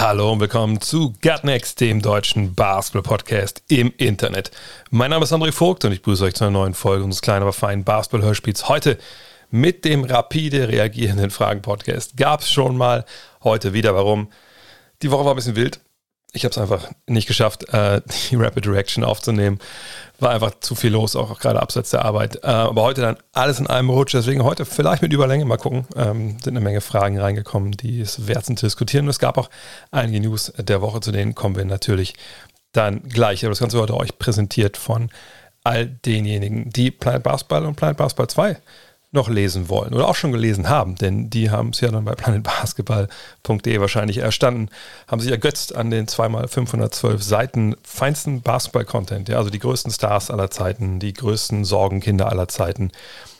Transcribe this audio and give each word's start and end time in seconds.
Hallo 0.00 0.30
und 0.30 0.38
willkommen 0.38 0.80
zu 0.80 1.12
Gutnext, 1.22 1.80
dem 1.80 2.00
deutschen 2.00 2.54
Basketball-Podcast 2.54 3.64
im 3.66 3.92
Internet. 3.96 4.52
Mein 4.90 5.10
Name 5.10 5.24
ist 5.24 5.32
André 5.32 5.50
Vogt 5.50 5.84
und 5.84 5.90
ich 5.90 6.02
begrüße 6.02 6.24
euch 6.24 6.34
zu 6.34 6.44
einer 6.44 6.52
neuen 6.52 6.74
Folge 6.74 7.02
unseres 7.02 7.20
kleinen, 7.20 7.42
aber 7.42 7.52
feinen 7.52 7.82
Basketball-Hörspiels. 7.82 8.68
Heute 8.68 8.96
mit 9.50 9.84
dem 9.84 10.04
rapide 10.04 10.68
reagierenden 10.68 11.30
Fragen-Podcast. 11.30 12.16
Gab 12.16 12.42
es 12.42 12.50
schon 12.52 12.76
mal, 12.76 13.06
heute 13.42 13.72
wieder. 13.72 13.92
Warum? 13.96 14.30
Die 15.02 15.10
Woche 15.10 15.24
war 15.24 15.32
ein 15.32 15.36
bisschen 15.36 15.56
wild. 15.56 15.80
Ich 16.32 16.44
habe 16.44 16.52
es 16.52 16.58
einfach 16.58 16.90
nicht 17.06 17.26
geschafft, 17.26 17.72
äh, 17.72 18.02
die 18.30 18.36
Rapid 18.36 18.66
Reaction 18.66 19.02
aufzunehmen. 19.02 19.58
War 20.20 20.30
einfach 20.30 20.52
zu 20.60 20.74
viel 20.74 20.92
los, 20.92 21.16
auch 21.16 21.38
gerade 21.40 21.62
abseits 21.62 21.90
der 21.90 22.04
Arbeit. 22.04 22.36
Äh, 22.42 22.48
aber 22.48 22.82
heute 22.82 23.00
dann 23.00 23.16
alles 23.32 23.60
in 23.60 23.66
einem 23.66 23.88
Rutsch. 23.88 24.12
Deswegen 24.12 24.44
heute 24.44 24.64
vielleicht 24.64 25.00
mit 25.00 25.12
Überlänge 25.12 25.44
mal 25.46 25.56
gucken. 25.56 25.86
Ähm, 25.96 26.38
sind 26.42 26.48
eine 26.48 26.60
Menge 26.60 26.80
Fragen 26.80 27.18
reingekommen, 27.18 27.72
die 27.72 28.00
es 28.00 28.26
wert 28.26 28.44
sind 28.44 28.58
zu 28.58 28.66
diskutieren. 28.66 29.06
Und 29.06 29.10
es 29.10 29.18
gab 29.18 29.38
auch 29.38 29.48
einige 29.90 30.20
News 30.20 30.52
der 30.58 30.82
Woche, 30.82 31.00
zu 31.00 31.12
denen 31.12 31.34
kommen 31.34 31.56
wir 31.56 31.64
natürlich 31.64 32.14
dann 32.72 33.08
gleich. 33.08 33.44
Aber 33.44 33.50
das 33.50 33.60
Ganze 33.60 33.78
heute 33.78 33.96
euch 33.96 34.18
präsentiert 34.18 34.76
von 34.76 35.10
all 35.64 35.86
denjenigen, 35.86 36.70
die 36.70 36.90
Planet 36.90 37.22
Basketball 37.22 37.64
und 37.64 37.76
Planet 37.76 37.96
Basketball 37.96 38.28
2 38.28 38.56
noch 39.10 39.28
lesen 39.28 39.68
wollen 39.70 39.94
oder 39.94 40.06
auch 40.06 40.14
schon 40.14 40.32
gelesen 40.32 40.68
haben, 40.68 40.94
denn 40.94 41.30
die 41.30 41.50
haben 41.50 41.70
es 41.70 41.80
ja 41.80 41.90
dann 41.90 42.04
bei 42.04 42.14
planetbasketball.de 42.14 43.80
wahrscheinlich 43.80 44.18
erstanden, 44.18 44.68
haben 45.06 45.20
sich 45.20 45.30
ergötzt 45.30 45.74
an 45.74 45.90
den 45.90 46.08
zweimal 46.08 46.46
512 46.46 47.22
Seiten 47.22 47.74
feinsten 47.82 48.42
Basketball-Content, 48.42 49.30
ja, 49.30 49.38
also 49.38 49.48
die 49.48 49.60
größten 49.60 49.90
Stars 49.92 50.30
aller 50.30 50.50
Zeiten, 50.50 51.00
die 51.00 51.14
größten 51.14 51.64
Sorgenkinder 51.64 52.30
aller 52.30 52.48
Zeiten, 52.48 52.90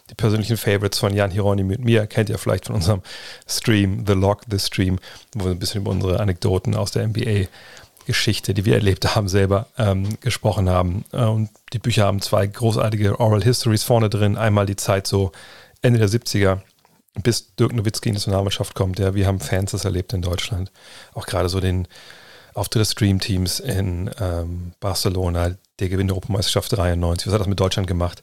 die 0.09 0.15
persönlichen 0.15 0.57
Favorites 0.57 0.99
von 0.99 1.13
Jan 1.13 1.31
Hironi 1.31 1.65
mit 1.65 1.85
mir, 1.85 2.07
kennt 2.07 2.31
ihr 2.31 2.39
vielleicht 2.39 2.67
von 2.67 2.77
unserem 2.77 3.03
Stream, 3.47 4.05
The 4.07 4.15
Log, 4.15 4.43
The 4.51 4.59
Stream, 4.59 4.99
wo 5.35 5.45
wir 5.45 5.51
ein 5.51 5.59
bisschen 5.59 5.83
über 5.83 5.91
unsere 5.91 6.19
Anekdoten 6.19 6.75
aus 6.75 6.93
der 6.93 7.07
NBA 7.07 7.49
Geschichte, 8.09 8.55
die 8.55 8.65
wir 8.65 8.75
erlebt 8.75 9.15
haben, 9.15 9.29
selber 9.29 9.67
ähm, 9.77 10.19
gesprochen 10.23 10.71
haben. 10.71 11.05
Äh, 11.13 11.25
und 11.25 11.51
die 11.75 11.79
Bücher 11.79 12.07
haben 12.07 12.23
zwei 12.23 12.47
großartige 12.47 13.21
Oral 13.21 13.45
Histories 13.45 13.85
vorne 13.85 14.09
drin. 14.09 14.39
Einmal 14.39 14.65
die 14.65 14.77
Zeit 14.77 15.07
so 15.07 15.31
Ende 15.83 15.99
der 15.99 16.09
70er, 16.09 16.63
bis 17.23 17.55
Dirk 17.57 17.75
Nowitzki 17.75 18.09
in 18.09 18.15
die 18.15 18.19
Nationalmannschaft 18.19 18.75
kommt. 18.75 18.99
Ja, 18.99 19.15
wir 19.15 19.27
haben 19.27 19.41
Fans 19.41 19.73
das 19.73 19.85
erlebt 19.85 20.15
in 20.15 20.23
Deutschland. 20.23 20.73
Auch 21.13 21.27
gerade 21.27 21.51
so 21.51 21.61
den 21.61 21.87
Auftritt 22.55 22.81
des 22.81 22.93
Stream-Teams 22.93 23.61
in 23.61 24.11
ähm, 24.19 24.73
Barcelona, 24.81 25.57
der 25.79 25.89
Gewinn 25.91 26.07
der 26.07 26.15
Europameisterschaft 26.17 26.75
93. 26.75 27.27
Was 27.27 27.35
hat 27.35 27.41
das 27.43 27.47
mit 27.47 27.61
Deutschland 27.61 27.87
gemacht? 27.87 28.23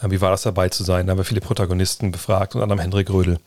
Äh, 0.00 0.10
wie 0.10 0.20
war 0.20 0.30
das 0.30 0.42
dabei 0.42 0.68
zu 0.68 0.84
sein? 0.84 1.06
Da 1.06 1.10
haben 1.10 1.18
wir 1.18 1.24
viele 1.24 1.40
Protagonisten 1.40 2.12
befragt, 2.12 2.54
unter 2.54 2.62
anderem 2.62 2.78
Hendrik 2.78 3.10
Rödel. 3.10 3.40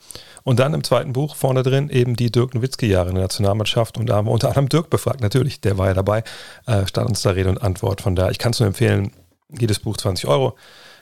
Und 0.48 0.60
dann 0.60 0.72
im 0.72 0.82
zweiten 0.82 1.12
Buch 1.12 1.36
vorne 1.36 1.62
drin 1.62 1.90
eben 1.90 2.16
die 2.16 2.32
Dirk 2.32 2.54
Nowitzki-Jahre 2.54 3.10
in 3.10 3.16
der 3.16 3.24
Nationalmannschaft. 3.24 3.98
Und 3.98 4.06
da 4.06 4.16
haben 4.16 4.28
wir 4.28 4.30
unter 4.30 4.48
anderem 4.48 4.70
Dirk 4.70 4.88
befragt, 4.88 5.20
natürlich, 5.20 5.60
der 5.60 5.76
war 5.76 5.88
ja 5.88 5.92
dabei, 5.92 6.24
äh, 6.64 6.86
stand 6.86 7.06
uns 7.06 7.20
da 7.20 7.32
Rede 7.32 7.50
und 7.50 7.60
Antwort. 7.60 8.00
Von 8.00 8.16
da, 8.16 8.30
ich 8.30 8.38
kann 8.38 8.52
es 8.52 8.58
nur 8.58 8.66
empfehlen, 8.66 9.12
jedes 9.50 9.78
Buch 9.78 9.98
20 9.98 10.26
Euro, 10.26 10.56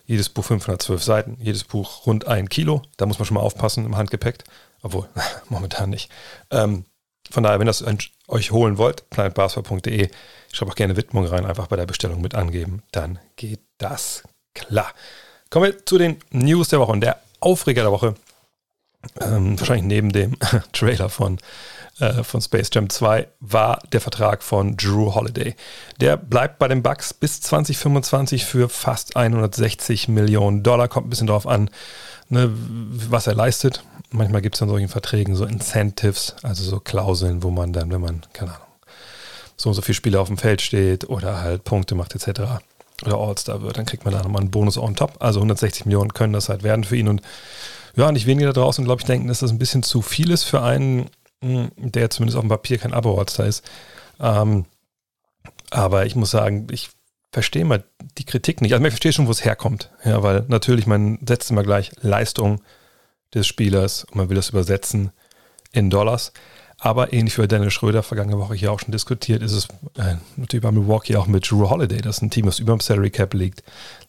jedes 0.04 0.30
Buch 0.30 0.46
512 0.46 1.00
Seiten, 1.00 1.36
jedes 1.40 1.62
Buch 1.62 2.06
rund 2.06 2.26
ein 2.26 2.48
Kilo. 2.48 2.82
Da 2.96 3.06
muss 3.06 3.20
man 3.20 3.26
schon 3.26 3.36
mal 3.36 3.40
aufpassen 3.42 3.86
im 3.86 3.96
Handgepäck, 3.96 4.42
obwohl 4.82 5.08
momentan 5.48 5.90
nicht. 5.90 6.10
Ähm, 6.50 6.84
von 7.30 7.44
daher, 7.44 7.60
wenn 7.60 7.68
das 7.68 7.84
euch 8.26 8.50
holen 8.50 8.78
wollt, 8.78 9.08
planetbasketball.de, 9.10 10.10
schreibt 10.52 10.72
auch 10.72 10.74
gerne 10.74 10.96
Widmung 10.96 11.24
rein, 11.24 11.46
einfach 11.46 11.68
bei 11.68 11.76
der 11.76 11.86
Bestellung 11.86 12.20
mit 12.20 12.34
angeben. 12.34 12.82
Dann 12.90 13.20
geht 13.36 13.60
das 13.78 14.24
klar. 14.54 14.92
Kommen 15.50 15.66
wir 15.66 15.86
zu 15.86 15.98
den 15.98 16.16
News 16.32 16.66
der 16.66 16.80
Woche 16.80 16.90
und 16.90 17.00
der 17.00 17.20
Aufreger 17.38 17.82
der 17.82 17.92
Woche. 17.92 18.16
Ähm, 19.20 19.58
wahrscheinlich 19.58 19.86
neben 19.86 20.12
dem 20.12 20.36
Trailer 20.72 21.08
von, 21.08 21.38
äh, 21.98 22.22
von 22.22 22.40
Space 22.40 22.70
Jam 22.72 22.90
2 22.90 23.28
war 23.40 23.80
der 23.92 24.00
Vertrag 24.00 24.42
von 24.42 24.76
Drew 24.76 25.14
Holiday. 25.14 25.54
Der 26.00 26.16
bleibt 26.16 26.58
bei 26.58 26.68
den 26.68 26.82
Bucks 26.82 27.14
bis 27.14 27.40
2025 27.40 28.44
für 28.44 28.68
fast 28.68 29.16
160 29.16 30.08
Millionen 30.08 30.62
Dollar. 30.62 30.88
Kommt 30.88 31.06
ein 31.06 31.10
bisschen 31.10 31.26
drauf 31.26 31.46
an, 31.46 31.70
ne, 32.28 32.50
was 32.52 33.26
er 33.26 33.34
leistet. 33.34 33.82
Manchmal 34.10 34.42
gibt 34.42 34.54
es 34.54 34.60
in 34.60 34.68
solchen 34.68 34.88
Verträgen 34.88 35.34
so 35.34 35.44
Incentives, 35.44 36.36
also 36.42 36.62
so 36.62 36.80
Klauseln, 36.80 37.42
wo 37.42 37.50
man 37.50 37.72
dann, 37.72 37.90
wenn 37.90 38.00
man, 38.00 38.22
keine 38.32 38.52
Ahnung, 38.52 38.66
so 39.56 39.70
und 39.70 39.74
so 39.74 39.82
viele 39.82 39.94
Spiele 39.94 40.20
auf 40.20 40.28
dem 40.28 40.38
Feld 40.38 40.60
steht 40.62 41.08
oder 41.08 41.40
halt 41.40 41.64
Punkte 41.64 41.94
macht 41.94 42.14
etc. 42.14 42.40
oder 43.04 43.16
All-Star 43.16 43.62
wird, 43.62 43.78
dann 43.78 43.86
kriegt 43.86 44.04
man 44.04 44.12
da 44.12 44.22
nochmal 44.22 44.42
einen 44.42 44.50
Bonus 44.50 44.78
on 44.78 44.94
top. 44.94 45.16
Also 45.18 45.40
160 45.40 45.86
Millionen 45.86 46.12
können 46.12 46.32
das 46.32 46.48
halt 46.48 46.62
werden 46.62 46.84
für 46.84 46.96
ihn 46.96 47.08
und 47.08 47.22
ja, 47.96 48.12
nicht 48.12 48.26
wenige 48.26 48.46
da 48.46 48.52
draußen, 48.52 48.84
glaube 48.84 49.00
ich, 49.00 49.06
denken, 49.06 49.28
dass 49.28 49.40
das 49.40 49.50
ein 49.50 49.58
bisschen 49.58 49.82
zu 49.82 50.02
viel 50.02 50.30
ist 50.30 50.44
für 50.44 50.62
einen, 50.62 51.10
hm, 51.42 51.70
der 51.76 52.10
zumindest 52.10 52.36
auf 52.36 52.44
dem 52.44 52.50
Papier 52.50 52.78
kein 52.78 52.92
Abo-All-Star 52.92 53.46
ist. 53.46 53.64
Ähm, 54.20 54.66
aber 55.70 56.06
ich 56.06 56.14
muss 56.14 56.30
sagen, 56.30 56.66
ich 56.70 56.90
verstehe 57.32 57.64
mal 57.64 57.84
die 58.18 58.24
Kritik 58.24 58.60
nicht. 58.60 58.72
Also 58.72 58.84
ich 58.84 58.90
verstehe 58.90 59.12
schon, 59.12 59.26
wo 59.26 59.30
es 59.30 59.44
herkommt. 59.44 59.90
Ja, 60.04 60.22
weil 60.22 60.44
natürlich, 60.48 60.86
man 60.86 61.18
setzt 61.26 61.50
immer 61.50 61.62
gleich 61.62 61.92
Leistung 62.00 62.60
des 63.34 63.46
Spielers 63.46 64.04
und 64.04 64.16
man 64.16 64.28
will 64.28 64.36
das 64.36 64.50
übersetzen 64.50 65.10
in 65.72 65.90
Dollars. 65.90 66.32
Aber 66.78 67.12
ähnlich 67.12 67.38
wie 67.38 67.48
Daniel 67.48 67.70
Schröder 67.70 68.02
vergangene 68.02 68.38
Woche 68.38 68.54
hier 68.54 68.70
auch 68.70 68.80
schon 68.80 68.92
diskutiert, 68.92 69.42
ist 69.42 69.52
es 69.52 69.68
äh, 69.96 70.16
natürlich 70.36 70.62
bei 70.62 70.70
Milwaukee 70.70 71.16
auch 71.16 71.26
mit 71.26 71.50
Drew 71.50 71.68
Holiday. 71.68 72.00
Das 72.02 72.18
ist 72.18 72.22
ein 72.22 72.30
Team, 72.30 72.46
was 72.46 72.58
über 72.58 72.74
dem 72.74 72.80
Salary 72.80 73.10
Cap 73.10 73.32
liegt. 73.34 73.62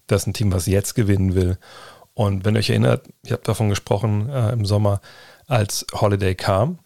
Das 0.07 0.23
ist 0.23 0.27
ein 0.27 0.33
Team, 0.33 0.51
was 0.51 0.67
jetzt 0.67 0.93
gewinnen 0.93 1.33
will. 1.33 1.57
Und 2.17 2.45
wenn 2.45 2.55
ihr 2.55 2.59
euch 2.59 2.71
erinnert, 2.71 3.05
ich 3.23 3.31
habe 3.31 3.43
davon 3.43 3.69
gesprochen 3.69 4.27
äh, 4.29 4.51
im 4.51 4.65
Sommer, 4.65 5.01
als 5.45 5.85
Holiday 5.93 6.33
kam 6.33 6.79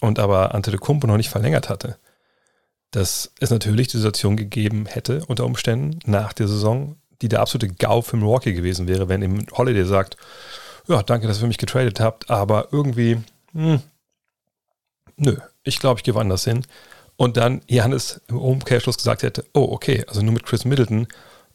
und 0.00 0.20
aber 0.20 0.54
Antetokounmpo 0.54 1.08
noch 1.08 1.16
nicht 1.16 1.28
verlängert 1.28 1.68
hatte, 1.68 1.98
dass 2.92 3.32
es 3.40 3.50
natürlich 3.50 3.88
die 3.88 3.96
Situation 3.96 4.36
gegeben 4.36 4.86
hätte, 4.86 5.24
unter 5.26 5.44
Umständen, 5.44 5.98
nach 6.08 6.32
der 6.32 6.46
Saison, 6.46 6.94
die 7.20 7.26
der 7.26 7.40
absolute 7.40 7.74
GAU 7.74 8.02
für 8.02 8.16
Milwaukee 8.16 8.52
gewesen 8.52 8.86
wäre, 8.86 9.08
wenn 9.08 9.22
eben 9.22 9.44
Holiday 9.56 9.84
sagt, 9.84 10.16
ja, 10.86 11.02
danke, 11.02 11.26
dass 11.26 11.42
ihr 11.42 11.48
mich 11.48 11.58
getradet 11.58 11.98
habt, 11.98 12.30
aber 12.30 12.68
irgendwie, 12.70 13.18
hm, 13.54 13.82
nö, 15.16 15.36
ich 15.64 15.80
glaube, 15.80 15.98
ich 15.98 16.04
gehe 16.04 16.14
woanders 16.14 16.44
hin. 16.44 16.64
Und 17.16 17.36
dann 17.36 17.60
Janis 17.66 18.20
im 18.28 18.38
Umkehrschluss 18.38 18.98
gesagt 18.98 19.24
hätte, 19.24 19.44
oh, 19.52 19.66
okay, 19.72 20.04
also 20.06 20.22
nur 20.22 20.34
mit 20.34 20.44
Chris 20.44 20.64
Middleton 20.64 21.08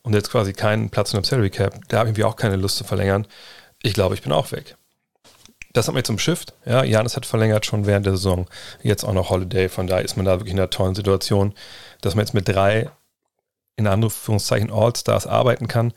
und 0.03 0.13
jetzt 0.13 0.31
quasi 0.31 0.53
keinen 0.53 0.89
Platz 0.89 1.13
in 1.13 1.21
der 1.21 1.27
Salary 1.27 1.49
Cap, 1.49 1.79
da 1.87 1.99
habe 1.99 2.09
ich 2.09 2.11
irgendwie 2.11 2.23
auch 2.23 2.35
keine 2.35 2.55
Lust 2.55 2.77
zu 2.77 2.83
verlängern. 2.83 3.27
Ich 3.81 3.93
glaube, 3.93 4.15
ich 4.15 4.21
bin 4.21 4.31
auch 4.31 4.51
weg. 4.51 4.75
Das 5.73 5.87
hat 5.87 5.93
mir 5.93 6.03
zum 6.03 6.17
Shift. 6.17 6.53
Ja, 6.65 6.83
Janis 6.83 7.15
hat 7.15 7.25
verlängert 7.25 7.65
schon 7.65 7.85
während 7.85 8.05
der 8.05 8.13
Saison. 8.13 8.47
Jetzt 8.81 9.03
auch 9.03 9.13
noch 9.13 9.29
Holiday. 9.29 9.69
Von 9.69 9.87
daher 9.87 10.03
ist 10.03 10.17
man 10.17 10.25
da 10.25 10.39
wirklich 10.39 10.53
in 10.53 10.59
einer 10.59 10.71
tollen 10.71 10.95
Situation, 10.95 11.53
dass 12.01 12.15
man 12.15 12.25
jetzt 12.25 12.33
mit 12.33 12.47
drei, 12.47 12.89
in 13.75 13.85
Anführungszeichen, 13.85 14.71
All-Stars 14.71 15.27
arbeiten 15.27 15.67
kann. 15.67 15.93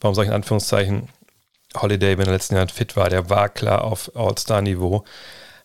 Warum 0.00 0.14
sage 0.14 0.26
ich 0.26 0.30
in 0.30 0.36
Anführungszeichen 0.36 1.08
Holiday, 1.76 2.16
wenn 2.16 2.26
er 2.26 2.32
letzten 2.32 2.54
Jahr 2.54 2.68
fit 2.68 2.96
war? 2.96 3.10
Der 3.10 3.28
war 3.28 3.48
klar 3.48 3.82
auf 3.82 4.14
All-Star-Niveau, 4.14 5.04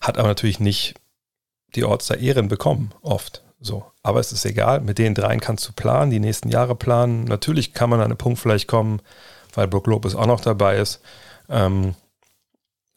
hat 0.02 0.18
aber 0.18 0.30
natürlich 0.30 0.60
nicht 0.60 0.96
die 1.76 1.84
All-Star-Ehren 1.84 2.48
bekommen, 2.48 2.92
oft. 3.02 3.43
So, 3.66 3.86
aber 4.04 4.20
es 4.20 4.34
ist 4.34 4.46
egal, 4.46 4.82
mit 4.82 4.98
den 4.98 5.16
dreien 5.16 5.40
kannst 5.40 5.66
du 5.66 5.72
planen, 5.72 6.12
die 6.12 6.20
nächsten 6.20 6.50
Jahre 6.50 6.76
planen. 6.76 7.24
Natürlich 7.24 7.74
kann 7.74 7.90
man 7.90 8.02
an 8.02 8.08
einen 8.08 8.18
Punkt 8.18 8.38
vielleicht 8.40 8.68
kommen, 8.68 9.02
weil 9.54 9.70
Brook 9.70 9.88
Lopez 9.88 10.16
auch 10.16 10.26
noch 10.26 10.42
dabei 10.42 10.78
ist. 10.78 11.00
Ähm, 11.48 11.96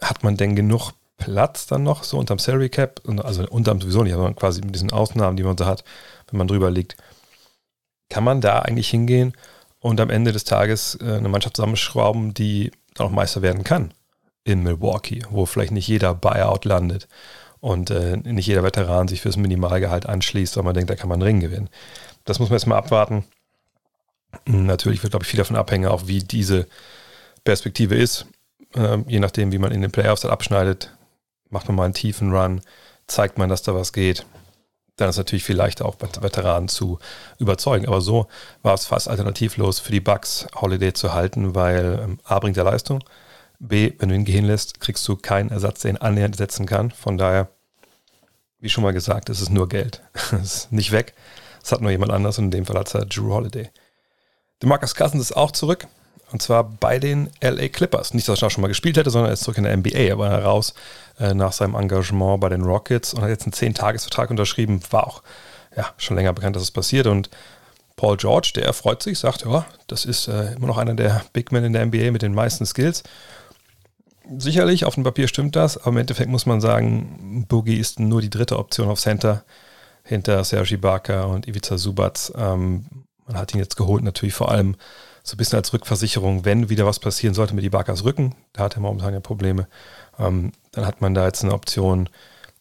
hat 0.02 0.24
man 0.24 0.36
denn 0.36 0.56
genug 0.56 0.90
Platz 1.18 1.68
dann 1.68 1.84
noch 1.84 2.02
so 2.02 2.18
unterm 2.18 2.40
Salary 2.40 2.68
Cap? 2.68 3.00
Also 3.22 3.46
unterm 3.48 3.80
sowieso 3.80 4.02
nicht, 4.02 4.14
aber 4.14 4.34
quasi 4.34 4.60
mit 4.60 4.74
diesen 4.74 4.90
Ausnahmen, 4.90 5.36
die 5.36 5.44
man 5.44 5.56
so 5.56 5.66
hat, 5.66 5.84
wenn 6.28 6.38
man 6.38 6.48
drüber 6.48 6.68
liegt. 6.68 6.96
Kann 8.10 8.24
man 8.24 8.40
da 8.40 8.58
eigentlich 8.58 8.88
hingehen 8.88 9.34
und 9.78 10.00
am 10.00 10.10
Ende 10.10 10.32
des 10.32 10.42
Tages 10.42 10.98
äh, 11.00 11.12
eine 11.12 11.28
Mannschaft 11.28 11.54
zusammenschrauben, 11.54 12.34
die 12.34 12.72
dann 12.94 13.06
auch 13.06 13.12
Meister 13.12 13.40
werden 13.40 13.62
kann 13.62 13.94
in 14.42 14.64
Milwaukee, 14.64 15.22
wo 15.30 15.46
vielleicht 15.46 15.72
nicht 15.72 15.86
jeder 15.86 16.12
Buyout 16.12 16.64
landet 16.64 17.06
und 17.60 17.90
äh, 17.90 18.16
nicht 18.16 18.46
jeder 18.46 18.62
Veteran 18.62 19.08
sich 19.08 19.22
fürs 19.22 19.36
Minimalgehalt 19.36 20.06
anschließt, 20.06 20.56
weil 20.56 20.64
man 20.64 20.74
denkt, 20.74 20.90
da 20.90 20.96
kann 20.96 21.08
man 21.08 21.16
einen 21.16 21.28
Ring 21.28 21.40
gewinnen. 21.40 21.68
Das 22.24 22.38
muss 22.38 22.48
man 22.50 22.58
jetzt 22.58 22.66
mal 22.66 22.76
abwarten. 22.76 23.24
Natürlich 24.44 25.02
wird, 25.02 25.12
glaube 25.12 25.24
ich, 25.24 25.30
viel 25.30 25.38
davon 25.38 25.56
abhängen, 25.56 25.88
auch 25.88 26.06
wie 26.06 26.18
diese 26.18 26.66
Perspektive 27.44 27.94
ist. 27.94 28.26
Äh, 28.74 28.98
je 29.06 29.20
nachdem, 29.20 29.52
wie 29.52 29.58
man 29.58 29.72
in 29.72 29.80
den 29.80 29.92
Playoffs 29.92 30.22
dann 30.22 30.30
abschneidet, 30.30 30.94
macht 31.50 31.68
man 31.68 31.76
mal 31.76 31.84
einen 31.84 31.94
tiefen 31.94 32.34
Run, 32.34 32.60
zeigt 33.06 33.38
man, 33.38 33.48
dass 33.48 33.62
da 33.62 33.74
was 33.74 33.92
geht. 33.92 34.26
dann 34.96 35.08
ist 35.08 35.16
es 35.16 35.18
natürlich 35.18 35.44
viel 35.44 35.56
leichter 35.56 35.84
auch 35.86 35.96
Veteranen 36.00 36.68
zu 36.68 36.98
überzeugen. 37.38 37.86
Aber 37.86 38.00
so 38.00 38.26
war 38.62 38.74
es 38.74 38.86
fast 38.86 39.08
alternativlos 39.08 39.78
für 39.78 39.92
die 39.92 40.00
Bucks, 40.00 40.46
Holiday 40.54 40.92
zu 40.92 41.12
halten, 41.12 41.54
weil 41.54 42.00
ähm, 42.02 42.18
A 42.24 42.38
bringt 42.38 42.56
er 42.56 42.64
Leistung, 42.64 43.02
B, 43.58 43.92
wenn 43.98 44.08
du 44.08 44.14
ihn 44.14 44.24
gehen 44.24 44.44
lässt, 44.44 44.80
kriegst 44.80 45.06
du 45.08 45.16
keinen 45.16 45.50
Ersatz, 45.50 45.80
der 45.80 45.92
ihn 45.92 45.96
annähernd 45.96 46.36
setzen 46.36 46.66
kann. 46.66 46.90
Von 46.90 47.18
daher, 47.18 47.48
wie 48.60 48.68
schon 48.68 48.84
mal 48.84 48.92
gesagt, 48.92 49.28
es 49.28 49.40
ist 49.40 49.50
nur 49.50 49.68
Geld. 49.68 50.02
es 50.32 50.54
ist 50.54 50.72
nicht 50.72 50.92
weg. 50.92 51.14
Es 51.62 51.72
hat 51.72 51.80
nur 51.80 51.90
jemand 51.90 52.12
anders 52.12 52.38
und 52.38 52.46
in 52.46 52.50
dem 52.50 52.66
Fall 52.66 52.78
hat 52.78 52.94
es 52.94 53.08
Drew 53.08 53.32
Holiday. 53.32 53.70
Marcus 54.64 54.94
Cousins 54.94 55.22
ist 55.22 55.36
auch 55.36 55.50
zurück. 55.50 55.86
Und 56.32 56.42
zwar 56.42 56.64
bei 56.64 56.98
den 56.98 57.30
LA 57.40 57.68
Clippers. 57.68 58.12
Nicht, 58.12 58.28
dass 58.28 58.42
er 58.42 58.50
schon 58.50 58.62
mal 58.62 58.68
gespielt 58.68 58.96
hätte, 58.96 59.10
sondern 59.10 59.30
er 59.30 59.34
ist 59.34 59.44
zurück 59.44 59.58
in 59.58 59.64
der 59.64 59.76
NBA. 59.76 59.98
Er 59.98 60.18
war 60.18 60.30
heraus 60.30 60.74
äh, 61.20 61.34
nach 61.34 61.52
seinem 61.52 61.76
Engagement 61.76 62.40
bei 62.40 62.48
den 62.48 62.62
Rockets 62.62 63.14
und 63.14 63.22
hat 63.22 63.28
jetzt 63.28 63.44
einen 63.44 63.52
10-Tages-Vertrag 63.52 64.30
unterschrieben. 64.30 64.80
War 64.90 65.06
auch 65.06 65.22
ja, 65.76 65.86
schon 65.98 66.16
länger 66.16 66.32
bekannt, 66.32 66.56
dass 66.56 66.62
es 66.62 66.68
das 66.68 66.74
passiert. 66.74 67.06
Und 67.06 67.30
Paul 67.94 68.16
George, 68.16 68.52
der 68.56 68.72
freut 68.72 69.02
sich, 69.02 69.18
sagt, 69.18 69.44
ja, 69.44 69.66
das 69.86 70.04
ist 70.04 70.26
äh, 70.26 70.54
immer 70.54 70.66
noch 70.66 70.78
einer 70.78 70.94
der 70.94 71.22
Big 71.32 71.52
Men 71.52 71.64
in 71.64 71.72
der 71.72 71.86
NBA 71.86 72.10
mit 72.10 72.22
den 72.22 72.34
meisten 72.34 72.66
Skills. 72.66 73.04
Sicherlich, 74.38 74.84
auf 74.84 74.94
dem 74.94 75.04
Papier 75.04 75.28
stimmt 75.28 75.54
das, 75.54 75.78
aber 75.78 75.90
im 75.90 75.96
Endeffekt 75.98 76.30
muss 76.30 76.46
man 76.46 76.60
sagen, 76.60 77.46
Boogie 77.48 77.76
ist 77.76 78.00
nur 78.00 78.20
die 78.20 78.30
dritte 78.30 78.58
Option 78.58 78.88
auf 78.88 79.00
Center 79.00 79.44
hinter 80.02 80.42
Sergi 80.42 80.76
Barker 80.76 81.28
und 81.28 81.46
Ivica 81.46 81.78
Subac. 81.78 82.32
Ähm, 82.36 82.86
man 83.26 83.38
hat 83.38 83.54
ihn 83.54 83.60
jetzt 83.60 83.76
geholt, 83.76 84.02
natürlich 84.02 84.34
vor 84.34 84.50
allem 84.50 84.76
so 85.22 85.34
ein 85.34 85.38
bisschen 85.38 85.58
als 85.58 85.72
Rückversicherung, 85.72 86.44
wenn 86.44 86.68
wieder 86.70 86.86
was 86.86 87.00
passieren 87.00 87.34
sollte 87.34 87.54
mit 87.54 87.64
Ibakas 87.64 88.04
Rücken, 88.04 88.34
da 88.52 88.64
hat 88.64 88.76
er 88.76 88.80
momentan 88.80 89.12
ja 89.12 89.20
Probleme, 89.20 89.68
ähm, 90.18 90.52
dann 90.72 90.86
hat 90.86 91.00
man 91.00 91.14
da 91.14 91.26
jetzt 91.26 91.42
eine 91.42 91.52
Option, 91.52 92.08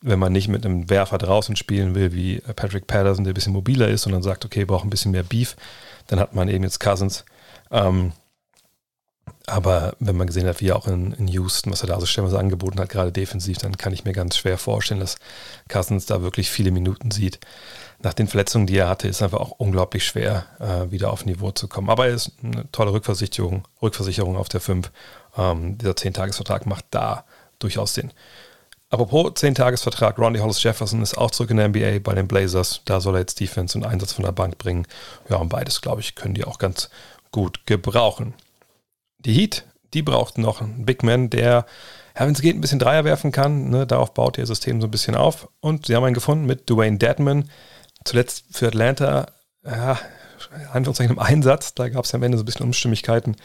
wenn 0.02 0.20
man 0.20 0.34
nicht 0.34 0.48
mit 0.48 0.66
einem 0.66 0.90
Werfer 0.90 1.18
draußen 1.18 1.56
spielen 1.56 1.96
will, 1.96 2.14
wie 2.14 2.42
Patrick 2.56 2.88
Patterson, 2.88 3.24
der 3.24 3.34
ein 3.34 3.36
bisschen 3.36 3.54
mobiler 3.54 3.88
ist 3.88 4.06
und 4.06 4.12
dann 4.12 4.24
sagt, 4.24 4.46
okay, 4.46 4.66
braucht 4.66 4.86
ein 4.86 4.90
bisschen 4.90 5.12
mehr 5.12 5.24
Beef, 5.24 5.56
dann 6.08 6.20
hat 6.20 6.36
man 6.36 6.48
eben 6.48 6.64
jetzt 6.64 6.80
Cousins. 6.80 7.26
Ähm, 7.72 8.12
aber 9.48 9.96
wenn 10.00 10.18
man 10.18 10.28
gesehen 10.28 10.48
hat, 10.48 10.62
wie 10.62 10.70
er 10.70 10.76
auch 10.76 10.88
in, 10.88 11.12
in 11.14 11.28
Houston, 11.28 11.72
was 11.72 11.82
er 11.82 11.88
da 11.88 12.00
so 12.00 12.06
stellenweise 12.06 12.40
angeboten 12.40 12.80
hat, 12.80 12.90
gerade 12.90 13.12
defensiv, 13.12 13.58
dann 13.58 13.78
kann 13.78 13.94
ich 13.94 14.06
mir 14.06 14.14
ganz 14.14 14.38
schwer 14.38 14.58
vorstellen, 14.58 15.00
dass 15.00 15.18
Cousins 15.70 16.06
da 16.06 16.22
wirklich 16.22 16.50
viele 16.50 16.72
Minuten 16.72 17.12
sieht 17.12 17.40
nach 18.00 18.14
den 18.14 18.28
Verletzungen, 18.28 18.68
die 18.68 18.78
er 18.78 18.90
hatte, 18.90 19.08
ist 19.08 19.22
einfach 19.22 19.40
auch 19.40 19.52
unglaublich 19.52 20.06
schwer, 20.06 20.46
äh, 20.60 20.92
wieder 20.92 21.12
auf 21.12 21.26
Niveau 21.26 21.52
zu 21.52 21.68
kommen. 21.68 21.90
Aber 21.90 22.08
er 22.08 22.14
ist 22.14 22.32
eine 22.44 22.70
tolle 22.72 22.92
Rückversicherung, 22.92 23.68
Rückversicherung 23.82 24.38
auf 24.38 24.50
der 24.50 24.62
5. 24.62 24.92
Ähm, 25.38 25.78
dieser 25.78 25.94
10-Tages-Vertrag 25.94 26.66
macht 26.66 26.86
da 26.92 27.26
durchaus 27.60 27.94
Sinn. 27.94 28.12
Apropos 28.90 29.32
10-Tages-Vertrag, 29.34 30.18
Ronnie 30.20 30.40
Hollis 30.40 30.62
Jefferson 30.62 31.02
ist 31.02 31.18
auch 31.18 31.32
zurück 31.32 31.50
in 31.52 31.58
der 31.58 31.70
NBA 31.70 32.00
bei 32.00 32.14
den 32.14 32.28
Blazers. 32.28 32.82
Da 32.86 33.02
soll 33.02 33.16
er 33.16 33.22
jetzt 33.22 33.40
Defense 33.40 33.78
und 33.78 33.86
Einsatz 33.86 34.14
von 34.14 34.24
der 34.24 34.32
Bank 34.32 34.58
bringen. 34.58 34.88
Ja, 35.30 35.38
und 35.38 35.50
beides, 35.50 35.82
glaube 35.82 36.02
ich, 36.02 36.16
können 36.16 36.36
die 36.36 36.46
auch 36.46 36.60
ganz 36.60 36.90
gut 37.32 37.66
gebrauchen. 37.66 38.34
Die 39.26 39.34
Heat, 39.34 39.66
die 39.94 40.02
brauchten 40.02 40.42
noch 40.42 40.62
einen 40.62 40.86
Big 40.86 41.04
Man, 41.04 41.30
der, 41.30 41.66
ja, 42.18 42.26
wenn 42.26 42.34
es 42.34 42.42
geht, 42.42 42.56
ein 42.56 42.62
bisschen 42.62 42.80
Dreier 42.80 43.04
werfen 43.04 43.32
kann. 43.32 43.70
Ne? 43.70 43.88
Darauf 43.88 44.14
baut 44.14 44.38
ihr 44.38 44.46
System 44.46 44.82
so 44.82 44.88
ein 44.88 44.92
bisschen 44.92 45.16
auf. 45.16 45.50
Und 45.60 45.88
sie 45.88 45.96
haben 45.96 46.04
einen 46.04 46.14
gefunden 46.14 46.46
mit 46.46 46.70
Dwayne 46.70 46.98
Deadman 46.98 47.50
zuletzt 48.04 48.46
für 48.52 48.68
Atlanta, 48.68 49.28
ja, 49.66 49.98
Anführungszeichen 50.72 51.16
im 51.16 51.20
Einsatz, 51.20 51.74
da 51.74 51.90
gab 51.90 52.06
es 52.06 52.14
am 52.14 52.24
Ende 52.24 52.38
so 52.38 52.44
ein 52.44 52.46
bisschen 52.46 52.66
Unstimmigkeiten. 52.66 53.36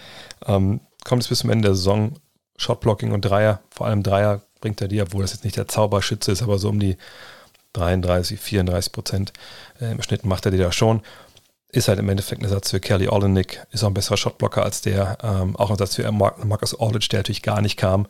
Ähm, 0.47 0.81
kommt 1.05 1.23
es 1.23 1.29
bis 1.29 1.41
zum 1.41 1.51
Ende 1.51 1.69
der 1.69 1.75
Saison, 1.75 2.15
Shotblocking 2.57 3.13
und 3.13 3.23
Dreier, 3.23 3.61
vor 3.71 3.87
allem 3.87 4.03
Dreier 4.03 4.43
bringt 4.61 4.81
er 4.81 4.89
die, 4.89 5.01
obwohl 5.01 5.23
das 5.23 5.33
jetzt 5.33 5.45
nicht 5.45 5.57
der 5.57 5.69
Zauberschütze 5.69 6.33
ist, 6.33 6.43
aber 6.43 6.59
so 6.59 6.69
um 6.69 6.79
die 6.79 6.97
33, 7.73 8.39
34 8.39 8.93
Prozent 8.93 9.33
äh, 9.81 9.93
im 9.93 10.03
Schnitt 10.03 10.27
macht 10.27 10.45
er 10.45 10.51
die 10.51 10.59
da 10.59 10.73
schon. 10.73 11.03
Ist 11.73 11.87
halt 11.87 12.01
im 12.01 12.09
Endeffekt 12.09 12.43
ein 12.43 12.45
Ersatz 12.45 12.71
für 12.71 12.81
Kelly 12.81 13.09
Olenek, 13.09 13.65
ist 13.71 13.85
auch 13.85 13.89
ein 13.89 13.95
besserer 13.95 14.17
Shotblocker 14.17 14.65
als 14.65 14.81
der, 14.81 15.19
ähm, 15.23 15.55
auch 15.57 15.71
ein 15.71 15.75
Ersatz 15.75 15.95
für 15.95 16.11
Marcus 16.11 16.79
Aldridge, 16.79 17.09
der 17.11 17.21
natürlich 17.21 17.43
gar 17.43 17.61
nicht 17.61 17.77
kam, 17.77 18.07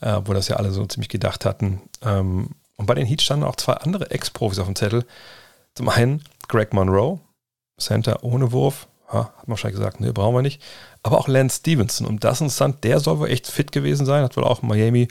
äh, 0.00 0.20
wo 0.24 0.32
das 0.32 0.48
ja 0.48 0.56
alle 0.56 0.72
so 0.72 0.84
ziemlich 0.86 1.08
gedacht 1.08 1.44
hatten. 1.44 1.80
Ähm, 2.02 2.50
und 2.76 2.86
bei 2.86 2.94
den 2.94 3.06
Heat 3.06 3.22
standen 3.22 3.44
auch 3.44 3.56
zwei 3.56 3.74
andere 3.74 4.10
Ex-Profis 4.10 4.58
auf 4.58 4.66
dem 4.66 4.74
Zettel, 4.74 5.04
zum 5.74 5.88
einen 5.88 6.24
Greg 6.48 6.72
Monroe, 6.72 7.20
Center 7.78 8.22
ohne 8.22 8.52
Wurf. 8.52 8.88
Ha, 9.12 9.26
hat 9.26 9.36
man 9.46 9.48
wahrscheinlich 9.48 9.78
gesagt, 9.78 10.00
ne, 10.00 10.12
brauchen 10.12 10.34
wir 10.34 10.42
nicht. 10.42 10.62
Aber 11.02 11.18
auch 11.18 11.28
Lance 11.28 11.58
Stevenson. 11.58 12.06
Und 12.06 12.24
das 12.24 12.34
ist 12.34 12.40
interessant, 12.40 12.84
der 12.84 13.00
soll 13.00 13.18
wohl 13.18 13.30
echt 13.30 13.46
fit 13.46 13.70
gewesen 13.70 14.06
sein. 14.06 14.24
Hat 14.24 14.36
wohl 14.36 14.44
auch 14.44 14.62
Miami 14.62 15.08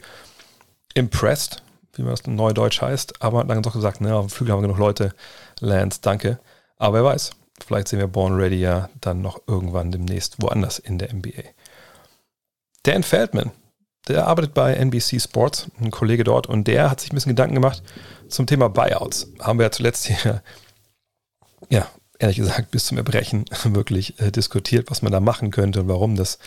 impressed, 0.94 1.62
wie 1.94 2.02
man 2.02 2.10
das 2.10 2.22
in 2.22 2.34
Neudeutsch 2.34 2.82
heißt. 2.82 3.22
Aber 3.22 3.40
hat 3.40 3.50
dann 3.50 3.62
doch 3.62 3.72
gesagt, 3.72 4.00
ne, 4.00 4.14
auf 4.14 4.26
dem 4.26 4.30
Flügel 4.30 4.52
haben 4.52 4.60
wir 4.62 4.68
genug 4.68 4.78
Leute. 4.78 5.14
Lance, 5.60 6.00
danke. 6.02 6.40
Aber 6.76 6.96
wer 6.96 7.04
weiß, 7.04 7.30
vielleicht 7.64 7.88
sehen 7.88 7.98
wir 7.98 8.08
Born 8.08 8.34
Ready 8.34 8.60
ja 8.60 8.88
dann 9.00 9.22
noch 9.22 9.40
irgendwann 9.46 9.92
demnächst 9.92 10.40
woanders 10.42 10.78
in 10.78 10.98
der 10.98 11.12
NBA. 11.12 11.42
Dan 12.84 13.02
Feldman, 13.02 13.52
der 14.08 14.26
arbeitet 14.26 14.54
bei 14.54 14.74
NBC 14.74 15.20
Sports, 15.20 15.70
ein 15.80 15.90
Kollege 15.90 16.24
dort, 16.24 16.46
und 16.46 16.66
der 16.68 16.90
hat 16.90 17.00
sich 17.00 17.12
ein 17.12 17.14
bisschen 17.14 17.30
Gedanken 17.30 17.54
gemacht 17.54 17.82
zum 18.28 18.46
Thema 18.46 18.68
Buyouts. 18.68 19.28
Haben 19.40 19.58
wir 19.58 19.64
ja 19.64 19.70
zuletzt 19.70 20.06
hier, 20.06 20.42
ja, 21.70 21.88
ehrlich 22.18 22.36
gesagt, 22.36 22.70
bis 22.70 22.86
zum 22.86 22.98
Erbrechen 22.98 23.44
wirklich 23.64 24.20
äh, 24.20 24.30
diskutiert, 24.30 24.90
was 24.90 25.02
man 25.02 25.12
da 25.12 25.20
machen 25.20 25.50
könnte 25.50 25.80
und 25.80 25.88
warum 25.88 26.16
das 26.16 26.38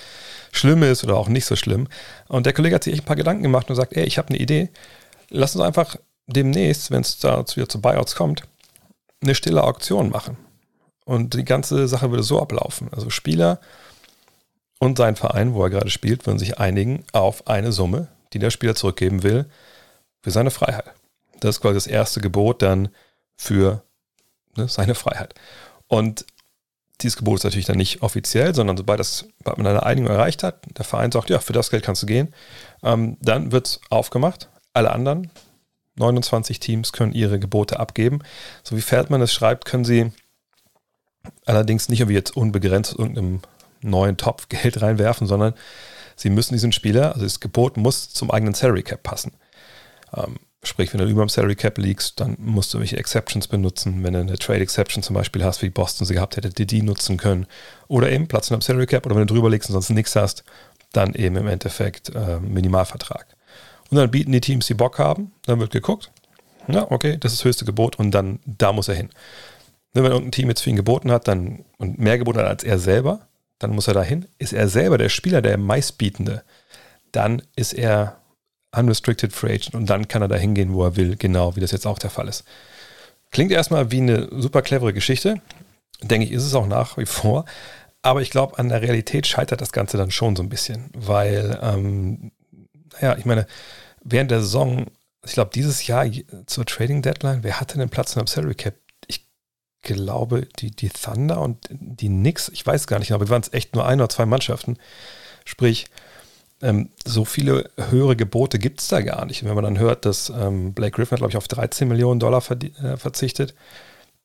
schlimm 0.51 0.83
ist 0.83 1.03
oder 1.03 1.17
auch 1.17 1.27
nicht 1.27 1.45
so 1.45 1.55
schlimm. 1.55 1.87
Und 2.27 2.45
der 2.45 2.53
Kollege 2.53 2.75
hat 2.75 2.83
sich 2.83 2.93
echt 2.93 3.03
ein 3.03 3.07
paar 3.07 3.15
Gedanken 3.15 3.43
gemacht 3.43 3.69
und 3.69 3.75
sagt, 3.75 3.93
ey, 3.93 4.03
ich 4.03 4.17
habe 4.17 4.29
eine 4.29 4.37
Idee. 4.37 4.69
Lass 5.29 5.55
uns 5.55 5.65
einfach 5.65 5.97
demnächst, 6.27 6.91
wenn 6.91 7.01
es 7.01 7.19
da 7.19 7.43
wieder 7.55 7.69
zu 7.69 7.81
Buyouts 7.81 8.15
kommt, 8.15 8.43
eine 9.21 9.35
stille 9.35 9.63
Auktion 9.63 10.09
machen. 10.09 10.37
Und 11.07 11.35
die 11.35 11.45
ganze 11.45 11.87
Sache 11.87 12.11
würde 12.11 12.21
so 12.21 12.41
ablaufen. 12.41 12.89
Also 12.91 13.09
Spieler 13.09 13.61
und 14.77 14.97
sein 14.97 15.15
Verein, 15.15 15.53
wo 15.53 15.63
er 15.63 15.69
gerade 15.69 15.89
spielt, 15.89 16.25
würden 16.25 16.37
sich 16.37 16.59
einigen 16.59 17.05
auf 17.13 17.47
eine 17.47 17.71
Summe, 17.71 18.09
die 18.33 18.39
der 18.39 18.51
Spieler 18.51 18.75
zurückgeben 18.75 19.23
will, 19.23 19.45
für 20.21 20.31
seine 20.31 20.51
Freiheit. 20.51 20.91
Das 21.39 21.55
ist 21.55 21.61
quasi 21.61 21.75
das 21.75 21.87
erste 21.87 22.19
Gebot 22.19 22.61
dann 22.61 22.89
für 23.37 23.83
ne, 24.57 24.67
seine 24.67 24.95
Freiheit. 24.95 25.33
Und 25.87 26.25
dieses 26.99 27.15
Gebot 27.15 27.37
ist 27.37 27.45
natürlich 27.45 27.67
dann 27.67 27.77
nicht 27.77 28.01
offiziell, 28.01 28.53
sondern 28.53 28.75
sobald, 28.75 28.99
das, 28.99 29.29
sobald 29.37 29.59
man 29.59 29.67
eine 29.67 29.83
Einigung 29.83 30.11
erreicht 30.11 30.43
hat, 30.43 30.65
der 30.77 30.83
Verein 30.83 31.13
sagt, 31.13 31.29
ja, 31.29 31.39
für 31.39 31.53
das 31.53 31.69
Geld 31.69 31.85
kannst 31.85 32.03
du 32.03 32.05
gehen, 32.05 32.33
ähm, 32.83 33.15
dann 33.21 33.53
wird 33.53 33.67
es 33.67 33.81
aufgemacht. 33.89 34.49
Alle 34.73 34.91
anderen 34.91 35.31
29 35.95 36.59
Teams 36.59 36.91
können 36.91 37.13
ihre 37.13 37.39
Gebote 37.39 37.79
abgeben. 37.79 38.19
So 38.61 38.75
wie 38.75 38.81
Feldman 38.81 39.21
es 39.21 39.31
schreibt, 39.31 39.63
können 39.63 39.85
sie 39.85 40.11
allerdings 41.45 41.89
nicht 41.89 41.99
irgendwie 41.99 42.15
jetzt 42.15 42.35
unbegrenzt 42.35 42.97
irgendeinem 42.97 43.41
neuen 43.81 44.17
Topf 44.17 44.47
Geld 44.49 44.81
reinwerfen, 44.81 45.27
sondern 45.27 45.53
sie 46.15 46.29
müssen 46.29 46.53
diesen 46.53 46.71
Spieler, 46.71 47.13
also 47.13 47.23
das 47.23 47.39
Gebot 47.39 47.77
muss 47.77 48.09
zum 48.09 48.31
eigenen 48.31 48.53
Salary 48.53 48.83
Cap 48.83 49.03
passen. 49.03 49.33
Ähm, 50.15 50.37
sprich, 50.63 50.93
wenn 50.93 50.99
du 50.99 51.07
über 51.07 51.23
dem 51.25 51.29
Salary 51.29 51.55
Cap 51.55 51.77
liegst, 51.77 52.19
dann 52.19 52.35
musst 52.39 52.73
du 52.73 52.79
welche 52.79 52.97
Exceptions 52.97 53.47
benutzen. 53.47 54.03
Wenn 54.03 54.13
du 54.13 54.19
eine 54.19 54.37
Trade 54.37 54.59
Exception 54.59 55.03
zum 55.03 55.13
Beispiel 55.13 55.43
hast, 55.43 55.61
wie 55.61 55.69
Boston 55.69 56.05
sie 56.05 56.15
gehabt 56.15 56.37
hätte, 56.37 56.49
die 56.49 56.65
die 56.65 56.81
nutzen 56.81 57.17
können. 57.17 57.47
Oder 57.87 58.11
eben 58.11 58.27
Platz 58.27 58.49
in 58.49 58.57
dem 58.57 58.61
Salary 58.61 58.87
Cap. 58.87 59.05
Oder 59.05 59.15
wenn 59.15 59.27
du 59.27 59.33
drüber 59.33 59.49
liegst 59.49 59.69
und 59.69 59.73
sonst 59.73 59.89
nichts 59.89 60.15
hast, 60.15 60.43
dann 60.93 61.13
eben 61.13 61.35
im 61.35 61.47
Endeffekt 61.47 62.13
äh, 62.15 62.39
Minimalvertrag. 62.39 63.27
Und 63.89 63.97
dann 63.97 64.11
bieten 64.11 64.31
die 64.31 64.41
Teams, 64.41 64.67
die 64.67 64.73
Bock 64.73 64.99
haben, 64.99 65.31
dann 65.45 65.59
wird 65.59 65.71
geguckt. 65.71 66.11
Ja, 66.67 66.89
okay, 66.91 67.17
das 67.17 67.31
ist 67.31 67.39
das 67.39 67.45
höchste 67.45 67.65
Gebot 67.65 67.97
und 67.97 68.11
dann 68.11 68.39
da 68.45 68.73
muss 68.73 68.89
er 68.89 68.95
hin. 68.95 69.09
Wenn 69.93 70.05
irgendein 70.05 70.31
Team 70.31 70.49
jetzt 70.49 70.61
für 70.61 70.69
ihn 70.69 70.75
geboten 70.75 71.11
hat 71.11 71.27
dann, 71.27 71.65
und 71.77 71.97
mehr 71.97 72.17
geboten 72.17 72.39
hat 72.39 72.47
als 72.47 72.63
er 72.63 72.79
selber, 72.79 73.27
dann 73.59 73.71
muss 73.71 73.87
er 73.87 73.93
dahin. 73.93 74.27
Ist 74.37 74.53
er 74.53 74.67
selber 74.67 74.97
der 74.97 75.09
Spieler, 75.09 75.41
der 75.41 75.57
meistbietende, 75.57 76.43
dann 77.11 77.41
ist 77.55 77.73
er 77.73 78.21
unrestricted 78.75 79.33
free 79.33 79.53
agent 79.53 79.75
und 79.75 79.89
dann 79.89 80.07
kann 80.07 80.21
er 80.21 80.27
da 80.27 80.35
hingehen, 80.35 80.73
wo 80.73 80.83
er 80.83 80.95
will, 80.95 81.15
genau 81.15 81.55
wie 81.55 81.61
das 81.61 81.71
jetzt 81.71 81.87
auch 81.87 81.99
der 81.99 82.09
Fall 82.09 82.27
ist. 82.27 82.43
Klingt 83.31 83.51
erstmal 83.51 83.91
wie 83.91 84.01
eine 84.01 84.29
super 84.31 84.61
clevere 84.61 84.93
Geschichte. 84.93 85.41
Denke 86.01 86.27
ich, 86.27 86.31
ist 86.31 86.43
es 86.43 86.53
auch 86.53 86.67
nach 86.67 86.97
wie 86.97 87.05
vor. 87.05 87.45
Aber 88.01 88.21
ich 88.21 88.29
glaube, 88.29 88.59
an 88.59 88.69
der 88.69 88.81
Realität 88.81 89.27
scheitert 89.27 89.61
das 89.61 89.71
Ganze 89.71 89.97
dann 89.97 90.11
schon 90.11 90.35
so 90.35 90.43
ein 90.43 90.49
bisschen, 90.49 90.91
weil, 90.95 91.59
ähm, 91.61 92.31
naja, 92.93 93.17
ich 93.17 93.25
meine, 93.25 93.47
während 94.03 94.31
der 94.31 94.41
Saison, 94.41 94.85
ich 95.25 95.33
glaube, 95.33 95.51
dieses 95.53 95.87
Jahr 95.87 96.05
zur 96.45 96.65
Trading 96.65 97.01
Deadline, 97.01 97.43
wer 97.43 97.59
hatte 97.59 97.77
den 97.77 97.89
Platz 97.89 98.15
in 98.15 98.19
der 98.19 98.27
Salary 98.27 98.55
Cap? 98.55 98.75
Glaube, 99.87 100.47
die, 100.59 100.71
die 100.71 100.89
Thunder 100.89 101.41
und 101.41 101.67
die 101.69 102.09
Knicks, 102.09 102.49
ich 102.49 102.65
weiß 102.65 102.87
gar 102.87 102.99
nicht, 102.99 103.11
aber 103.11 103.25
wir 103.25 103.29
waren 103.29 103.41
es 103.41 103.53
echt 103.53 103.75
nur 103.75 103.85
ein 103.85 103.99
oder 103.99 104.09
zwei 104.09 104.25
Mannschaften. 104.25 104.77
Sprich, 105.45 105.87
ähm, 106.61 106.89
so 107.05 107.25
viele 107.25 107.69
höhere 107.77 108.15
Gebote 108.15 108.59
gibt 108.59 108.81
es 108.81 108.87
da 108.87 109.01
gar 109.01 109.25
nicht. 109.25 109.41
Und 109.41 109.49
wenn 109.49 109.55
man 109.55 109.63
dann 109.63 109.79
hört, 109.79 110.05
dass 110.05 110.29
ähm, 110.29 110.73
Blake 110.73 110.95
Griffin, 110.95 111.17
glaube 111.17 111.31
ich, 111.31 111.37
auf 111.37 111.47
13 111.47 111.87
Millionen 111.87 112.19
Dollar 112.19 112.43
äh, 112.51 112.97
verzichtet, 112.97 113.53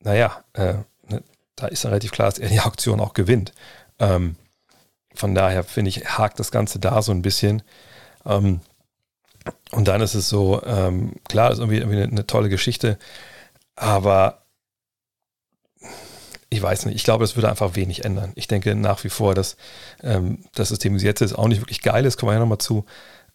naja, 0.01 0.43
äh, 0.55 0.75
ne, 1.09 1.23
da 1.57 1.67
ist 1.67 1.85
dann 1.85 1.91
relativ 1.91 2.13
klar, 2.13 2.29
dass 2.29 2.39
er 2.39 2.49
die 2.49 2.61
Auktion 2.61 3.01
auch 3.01 3.15
gewinnt. 3.15 3.53
Ähm, 3.99 4.37
von 5.15 5.35
daher 5.35 5.65
finde 5.65 5.91
ich, 5.91 6.07
hakt 6.19 6.41
das 6.41 6.51
Ganze 6.51 6.79
da 6.79 7.03
so 7.03 7.13
ein 7.13 7.23
bisschen. 7.23 7.63
Ähm, 8.25 8.61
und 9.73 9.89
dann 9.89 10.01
ist 10.01 10.15
es 10.15 10.29
so, 10.29 10.63
ähm, 10.65 11.15
klar, 11.29 11.51
ist 11.51 11.59
irgendwie, 11.59 11.79
irgendwie 11.79 12.03
eine, 12.03 12.11
eine 12.11 12.27
tolle 12.27 12.49
Geschichte, 12.49 12.99
aber 13.77 14.42
ich 16.53 16.63
weiß 16.63 16.85
nicht, 16.85 16.97
ich 16.97 17.05
glaube, 17.05 17.25
es 17.25 17.35
würde 17.35 17.49
einfach 17.49 17.77
wenig 17.77 18.05
ändern. 18.05 18.33
Ich 18.35 18.47
denke 18.47 18.75
nach 18.75 19.03
wie 19.05 19.09
vor, 19.09 19.35
dass 19.35 19.57
ähm, 20.03 20.45
das 20.55 20.69
System, 20.69 20.93
wie 20.93 20.99
es 20.99 21.03
jetzt 21.03 21.23
ist, 21.23 21.33
auch 21.33 21.49
nicht 21.49 21.63
wirklich 21.63 21.81
geil 21.81 22.05
ist, 22.05 22.19
kommen 22.19 22.31
wir 22.31 22.35
ja 22.35 22.41
nochmal 22.41 22.59
zu. 22.59 22.85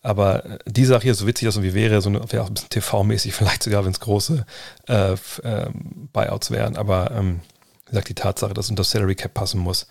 Aber 0.04 0.46
äh, 0.46 0.60
die 0.68 0.86
Sache 0.86 1.02
hier, 1.02 1.16
so 1.16 1.26
witzig 1.26 1.48
das 1.48 1.60
wie 1.64 1.74
wäre, 1.74 2.00
so 2.02 2.14
wäre 2.14 2.44
auch 2.44 2.48
ein 2.48 2.54
bisschen 2.54 2.70
TV-mäßig, 2.70 3.32
vielleicht 3.34 3.64
sogar, 3.64 3.84
wenn 3.86 3.92
es 3.92 4.00
große 4.00 4.46
äh, 4.88 5.14
äh, 5.14 5.70
Buyouts 6.14 6.52
wären. 6.52 6.78
Aber 6.78 7.10
ähm, 7.10 7.40
wie 7.86 7.90
gesagt, 7.92 8.10
die 8.10 8.14
Tatsache, 8.14 8.54
dass 8.54 8.70
unter 8.70 8.84
Salary 8.84 9.16
Cap 9.16 9.34
passen 9.34 9.60
muss, 9.60 9.88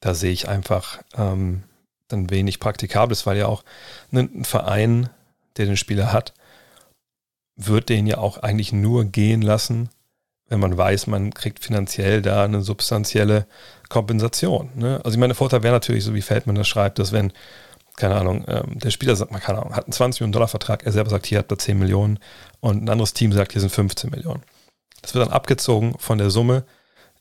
da 0.00 0.12
sehe 0.12 0.32
ich 0.32 0.46
einfach 0.46 0.98
ähm, 1.16 1.62
dann 2.08 2.28
wenig 2.28 2.60
Praktikables, 2.60 3.24
weil 3.24 3.38
ja 3.38 3.46
auch 3.46 3.64
ein 4.12 4.44
Verein, 4.44 5.08
der 5.56 5.64
den 5.64 5.78
Spieler 5.78 6.12
hat, 6.12 6.34
wird 7.56 7.88
den 7.88 8.06
ja 8.06 8.18
auch 8.18 8.38
eigentlich 8.38 8.74
nur 8.74 9.06
gehen 9.06 9.40
lassen, 9.40 9.88
wenn 10.52 10.60
man 10.60 10.76
weiß, 10.76 11.06
man 11.06 11.32
kriegt 11.32 11.64
finanziell 11.64 12.20
da 12.20 12.44
eine 12.44 12.60
substanzielle 12.60 13.46
Kompensation. 13.88 14.68
Ne? 14.74 15.00
Also 15.02 15.16
ich 15.16 15.18
meine, 15.18 15.30
der 15.30 15.36
Vorteil 15.36 15.62
wäre 15.62 15.72
natürlich, 15.72 16.04
so 16.04 16.12
wie 16.14 16.20
Feldman 16.20 16.56
das 16.56 16.68
schreibt, 16.68 16.98
dass 16.98 17.10
wenn, 17.10 17.32
keine 17.96 18.16
Ahnung, 18.16 18.44
ähm, 18.46 18.78
der 18.78 18.90
Spieler 18.90 19.16
sagt, 19.16 19.32
man 19.32 19.40
keine 19.40 19.60
Ahnung, 19.60 19.74
hat 19.74 19.86
einen 19.86 19.94
20 19.94 20.20
Millionen 20.20 20.32
Dollar 20.32 20.48
Vertrag, 20.48 20.84
er 20.84 20.92
selber 20.92 21.08
sagt, 21.08 21.24
hier 21.24 21.38
hat 21.38 21.50
er 21.50 21.58
10 21.58 21.78
Millionen 21.78 22.18
und 22.60 22.84
ein 22.84 22.88
anderes 22.90 23.14
Team 23.14 23.32
sagt, 23.32 23.52
hier 23.52 23.62
sind 23.62 23.70
15 23.70 24.10
Millionen. 24.10 24.42
Das 25.00 25.14
wird 25.14 25.24
dann 25.24 25.32
abgezogen 25.32 25.94
von 25.98 26.18
der 26.18 26.28
Summe, 26.28 26.64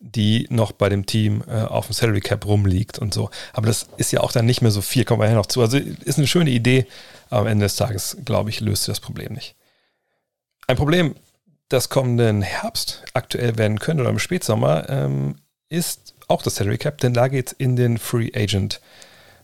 die 0.01 0.47
noch 0.50 0.73
bei 0.73 0.89
dem 0.89 1.05
Team 1.05 1.41
äh, 1.47 1.61
auf 1.61 1.88
dem 1.88 1.93
Salary 1.93 2.19
Cap 2.19 2.45
rumliegt 2.45 3.00
und 3.00 3.13
so. 3.13 3.29
Aber 3.53 3.67
das 3.67 3.88
ist 3.95 4.11
ja 4.11 4.19
auch 4.19 4.33
dann 4.33 4.45
nicht 4.45 4.61
mehr 4.61 4.71
so 4.71 4.81
viel, 4.81 5.05
kommen 5.05 5.21
wir 5.21 5.29
ja 5.29 5.35
noch 5.35 5.45
zu. 5.45 5.61
Also 5.61 5.77
ist 5.77 6.17
eine 6.17 6.27
schöne 6.27 6.50
Idee, 6.50 6.85
aber 7.29 7.41
am 7.41 7.47
Ende 7.47 7.63
des 7.63 7.77
Tages, 7.77 8.17
glaube 8.25 8.50
ich, 8.50 8.59
löst 8.59 8.83
sie 8.83 8.91
das 8.91 9.00
Problem 9.00 9.31
nicht. 9.31 9.55
Ein 10.67 10.75
Problem, 10.75 11.15
das 11.71 11.89
kommenden 11.89 12.41
Herbst 12.41 13.03
aktuell 13.13 13.57
werden 13.57 13.79
könnte 13.79 14.01
oder 14.01 14.09
im 14.09 14.19
Spätsommer, 14.19 14.89
ähm, 14.89 15.35
ist 15.69 16.15
auch 16.27 16.41
das 16.41 16.55
Salary 16.55 16.77
Cap, 16.77 16.99
denn 16.99 17.13
da 17.13 17.27
geht 17.27 17.47
es 17.47 17.53
in 17.53 17.75
den 17.75 17.97
Free 17.97 18.31
Agent 18.35 18.81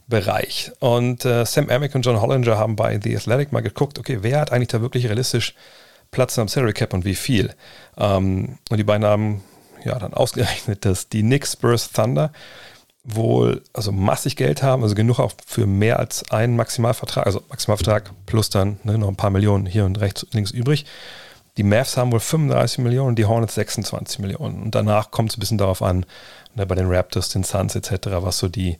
Bereich. 0.10 0.72
Und 0.80 1.26
äh, 1.26 1.46
Sam 1.46 1.70
Amick 1.70 1.94
und 1.94 2.04
John 2.04 2.22
Hollinger 2.22 2.58
haben 2.58 2.78
bei 2.78 2.98
The 3.02 3.18
Athletic 3.18 3.52
mal 3.52 3.60
geguckt, 3.60 4.00
okay, 4.00 4.20
wer 4.22 4.40
hat 4.40 4.54
eigentlich 4.54 4.70
da 4.70 4.80
wirklich 4.82 5.06
realistisch 5.06 5.54
Platz 6.12 6.40
am 6.40 6.48
Salary 6.48 6.72
Cap 6.72 6.94
und 6.94 7.04
wie 7.04 7.16
viel? 7.16 7.54
Ähm, 7.98 8.58
und 8.70 8.78
die 8.78 8.86
beiden 8.86 9.06
haben 9.06 9.44
ja 9.84 10.00
dann 10.00 10.14
ausgerechnet, 10.14 10.86
dass 10.86 11.10
die 11.10 11.24
Knicks, 11.24 11.54
Spurs, 11.54 11.92
Thunder 11.92 12.32
wohl 13.04 13.64
also 13.74 13.92
massig 13.92 14.38
Geld 14.38 14.64
haben, 14.64 14.84
also 14.84 14.96
genug 14.96 15.20
auch 15.20 15.34
für 15.46 15.66
mehr 15.66 16.00
als 16.00 16.30
einen 16.32 16.56
Maximalvertrag, 16.56 17.26
also 17.26 17.42
Maximalvertrag 17.50 18.12
plus 18.26 18.50
dann 18.50 18.80
ne, 18.84 18.98
noch 18.98 19.10
ein 19.10 19.16
paar 19.16 19.30
Millionen 19.30 19.66
hier 19.66 19.86
und 19.86 20.00
rechts 20.00 20.24
und 20.24 20.34
links 20.34 20.52
übrig. 20.52 20.86
Die 21.58 21.64
Mavs 21.64 21.98
haben 21.98 22.12
wohl 22.12 22.20
35 22.20 22.80
Millionen, 22.80 23.16
die 23.16 23.26
Hornets 23.26 23.56
26 23.56 24.20
Millionen. 24.20 24.62
Und 24.62 24.76
danach 24.76 25.10
kommt 25.10 25.32
es 25.32 25.38
ein 25.38 25.40
bisschen 25.40 25.58
darauf 25.58 25.82
an, 25.82 26.06
ne, 26.56 26.66
bei 26.66 26.76
den 26.76 26.88
Raptors, 26.88 27.30
den 27.30 27.44
Suns 27.44 27.76
etc., 27.76 28.10
was 28.22 28.38
so 28.38 28.48
die 28.48 28.78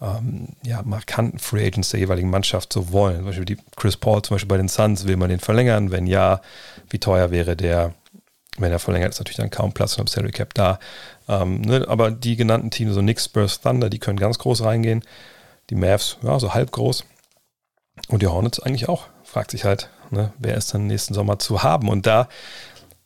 ähm, 0.00 0.48
ja, 0.64 0.82
markanten 0.82 1.38
Free 1.38 1.66
Agents 1.66 1.90
der 1.90 2.00
jeweiligen 2.00 2.28
Mannschaft 2.28 2.72
so 2.72 2.92
wollen. 2.92 3.18
Zum 3.18 3.26
Beispiel 3.26 3.44
die 3.44 3.58
Chris 3.76 3.96
Paul 3.96 4.22
zum 4.22 4.34
Beispiel 4.34 4.48
bei 4.48 4.56
den 4.56 4.68
Suns, 4.68 5.06
will 5.06 5.16
man 5.16 5.30
den 5.30 5.40
verlängern? 5.40 5.90
Wenn 5.90 6.06
ja, 6.06 6.40
wie 6.90 6.98
teuer 6.98 7.30
wäre 7.30 7.56
der? 7.56 7.94
Wenn 8.58 8.72
er 8.72 8.78
verlängert, 8.78 9.10
ist 9.10 9.18
natürlich 9.18 9.36
dann 9.36 9.50
kaum 9.50 9.72
Platz 9.72 9.98
im 9.98 10.06
Salary 10.06 10.32
Cap 10.32 10.54
da. 10.54 10.78
Ähm, 11.28 11.60
ne, 11.60 11.84
aber 11.88 12.10
die 12.10 12.36
genannten 12.36 12.70
Teams, 12.70 12.94
so 12.94 13.00
Knicks, 13.00 13.26
Spurs, 13.26 13.60
Thunder, 13.60 13.90
die 13.90 13.98
können 13.98 14.18
ganz 14.18 14.38
groß 14.38 14.64
reingehen. 14.64 15.04
Die 15.68 15.74
Mavs, 15.74 16.16
ja, 16.22 16.38
so 16.38 16.54
halb 16.54 16.72
groß. 16.72 17.04
Und 18.08 18.22
die 18.22 18.26
Hornets 18.26 18.60
eigentlich 18.60 18.88
auch. 18.88 19.08
Fragt 19.24 19.50
sich 19.50 19.64
halt, 19.64 19.90
ne, 20.10 20.32
wer 20.38 20.56
ist 20.56 20.72
dann 20.74 20.86
nächsten 20.86 21.14
Sommer 21.14 21.38
zu 21.38 21.62
haben? 21.62 21.88
Und 21.88 22.06
da 22.06 22.28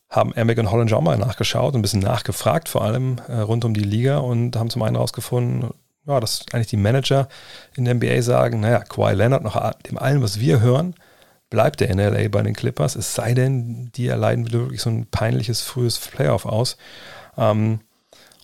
haben 0.09 0.35
Amick 0.35 0.59
und 0.59 0.71
Hollinger 0.71 0.97
auch 0.97 1.03
mal 1.03 1.17
nachgeschaut, 1.17 1.75
ein 1.75 1.83
bisschen 1.83 2.01
nachgefragt, 2.01 2.69
vor 2.69 2.83
allem 2.83 3.19
äh, 3.29 3.39
rund 3.39 3.65
um 3.65 3.75
die 3.75 3.85
Liga 3.85 4.19
und 4.19 4.57
haben 4.57 4.71
zum 4.71 4.83
einen 4.83 4.97
herausgefunden, 4.97 5.71
ja, 6.07 6.19
dass 6.19 6.45
eigentlich 6.53 6.67
die 6.67 6.77
Manager 6.77 7.29
in 7.77 7.85
der 7.85 7.95
NBA 7.95 8.23
sagen, 8.23 8.61
naja, 8.61 8.81
Kawhi 8.81 9.15
Leonard, 9.15 9.45
nach 9.45 9.75
dem 9.75 9.99
allen, 9.99 10.23
was 10.23 10.41
wir 10.41 10.61
hören, 10.61 10.95
bleibt 11.49 11.81
der 11.81 11.91
in 11.91 11.99
LA 11.99 12.29
bei 12.29 12.43
den 12.43 12.55
Clippers, 12.55 12.97
es 12.97 13.15
sei 13.15 13.35
denn, 13.35 13.91
die 13.95 14.09
erleiden 14.09 14.53
wirklich 14.53 14.81
so 14.81 14.91
ein 14.91 15.07
peinliches 15.07 15.63
frühes 15.63 15.99
Playoff 15.99 16.47
aus. 16.47 16.77
Ähm, 17.37 17.81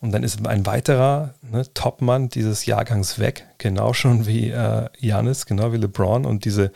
und 0.02 0.12
dann 0.12 0.22
ist 0.22 0.46
ein 0.46 0.66
weiterer 0.66 1.34
ne, 1.42 1.64
Topmann 1.72 2.28
dieses 2.28 2.66
Jahrgangs 2.66 3.18
weg, 3.18 3.46
genau 3.58 3.92
schon 3.92 4.26
wie 4.26 4.50
äh, 4.50 4.88
Janis, 4.98 5.46
genau 5.46 5.72
wie 5.72 5.78
LeBron. 5.78 6.26
Und 6.26 6.44
diese 6.44 6.70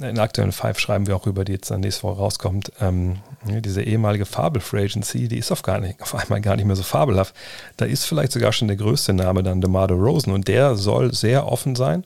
in 0.00 0.14
der 0.14 0.24
aktuellen 0.24 0.52
Five 0.52 0.78
schreiben 0.78 1.06
wir 1.06 1.16
auch 1.16 1.26
über, 1.26 1.44
die 1.44 1.52
jetzt 1.52 1.70
dann 1.70 1.80
nächste 1.80 2.04
Woche 2.04 2.18
rauskommt, 2.18 2.72
ähm, 2.80 3.18
diese 3.44 3.82
ehemalige 3.82 4.26
Fabel 4.26 4.60
Free 4.60 4.84
Agency, 4.84 5.28
die 5.28 5.38
ist 5.38 5.50
auf, 5.50 5.62
gar 5.62 5.80
nicht, 5.80 6.00
auf 6.00 6.14
einmal 6.14 6.40
gar 6.40 6.56
nicht 6.56 6.66
mehr 6.66 6.76
so 6.76 6.82
fabelhaft. 6.82 7.34
Da 7.76 7.84
ist 7.84 8.04
vielleicht 8.04 8.32
sogar 8.32 8.52
schon 8.52 8.68
der 8.68 8.76
größte 8.76 9.12
Name 9.12 9.42
dann 9.42 9.60
DeMar 9.60 9.90
Rosen 9.90 10.32
und 10.32 10.46
der 10.48 10.76
soll 10.76 11.12
sehr 11.12 11.46
offen 11.50 11.74
sein, 11.74 12.04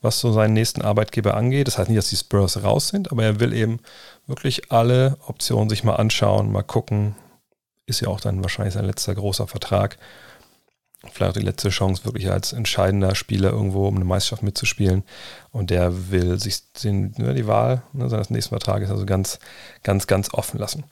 was 0.00 0.20
so 0.20 0.32
seinen 0.32 0.54
nächsten 0.54 0.82
Arbeitgeber 0.82 1.34
angeht. 1.34 1.66
Das 1.66 1.76
heißt 1.76 1.88
nicht, 1.88 1.98
dass 1.98 2.08
die 2.08 2.16
Spurs 2.16 2.62
raus 2.62 2.88
sind, 2.88 3.12
aber 3.12 3.24
er 3.24 3.40
will 3.40 3.52
eben 3.52 3.80
wirklich 4.26 4.72
alle 4.72 5.18
Optionen 5.26 5.68
sich 5.68 5.84
mal 5.84 5.96
anschauen, 5.96 6.50
mal 6.50 6.62
gucken. 6.62 7.14
Ist 7.86 8.00
ja 8.00 8.08
auch 8.08 8.20
dann 8.20 8.42
wahrscheinlich 8.42 8.74
sein 8.74 8.86
letzter 8.86 9.14
großer 9.14 9.46
Vertrag 9.46 9.98
vielleicht 11.12 11.36
die 11.36 11.40
letzte 11.40 11.70
Chance, 11.70 12.04
wirklich 12.04 12.30
als 12.30 12.52
entscheidender 12.52 13.14
Spieler 13.14 13.50
irgendwo 13.50 13.86
um 13.88 13.96
eine 13.96 14.04
Meisterschaft 14.04 14.42
mitzuspielen. 14.42 15.04
Und 15.50 15.70
der 15.70 16.10
will 16.10 16.38
sich 16.38 16.72
den, 16.82 17.14
ne, 17.16 17.34
die 17.34 17.46
Wahl 17.46 17.82
ne, 17.92 18.08
seines 18.08 18.30
nächsten 18.30 18.50
Vertrages 18.50 18.90
also 18.90 19.06
ganz, 19.06 19.38
ganz, 19.82 20.06
ganz 20.06 20.32
offen 20.32 20.58
lassen. 20.58 20.84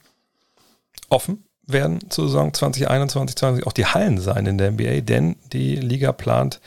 Offen 1.09 1.43
werden 1.65 2.09
zur 2.09 2.27
Saison 2.27 2.53
2021, 2.53 3.35
20 3.35 3.67
auch 3.67 3.73
die 3.73 3.85
Hallen 3.85 4.19
sein 4.19 4.45
in 4.45 4.57
der 4.57 4.71
NBA, 4.71 5.01
denn 5.01 5.37
die 5.51 5.75
Liga 5.75 6.11
plant 6.11 6.59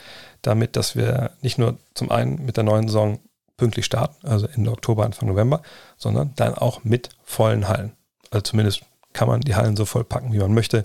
damit, 0.43 0.77
dass 0.77 0.97
wir 0.97 1.33
nicht 1.43 1.59
nur 1.59 1.77
zum 1.95 2.11
einen 2.11 2.45
mit 2.45 2.57
der 2.57 2.65
neuen 2.65 2.89
Saison 2.89 3.19
pünktlich 3.57 3.87
starten, 3.87 4.27
also 4.27 4.47
Ende 4.47 4.71
Oktober, 4.71 5.05
Anfang 5.05 5.29
November, 5.29 5.63
sondern 5.97 6.33
dann 6.37 6.55
auch 6.55 6.85
mit 6.85 7.11
vollen 7.25 7.69
Hallen. 7.69 7.93
Also 8.31 8.43
zumindest 8.43 8.83
kann 9.17 9.29
man 9.29 9.41
die 9.41 9.55
Hallen 9.55 9.77
so 9.77 9.87
voll 9.87 10.05
packen, 10.05 10.35
wie 10.35 10.39
man 10.39 10.53
möchte. 10.53 10.85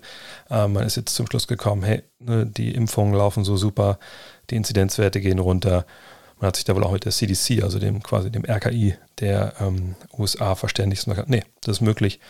Äh, 0.50 0.68
man 0.70 0.86
ist 0.86 0.96
jetzt 0.96 1.14
zum 1.14 1.28
Schluss 1.28 1.48
gekommen, 1.48 1.84
hey, 1.84 2.02
ne, 2.20 2.46
die 2.46 2.74
Impfungen 2.74 3.14
laufen 3.14 3.44
so 3.44 3.58
super, 3.58 4.00
die 4.50 4.56
Inzidenzwerte 4.56 5.20
gehen 5.20 5.40
runter. 5.40 5.86
Man 6.40 6.48
hat 6.48 6.56
sich 6.56 6.64
da 6.64 6.74
wohl 6.74 6.86
auch 6.86 6.94
mit 6.94 7.04
der 7.04 7.12
CDC, 7.12 7.62
also 7.62 7.78
dem 7.78 8.02
quasi 8.02 8.32
dem 8.32 8.46
RKI 8.46 8.96
der 9.20 9.56
ähm, 9.60 9.96
USA 10.18 10.56
verständigt 10.56 11.06
und 11.06 11.12
gesagt, 11.14 11.30
nee, 11.30 11.44
das 11.60 11.78
ist 11.78 11.82
möglich, 11.82 12.22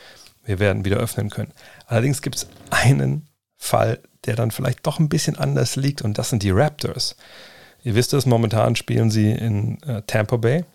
wir 0.43 0.57
werden 0.57 0.85
wieder 0.85 0.97
öffnen 0.97 1.29
können. 1.29 1.53
Allerdings 1.85 2.23
gibt 2.23 2.37
es 2.37 2.47
einen 2.71 3.27
Fall, 3.57 3.99
der 4.25 4.35
dann 4.35 4.49
vielleicht 4.49 4.87
doch 4.87 4.97
ein 4.97 5.07
bisschen 5.07 5.37
anders 5.37 5.75
liegt 5.75 6.01
und 6.01 6.17
das 6.17 6.31
sind 6.31 6.41
die 6.41 6.49
Raptors. 6.49 7.15
Ihr 7.83 7.93
wisst 7.93 8.13
es, 8.13 8.25
momentan 8.25 8.75
spielen 8.75 9.11
sie 9.11 9.31
in 9.31 9.81
äh, 9.83 10.01
Tampa 10.07 10.37
Bay 10.37 10.65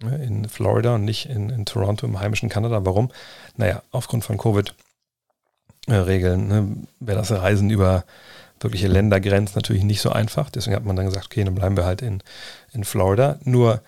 in 0.00 0.48
Florida 0.48 0.94
und 0.94 1.04
nicht 1.04 1.28
in, 1.28 1.50
in 1.50 1.66
Toronto 1.66 2.06
im 2.06 2.20
heimischen 2.20 2.48
Kanada. 2.48 2.84
Warum? 2.84 3.10
Naja, 3.56 3.82
aufgrund 3.90 4.24
von 4.24 4.38
Covid-Regeln 4.38 6.48
ne, 6.48 6.76
wäre 7.00 7.18
das 7.18 7.32
Reisen 7.32 7.70
über 7.70 8.04
wirkliche 8.60 8.88
Ländergrenzen 8.88 9.56
natürlich 9.56 9.84
nicht 9.84 10.00
so 10.00 10.10
einfach. 10.10 10.50
Deswegen 10.50 10.76
hat 10.76 10.84
man 10.84 10.96
dann 10.96 11.06
gesagt, 11.06 11.26
okay, 11.26 11.44
dann 11.44 11.54
bleiben 11.54 11.76
wir 11.76 11.84
halt 11.84 12.02
in, 12.02 12.22
in 12.72 12.84
Florida. 12.84 13.38
Nur 13.44 13.82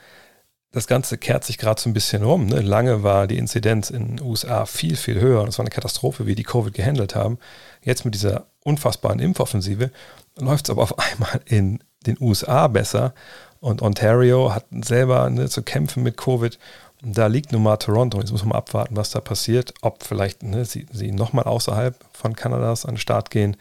das 0.73 0.87
Ganze 0.87 1.19
kehrt 1.19 1.45
sich 1.45 1.59
gerade 1.59 1.81
so 1.81 1.91
ein 1.91 1.95
bisschen 1.95 2.23
rum. 2.23 2.47
Ne? 2.47 2.61
Lange 2.61 3.03
war 3.03 3.27
die 3.27 3.39
Inzidenz 3.39 3.91
in 3.91 4.17
den 4.17 4.25
USA 4.25 4.67
viel, 4.67 4.97
viel 4.97 5.21
höher 5.21 5.43
und 5.43 5.49
es 5.49 5.59
war 5.59 5.65
eine 5.65 5.71
Katastrophe, 5.71 6.27
wie 6.27 6.37
die 6.37 6.45
Covid 6.45 6.73
gehandelt 6.73 7.15
haben. 7.15 7.39
Jetzt 7.83 8.05
mit 8.05 8.15
dieser 8.15 8.47
unfassbaren 8.63 9.19
Impfoffensive 9.19 9.91
läuft 10.37 10.67
es 10.67 10.71
aber 10.71 10.83
auf 10.83 10.99
einmal 10.99 11.41
in 11.47 11.81
den 12.07 12.17
USA 12.21 12.69
besser 12.69 13.15
und 13.61 13.83
Ontario 13.83 14.55
hat 14.55 14.65
selber 14.71 15.29
ne, 15.31 15.49
zu 15.49 15.63
kämpfen 15.63 16.03
mit 16.03 16.17
Covid. 16.17 16.59
Und 17.03 17.17
da 17.17 17.27
liegt 17.27 17.53
nun 17.53 17.63
mal 17.63 17.77
Toronto. 17.77 18.19
Jetzt 18.19 18.33
muss 18.33 18.45
man 18.45 18.57
abwarten, 18.57 18.97
was 18.97 19.11
da 19.11 19.21
passiert. 19.21 19.75
Ob 19.83 20.03
vielleicht 20.03 20.43
ne, 20.43 20.65
sie, 20.65 20.87
sie 20.93 21.13
nochmal 21.13 21.45
außerhalb 21.45 21.95
von 22.13 22.35
Kanadas 22.35 22.85
an 22.85 22.95
den 22.95 23.01
Start 23.01 23.31
gehen. 23.31 23.57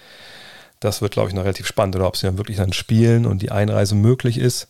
Das 0.80 1.02
wird, 1.02 1.12
glaube 1.12 1.30
ich, 1.30 1.36
noch 1.36 1.44
relativ 1.44 1.68
spannend. 1.68 1.96
Oder 1.98 2.08
ob 2.08 2.16
sie 2.16 2.28
dann 2.28 2.38
wirklich 2.38 2.58
dann 2.58 2.74
spielen 2.74 3.26
und 3.26 3.42
die 3.42 3.52
Einreise 3.52 3.96
möglich 3.96 4.38
ist. 4.38 4.68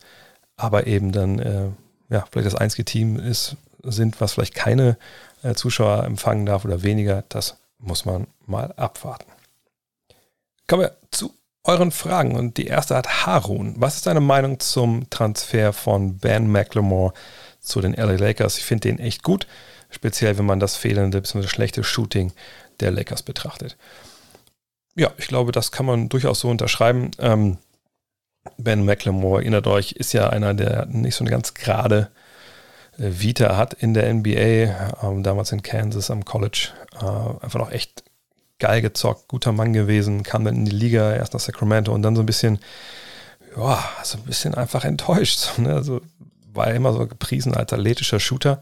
Aber 0.57 0.87
eben 0.87 1.11
dann, 1.11 1.39
äh, 1.39 1.69
ja, 2.09 2.25
vielleicht 2.31 2.47
das 2.47 2.55
einzige 2.55 2.85
Team 2.85 3.17
ist, 3.17 3.55
sind, 3.83 4.19
was 4.19 4.33
vielleicht 4.33 4.55
keine 4.55 4.97
äh, 5.43 5.53
Zuschauer 5.53 6.03
empfangen 6.03 6.45
darf 6.45 6.65
oder 6.65 6.81
weniger. 6.81 7.23
Das 7.29 7.57
muss 7.77 8.05
man 8.05 8.27
mal 8.45 8.73
abwarten. 8.73 9.31
Kommen 10.67 10.83
wir 10.83 10.97
zu 11.11 11.33
euren 11.63 11.91
Fragen. 11.91 12.35
Und 12.35 12.57
die 12.57 12.67
erste 12.67 12.95
hat 12.95 13.25
Harun. 13.25 13.75
Was 13.77 13.95
ist 13.95 14.07
deine 14.07 14.21
Meinung 14.21 14.59
zum 14.59 15.09
Transfer 15.09 15.73
von 15.73 16.17
Ben 16.17 16.51
McLemore 16.51 17.13
zu 17.59 17.81
den 17.81 17.93
LA 17.93 18.15
Lakers? 18.15 18.57
Ich 18.57 18.65
finde 18.65 18.89
den 18.89 18.99
echt 18.99 19.23
gut, 19.23 19.47
speziell 19.89 20.37
wenn 20.37 20.45
man 20.45 20.59
das 20.59 20.75
fehlende 20.75 21.21
bzw. 21.21 21.47
schlechte 21.47 21.83
Shooting 21.83 22.31
der 22.79 22.91
Lakers 22.91 23.23
betrachtet. 23.23 23.77
Ja, 24.95 25.11
ich 25.17 25.27
glaube, 25.27 25.51
das 25.51 25.71
kann 25.71 25.85
man 25.85 26.09
durchaus 26.09 26.41
so 26.41 26.49
unterschreiben. 26.49 27.11
Ähm, 27.19 27.57
ben 28.57 28.85
McLemore, 28.85 29.41
erinnert 29.41 29.67
euch, 29.67 29.93
ist 29.93 30.13
ja 30.13 30.29
einer, 30.29 30.53
der 30.53 30.85
nicht 30.87 31.15
so 31.15 31.23
eine 31.23 31.31
ganz 31.31 31.53
gerade 31.53 32.09
äh, 32.97 33.09
Vita 33.09 33.57
hat 33.57 33.73
in 33.73 33.93
der 33.93 34.11
NBA, 34.13 35.03
ähm, 35.03 35.23
damals 35.23 35.51
in 35.51 35.61
Kansas 35.61 36.09
am 36.09 36.25
College. 36.25 36.69
Äh, 36.95 37.05
einfach 37.43 37.59
noch 37.59 37.71
echt 37.71 38.03
geil 38.59 38.81
gezockt, 38.81 39.27
guter 39.27 39.51
Mann 39.51 39.73
gewesen, 39.73 40.23
kam 40.23 40.45
dann 40.45 40.55
in 40.55 40.65
die 40.65 40.71
Liga, 40.71 41.13
erst 41.13 41.33
nach 41.33 41.39
Sacramento 41.39 41.93
und 41.93 42.01
dann 42.01 42.15
so 42.15 42.21
ein 42.21 42.25
bisschen, 42.25 42.59
ja, 43.57 43.83
so 44.03 44.17
ein 44.17 44.23
bisschen 44.25 44.53
einfach 44.53 44.85
enttäuscht. 44.85 45.57
Ne? 45.57 45.73
Also 45.73 46.01
war 46.53 46.67
er 46.67 46.75
immer 46.75 46.93
so 46.93 47.05
gepriesen 47.07 47.53
als 47.53 47.71
athletischer 47.71 48.19
Shooter 48.19 48.59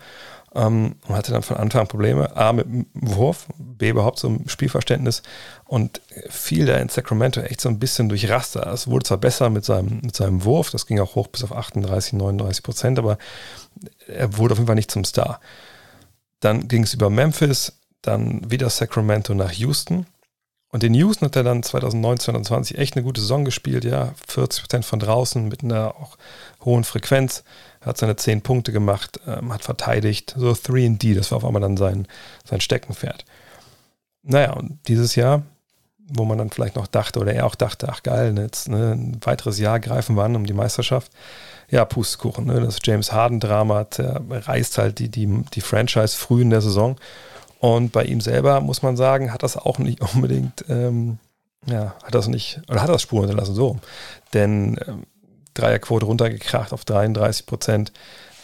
ähm, 0.56 0.96
und 1.08 1.16
hatte 1.16 1.32
dann 1.32 1.44
von 1.44 1.58
Anfang 1.58 1.82
an 1.82 1.88
Probleme. 1.88 2.36
A 2.36 2.54
mit 2.54 2.66
dem 2.66 2.86
Wurf, 2.94 3.48
B 3.58 3.89
überhaupt 3.89 4.20
so 4.20 4.27
im 4.27 4.48
Spielverständnis 4.48 5.24
und 5.66 6.01
fiel 6.30 6.66
da 6.66 6.77
in 6.77 6.89
Sacramento 6.89 7.42
echt 7.42 7.62
so 7.62 7.70
ein 7.70 7.80
bisschen 7.80 8.10
durch 8.10 8.30
Raster. 8.30 8.72
Es 8.72 8.88
wurde 8.88 9.06
zwar 9.06 9.18
besser 9.18 9.50
mit 9.50 9.66
seinem, 9.66 10.01
mit 10.01 10.16
seinem 10.16 10.44
Wurf, 10.44 10.70
das 10.70 10.86
ging 10.86 11.00
auch 11.00 11.16
hoch 11.16 11.27
bis 11.27 11.44
auf 11.44 11.51
38, 11.51 12.13
39 12.13 12.63
Prozent, 12.63 13.00
aber 13.00 13.18
er 14.08 14.38
wurde 14.38 14.54
auf 14.54 14.58
jeden 14.60 14.68
Fall 14.68 14.75
nicht 14.75 14.92
zum 14.92 15.06
Star. 15.06 15.39
Dann 16.39 16.68
ging 16.68 16.84
es 16.84 16.94
über 16.94 17.10
Memphis, 17.10 17.74
dann 18.08 18.50
wieder 18.50 18.70
Sacramento 18.70 19.34
nach 19.34 19.52
Houston. 19.52 20.06
Und 20.70 20.84
in 20.84 20.94
Houston 20.94 21.26
hat 21.26 21.36
er 21.36 21.44
dann 21.44 21.64
2019, 21.64 22.26
2020 22.26 22.78
echt 22.78 22.96
eine 22.96 23.04
gute 23.04 23.22
Saison 23.22 23.46
gespielt, 23.46 23.86
ja, 23.86 24.14
40 24.28 24.64
Prozent 24.64 24.86
von 24.86 25.00
draußen 25.00 25.48
mit 25.48 25.64
einer 25.64 25.96
auch 25.96 26.18
hohen 26.66 26.84
Frequenz, 26.84 27.44
hat 27.82 27.98
seine 27.98 28.18
10 28.18 28.42
Punkte 28.42 28.74
gemacht, 28.74 29.20
ähm, 29.26 29.54
hat 29.54 29.64
verteidigt, 29.64 30.36
so 30.38 30.52
3D, 30.52 31.16
das 31.16 31.32
war 31.32 31.38
auf 31.38 31.46
einmal 31.46 31.62
dann 31.62 31.78
sein, 31.78 32.08
sein 32.44 32.60
Steckenpferd. 32.60 33.24
Naja, 34.24 34.54
und 34.54 34.78
dieses 34.90 35.16
Jahr, 35.16 35.44
wo 36.10 36.26
man 36.26 36.38
dann 36.38 36.50
vielleicht 36.50 36.76
noch 36.76 36.88
dachte, 36.88 37.20
oder 37.20 37.34
er 37.34 37.46
auch 37.46 37.56
dachte, 37.56 37.88
ach 37.90 38.04
geil, 38.04 38.38
jetzt 38.38 38.68
ne, 38.68 38.92
ein 38.92 39.20
weiteres 39.22 39.60
Jahr 39.60 39.80
greifen 39.80 40.18
wir 40.18 40.24
an 40.24 40.36
um 40.36 40.46
die 40.46 40.54
Meisterschaft. 40.54 41.12
Ja, 41.70 41.86
Pustekuchen, 41.86 42.46
ne, 42.46 42.60
das 42.60 42.80
James 42.84 43.14
Harden-Drama, 43.14 43.88
reißt 44.30 44.78
halt 44.78 45.00
die, 45.00 45.10
die, 45.10 45.44
die 45.54 45.62
Franchise 45.62 46.18
früh 46.18 46.42
in 46.42 46.50
der 46.50 46.62
Saison 46.62 46.98
und 47.60 47.92
bei 47.92 48.04
ihm 48.04 48.22
selber 48.22 48.62
muss 48.62 48.82
man 48.82 48.98
sagen, 48.98 49.34
hat 49.34 49.44
das 49.44 49.58
auch 49.58 49.80
nicht 49.80 50.02
unbedingt, 50.16 50.66
ähm, 50.70 51.20
ja, 51.66 51.96
hat 52.04 52.16
das 52.16 52.28
nicht, 52.28 52.62
oder 52.70 52.82
hat 52.82 52.90
das 52.90 53.02
Spuren 53.02 53.28
hinterlassen, 53.28 53.56
so. 53.56 53.78
Denn 54.34 54.80
ähm, 54.88 55.04
Dreierquote 55.54 56.06
runtergekracht 56.06 56.72
auf 56.72 56.86
33 56.86 57.46
Prozent, 57.46 57.92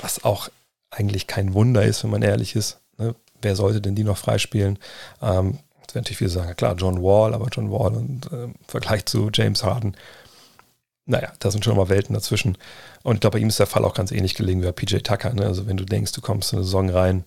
was 0.02 0.24
auch 0.24 0.50
eigentlich 0.90 1.28
kein 1.28 1.54
Wunder 1.54 1.84
ist, 1.84 2.04
wenn 2.04 2.12
man 2.12 2.22
ehrlich 2.22 2.56
ist. 2.56 2.80
Ne? 2.98 3.16
Wer 3.42 3.56
sollte 3.56 3.82
denn 3.82 3.96
die 3.96 4.04
noch 4.04 4.18
freispielen? 4.18 4.80
Ähm, 5.22 5.60
das 5.86 5.96
werden 5.96 6.04
natürlich 6.04 6.18
viele 6.18 6.30
sagen, 6.30 6.56
klar, 6.56 6.76
John 6.76 7.02
Wall, 7.04 7.34
aber 7.34 7.48
John 7.52 7.72
Wall 7.72 7.96
und 7.96 8.32
äh, 8.32 8.46
im 8.46 8.56
Vergleich 8.68 9.06
zu 9.06 9.30
James 9.34 9.64
Harden, 9.64 9.96
naja, 11.06 11.34
da 11.40 11.52
sind 11.52 11.66
schon 11.66 11.76
mal 11.76 11.90
Welten 11.90 12.14
dazwischen. 12.14 12.58
Und 13.04 13.16
ich 13.16 13.22
glaube, 13.22 13.38
bei 13.38 13.42
ihm 13.42 13.50
ist 13.50 13.60
der 13.60 13.68
Fall 13.68 13.84
auch 13.84 13.94
ganz 13.94 14.12
ähnlich 14.12 14.36
gelegen 14.36 14.62
wie 14.62 14.66
bei 14.66 14.72
PJ 14.72 14.98
Tucker. 14.98 15.34
Ne? 15.34 15.46
Also 15.46 15.68
wenn 15.68 15.78
du 15.78 15.86
denkst, 15.86 16.14
du 16.14 16.22
kommst 16.22 16.54
in 16.54 16.60
eine 16.60 16.66
Saison 16.66 16.90
rein, 16.90 17.26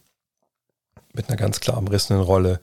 mit 1.17 1.29
einer 1.29 1.37
ganz 1.37 1.61
klar 1.61 1.79
umrissenen 1.79 2.23
Rolle 2.23 2.61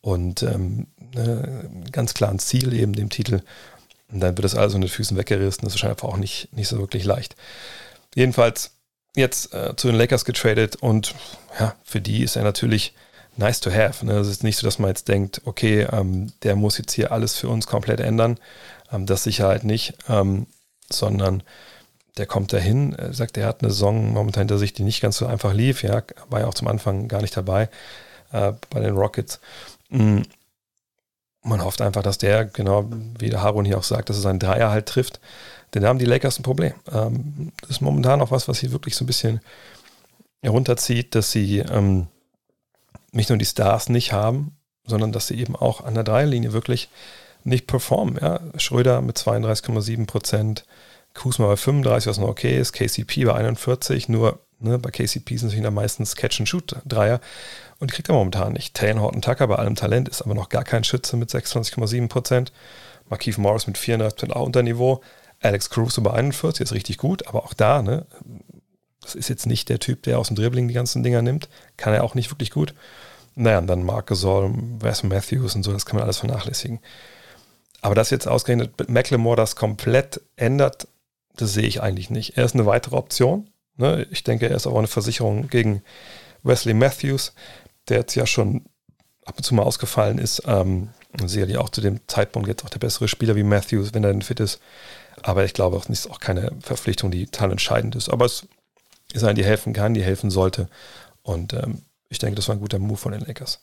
und 0.00 0.42
ähm, 0.42 0.86
ne, 1.14 1.68
ganz 1.90 2.14
klaren 2.14 2.38
Ziel, 2.38 2.72
eben 2.72 2.92
dem 2.92 3.10
Titel. 3.10 3.40
Und 4.12 4.20
dann 4.20 4.36
wird 4.36 4.44
das 4.44 4.54
alles 4.54 4.74
unter 4.74 4.86
den 4.86 4.92
Füßen 4.92 5.16
weggerissen. 5.16 5.64
Das 5.64 5.74
ist 5.74 5.82
wahrscheinlich 5.82 6.04
auch 6.04 6.16
nicht, 6.16 6.52
nicht 6.52 6.68
so 6.68 6.78
wirklich 6.78 7.04
leicht. 7.04 7.34
Jedenfalls 8.14 8.72
jetzt 9.16 9.52
äh, 9.52 9.74
zu 9.76 9.88
den 9.88 9.96
Lakers 9.96 10.24
getradet 10.24 10.76
und 10.76 11.14
ja, 11.58 11.74
für 11.84 12.00
die 12.00 12.22
ist 12.22 12.36
er 12.36 12.44
natürlich 12.44 12.94
nice 13.36 13.60
to 13.60 13.70
have. 13.70 14.04
Ne? 14.04 14.12
Es 14.18 14.28
ist 14.28 14.44
nicht 14.44 14.56
so, 14.56 14.66
dass 14.66 14.78
man 14.78 14.88
jetzt 14.88 15.08
denkt, 15.08 15.42
okay, 15.44 15.86
ähm, 15.90 16.32
der 16.42 16.56
muss 16.56 16.78
jetzt 16.78 16.92
hier 16.92 17.12
alles 17.12 17.34
für 17.34 17.48
uns 17.48 17.66
komplett 17.66 18.00
ändern. 18.00 18.38
Ähm, 18.92 19.06
das 19.06 19.24
Sicherheit 19.24 19.64
nicht, 19.64 19.94
ähm, 20.08 20.46
sondern 20.90 21.42
der 22.16 22.26
kommt 22.26 22.52
dahin, 22.52 22.94
er 22.94 23.12
sagt, 23.12 23.36
er 23.36 23.46
hat 23.46 23.62
eine 23.62 23.70
Saison 23.70 24.12
momentan 24.12 24.42
hinter 24.42 24.58
sich, 24.58 24.72
die 24.72 24.82
nicht 24.82 25.00
ganz 25.00 25.18
so 25.18 25.26
einfach 25.26 25.52
lief. 25.52 25.82
Ja, 25.82 26.02
war 26.30 26.40
ja 26.40 26.46
auch 26.46 26.54
zum 26.54 26.68
Anfang 26.68 27.08
gar 27.08 27.20
nicht 27.20 27.36
dabei 27.36 27.68
äh, 28.32 28.52
bei 28.70 28.80
den 28.80 28.96
Rockets. 28.96 29.40
Mm. 29.90 30.22
Man 31.42 31.62
hofft 31.62 31.80
einfach, 31.80 32.02
dass 32.02 32.18
der, 32.18 32.44
genau 32.44 32.90
wie 33.20 33.30
der 33.30 33.40
Harun 33.40 33.64
hier 33.64 33.78
auch 33.78 33.84
sagt, 33.84 34.08
dass 34.08 34.16
er 34.16 34.22
seinen 34.22 34.40
Dreier 34.40 34.70
halt 34.70 34.86
trifft. 34.86 35.20
Denn 35.74 35.82
da 35.82 35.88
haben 35.88 36.00
die 36.00 36.04
Lakers 36.04 36.40
ein 36.40 36.42
Problem. 36.42 36.72
Ähm, 36.92 37.52
das 37.60 37.70
ist 37.70 37.80
momentan 37.82 38.20
auch 38.20 38.32
was, 38.32 38.48
was 38.48 38.58
sie 38.58 38.72
wirklich 38.72 38.96
so 38.96 39.04
ein 39.04 39.06
bisschen 39.06 39.40
herunterzieht, 40.42 41.14
dass 41.14 41.30
sie 41.30 41.58
ähm, 41.58 42.08
nicht 43.12 43.28
nur 43.28 43.38
die 43.38 43.44
Stars 43.44 43.88
nicht 43.88 44.12
haben, 44.12 44.56
sondern 44.86 45.12
dass 45.12 45.28
sie 45.28 45.38
eben 45.38 45.54
auch 45.54 45.84
an 45.84 45.94
der 45.94 46.02
Dreierlinie 46.04 46.52
wirklich 46.52 46.88
nicht 47.44 47.66
performen. 47.66 48.18
Ja? 48.20 48.40
Schröder 48.56 49.00
mit 49.00 49.16
32,7 49.16 50.06
Prozent, 50.06 50.64
Kuzma 51.16 51.46
bei 51.46 51.56
35, 51.56 52.08
was 52.08 52.18
noch 52.18 52.28
okay 52.28 52.58
ist, 52.58 52.72
KCP 52.72 53.24
bei 53.24 53.34
41, 53.34 54.08
nur 54.08 54.40
ne, 54.58 54.78
bei 54.78 54.90
KCP 54.90 55.36
sind 55.36 55.48
es 55.48 55.56
wieder 55.56 55.70
meistens 55.70 56.16
Catch-and-Shoot-Dreier 56.16 57.20
und 57.78 57.92
kriegt 57.92 58.08
er 58.08 58.14
momentan 58.14 58.52
nicht. 58.52 58.74
Taylor 58.74 59.02
Horton 59.02 59.22
Tucker 59.22 59.46
bei 59.46 59.56
allem 59.56 59.74
Talent 59.74 60.08
ist 60.08 60.22
aber 60.22 60.34
noch 60.34 60.48
gar 60.48 60.64
kein 60.64 60.84
Schütze 60.84 61.16
mit 61.16 61.30
26,7 61.30 62.08
Prozent. 62.08 62.52
Markeith 63.08 63.38
Morris 63.38 63.66
mit 63.66 63.76
34% 63.76 64.32
auch 64.32 64.46
unter 64.46 64.62
Niveau. 64.62 65.02
Alex 65.40 65.70
Caruso 65.70 66.00
bei 66.00 66.12
41 66.12 66.62
ist 66.62 66.72
richtig 66.72 66.98
gut, 66.98 67.26
aber 67.28 67.44
auch 67.44 67.54
da, 67.54 67.82
ne, 67.82 68.06
das 69.02 69.14
ist 69.14 69.28
jetzt 69.28 69.46
nicht 69.46 69.68
der 69.68 69.78
Typ, 69.78 70.02
der 70.02 70.18
aus 70.18 70.28
dem 70.28 70.36
Dribbling 70.36 70.66
die 70.68 70.74
ganzen 70.74 71.02
Dinger 71.02 71.22
nimmt. 71.22 71.48
Kann 71.76 71.94
er 71.94 72.02
auch 72.02 72.14
nicht 72.14 72.30
wirklich 72.32 72.50
gut. 72.50 72.74
Naja, 73.36 73.58
und 73.58 73.66
dann 73.66 73.84
Mark 73.84 74.08
Gasol, 74.08 74.52
Wes 74.80 75.02
Matthews 75.02 75.54
und 75.54 75.62
so, 75.62 75.72
das 75.72 75.86
kann 75.86 75.96
man 75.96 76.04
alles 76.04 76.18
vernachlässigen. 76.18 76.80
Aber 77.82 77.94
dass 77.94 78.10
jetzt 78.10 78.26
ausgerechnet 78.26 78.88
McLemore 78.88 79.36
das 79.36 79.54
komplett 79.54 80.22
ändert, 80.36 80.88
das 81.36 81.52
sehe 81.52 81.66
ich 81.66 81.82
eigentlich 81.82 82.10
nicht. 82.10 82.36
Er 82.36 82.44
ist 82.44 82.54
eine 82.54 82.66
weitere 82.66 82.96
Option. 82.96 83.50
Ne? 83.76 84.06
Ich 84.10 84.24
denke, 84.24 84.48
er 84.48 84.56
ist 84.56 84.66
auch 84.66 84.76
eine 84.76 84.86
Versicherung 84.86 85.48
gegen 85.48 85.82
Wesley 86.42 86.74
Matthews, 86.74 87.32
der 87.88 87.98
jetzt 87.98 88.14
ja 88.14 88.26
schon 88.26 88.66
ab 89.24 89.34
und 89.36 89.44
zu 89.44 89.54
mal 89.54 89.62
ausgefallen 89.62 90.18
ist. 90.18 90.42
Ähm, 90.46 90.90
sicherlich 91.24 91.56
auch 91.58 91.68
zu 91.68 91.80
dem 91.80 92.00
Zeitpunkt 92.06 92.48
jetzt 92.48 92.64
auch 92.64 92.70
der 92.70 92.78
bessere 92.78 93.08
Spieler 93.08 93.36
wie 93.36 93.42
Matthews, 93.42 93.94
wenn 93.94 94.04
er 94.04 94.12
denn 94.12 94.22
fit 94.22 94.40
ist. 94.40 94.60
Aber 95.22 95.44
ich 95.44 95.54
glaube, 95.54 95.76
es 95.76 95.88
ist 95.88 96.10
auch 96.10 96.20
keine 96.20 96.52
Verpflichtung, 96.60 97.10
die 97.10 97.26
total 97.26 97.52
entscheidend 97.52 97.96
ist. 97.96 98.08
Aber 98.08 98.24
es 98.24 98.46
ist 99.12 99.24
eine, 99.24 99.34
die 99.34 99.44
helfen 99.44 99.72
kann, 99.72 99.94
die 99.94 100.02
helfen 100.02 100.30
sollte. 100.30 100.68
Und 101.22 101.52
ähm, 101.52 101.82
ich 102.08 102.18
denke, 102.18 102.36
das 102.36 102.48
war 102.48 102.54
ein 102.54 102.60
guter 102.60 102.78
Move 102.78 102.98
von 102.98 103.12
den 103.12 103.22
Lakers. 103.22 103.60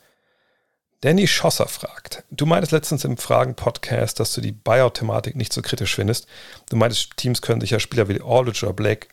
Danny 1.04 1.28
Schosser 1.28 1.68
fragt, 1.68 2.24
du 2.32 2.46
meintest 2.46 2.72
letztens 2.72 3.04
im 3.04 3.18
Fragen-Podcast, 3.18 4.22
dass 4.22 4.32
du 4.32 4.40
die 4.40 4.54
Buyout-Thematik 4.54 5.36
nicht 5.36 5.52
so 5.52 5.62
kritisch 5.62 5.96
findest. 5.96 6.28
Du 6.70 6.78
meintest, 6.78 7.18
Teams 7.18 7.42
können 7.42 7.60
sich 7.60 7.72
ja 7.72 7.80
Spieler 7.82 8.08
wie 8.08 8.22
Aldridge 8.22 8.66
oder 8.66 8.72
Blake, 8.72 9.10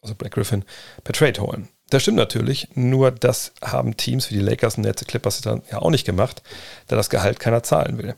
also 0.00 0.14
Blake 0.14 0.32
Griffin, 0.32 0.64
per 1.02 1.12
Trade 1.12 1.40
holen. 1.40 1.68
Das 1.90 2.02
stimmt 2.02 2.18
natürlich, 2.18 2.68
nur 2.76 3.10
das 3.10 3.52
haben 3.60 3.96
Teams 3.96 4.30
wie 4.30 4.34
die 4.34 4.42
Lakers 4.42 4.76
und 4.76 4.84
Netze 4.84 5.06
Clippers 5.06 5.40
dann 5.40 5.62
ja 5.72 5.82
auch 5.82 5.90
nicht 5.90 6.06
gemacht, 6.06 6.40
da 6.86 6.94
das 6.94 7.10
Gehalt 7.10 7.40
keiner 7.40 7.64
zahlen 7.64 7.98
will. 7.98 8.14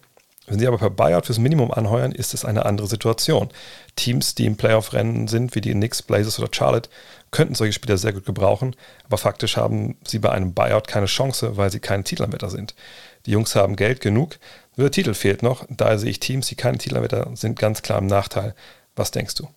Wenn 0.47 0.61
sie 0.61 0.67
aber 0.67 0.79
per 0.79 0.91
Buyout 0.91 1.27
fürs 1.27 1.39
Minimum 1.39 1.73
anheuern, 1.73 2.13
ist 2.13 2.33
es 2.33 2.45
eine 2.45 2.67
andere 2.67 2.87
Situation. 2.87 3.49
Teams, 3.97 4.35
die 4.35 4.47
im 4.47 4.57
Playoff-Rennen 4.57 5.27
sind, 5.27 5.55
wie 5.55 5.61
die 5.61 5.73
Knicks, 5.73 6.03
Blazers 6.03 6.39
oder 6.39 6.49
Charlotte, 6.53 6.89
könnten 7.33 7.55
solche 7.55 7.73
Spieler 7.73 7.99
sehr 7.99 8.13
gut 8.13 8.25
gebrauchen, 8.25 8.77
aber 9.05 9.19
faktisch 9.19 9.57
haben 9.57 9.97
sie 10.07 10.21
bei 10.21 10.31
einem 10.31 10.55
Buyout 10.55 10.87
keine 10.87 11.07
Chance, 11.07 11.57
weil 11.57 11.71
sie 11.73 11.81
keine 11.81 12.05
Titelanwärter 12.05 12.51
sind. 12.51 12.75
Die 13.27 13.33
Jungs 13.33 13.57
haben 13.57 13.75
Geld 13.75 14.01
genug, 14.01 14.39
nur 14.77 14.87
der 14.87 14.93
Titel 14.93 15.15
fehlt 15.15 15.43
noch. 15.43 15.67
Daher 15.69 15.99
sehe 15.99 16.11
ich 16.11 16.21
Teams, 16.21 16.47
die 16.47 16.55
keine 16.55 16.79
Titelanwärter 16.79 17.31
sind, 17.35 17.59
ganz 17.59 17.83
klar 17.83 17.99
im 17.99 18.07
Nachteil. 18.07 18.55
Was 18.95 19.11
denkst 19.11 19.35
du? 19.35 19.49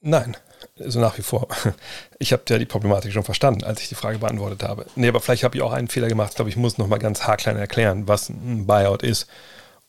Nein, 0.00 0.36
so 0.76 0.84
also 0.84 1.00
nach 1.00 1.18
wie 1.18 1.22
vor. 1.22 1.48
Ich 2.20 2.32
habe 2.32 2.42
ja 2.48 2.58
die 2.58 2.66
Problematik 2.66 3.12
schon 3.12 3.22
verstanden, 3.22 3.62
als 3.62 3.80
ich 3.80 3.88
die 3.88 3.94
Frage 3.94 4.18
beantwortet 4.18 4.64
habe. 4.64 4.86
Nee, 4.96 5.06
aber 5.06 5.20
vielleicht 5.20 5.44
habe 5.44 5.56
ich 5.56 5.62
auch 5.62 5.70
einen 5.70 5.86
Fehler 5.86 6.08
gemacht. 6.08 6.30
Ich 6.30 6.36
glaube, 6.36 6.50
ich 6.50 6.56
muss 6.56 6.76
noch 6.76 6.88
mal 6.88 6.98
ganz 6.98 7.22
haarklein 7.22 7.56
erklären, 7.56 8.08
was 8.08 8.28
ein 8.28 8.66
Buyout 8.66 9.04
ist 9.04 9.28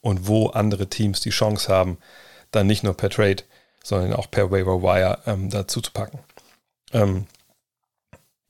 und 0.01 0.27
wo 0.27 0.47
andere 0.47 0.87
Teams 0.87 1.19
die 1.19 1.29
Chance 1.29 1.71
haben, 1.71 1.97
dann 2.51 2.67
nicht 2.67 2.83
nur 2.83 2.95
per 2.95 3.09
Trade, 3.09 3.43
sondern 3.83 4.13
auch 4.13 4.29
per 4.29 4.51
Waiver 4.51 4.81
Wire 4.81 5.19
ähm, 5.25 5.49
dazu 5.49 5.81
zu 5.81 5.91
packen. 5.91 6.19
Ähm, 6.93 7.27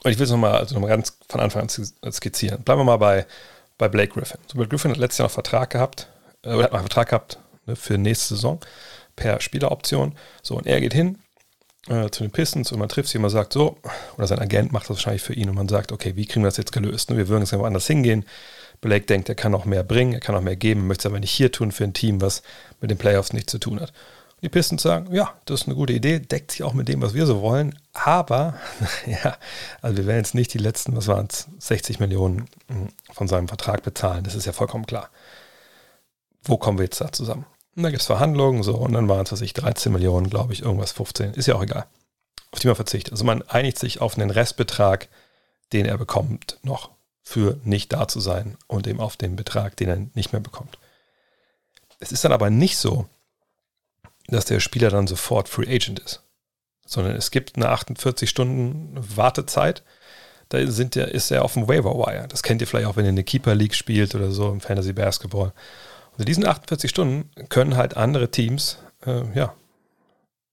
und 0.03 0.12
ich 0.12 0.17
will 0.17 0.25
es 0.25 0.31
nochmal 0.31 0.57
also 0.57 0.79
noch 0.79 0.88
ganz 0.88 1.17
von 1.27 1.41
Anfang 1.41 1.63
an 1.63 2.12
skizzieren. 2.12 2.63
Bleiben 2.63 2.81
wir 2.81 2.85
mal 2.85 2.97
bei, 2.97 3.25
bei 3.77 3.89
Blake 3.89 4.13
Griffin. 4.13 4.39
So, 4.47 4.55
Blake 4.55 4.69
Griffin 4.69 4.91
hat 4.91 4.97
letztes 4.97 5.17
Jahr 5.17 5.27
noch 5.27 5.33
Vertrag 5.33 5.71
gehabt, 5.71 6.07
äh, 6.43 6.51
hat 6.51 6.71
einen 6.71 6.83
Vertrag 6.83 7.09
gehabt 7.09 7.39
ne, 7.65 7.75
für 7.75 7.97
nächste 7.97 8.35
Saison 8.35 8.59
per 9.15 9.41
Spieleroption. 9.41 10.15
So, 10.41 10.55
und 10.55 10.67
er 10.67 10.79
geht 10.79 10.93
hin 10.93 11.19
äh, 11.88 12.09
zu 12.09 12.23
den 12.23 12.31
Pistons 12.31 12.71
und 12.71 12.79
man 12.79 12.89
trifft 12.89 13.09
sie 13.09 13.17
und 13.17 13.23
man 13.23 13.31
sagt 13.31 13.51
so, 13.53 13.77
oder 14.17 14.27
sein 14.27 14.39
Agent 14.39 14.71
macht 14.71 14.83
das 14.83 14.97
wahrscheinlich 14.97 15.21
für 15.21 15.33
ihn 15.33 15.49
und 15.49 15.55
man 15.55 15.67
sagt, 15.67 15.91
okay, 15.91 16.15
wie 16.15 16.25
kriegen 16.25 16.43
wir 16.43 16.49
das 16.49 16.57
jetzt 16.57 16.71
gelöst? 16.71 17.09
Ne? 17.09 17.17
Wir 17.17 17.27
würden 17.27 17.41
jetzt 17.41 17.51
irgendwo 17.51 17.67
anders 17.67 17.88
hingehen. 17.88 18.25
Blake 18.81 19.05
denkt, 19.05 19.29
er 19.29 19.35
kann 19.35 19.51
noch 19.51 19.65
mehr 19.65 19.83
bringen, 19.83 20.13
er 20.13 20.19
kann 20.19 20.35
noch 20.35 20.41
mehr 20.41 20.55
geben, 20.55 20.87
möchte 20.87 21.07
es 21.07 21.11
aber 21.11 21.19
nicht 21.19 21.31
hier 21.31 21.51
tun 21.51 21.71
für 21.71 21.83
ein 21.83 21.93
Team, 21.93 22.21
was 22.21 22.43
mit 22.81 22.91
den 22.91 22.97
Playoffs 22.97 23.33
nichts 23.33 23.51
zu 23.51 23.59
tun 23.59 23.79
hat. 23.79 23.91
Die 24.41 24.47
Pistons 24.47 24.81
sagen, 24.81 25.13
ja, 25.13 25.33
das 25.45 25.61
ist 25.61 25.67
eine 25.67 25.75
gute 25.75 25.91
Idee, 25.91 26.19
deckt 26.19 26.51
sich 26.51 26.63
auch 26.63 26.73
mit 26.73 26.87
dem, 26.87 27.01
was 27.01 27.13
wir 27.13 27.25
so 27.25 27.41
wollen, 27.41 27.77
aber, 27.91 28.55
ja, 29.05 29.37
also 29.81 29.97
wir 29.97 30.05
werden 30.05 30.19
jetzt 30.19 30.33
nicht 30.33 30.53
die 30.53 30.59
letzten, 30.59 30.95
was 30.95 31.07
waren 31.07 31.27
es, 31.29 31.47
60 31.59 31.99
Millionen 31.99 32.45
hm, 32.67 32.87
von 33.11 33.27
seinem 33.27 33.49
Vertrag 33.49 33.83
bezahlen, 33.83 34.23
das 34.23 34.35
ist 34.35 34.45
ja 34.45 34.53
vollkommen 34.53 34.85
klar. 34.85 35.09
Wo 36.43 36.57
kommen 36.57 36.77
wir 36.77 36.85
jetzt 36.85 37.01
da 37.01 37.11
zusammen? 37.11 37.45
Und 37.75 37.83
da 37.83 37.89
gibt 37.89 38.01
es 38.01 38.07
Verhandlungen, 38.07 38.63
so, 38.63 38.75
und 38.75 38.93
dann 38.93 39.09
waren 39.09 39.25
es, 39.25 39.31
was 39.33 39.41
ich, 39.41 39.53
13 39.53 39.91
Millionen, 39.91 40.29
glaube 40.29 40.53
ich, 40.53 40.61
irgendwas 40.61 40.93
15, 40.93 41.33
ist 41.33 41.47
ja 41.47 41.55
auch 41.55 41.63
egal, 41.63 41.85
auf 42.51 42.59
die 42.59 42.67
man 42.67 42.77
verzichtet. 42.77 43.11
Also 43.11 43.25
man 43.25 43.41
einigt 43.41 43.77
sich 43.77 43.99
auf 43.99 44.17
einen 44.17 44.29
Restbetrag, 44.29 45.09
den 45.73 45.85
er 45.85 45.97
bekommt, 45.97 46.59
noch 46.63 46.91
für 47.29 47.59
nicht 47.63 47.93
da 47.93 48.07
zu 48.07 48.19
sein 48.19 48.57
und 48.65 48.87
eben 48.87 48.99
auf 48.99 49.15
den 49.15 49.35
Betrag, 49.35 49.77
den 49.77 49.87
er 49.87 49.97
nicht 50.15 50.33
mehr 50.33 50.41
bekommt. 50.41 50.79
Es 51.99 52.11
ist 52.11 52.23
dann 52.23 52.31
aber 52.31 52.49
nicht 52.49 52.77
so, 52.77 53.07
dass 54.29 54.45
der 54.45 54.59
Spieler 54.59 54.89
dann 54.89 55.05
sofort 55.05 55.47
Free 55.47 55.67
Agent 55.67 55.99
ist, 55.99 56.23
sondern 56.87 57.15
es 57.15 57.29
gibt 57.29 57.55
eine 57.55 57.69
48 57.69 58.27
Stunden 58.27 58.95
Wartezeit. 59.15 59.83
Da 60.49 60.65
sind 60.71 60.95
der, 60.95 61.09
ist 61.09 61.29
er 61.29 61.45
auf 61.45 61.53
dem 61.53 61.67
Waiver 61.67 61.93
Wire. 61.93 62.27
Das 62.27 62.41
kennt 62.41 62.61
ihr 62.61 62.67
vielleicht 62.67 62.87
auch, 62.87 62.95
wenn 62.95 63.05
ihr 63.05 63.09
eine 63.09 63.23
Keeper 63.23 63.53
League 63.53 63.75
spielt 63.75 64.15
oder 64.15 64.31
so 64.31 64.51
im 64.51 64.59
Fantasy 64.59 64.93
Basketball. 64.93 65.53
Und 66.13 66.21
in 66.21 66.25
diesen 66.25 66.47
48 66.47 66.89
Stunden 66.89 67.29
können 67.49 67.77
halt 67.77 67.95
andere 67.95 68.31
Teams, 68.31 68.79
äh, 69.05 69.21
ja, 69.37 69.53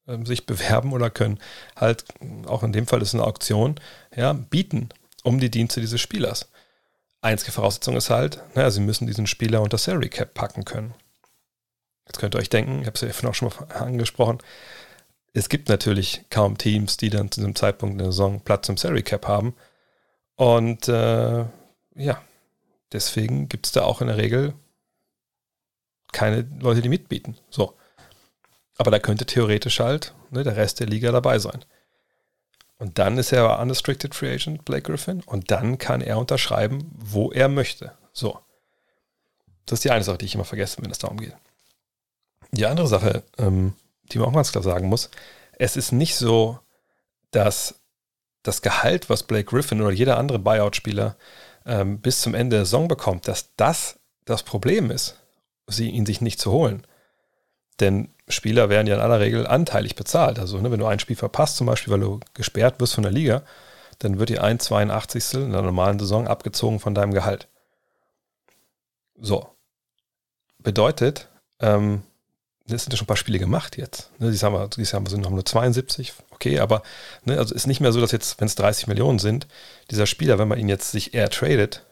äh, 0.06 0.22
sich 0.26 0.44
bewerben 0.44 0.92
oder 0.92 1.08
können 1.08 1.38
halt, 1.74 2.04
auch 2.44 2.62
in 2.62 2.72
dem 2.72 2.86
Fall 2.86 3.00
ist 3.00 3.14
eine 3.14 3.24
Auktion, 3.24 3.80
ja, 4.14 4.34
bieten 4.34 4.90
um 5.22 5.40
die 5.40 5.50
Dienste 5.50 5.80
dieses 5.80 6.02
Spielers. 6.02 6.50
Einzige 7.20 7.52
Voraussetzung 7.52 7.96
ist 7.96 8.10
halt, 8.10 8.42
naja, 8.54 8.70
sie 8.70 8.80
müssen 8.80 9.06
diesen 9.06 9.26
Spieler 9.26 9.62
unter 9.62 9.78
Salary 9.78 10.08
Cap 10.08 10.34
packen 10.34 10.64
können. 10.64 10.94
Jetzt 12.06 12.18
könnt 12.18 12.34
ihr 12.34 12.38
euch 12.38 12.50
denken, 12.50 12.80
ich 12.80 12.86
habe 12.86 12.94
es 12.94 13.00
ja 13.00 13.08
vorhin 13.08 13.30
auch 13.30 13.34
schon 13.34 13.48
mal 13.48 13.74
angesprochen, 13.74 14.38
es 15.36 15.50
gibt 15.50 15.68
natürlich 15.68 16.24
kaum 16.30 16.56
Teams, 16.56 16.96
die 16.96 17.10
dann 17.10 17.30
zu 17.30 17.40
diesem 17.40 17.54
Zeitpunkt 17.54 17.92
in 17.92 17.98
der 17.98 18.06
Saison 18.06 18.40
Platz 18.40 18.70
im 18.70 18.78
Salary 18.78 19.02
Cap 19.02 19.28
haben. 19.28 19.54
Und 20.34 20.88
äh, 20.88 21.44
ja, 21.94 22.22
deswegen 22.90 23.46
gibt 23.48 23.66
es 23.66 23.72
da 23.72 23.82
auch 23.82 24.00
in 24.00 24.06
der 24.06 24.16
Regel 24.16 24.54
keine 26.12 26.48
Leute, 26.60 26.80
die 26.80 26.88
mitbieten. 26.88 27.36
So. 27.50 27.74
Aber 28.78 28.90
da 28.90 28.98
könnte 28.98 29.26
theoretisch 29.26 29.80
halt 29.80 30.14
ne, 30.30 30.42
der 30.42 30.56
Rest 30.56 30.80
der 30.80 30.86
Liga 30.86 31.12
dabei 31.12 31.38
sein. 31.38 31.62
Und 32.78 32.98
dann 32.98 33.16
ist 33.16 33.32
er 33.32 33.58
Unrestricted 33.58 34.14
Free 34.14 34.34
Agent, 34.34 34.64
Blake 34.64 34.90
Griffin. 34.90 35.22
Und 35.24 35.50
dann 35.50 35.78
kann 35.78 36.00
er 36.00 36.18
unterschreiben, 36.18 36.90
wo 36.94 37.32
er 37.32 37.48
möchte. 37.48 37.92
So. 38.12 38.38
Das 39.64 39.78
ist 39.78 39.84
die 39.84 39.90
eine 39.90 40.04
Sache, 40.04 40.18
die 40.18 40.26
ich 40.26 40.34
immer 40.34 40.44
vergesse, 40.44 40.82
wenn 40.82 40.90
es 40.90 40.98
darum 40.98 41.18
geht. 41.18 41.34
Die 42.52 42.66
andere 42.66 42.86
Sache, 42.86 43.22
ähm, 43.38 43.74
die 44.12 44.18
man 44.18 44.28
auch 44.28 44.34
ganz 44.34 44.52
klar 44.52 44.62
sagen 44.62 44.88
muss, 44.88 45.10
es 45.58 45.76
ist 45.76 45.92
nicht 45.92 46.16
so, 46.16 46.58
dass 47.30 47.80
das 48.42 48.62
Gehalt, 48.62 49.10
was 49.10 49.24
Blake 49.24 49.46
Griffin 49.46 49.80
oder 49.80 49.90
jeder 49.90 50.18
andere 50.18 50.38
Buyout-Spieler 50.38 51.16
ähm, 51.64 52.00
bis 52.00 52.20
zum 52.20 52.34
Ende 52.34 52.56
der 52.56 52.64
Saison 52.64 52.88
bekommt, 52.88 53.26
dass 53.26 53.54
das 53.56 53.98
das 54.24 54.42
Problem 54.42 54.90
ist, 54.90 55.20
sie 55.66 55.90
ihn 55.90 56.06
sich 56.06 56.20
nicht 56.20 56.40
zu 56.40 56.52
holen. 56.52 56.86
Denn 57.80 58.14
Spieler 58.28 58.68
werden 58.68 58.86
ja 58.86 58.96
in 58.96 59.00
aller 59.00 59.20
Regel 59.20 59.46
anteilig 59.46 59.94
bezahlt. 59.94 60.38
Also 60.38 60.58
ne, 60.58 60.70
wenn 60.70 60.80
du 60.80 60.86
ein 60.86 60.98
Spiel 60.98 61.16
verpasst, 61.16 61.56
zum 61.56 61.66
Beispiel, 61.66 61.92
weil 61.92 62.00
du 62.00 62.20
gesperrt 62.34 62.80
wirst 62.80 62.94
von 62.94 63.02
der 63.02 63.12
Liga, 63.12 63.42
dann 63.98 64.18
wird 64.18 64.30
dir 64.30 64.42
ein 64.42 64.58
82. 64.58 65.34
in 65.34 65.52
der 65.52 65.62
normalen 65.62 65.98
Saison 65.98 66.26
abgezogen 66.26 66.80
von 66.80 66.94
deinem 66.94 67.14
Gehalt. 67.14 67.48
So. 69.18 69.48
Bedeutet, 70.58 71.28
ähm, 71.60 72.02
sind 72.66 72.92
ja 72.92 72.96
schon 72.96 73.04
ein 73.04 73.08
paar 73.08 73.16
Spiele 73.16 73.38
gemacht 73.38 73.76
jetzt. 73.76 74.10
Ne, 74.18 74.26
dieses, 74.26 74.42
Jahr, 74.42 74.68
dieses 74.68 74.92
Jahr 74.92 75.06
sind 75.08 75.22
noch 75.22 75.30
nur 75.30 75.44
72, 75.44 76.12
okay, 76.30 76.58
aber 76.58 76.82
ne, 77.24 77.38
also 77.38 77.54
ist 77.54 77.66
nicht 77.66 77.80
mehr 77.80 77.92
so, 77.92 78.00
dass 78.00 78.12
jetzt, 78.12 78.40
wenn 78.40 78.46
es 78.46 78.56
30 78.56 78.88
Millionen 78.88 79.18
sind, 79.18 79.46
dieser 79.90 80.06
Spieler, 80.06 80.38
wenn 80.38 80.48
man 80.48 80.58
ihn 80.58 80.68
jetzt 80.68 80.90
sich 80.90 81.14
eher 81.14 81.30
tradet, 81.30 81.84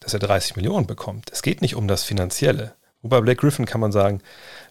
dass 0.00 0.14
er 0.14 0.20
30 0.20 0.56
Millionen 0.56 0.86
bekommt. 0.86 1.30
Es 1.32 1.42
geht 1.42 1.60
nicht 1.60 1.76
um 1.76 1.86
das 1.86 2.02
Finanzielle. 2.02 2.74
Wobei 3.02 3.20
Blake 3.20 3.40
Griffin 3.40 3.66
kann 3.66 3.80
man 3.80 3.92
sagen, 3.92 4.22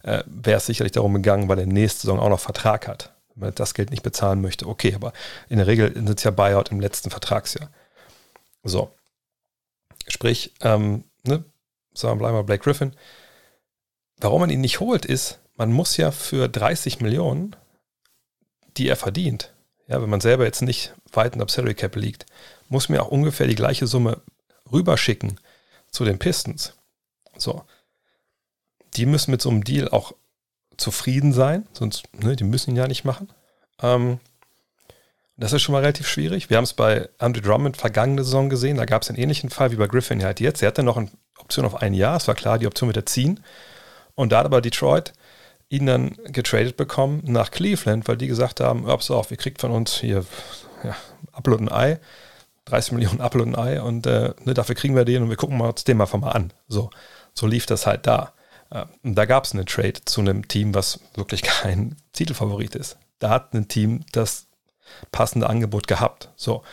äh, 0.03 0.23
wäre 0.25 0.57
es 0.57 0.65
sicherlich 0.65 0.93
darum 0.93 1.13
gegangen, 1.13 1.49
weil 1.49 1.59
er 1.59 1.65
nächste 1.65 2.01
Saison 2.01 2.19
auch 2.19 2.29
noch 2.29 2.39
Vertrag 2.39 2.87
hat. 2.87 3.13
Wenn 3.35 3.49
er 3.49 3.53
das 3.53 3.73
Geld 3.73 3.91
nicht 3.91 4.03
bezahlen 4.03 4.41
möchte, 4.41 4.67
okay, 4.67 4.95
aber 4.95 5.13
in 5.49 5.57
der 5.57 5.67
Regel 5.67 5.93
sind 5.93 6.09
es 6.09 6.23
ja 6.23 6.31
Buyout 6.31 6.71
im 6.71 6.79
letzten 6.79 7.09
Vertragsjahr. 7.09 7.69
So. 8.63 8.91
Sprich, 10.07 10.53
ähm, 10.61 11.03
ne, 11.23 11.43
sagen 11.93 12.15
wir 12.15 12.19
bleiben 12.19 12.37
wir 12.37 12.43
Blake 12.43 12.63
Griffin. 12.63 12.95
Warum 14.17 14.41
man 14.41 14.49
ihn 14.49 14.61
nicht 14.61 14.79
holt, 14.79 15.05
ist, 15.05 15.39
man 15.55 15.71
muss 15.71 15.97
ja 15.97 16.11
für 16.11 16.47
30 16.47 17.01
Millionen, 17.01 17.55
die 18.77 18.87
er 18.87 18.95
verdient, 18.95 19.53
ja, 19.87 20.01
wenn 20.01 20.09
man 20.09 20.21
selber 20.21 20.45
jetzt 20.45 20.61
nicht 20.61 20.93
weit 21.11 21.33
in 21.33 21.39
der 21.39 21.49
Salary 21.49 21.73
Cap 21.73 21.95
liegt, 21.95 22.25
muss 22.69 22.87
mir 22.87 23.03
auch 23.03 23.09
ungefähr 23.09 23.47
die 23.47 23.55
gleiche 23.55 23.87
Summe 23.87 24.21
rüberschicken 24.71 25.39
zu 25.89 26.05
den 26.05 26.17
Pistons. 26.17 26.77
So 27.37 27.63
die 28.95 29.05
müssen 29.05 29.31
mit 29.31 29.41
so 29.41 29.49
einem 29.49 29.63
Deal 29.63 29.89
auch 29.89 30.13
zufrieden 30.77 31.33
sein, 31.33 31.67
sonst, 31.73 32.03
ne, 32.13 32.35
die 32.35 32.43
müssen 32.43 32.71
ihn 32.71 32.77
ja 32.77 32.87
nicht 32.87 33.05
machen. 33.05 33.29
Ähm, 33.81 34.19
das 35.37 35.53
ist 35.53 35.61
schon 35.61 35.73
mal 35.73 35.79
relativ 35.79 36.07
schwierig. 36.07 36.49
Wir 36.49 36.57
haben 36.57 36.65
es 36.65 36.73
bei 36.73 37.09
Andrew 37.17 37.41
Drummond 37.41 37.77
vergangene 37.77 38.23
Saison 38.23 38.49
gesehen, 38.49 38.77
da 38.77 38.85
gab 38.85 39.01
es 39.01 39.09
einen 39.09 39.17
ähnlichen 39.17 39.49
Fall 39.49 39.71
wie 39.71 39.77
bei 39.77 39.87
Griffin 39.87 40.23
halt 40.23 40.39
jetzt. 40.39 40.61
Er 40.61 40.67
hatte 40.67 40.83
noch 40.83 40.97
eine 40.97 41.09
Option 41.39 41.65
auf 41.65 41.81
ein 41.81 41.93
Jahr, 41.93 42.17
es 42.17 42.27
war 42.27 42.35
klar, 42.35 42.59
die 42.59 42.67
Option 42.67 42.89
wird 42.89 42.97
er 42.97 43.05
ziehen. 43.05 43.39
Und 44.15 44.31
da 44.31 44.39
hat 44.39 44.45
aber 44.45 44.61
Detroit 44.61 45.13
ihn 45.69 45.85
dann 45.85 46.15
getradet 46.25 46.75
bekommen 46.75 47.21
nach 47.25 47.49
Cleveland, 47.49 48.07
weil 48.07 48.17
die 48.17 48.27
gesagt 48.27 48.59
haben, 48.59 48.83
pass 48.83 49.09
auf, 49.09 49.31
ihr 49.31 49.37
kriegt 49.37 49.61
von 49.61 49.71
uns 49.71 49.95
hier 49.95 50.25
ja, 50.83 50.95
und 51.33 51.61
ein 51.61 51.71
Ei, 51.71 51.99
30 52.65 52.91
Millionen 52.93 53.21
und 53.21 53.35
ein 53.35 53.55
Ei 53.55 53.81
und 53.81 54.05
äh, 54.05 54.33
ne, 54.43 54.53
dafür 54.53 54.75
kriegen 54.75 54.95
wir 54.95 55.05
den 55.05 55.23
und 55.23 55.29
wir 55.29 55.37
gucken 55.37 55.59
uns 55.59 55.83
den 55.85 55.97
mal 55.97 56.05
von 56.05 56.19
mal 56.19 56.31
an. 56.31 56.53
So, 56.67 56.89
so 57.33 57.47
lief 57.47 57.65
das 57.65 57.87
halt 57.87 58.05
da. 58.05 58.33
Und 59.03 59.15
da 59.15 59.25
gab 59.25 59.43
es 59.43 59.53
einen 59.53 59.65
Trade 59.65 60.05
zu 60.05 60.21
einem 60.21 60.47
Team, 60.47 60.73
was 60.73 60.99
wirklich 61.15 61.41
kein 61.43 61.97
Titelfavorit 62.13 62.75
ist. 62.75 62.97
Da 63.19 63.29
hat 63.29 63.53
ein 63.53 63.67
Team 63.67 64.05
das 64.11 64.47
passende 65.11 65.49
Angebot 65.49 65.87
gehabt. 65.87 66.29
So, 66.35 66.63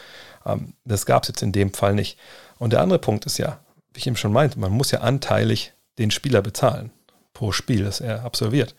ähm, 0.46 0.74
das 0.84 1.06
gab 1.06 1.24
es 1.24 1.28
jetzt 1.28 1.42
in 1.42 1.52
dem 1.52 1.72
Fall 1.72 1.94
nicht. 1.94 2.18
Und 2.58 2.72
der 2.72 2.80
andere 2.80 2.98
Punkt 2.98 3.26
ist 3.26 3.38
ja, 3.38 3.60
wie 3.92 3.98
ich 3.98 4.06
eben 4.06 4.16
schon 4.16 4.32
meinte, 4.32 4.58
man 4.58 4.72
muss 4.72 4.90
ja 4.90 5.00
anteilig 5.00 5.72
den 5.98 6.10
Spieler 6.10 6.42
bezahlen 6.42 6.92
pro 7.32 7.52
Spiel, 7.52 7.84
das 7.84 8.00
er 8.00 8.24
absolviert. 8.24 8.74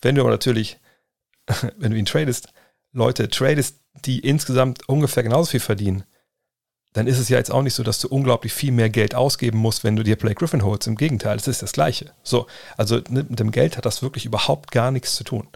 Wenn 0.00 0.14
du 0.14 0.22
aber 0.22 0.30
natürlich, 0.30 0.78
wenn 1.76 1.92
du 1.92 1.98
ihn 1.98 2.06
tradest, 2.06 2.48
Leute 2.92 3.28
tradest, 3.28 3.80
die 4.04 4.20
insgesamt 4.20 4.88
ungefähr 4.88 5.22
genauso 5.22 5.50
viel 5.50 5.60
verdienen, 5.60 6.04
dann 6.94 7.08
ist 7.08 7.18
es 7.18 7.28
ja 7.28 7.38
jetzt 7.38 7.50
auch 7.50 7.62
nicht 7.62 7.74
so, 7.74 7.82
dass 7.82 7.98
du 7.98 8.08
unglaublich 8.08 8.52
viel 8.52 8.70
mehr 8.70 8.88
Geld 8.88 9.16
ausgeben 9.16 9.58
musst, 9.58 9.82
wenn 9.82 9.96
du 9.96 10.04
dir 10.04 10.16
Blake 10.16 10.36
Griffin 10.36 10.64
holst. 10.64 10.86
Im 10.86 10.94
Gegenteil, 10.94 11.36
es 11.36 11.48
ist 11.48 11.60
das 11.60 11.72
Gleiche. 11.72 12.12
So, 12.22 12.46
also 12.76 13.00
mit 13.10 13.40
dem 13.40 13.50
Geld 13.50 13.76
hat 13.76 13.84
das 13.84 14.00
wirklich 14.00 14.24
überhaupt 14.24 14.70
gar 14.70 14.92
nichts 14.92 15.16
zu 15.16 15.24
tun. 15.24 15.48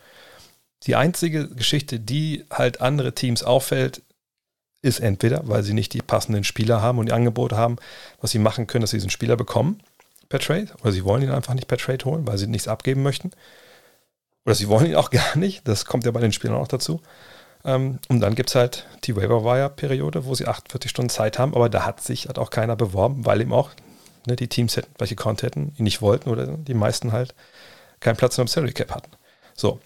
Die 0.82 0.96
einzige 0.96 1.48
Geschichte, 1.48 2.00
die 2.00 2.44
halt 2.50 2.80
andere 2.80 3.14
Teams 3.14 3.44
auffällt, 3.44 4.02
ist 4.82 4.98
entweder, 4.98 5.42
weil 5.44 5.62
sie 5.62 5.74
nicht 5.74 5.92
die 5.92 6.02
passenden 6.02 6.42
Spieler 6.42 6.82
haben 6.82 6.98
und 6.98 7.06
die 7.06 7.12
Angebote 7.12 7.56
haben, 7.56 7.76
was 8.20 8.32
sie 8.32 8.38
machen 8.40 8.66
können, 8.66 8.82
dass 8.82 8.90
sie 8.90 8.96
diesen 8.96 9.10
Spieler 9.10 9.36
bekommen 9.36 9.80
per 10.28 10.40
Trade, 10.40 10.68
oder 10.82 10.92
sie 10.92 11.04
wollen 11.04 11.22
ihn 11.22 11.30
einfach 11.30 11.54
nicht 11.54 11.68
per 11.68 11.78
Trade 11.78 12.04
holen, 12.04 12.26
weil 12.26 12.36
sie 12.36 12.48
nichts 12.48 12.68
abgeben 12.68 13.02
möchten. 13.02 13.30
Oder 14.44 14.54
sie 14.56 14.68
wollen 14.68 14.86
ihn 14.86 14.96
auch 14.96 15.10
gar 15.12 15.36
nicht, 15.36 15.66
das 15.68 15.84
kommt 15.84 16.04
ja 16.04 16.10
bei 16.10 16.20
den 16.20 16.32
Spielern 16.32 16.56
auch 16.56 16.68
dazu. 16.68 17.00
Ähm, 17.68 17.98
und 18.08 18.20
dann 18.20 18.34
gibt 18.34 18.48
es 18.48 18.54
halt 18.54 18.86
die 19.04 19.14
Waiver-Wire-Periode, 19.14 20.24
wo 20.24 20.34
sie 20.34 20.46
48 20.46 20.90
Stunden 20.90 21.10
Zeit 21.10 21.38
haben, 21.38 21.54
aber 21.54 21.68
da 21.68 21.84
hat 21.84 22.00
sich 22.00 22.26
halt 22.26 22.38
auch 22.38 22.48
keiner 22.48 22.76
beworben, 22.76 23.26
weil 23.26 23.42
eben 23.42 23.52
auch 23.52 23.70
ne, 24.26 24.36
die 24.36 24.48
Teams 24.48 24.76
hätten, 24.78 24.90
welche 24.96 25.16
Count 25.16 25.42
hätten, 25.42 25.74
ihn 25.76 25.84
nicht 25.84 26.00
wollten 26.00 26.30
oder 26.30 26.46
die 26.46 26.72
meisten 26.72 27.12
halt 27.12 27.34
keinen 28.00 28.16
Platz 28.16 28.38
in 28.38 28.42
einem 28.42 28.48
Salary 28.48 28.72
Cap 28.72 28.90
hatten. 28.90 29.10
So. 29.54 29.80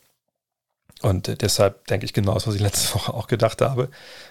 Und 1.02 1.26
äh, 1.26 1.36
deshalb 1.36 1.88
denke 1.88 2.06
ich 2.06 2.12
genau 2.12 2.34
das, 2.34 2.46
was 2.46 2.54
ich 2.54 2.60
letzte 2.60 2.94
Woche 2.94 3.12
auch 3.14 3.26
gedacht 3.26 3.60
habe, 3.60 3.88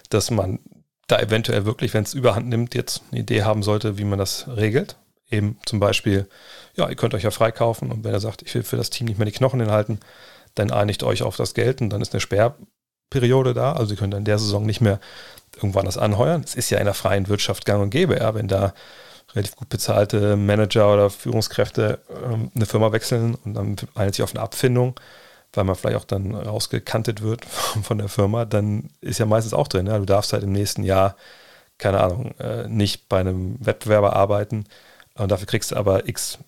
dass 0.09 0.31
man 0.31 0.59
da 1.07 1.19
eventuell 1.19 1.65
wirklich, 1.65 1.93
wenn 1.93 2.03
es 2.03 2.13
überhand 2.13 2.47
nimmt, 2.47 2.73
jetzt 2.73 3.03
eine 3.11 3.19
Idee 3.19 3.43
haben 3.43 3.63
sollte, 3.63 3.97
wie 3.97 4.05
man 4.05 4.17
das 4.17 4.47
regelt. 4.47 4.95
Eben 5.29 5.59
zum 5.65 5.81
Beispiel, 5.81 6.29
ja, 6.75 6.87
ihr 6.87 6.95
könnt 6.95 7.13
euch 7.13 7.23
ja 7.23 7.31
freikaufen 7.31 7.91
und 7.91 8.05
wenn 8.05 8.13
er 8.13 8.21
sagt, 8.21 8.43
ich 8.43 8.55
will 8.55 8.63
für 8.63 8.77
das 8.77 8.91
Team 8.91 9.07
nicht 9.07 9.17
mehr 9.17 9.25
die 9.25 9.33
Knochen 9.33 9.59
hinhalten, 9.59 9.99
dann 10.55 10.71
einigt 10.71 11.03
euch 11.03 11.23
auf 11.23 11.35
das 11.35 11.53
Geld 11.53 11.81
und 11.81 11.89
dann 11.89 12.01
ist 12.01 12.13
eine 12.13 12.21
Sperr, 12.21 12.55
Periode 13.11 13.53
da. 13.53 13.73
Also 13.73 13.85
sie 13.85 13.95
können 13.95 14.09
dann 14.09 14.21
in 14.21 14.25
der 14.25 14.39
Saison 14.39 14.65
nicht 14.65 14.81
mehr 14.81 14.99
irgendwann 15.55 15.85
das 15.85 15.99
anheuern. 15.99 16.41
Es 16.43 16.55
ist 16.55 16.71
ja 16.71 16.79
in 16.79 16.85
der 16.85 16.95
freien 16.95 17.27
Wirtschaft 17.27 17.65
gang 17.65 17.83
und 17.83 17.91
gäbe, 17.91 18.17
ja, 18.17 18.33
wenn 18.33 18.47
da 18.47 18.73
relativ 19.35 19.55
gut 19.55 19.69
bezahlte 19.69 20.35
Manager 20.35 20.91
oder 20.91 21.09
Führungskräfte 21.09 21.99
ähm, 22.25 22.51
eine 22.55 22.65
Firma 22.65 22.91
wechseln 22.91 23.35
und 23.45 23.53
dann 23.53 23.75
einigt 23.93 24.15
sich 24.15 24.23
auf 24.23 24.33
eine 24.33 24.41
Abfindung, 24.41 24.99
weil 25.53 25.63
man 25.63 25.75
vielleicht 25.75 25.97
auch 25.97 26.05
dann 26.05 26.33
rausgekantet 26.33 27.21
wird 27.21 27.45
von 27.83 27.99
der 27.99 28.09
Firma, 28.09 28.45
dann 28.45 28.89
ist 29.01 29.19
ja 29.19 29.25
meistens 29.25 29.53
auch 29.53 29.67
drin. 29.67 29.87
Ja. 29.87 29.99
Du 29.99 30.05
darfst 30.05 30.33
halt 30.33 30.43
im 30.43 30.51
nächsten 30.51 30.83
Jahr, 30.83 31.15
keine 31.77 32.01
Ahnung, 32.01 32.33
äh, 32.39 32.67
nicht 32.67 33.07
bei 33.09 33.19
einem 33.19 33.57
Wettbewerber 33.65 34.15
arbeiten 34.15 34.65
und 35.15 35.31
dafür 35.31 35.47
kriegst 35.47 35.71
du 35.71 35.75
aber 35.75 36.07
x 36.07 36.39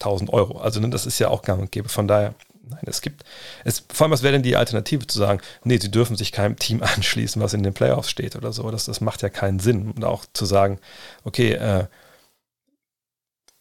1000 0.00 0.32
Euro. 0.32 0.58
Also 0.58 0.80
ne, 0.80 0.90
das 0.90 1.06
ist 1.06 1.18
ja 1.18 1.28
auch 1.28 1.42
gang 1.42 1.60
und 1.60 1.72
gäbe. 1.72 1.88
Von 1.88 2.08
daher 2.08 2.34
Nein, 2.64 2.82
es 2.86 3.00
gibt, 3.00 3.24
es, 3.64 3.84
vor 3.92 4.04
allem, 4.04 4.12
was 4.12 4.22
wäre 4.22 4.32
denn 4.32 4.42
die 4.42 4.56
Alternative 4.56 5.06
zu 5.06 5.18
sagen, 5.18 5.40
nee, 5.64 5.78
sie 5.78 5.90
dürfen 5.90 6.16
sich 6.16 6.32
keinem 6.32 6.56
Team 6.56 6.82
anschließen, 6.94 7.42
was 7.42 7.54
in 7.54 7.62
den 7.62 7.74
Playoffs 7.74 8.10
steht 8.10 8.36
oder 8.36 8.52
so. 8.52 8.70
Das, 8.70 8.84
das 8.84 9.00
macht 9.00 9.22
ja 9.22 9.28
keinen 9.28 9.58
Sinn. 9.58 9.90
Und 9.90 10.04
auch 10.04 10.24
zu 10.32 10.44
sagen, 10.44 10.78
okay, 11.24 11.52
äh, 11.52 11.86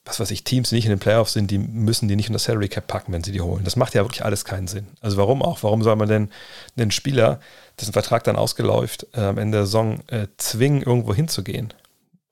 was 0.06 0.20
weiß 0.20 0.32
ich, 0.32 0.44
Teams, 0.44 0.70
die 0.70 0.76
nicht 0.76 0.86
in 0.86 0.92
den 0.92 1.00
Playoffs 1.00 1.34
sind, 1.34 1.52
die 1.52 1.60
müssen 1.60 2.08
die 2.08 2.16
nicht 2.16 2.34
das 2.34 2.46
Salary 2.46 2.70
Cap 2.70 2.88
packen, 2.88 3.14
wenn 3.14 3.24
sie 3.24 3.32
die 3.32 3.42
holen. 3.42 3.64
Das 3.64 3.76
macht 3.76 3.94
ja 3.94 4.04
wirklich 4.04 4.26
alles 4.26 4.46
keinen 4.46 4.68
Sinn. 4.68 4.88
Also 5.00 5.18
warum 5.18 5.44
auch? 5.44 5.62
Warum 5.62 5.84
soll 5.84 5.96
man 5.96 6.10
denn 6.10 6.32
den 6.76 6.92
Spieler, 6.92 7.40
dessen 7.80 7.94
Vertrag 7.94 8.24
dann 8.24 8.36
ausgeläuft, 8.36 9.08
äh, 9.14 9.22
am 9.22 9.38
Ende 9.38 9.60
der 9.60 9.66
Saison 9.66 10.00
äh, 10.08 10.28
zwingen, 10.38 10.82
irgendwo 10.82 11.14
hinzugehen? 11.14 11.74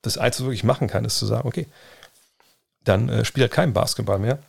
Das 0.02 0.18
Einzige, 0.18 0.44
was 0.44 0.48
wirklich 0.48 0.64
machen 0.64 0.88
kann, 0.88 1.04
ist 1.04 1.18
zu 1.18 1.26
sagen, 1.26 1.46
okay, 1.46 1.66
dann 2.84 3.08
äh, 3.08 3.24
spielt 3.24 3.46
er 3.46 3.54
kein 3.54 3.72
Basketball 3.72 4.18
mehr 4.18 4.40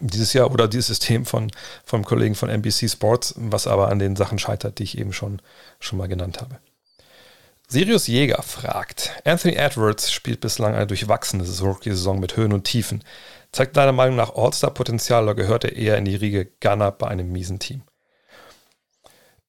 dieses 0.00 0.32
Jahr 0.32 0.50
oder 0.50 0.68
dieses 0.68 0.88
System 0.88 1.24
von, 1.24 1.50
vom 1.84 2.04
Kollegen 2.04 2.34
von 2.34 2.48
NBC 2.48 2.90
Sports, 2.90 3.34
was 3.36 3.66
aber 3.66 3.88
an 3.88 3.98
den 3.98 4.16
Sachen 4.16 4.38
scheitert, 4.38 4.78
die 4.78 4.84
ich 4.84 4.98
eben 4.98 5.12
schon, 5.12 5.40
schon 5.80 5.98
mal 5.98 6.08
genannt 6.08 6.40
habe. 6.40 6.58
Sirius 7.68 8.06
Jäger 8.06 8.42
fragt, 8.42 9.10
Anthony 9.24 9.54
Edwards 9.54 10.12
spielt 10.12 10.40
bislang 10.40 10.74
eine 10.74 10.86
durchwachsene 10.86 11.44
Rookie-Saison 11.44 12.20
mit 12.20 12.36
Höhen 12.36 12.52
und 12.52 12.64
Tiefen. 12.64 13.02
Zeigt 13.50 13.76
deiner 13.76 13.92
Meinung 13.92 14.16
nach 14.16 14.36
All-Star-Potenzial 14.36 15.24
oder 15.24 15.34
gehört 15.34 15.64
er 15.64 15.74
eher 15.74 15.98
in 15.98 16.04
die 16.04 16.14
Riege 16.14 16.46
Gunner 16.60 16.92
bei 16.92 17.08
einem 17.08 17.32
miesen 17.32 17.58
Team? 17.58 17.82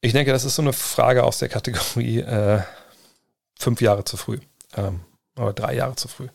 Ich 0.01 0.13
denke, 0.13 0.31
das 0.31 0.45
ist 0.45 0.55
so 0.55 0.61
eine 0.63 0.73
Frage 0.73 1.23
aus 1.23 1.39
der 1.39 1.49
Kategorie 1.49 2.19
äh, 2.19 2.61
fünf 3.59 3.81
Jahre 3.81 4.03
zu 4.03 4.17
früh. 4.17 4.39
Ähm, 4.75 5.01
oder 5.35 5.53
drei 5.53 5.75
Jahre 5.75 5.95
zu 5.95 6.07
früh 6.07 6.29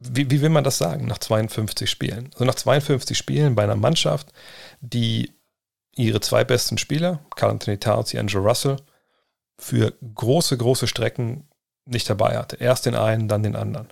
wie, 0.00 0.30
wie 0.30 0.40
will 0.40 0.48
man 0.48 0.64
das 0.64 0.78
sagen, 0.78 1.06
nach 1.06 1.18
52 1.18 1.88
Spielen? 1.88 2.30
Also 2.32 2.44
nach 2.44 2.54
52 2.54 3.16
Spielen 3.16 3.54
bei 3.54 3.64
einer 3.64 3.76
Mannschaft, 3.76 4.32
die 4.80 5.32
ihre 5.94 6.20
zwei 6.20 6.42
besten 6.44 6.78
Spieler, 6.78 7.20
Carl 7.36 7.50
Anthony 7.50 7.78
Towns, 7.78 8.14
Angelo 8.14 8.42
Russell, 8.42 8.76
für 9.58 9.92
große, 10.14 10.56
große 10.56 10.86
Strecken 10.86 11.46
nicht 11.84 12.08
dabei 12.08 12.38
hatte. 12.38 12.56
Erst 12.56 12.86
den 12.86 12.94
einen, 12.94 13.28
dann 13.28 13.42
den 13.42 13.56
anderen. 13.56 13.88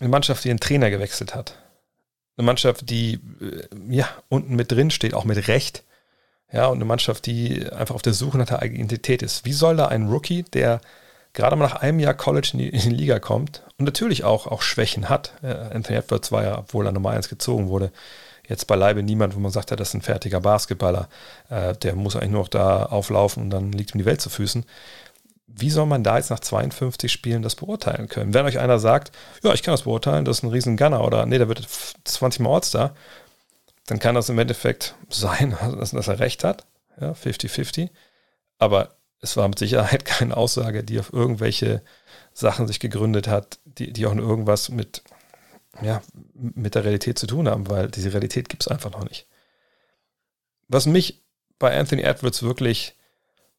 Eine 0.00 0.10
Mannschaft, 0.10 0.44
die 0.44 0.48
den 0.48 0.60
Trainer 0.60 0.90
gewechselt 0.90 1.34
hat. 1.34 1.58
Eine 2.36 2.44
Mannschaft, 2.44 2.90
die 2.90 3.14
äh, 3.40 3.68
ja 3.88 4.08
unten 4.28 4.54
mit 4.54 4.70
drin 4.70 4.90
steht, 4.90 5.14
auch 5.14 5.24
mit 5.24 5.48
Recht. 5.48 5.84
Ja, 6.52 6.66
und 6.66 6.76
eine 6.76 6.84
Mannschaft, 6.84 7.26
die 7.26 7.66
einfach 7.70 7.94
auf 7.94 8.02
der 8.02 8.14
Suche 8.14 8.38
nach 8.38 8.46
der 8.46 8.62
Identität 8.62 9.22
ist. 9.22 9.44
Wie 9.44 9.52
soll 9.52 9.76
da 9.76 9.88
ein 9.88 10.08
Rookie, 10.08 10.42
der 10.44 10.80
gerade 11.38 11.54
mal 11.54 11.68
nach 11.68 11.76
einem 11.76 12.00
Jahr 12.00 12.14
College 12.14 12.50
in 12.52 12.58
die, 12.58 12.68
in 12.68 12.80
die 12.80 12.96
Liga 12.96 13.20
kommt 13.20 13.62
und 13.78 13.84
natürlich 13.84 14.24
auch, 14.24 14.48
auch 14.48 14.60
Schwächen 14.60 15.08
hat. 15.08 15.32
Anthony 15.42 15.98
Edwards 15.98 16.32
war 16.32 16.42
ja, 16.42 16.58
obwohl 16.58 16.84
er 16.84 16.92
Nummer 16.92 17.10
1 17.10 17.28
gezogen 17.28 17.68
wurde, 17.68 17.92
jetzt 18.48 18.66
beileibe 18.66 19.04
niemand, 19.04 19.36
wo 19.36 19.38
man 19.38 19.52
sagt, 19.52 19.70
ja, 19.70 19.76
das 19.76 19.90
ist 19.90 19.94
ein 19.94 20.02
fertiger 20.02 20.40
Basketballer. 20.40 21.08
Äh, 21.48 21.74
der 21.76 21.94
muss 21.94 22.16
eigentlich 22.16 22.30
nur 22.30 22.40
noch 22.40 22.48
da 22.48 22.86
auflaufen 22.86 23.44
und 23.44 23.50
dann 23.50 23.70
liegt 23.70 23.94
ihm 23.94 23.98
die 23.98 24.04
Welt 24.04 24.20
zu 24.20 24.30
Füßen. 24.30 24.64
Wie 25.46 25.70
soll 25.70 25.86
man 25.86 26.02
da 26.02 26.16
jetzt 26.16 26.30
nach 26.30 26.40
52 26.40 27.10
Spielen 27.10 27.42
das 27.42 27.54
beurteilen 27.54 28.08
können? 28.08 28.34
Wenn 28.34 28.44
euch 28.44 28.58
einer 28.58 28.80
sagt, 28.80 29.12
ja, 29.44 29.52
ich 29.52 29.62
kann 29.62 29.74
das 29.74 29.82
beurteilen, 29.82 30.24
das 30.24 30.38
ist 30.38 30.42
ein 30.42 30.50
riesen 30.50 30.76
Gunner 30.76 31.04
oder 31.04 31.24
nee, 31.24 31.38
der 31.38 31.48
wird 31.48 31.66
20 32.04 32.40
Mal 32.40 32.54
All-Star, 32.54 32.94
dann 33.86 34.00
kann 34.00 34.16
das 34.16 34.28
im 34.28 34.38
Endeffekt 34.38 34.96
sein, 35.08 35.56
dass, 35.78 35.92
dass 35.92 36.08
er 36.08 36.18
recht 36.18 36.42
hat, 36.42 36.64
ja, 37.00 37.12
50-50. 37.12 37.90
Aber 38.58 38.97
es 39.20 39.36
war 39.36 39.48
mit 39.48 39.58
Sicherheit 39.58 40.04
keine 40.04 40.36
Aussage, 40.36 40.84
die 40.84 40.98
auf 40.98 41.12
irgendwelche 41.12 41.82
Sachen 42.32 42.66
sich 42.66 42.80
gegründet 42.80 43.28
hat, 43.28 43.58
die, 43.64 43.92
die 43.92 44.06
auch 44.06 44.14
nur 44.14 44.28
irgendwas 44.28 44.68
mit, 44.68 45.02
ja, 45.82 46.02
mit 46.34 46.74
der 46.74 46.84
Realität 46.84 47.18
zu 47.18 47.26
tun 47.26 47.48
haben, 47.48 47.68
weil 47.68 47.88
diese 47.88 48.12
Realität 48.12 48.48
gibt 48.48 48.62
es 48.62 48.68
einfach 48.68 48.90
noch 48.90 49.08
nicht. 49.08 49.26
Was 50.68 50.86
mich 50.86 51.22
bei 51.58 51.76
Anthony 51.76 52.02
Edwards 52.02 52.42
wirklich 52.42 52.94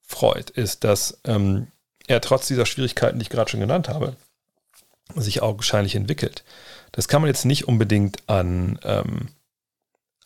freut, 0.02 0.50
ist, 0.50 0.84
dass 0.84 1.20
ähm, 1.26 1.68
er 2.08 2.22
trotz 2.22 2.48
dieser 2.48 2.66
Schwierigkeiten, 2.66 3.20
die 3.20 3.24
ich 3.24 3.30
gerade 3.30 3.52
schon 3.52 3.60
genannt 3.60 3.90
habe, 3.90 4.16
sich 5.16 5.42
augenscheinlich 5.42 5.96
entwickelt. 5.96 6.44
Das 6.92 7.08
kann 7.08 7.22
man 7.22 7.30
jetzt 7.30 7.46
nicht 7.46 7.68
unbedingt 7.68 8.30
an 8.30 8.80
ähm, 8.84 9.30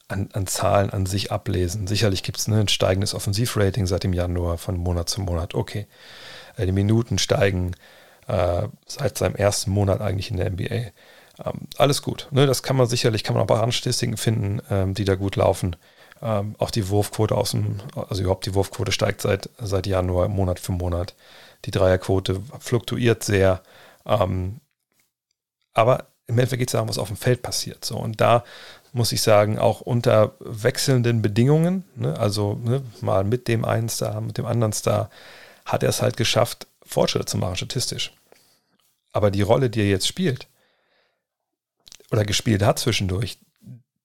an, 0.08 0.30
an 0.34 0.48
Zahlen 0.48 0.90
an 0.90 1.06
sich 1.06 1.32
ablesen. 1.32 1.88
Sicherlich 1.88 2.24
gibt 2.24 2.38
es 2.38 2.48
ne, 2.48 2.60
ein 2.60 2.68
steigendes 2.68 3.14
Offensivrating 3.14 3.86
seit 3.88 4.04
dem 4.04 4.14
Januar 4.14 4.58
von 4.58 4.78
Monat 4.78 5.10
zu 5.10 5.22
Monat. 5.22 5.56
Okay. 5.56 5.88
Äh, 6.58 6.66
die 6.66 6.72
Minuten 6.72 7.18
steigen 7.18 7.76
äh, 8.28 8.68
seit 8.86 9.18
seinem 9.18 9.36
ersten 9.36 9.72
Monat 9.72 10.02
eigentlich 10.02 10.32
in 10.32 10.38
der 10.38 10.50
NBA. 10.50 10.92
Ähm, 11.46 11.68
alles 11.78 12.02
gut. 12.02 12.28
Ne? 12.32 12.46
Das 12.46 12.64
kann 12.64 12.76
man 12.76 12.88
sicherlich, 12.88 13.24
kann 13.24 13.36
man 13.36 13.44
auch 13.44 13.48
bei 13.48 13.56
Randstatistiken 13.56 14.18
finden, 14.18 14.62
ähm, 14.70 14.94
die 14.94 15.06
da 15.06 15.16
gut 15.16 15.36
laufen. 15.36 15.76
Ähm, 16.22 16.56
auch 16.60 16.72
die 16.72 16.90
Wurfquote 16.90 17.36
aus 17.36 17.52
dem, 17.52 17.82
also 17.96 18.22
überhaupt 18.22 18.46
die 18.46 18.54
Wurfquote 18.56 18.92
steigt 18.92 19.22
seit, 19.22 19.50
seit 19.60 19.88
Januar, 19.88 20.28
Monat 20.28 20.60
für 20.60 20.72
Monat. 20.72 21.16
Die 21.66 21.72
Dreierquote 21.72 22.42
fluktuiert 22.60 23.24
sehr. 23.24 23.62
Ähm, 24.06 24.60
aber 25.74 26.08
im 26.28 26.38
Endeffekt 26.38 26.60
geht 26.60 26.70
es 26.70 26.74
darum, 26.74 26.90
was 26.90 26.98
auf 26.98 27.08
dem 27.08 27.18
Feld 27.18 27.42
passiert. 27.42 27.84
So, 27.84 27.98
und 27.98 28.22
da 28.22 28.44
muss 28.94 29.12
ich 29.12 29.22
sagen, 29.22 29.58
auch 29.58 29.82
unter 29.82 30.36
wechselnden 30.40 31.22
Bedingungen, 31.22 31.84
ne, 31.96 32.18
also 32.18 32.60
ne, 32.64 32.84
mal 33.02 33.24
mit 33.24 33.48
dem 33.48 33.66
einen 33.66 33.90
Star, 33.90 34.22
mit 34.22 34.38
dem 34.38 34.46
anderen 34.46 34.74
Star, 34.74 35.10
hat 35.66 35.84
er 35.84 35.90
es 35.90 36.02
halt 36.02 36.16
geschafft, 36.16 36.68
Fortschritte 36.86 37.26
zu 37.26 37.38
machen, 37.38 37.56
statistisch. 37.56 38.14
Aber 39.12 39.32
die 39.32 39.42
Rolle, 39.42 39.70
die 39.70 39.82
er 39.82 39.90
jetzt 39.90 40.08
spielt, 40.08 40.48
oder 42.12 42.24
gespielt 42.24 42.62
hat 42.62 42.78
zwischendurch, 42.78 43.40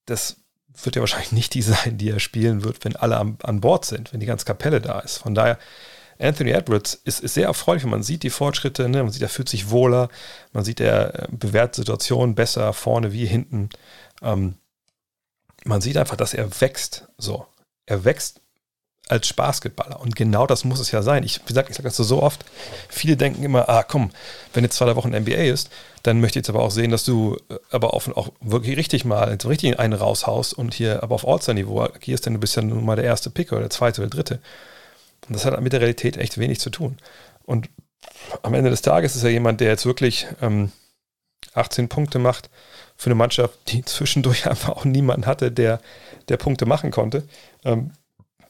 das 0.07 0.37
wird 0.83 0.97
ja 0.97 1.01
wahrscheinlich 1.01 1.33
nicht 1.33 1.55
die 1.55 1.63
sein, 1.63 1.99
die 1.99 2.11
er 2.11 2.21
spielen 2.21 2.65
wird, 2.65 2.85
wenn 2.85 2.97
alle 2.97 3.19
an, 3.19 3.37
an 3.43 3.61
Bord 3.61 3.85
sind, 3.85 4.13
wenn 4.13 4.21
die 4.21 4.27
ganze 4.27 4.47
Kapelle 4.47 4.81
da 4.81 5.01
ist. 5.01 5.19
Von 5.19 5.35
daher, 5.35 5.59
Anthony 6.19 6.51
Edwards 6.51 6.95
ist, 6.95 7.21
ist 7.21 7.35
sehr 7.35 7.47
erfreulich, 7.47 7.85
man 7.85 8.03
sieht 8.03 8.23
die 8.23 8.31
Fortschritte, 8.31 8.89
ne? 8.89 9.03
man 9.03 9.13
sieht, 9.13 9.23
er 9.23 9.29
fühlt 9.29 9.49
sich 9.49 9.71
wohler, 9.71 10.09
man 10.53 10.65
sieht, 10.65 10.81
er 10.81 11.25
äh, 11.25 11.29
bewertet 11.31 11.77
Situationen 11.77 12.35
besser 12.35 12.73
vorne 12.73 13.13
wie 13.13 13.27
hinten. 13.27 13.69
Ähm, 14.23 14.55
man 15.65 15.81
sieht 15.81 15.97
einfach, 15.97 16.17
dass 16.17 16.35
er 16.35 16.61
wächst. 16.61 17.09
So, 17.19 17.47
er 17.87 18.05
wächst 18.05 18.41
als 19.09 19.33
Basketballer. 19.33 20.01
Und 20.01 20.17
genau 20.17 20.47
das 20.47 20.65
muss 20.65 20.81
es 20.81 20.91
ja 20.91 21.03
sein. 21.03 21.25
Ich, 21.25 21.41
wie 21.47 21.49
ich 21.49 21.55
sage 21.55 21.83
das 21.83 21.97
so 21.97 22.23
oft. 22.23 22.45
Viele 22.89 23.17
denken 23.17 23.43
immer, 23.43 23.69
ah, 23.69 23.83
komm, 23.83 24.11
wenn 24.53 24.65
jetzt 24.65 24.77
zwei, 24.77 24.87
drei 24.87 24.97
Wochen 24.97 25.11
NBA 25.11 25.45
ist, 25.45 25.71
dann 26.03 26.21
möchte 26.21 26.39
ich 26.39 26.45
jetzt 26.45 26.51
aber 26.51 26.63
auch 26.63 26.71
sehen, 26.71 26.91
dass 26.91 27.05
du 27.05 27.37
äh, 27.49 27.57
aber 27.71 27.95
auf, 27.95 28.09
auch 28.17 28.31
wirklich 28.41 28.77
richtig 28.77 29.05
mal 29.05 29.39
so 29.41 29.49
richtig 29.49 29.79
einen 29.79 29.95
raushaust 29.95 30.55
und 30.55 30.75
hier 30.75 31.03
aber 31.03 31.15
auf 31.15 31.27
All-Star-Niveau 31.27 31.83
agierst, 31.83 32.27
denn 32.27 32.35
du 32.35 32.41
bist 32.41 32.57
ja 32.57 32.63
nun 32.63 32.85
mal 32.85 32.97
der 32.97 33.05
erste 33.05 33.31
Pick 33.31 33.53
oder 33.53 33.63
der 33.63 33.71
zweite 33.71 34.03
oder 34.03 34.11
der 34.11 34.17
dritte. 34.17 34.41
Und 35.27 35.35
das 35.35 35.45
hat 35.45 35.61
mit 35.61 35.73
der 35.73 35.81
Realität 35.81 36.17
echt 36.17 36.39
wenig 36.39 36.61
zu 36.61 36.71
tun. 36.71 36.99
Und 37.45 37.69
am 38.43 38.55
Ende 38.55 38.71
des 38.71 38.83
Tages 38.83 39.17
ist 39.17 39.25
er 39.25 39.31
jemand, 39.31 39.61
der 39.61 39.69
jetzt 39.69 39.87
wirklich 39.87 40.27
ähm, 40.41 40.71
18 41.55 41.89
Punkte 41.89 42.19
macht, 42.19 42.51
für 42.99 43.07
eine 43.07 43.15
Mannschaft, 43.15 43.59
die 43.69 43.85
zwischendurch 43.85 44.47
einfach 44.47 44.71
auch 44.71 44.85
niemanden 44.85 45.27
hatte, 45.27 45.51
der, 45.51 45.81
der 46.29 46.37
Punkte 46.37 46.67
machen 46.67 46.91
konnte. 46.91 47.27
Ähm, 47.65 47.93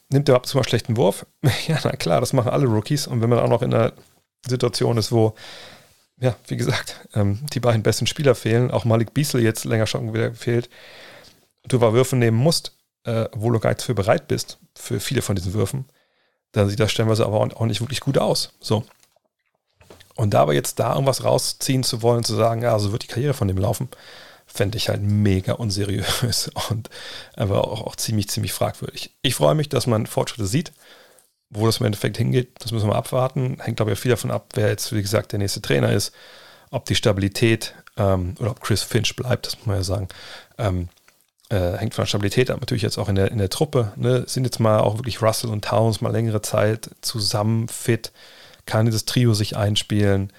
nimmt 0.09 0.27
er 0.27 0.35
ab 0.35 0.43
und 0.43 0.47
zu 0.47 0.61
schlechten 0.63 0.97
Wurf? 0.97 1.25
Ja, 1.67 1.79
na 1.83 1.91
klar, 1.91 2.19
das 2.19 2.33
machen 2.33 2.49
alle 2.49 2.65
Rookies. 2.65 3.07
Und 3.07 3.21
wenn 3.21 3.29
man 3.29 3.39
auch 3.39 3.47
noch 3.47 3.61
in 3.61 3.73
einer 3.73 3.93
Situation 4.45 4.97
ist, 4.97 5.11
wo, 5.11 5.35
ja, 6.19 6.35
wie 6.47 6.57
gesagt, 6.57 7.07
ähm, 7.13 7.39
die 7.53 7.59
beiden 7.59 7.83
besten 7.83 8.07
Spieler 8.07 8.35
fehlen, 8.35 8.71
auch 8.71 8.85
Malik 8.85 9.13
Beasley 9.13 9.43
jetzt 9.43 9.65
länger 9.65 9.85
schon 9.85 10.13
wieder 10.13 10.33
fehlt, 10.33 10.69
du 11.67 11.77
aber 11.77 11.93
Würfe 11.93 12.15
nehmen 12.15 12.37
musst, 12.37 12.75
äh, 13.03 13.25
wo 13.33 13.51
du 13.51 13.59
gar 13.59 13.69
nicht 13.69 13.83
für 13.83 13.93
bereit 13.93 14.27
bist, 14.27 14.57
für 14.75 14.99
viele 14.99 15.21
von 15.21 15.35
diesen 15.35 15.53
Würfen, 15.53 15.85
dann 16.51 16.67
sieht 16.67 16.79
das 16.79 16.91
stellenweise 16.91 17.25
aber 17.25 17.39
auch 17.39 17.65
nicht 17.65 17.81
wirklich 17.81 17.99
gut 17.99 18.17
aus. 18.17 18.53
So. 18.59 18.83
Und 20.15 20.33
da 20.33 20.41
aber 20.41 20.53
jetzt 20.53 20.79
da 20.79 20.93
irgendwas 20.93 21.23
rausziehen 21.23 21.83
zu 21.83 22.01
wollen, 22.01 22.23
zu 22.23 22.35
sagen, 22.35 22.63
ja, 22.63 22.77
so 22.79 22.91
wird 22.91 23.03
die 23.03 23.07
Karriere 23.07 23.35
von 23.35 23.47
dem 23.47 23.57
laufen, 23.57 23.89
fände 24.51 24.77
ich 24.77 24.89
halt 24.89 25.01
mega 25.01 25.53
unseriös 25.53 26.49
und 26.69 26.89
aber 27.35 27.67
auch, 27.67 27.81
auch 27.85 27.95
ziemlich, 27.95 28.29
ziemlich 28.29 28.53
fragwürdig. 28.53 29.15
Ich 29.21 29.35
freue 29.35 29.55
mich, 29.55 29.69
dass 29.69 29.87
man 29.87 30.05
Fortschritte 30.07 30.47
sieht. 30.47 30.73
Wo 31.51 31.65
das 31.65 31.77
im 31.77 31.87
Endeffekt 31.87 32.17
hingeht, 32.17 32.49
das 32.59 32.71
müssen 32.71 32.89
wir 32.89 32.95
abwarten. 32.95 33.57
Hängt, 33.59 33.77
glaube 33.77 33.91
ich, 33.91 33.99
viel 33.99 34.11
davon 34.11 34.29
ab, 34.29 34.49
wer 34.53 34.67
jetzt, 34.67 34.93
wie 34.93 35.01
gesagt, 35.01 35.31
der 35.31 35.39
nächste 35.39 35.63
Trainer 35.63 35.91
ist, 35.91 36.13
ob 36.69 36.85
die 36.85 36.93
Stabilität 36.93 37.73
ähm, 37.97 38.35
oder 38.39 38.51
ob 38.51 38.61
Chris 38.61 38.83
Finch 38.83 39.15
bleibt, 39.15 39.47
das 39.47 39.57
muss 39.57 39.65
man 39.65 39.77
ja 39.77 39.83
sagen. 39.83 40.09
Ähm, 40.59 40.89
äh, 41.49 41.77
hängt 41.77 41.95
von 41.95 42.03
der 42.03 42.07
Stabilität 42.07 42.51
ab, 42.51 42.59
natürlich 42.59 42.83
jetzt 42.83 42.99
auch 42.99 43.09
in 43.09 43.15
der, 43.15 43.31
in 43.31 43.39
der 43.39 43.49
Truppe. 43.49 43.93
Ne? 43.95 44.23
Sind 44.27 44.43
jetzt 44.43 44.59
mal 44.59 44.79
auch 44.79 44.97
wirklich 44.97 45.23
Russell 45.23 45.49
und 45.49 45.65
Towns 45.65 46.01
mal 46.01 46.11
längere 46.11 46.43
Zeit 46.43 46.91
zusammen 47.01 47.67
fit? 47.67 48.11
Kann 48.67 48.85
dieses 48.85 49.05
Trio 49.05 49.33
sich 49.33 49.57
einspielen? 49.57 50.31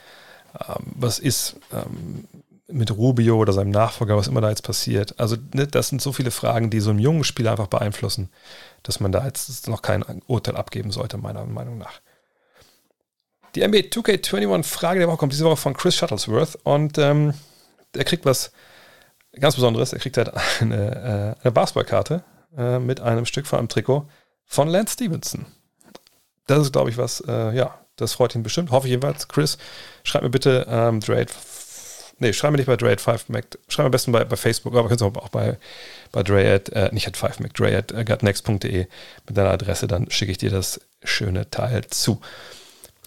Ähm, 0.55 0.85
was 0.95 1.19
ist? 1.19 1.57
Ähm, 1.73 2.29
mit 2.73 2.91
Rubio 2.91 3.37
oder 3.37 3.53
seinem 3.53 3.71
Nachfolger, 3.71 4.17
was 4.17 4.29
immer 4.29 4.41
da 4.41 4.51
jetzt 4.51 4.63
passiert. 4.63 5.19
Also 5.19 5.37
ne, 5.55 5.67
das 5.67 5.89
sind 5.89 6.01
so 6.01 6.13
viele 6.13 6.31
Fragen, 6.31 6.71
die 6.71 6.81
so 6.81 6.91
einen 6.91 6.99
jungen 6.99 7.25
Spieler 7.25 7.53
einfach 7.53 7.67
beeinflussen, 7.67 8.31
dass 8.83 9.01
man 9.01 9.13
da 9.13 9.25
jetzt 9.25 9.69
noch 9.69 9.83
kein 9.83 10.05
Urteil 10.27 10.57
abgeben 10.57 10.91
sollte, 10.91 11.19
meiner 11.19 11.45
Meinung 11.47 11.79
nach. 11.79 12.01
Die 13.55 13.67
NBA 13.67 13.89
2K21 13.89 14.63
Frage 14.65 15.01
der 15.01 15.09
Woche 15.09 15.17
kommt 15.17 15.33
diese 15.33 15.45
Woche 15.45 15.57
von 15.57 15.75
Chris 15.75 15.97
Shuttlesworth 15.97 16.59
und 16.63 16.99
ähm, 16.99 17.35
er 17.97 18.05
kriegt 18.05 18.25
was 18.25 18.53
ganz 19.39 19.57
Besonderes. 19.57 19.93
Er 19.93 19.99
kriegt 19.99 20.17
halt 20.17 20.33
eine, 20.61 21.37
äh, 21.41 21.43
eine 21.43 21.53
Basketballkarte 21.53 22.23
äh, 22.57 22.79
mit 22.79 23.01
einem 23.01 23.27
Stück 23.27 23.47
von 23.47 23.59
einem 23.59 23.69
Trikot 23.69 24.07
von 24.47 24.69
Lance 24.69 24.95
Stevenson. 24.95 25.47
Das 26.47 26.61
ist, 26.61 26.73
glaube 26.73 26.91
ich, 26.91 26.97
was, 26.97 27.21
äh, 27.27 27.55
ja, 27.55 27.79
das 27.97 28.15
freut 28.15 28.35
ihn 28.35 28.43
bestimmt. 28.43 28.71
Hoffe 28.71 28.87
ich 28.87 28.91
jedenfalls. 28.91 29.29
Chris, 29.29 29.59
schreib 30.05 30.23
mir 30.23 30.31
bitte 30.31 30.67
ähm, 30.69 31.01
Trade 31.01 31.29
Nee, 32.21 32.35
schreib 32.35 32.53
mir 32.53 32.59
nicht 32.59 32.67
bei 32.67 32.77
Dre 32.77 32.93
at 32.93 33.01
5 33.01 33.31
Mac. 33.31 33.47
Schreib 33.69 33.85
mir 33.85 33.87
am 33.87 33.91
besten 33.91 34.13
bei, 34.13 34.25
bei 34.25 34.37
Facebook, 34.37 34.75
aber 34.77 34.89
kannst 34.89 35.03
auch, 35.03 35.17
auch 35.17 35.31
bei, 35.31 35.57
bei 36.13 36.23
Dre 36.23 36.55
at, 36.55 36.69
äh, 36.69 36.91
nicht 36.93 37.09
at 37.09 37.17
5 37.17 37.41
Mac, 37.41 37.55
Dre 37.55 37.77
at 37.77 37.93
äh, 37.93 38.05
gutnext.de 38.05 38.87
mit 39.27 39.37
deiner 39.37 39.51
Adresse, 39.51 39.89
dann 39.89 40.11
schicke 40.11 40.31
ich 40.31 40.39
dir 40.39 40.51
das 40.51 40.81
schöne 41.03 41.51
Teil 41.51 41.87
zu. 41.89 42.21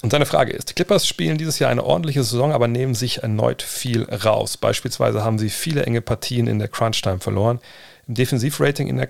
Und 0.02 0.12
seine 0.12 0.26
Frage 0.26 0.52
ist, 0.52 0.69
die 0.69 0.73
Clippers 0.73 1.08
spielen 1.08 1.38
dieses 1.38 1.60
Jahr 1.60 1.69
eine 1.69 1.84
ordentliche 1.84 2.23
Saison, 2.23 2.52
aber 2.52 2.67
nehmen 2.67 2.95
sich 2.95 3.23
erneut 3.23 3.62
viel 3.62 4.04
raus. 4.04 4.58
Beispielsweise 4.58 5.23
haben 5.23 5.39
sie 5.39 5.49
viele 5.49 5.86
enge 5.86 6.02
Partien 6.02 6.47
in 6.47 6.60
der 6.60 6.67
Crunch-Time 6.67 7.19
verloren. 7.19 7.60
Im 8.08 8.15
Defensivrating 8.15 8.88
in 8.88 8.97
der 8.97 9.10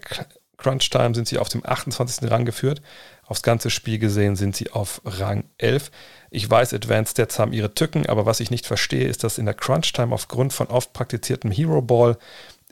Crunch-Time 0.58 1.16
sind 1.16 1.28
sie 1.28 1.40
auf 1.40 1.50
dem 1.50 1.66
28. 1.66 2.30
Rang 2.30 2.46
geführt. 2.46 2.82
Aufs 3.26 3.42
ganze 3.42 3.70
Spiel 3.70 4.00
gesehen 4.00 4.36
sind 4.36 4.56
sie 4.56 4.72
auf 4.72 5.02
Rang 5.06 5.46
11. 5.58 5.92
Ich 6.30 6.50
weiß, 6.50 6.74
Advanced 6.74 7.12
Stats 7.12 7.40
haben 7.40 7.54
ihre 7.54 7.74
Tücken, 7.74 8.08
aber 8.08 8.26
was 8.26 8.40
ich 8.40 8.52
nicht 8.52 8.68
verstehe, 8.68 9.08
ist, 9.08 9.24
dass 9.24 9.38
in 9.38 9.46
der 9.46 9.54
Crunch-Time 9.54 10.14
aufgrund 10.14 10.52
von 10.52 10.68
oft 10.68 10.94
praktiziertem 10.94 11.52
Hero-Ball 11.52 12.18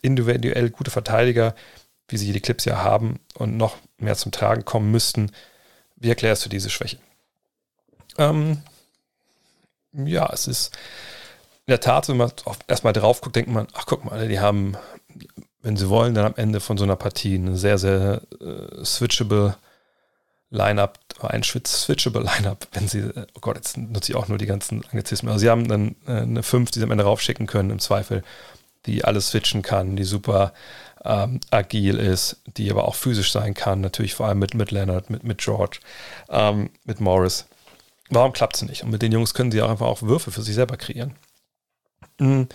individuell 0.02 0.70
gute 0.70 0.92
Verteidiger, 0.92 1.56
wie 2.08 2.18
sie 2.18 2.34
die 2.34 2.42
Clips 2.42 2.66
ja 2.66 2.84
haben 2.84 3.20
und 3.36 3.56
noch 3.56 3.78
mehr 3.98 4.16
zum 4.16 4.32
Tragen 4.32 4.66
kommen 4.66 4.92
müssten. 4.92 5.32
Wie 5.96 6.10
erklärst 6.10 6.44
du 6.46 6.50
diese 6.50 6.70
Schwäche? 6.70 6.98
Ähm, 8.18 8.62
ja, 9.94 10.30
es 10.34 10.48
ist 10.48 10.76
in 11.66 11.72
der 11.72 11.80
Tat, 11.80 12.10
wenn 12.10 12.18
man 12.18 12.32
erstmal 12.68 12.94
drauf 12.94 13.22
guckt, 13.22 13.36
denkt 13.36 13.52
man, 13.52 13.68
ach 13.74 13.86
guck 13.86 14.04
mal, 14.04 14.28
die 14.28 14.40
haben, 14.40 14.76
wenn 15.62 15.78
sie 15.78 15.90
wollen, 15.90 16.14
dann 16.14 16.26
am 16.26 16.36
Ende 16.36 16.60
von 16.60 16.78
so 16.78 16.84
einer 16.84 16.96
Partie 16.96 17.36
eine 17.36 17.56
sehr, 17.56 17.78
sehr 17.78 18.22
äh, 18.42 18.84
switchable 18.84 19.56
Lineup, 20.52 21.00
ein 21.22 21.44
switchable 21.44 22.24
Lineup, 22.24 22.68
wenn 22.74 22.88
sie, 22.88 23.10
oh 23.34 23.40
Gott, 23.40 23.56
jetzt 23.56 23.78
nutze 23.78 24.12
ich 24.12 24.18
auch 24.18 24.28
nur 24.28 24.38
die 24.38 24.46
ganzen 24.46 24.84
Anglizismen. 24.84 25.32
Also 25.32 25.42
sie 25.42 25.50
haben 25.50 25.68
dann 25.68 25.96
äh, 26.06 26.22
eine 26.22 26.44
5, 26.44 26.72
die 26.72 26.80
sie 26.80 26.86
am 26.86 26.92
Ende 26.92 27.06
raufschicken 27.06 27.48
können, 27.48 27.70
im 27.70 27.80
Zweifel, 27.80 28.24
die 28.86 29.06
alles 29.06 29.30
switchen 29.30 29.62
kann, 29.62 29.96
die 29.96 30.04
super 30.04 30.54
ähm, 31.06 31.40
agil 31.52 31.98
ist, 31.98 32.42
die 32.58 32.70
aber 32.70 32.86
auch 32.86 32.96
physisch 32.96 33.32
sein 33.32 33.54
kann, 33.54 33.82
natürlich 33.82 34.14
vor 34.14 34.28
allem 34.28 34.40
mit, 34.40 34.54
mit 34.54 34.72
Leonard, 34.72 35.10
mit, 35.10 35.24
mit 35.24 35.40
George, 35.40 35.80
ähm, 36.30 36.70
mit 36.84 37.00
Morris. 37.00 37.46
Warum 38.10 38.34
klappt 38.34 38.58
es 38.58 38.62
nicht? 38.64 38.84
Und 38.84 38.92
mit 38.92 39.02
den 39.02 39.14
Jungs 39.14 39.34
können 39.34 39.52
sie 39.52 39.62
auch 39.62 39.70
einfach 39.70 39.88
auch 39.88 40.02
Würfe 40.02 40.32
für 40.32 40.42
sich 40.42 40.56
selber 40.56 40.76
kreieren. 40.76 41.16
Mhm. 42.20 42.50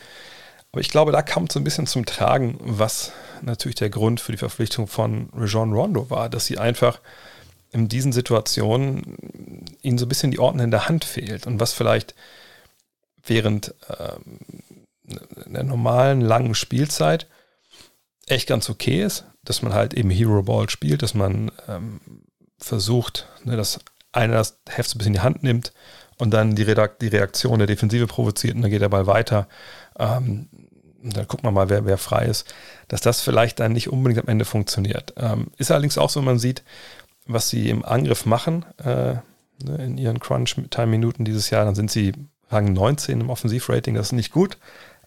Aber 0.70 0.80
ich 0.82 0.90
glaube, 0.90 1.12
da 1.12 1.22
kam 1.22 1.48
so 1.48 1.58
ein 1.58 1.64
bisschen 1.64 1.86
zum 1.86 2.04
Tragen, 2.04 2.58
was 2.60 3.12
natürlich 3.40 3.76
der 3.76 3.88
Grund 3.88 4.20
für 4.20 4.32
die 4.32 4.38
Verpflichtung 4.38 4.86
von 4.86 5.30
Rajon 5.34 5.72
Rondo 5.72 6.10
war, 6.10 6.28
dass 6.28 6.44
sie 6.44 6.58
einfach 6.58 7.00
in 7.76 7.88
diesen 7.88 8.12
Situationen 8.12 9.66
ihnen 9.82 9.98
so 9.98 10.06
ein 10.06 10.08
bisschen 10.08 10.30
die 10.30 10.38
Ordnung 10.38 10.64
in 10.64 10.70
der 10.70 10.88
Hand 10.88 11.04
fehlt 11.04 11.46
und 11.46 11.60
was 11.60 11.74
vielleicht 11.74 12.14
während 13.24 13.74
ähm, 13.98 14.38
der 15.46 15.62
normalen 15.62 16.20
langen 16.22 16.54
Spielzeit 16.54 17.26
echt 18.26 18.48
ganz 18.48 18.70
okay 18.70 19.02
ist, 19.02 19.24
dass 19.44 19.62
man 19.62 19.74
halt 19.74 19.94
eben 19.94 20.10
Hero 20.10 20.42
Ball 20.42 20.70
spielt, 20.70 21.02
dass 21.02 21.14
man 21.14 21.52
ähm, 21.68 22.00
versucht, 22.58 23.28
ne, 23.44 23.56
dass 23.56 23.78
einer 24.12 24.34
das 24.34 24.58
Heft 24.68 24.88
so 24.88 24.96
ein 24.96 24.98
bisschen 24.98 25.14
in 25.14 25.20
die 25.20 25.24
Hand 25.24 25.42
nimmt 25.42 25.72
und 26.16 26.30
dann 26.30 26.56
die, 26.56 26.62
Redakt 26.62 27.02
die 27.02 27.08
Reaktion 27.08 27.58
der 27.58 27.68
Defensive 27.68 28.06
provoziert 28.06 28.54
und 28.54 28.62
dann 28.62 28.70
geht 28.70 28.80
der 28.80 28.88
Ball 28.88 29.06
weiter. 29.06 29.48
Ähm, 29.98 30.48
dann 31.02 31.28
guckt 31.28 31.44
man 31.44 31.54
mal, 31.54 31.68
wer, 31.68 31.84
wer 31.84 31.98
frei 31.98 32.24
ist, 32.24 32.52
dass 32.88 33.02
das 33.02 33.20
vielleicht 33.20 33.60
dann 33.60 33.72
nicht 33.72 33.90
unbedingt 33.90 34.22
am 34.22 34.28
Ende 34.28 34.46
funktioniert. 34.46 35.12
Ähm, 35.18 35.48
ist 35.58 35.70
allerdings 35.70 35.98
auch 35.98 36.10
so, 36.10 36.22
man 36.22 36.38
sieht, 36.38 36.64
was 37.26 37.48
sie 37.48 37.68
im 37.68 37.84
Angriff 37.84 38.26
machen 38.26 38.64
äh, 38.78 39.14
ne, 39.64 39.76
in 39.78 39.98
ihren 39.98 40.20
Crunch-Time-Minuten 40.20 41.24
dieses 41.24 41.50
Jahr, 41.50 41.64
dann 41.64 41.74
sind 41.74 41.90
sie 41.90 42.12
Rang 42.50 42.72
19 42.72 43.20
im 43.20 43.30
Offensivrating, 43.30 43.94
das 43.94 44.08
ist 44.08 44.12
nicht 44.12 44.32
gut, 44.32 44.56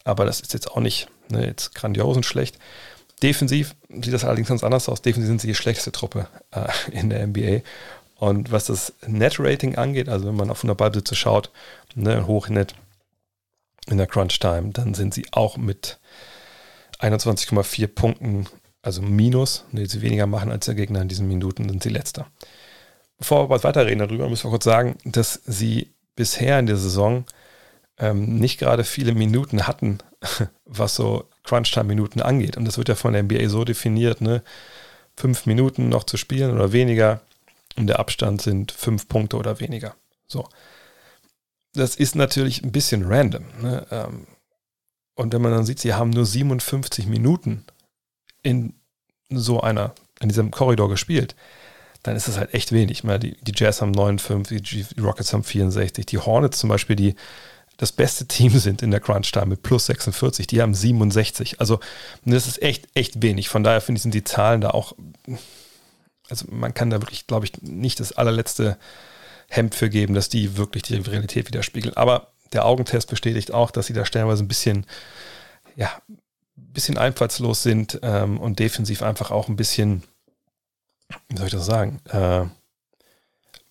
aber 0.04 0.26
das 0.26 0.42
ist 0.42 0.54
jetzt 0.54 0.72
auch 0.72 0.80
nicht 0.80 1.08
ne, 1.30 1.46
jetzt 1.46 1.76
grandios 1.76 2.16
und 2.16 2.26
schlecht. 2.26 2.58
Defensiv 3.22 3.76
sieht 3.90 4.14
das 4.14 4.24
allerdings 4.24 4.48
ganz 4.48 4.64
anders 4.64 4.88
aus. 4.88 5.02
Defensiv 5.02 5.28
sind 5.28 5.42
sie 5.42 5.48
die 5.48 5.56
schlechteste 5.56 5.92
Truppe 5.92 6.28
äh, 6.52 6.68
in 6.92 7.10
der 7.10 7.26
NBA 7.28 7.62
und 8.16 8.52
was 8.52 8.66
das 8.66 8.94
Net-Rating 9.08 9.76
angeht, 9.76 10.10
also 10.10 10.28
wenn 10.28 10.36
man 10.36 10.50
auf 10.50 10.60
100 10.60 10.78
Ballbesitze 10.78 11.16
schaut, 11.16 11.52
ne, 11.96 12.28
Hochnet 12.28 12.76
in 13.88 13.98
der 13.98 14.08
Crunch-Time, 14.08 14.72
dann 14.72 14.94
sind 14.94 15.14
sie 15.14 15.26
auch 15.32 15.58
mit 15.58 16.00
21,4 17.00 17.88
Punkten, 17.88 18.46
also 18.82 19.02
Minus, 19.02 19.66
ne, 19.72 19.86
sie 19.86 20.02
weniger 20.02 20.28
machen 20.28 20.52
als 20.52 20.66
der 20.66 20.76
Gegner 20.76 21.02
in 21.02 21.08
diesen 21.08 21.28
Minuten, 21.28 21.68
sind 21.70 21.84
sie 21.84 21.90
letzter. 21.90 22.28
Bevor 23.18 23.50
wir 23.50 23.64
weiterreden 23.64 24.00
darüber, 24.00 24.30
müssen 24.30 24.46
wir 24.46 24.52
kurz 24.52 24.64
sagen, 24.64 24.98
dass 25.04 25.42
sie 25.46 25.94
bisher 26.16 26.60
in 26.60 26.68
der 26.68 26.78
Saison 26.78 27.26
ähm, 27.98 28.38
nicht 28.40 28.60
gerade 28.60 28.84
viele 28.84 29.14
Minuten 29.14 29.68
hatten, 29.68 30.00
was 30.66 30.96
so 30.96 31.26
Crunch-Time-Minuten 31.44 32.22
angeht. 32.22 32.56
Und 32.56 32.66
das 32.66 32.78
wird 32.78 32.90
ja 32.90 32.96
von 32.96 33.14
der 33.14 33.24
NBA 33.24 33.50
so 33.50 33.66
definiert, 33.66 34.22
ne? 34.22 34.44
Fünf 35.18 35.46
Minuten 35.46 35.90
noch 35.90 36.06
zu 36.06 36.16
spielen 36.16 36.52
oder 36.54 36.72
weniger 36.72 37.22
und 37.76 37.88
der 37.88 38.00
Abstand 38.00 38.42
sind 38.42 38.72
fünf 38.72 39.08
Punkte 39.08 39.38
oder 39.38 39.60
weniger. 39.60 39.96
So. 40.28 40.48
Das 41.74 41.96
ist 41.96 42.16
natürlich 42.16 42.64
ein 42.64 42.72
bisschen 42.72 43.06
random. 43.06 43.44
Ne? 43.62 43.86
Ähm, 43.92 44.28
und 45.16 45.34
wenn 45.34 45.42
man 45.42 45.52
dann 45.52 45.66
sieht, 45.66 45.80
sie 45.80 45.94
haben 45.94 46.10
nur 46.10 46.26
57 46.26 47.08
Minuten 47.08 47.66
in 48.44 48.74
so 49.30 49.62
einer, 49.62 49.94
in 50.20 50.30
diesem 50.30 50.52
Korridor 50.52 50.90
gespielt, 50.90 51.36
dann 52.04 52.16
ist 52.16 52.28
das 52.28 52.38
halt 52.38 52.54
echt 52.54 52.72
wenig. 52.72 53.02
Die, 53.02 53.38
die 53.42 53.54
Jazz 53.56 53.82
haben 53.82 53.92
59, 53.92 54.62
die 54.62 55.02
Rockets 55.02 55.34
haben 55.34 55.44
64, 55.44 56.06
die 56.06 56.18
Hornets 56.18 56.60
zum 56.60 56.70
Beispiel, 56.70 56.96
die 56.96 57.16
das 57.78 57.92
beste 57.92 58.26
Team 58.28 58.52
sind 58.58 58.82
in 58.82 58.92
der 58.92 59.00
Crunch 59.00 59.32
Time 59.32 59.48
mit 59.48 59.64
plus 59.64 59.86
46, 59.88 60.48
die 60.48 60.62
haben 60.62 60.74
67. 60.74 61.60
Also 61.60 61.80
das 62.26 62.48
ist 62.48 62.62
echt, 62.62 62.88
echt 62.96 63.22
wenig. 63.22 63.50
Von 63.50 63.64
daher 63.64 63.82
finde 63.82 63.98
ich, 63.98 64.04
sind 64.04 64.14
die 64.14 64.24
Zahlen 64.24 64.62
da 64.62 64.72
auch 64.72 64.94
also 66.30 66.46
man 66.50 66.74
kann 66.74 66.90
da 66.90 67.02
wirklich, 67.02 67.28
glaube 67.28 67.46
ich, 67.46 67.62
nicht 67.62 68.00
das 68.00 68.14
allerletzte 68.14 68.78
Hemd 69.50 69.76
für 69.76 69.90
geben, 69.90 70.14
dass 70.14 70.30
die 70.30 70.58
wirklich 70.58 70.84
die 70.84 70.96
Realität 70.96 71.48
widerspiegeln. 71.48 71.98
Aber 71.98 72.28
der 72.54 72.66
Augentest 72.66 73.10
bestätigt 73.10 73.52
auch, 73.52 73.72
dass 73.72 73.88
sie 73.88 73.94
da 73.94 74.06
stellenweise 74.06 74.44
ein 74.44 74.48
bisschen, 74.48 74.86
ja, 75.76 75.92
bisschen 76.74 76.98
einfallslos 76.98 77.64
sind 77.64 78.00
ähm, 78.04 78.40
und 78.40 78.60
defensiv 78.60 79.02
einfach 79.02 79.32
auch 79.32 79.48
ein 79.48 79.56
bisschen, 79.56 80.04
wie 81.30 81.38
soll 81.38 81.48
ich 81.48 81.54
das 81.54 81.66
sagen, 81.66 82.02
äh, 82.10 82.46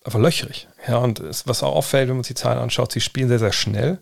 aber 0.03 0.19
löchrig. 0.19 0.67
Ja, 0.87 0.97
und 0.97 1.19
es, 1.19 1.47
was 1.47 1.63
auch 1.63 1.75
auffällt, 1.75 2.09
wenn 2.09 2.15
man 2.15 2.23
sich 2.23 2.35
die 2.35 2.41
Zahlen 2.41 2.59
anschaut, 2.59 2.91
sie 2.91 3.01
spielen 3.01 3.27
sehr, 3.27 3.39
sehr 3.39 3.51
schnell 3.51 3.99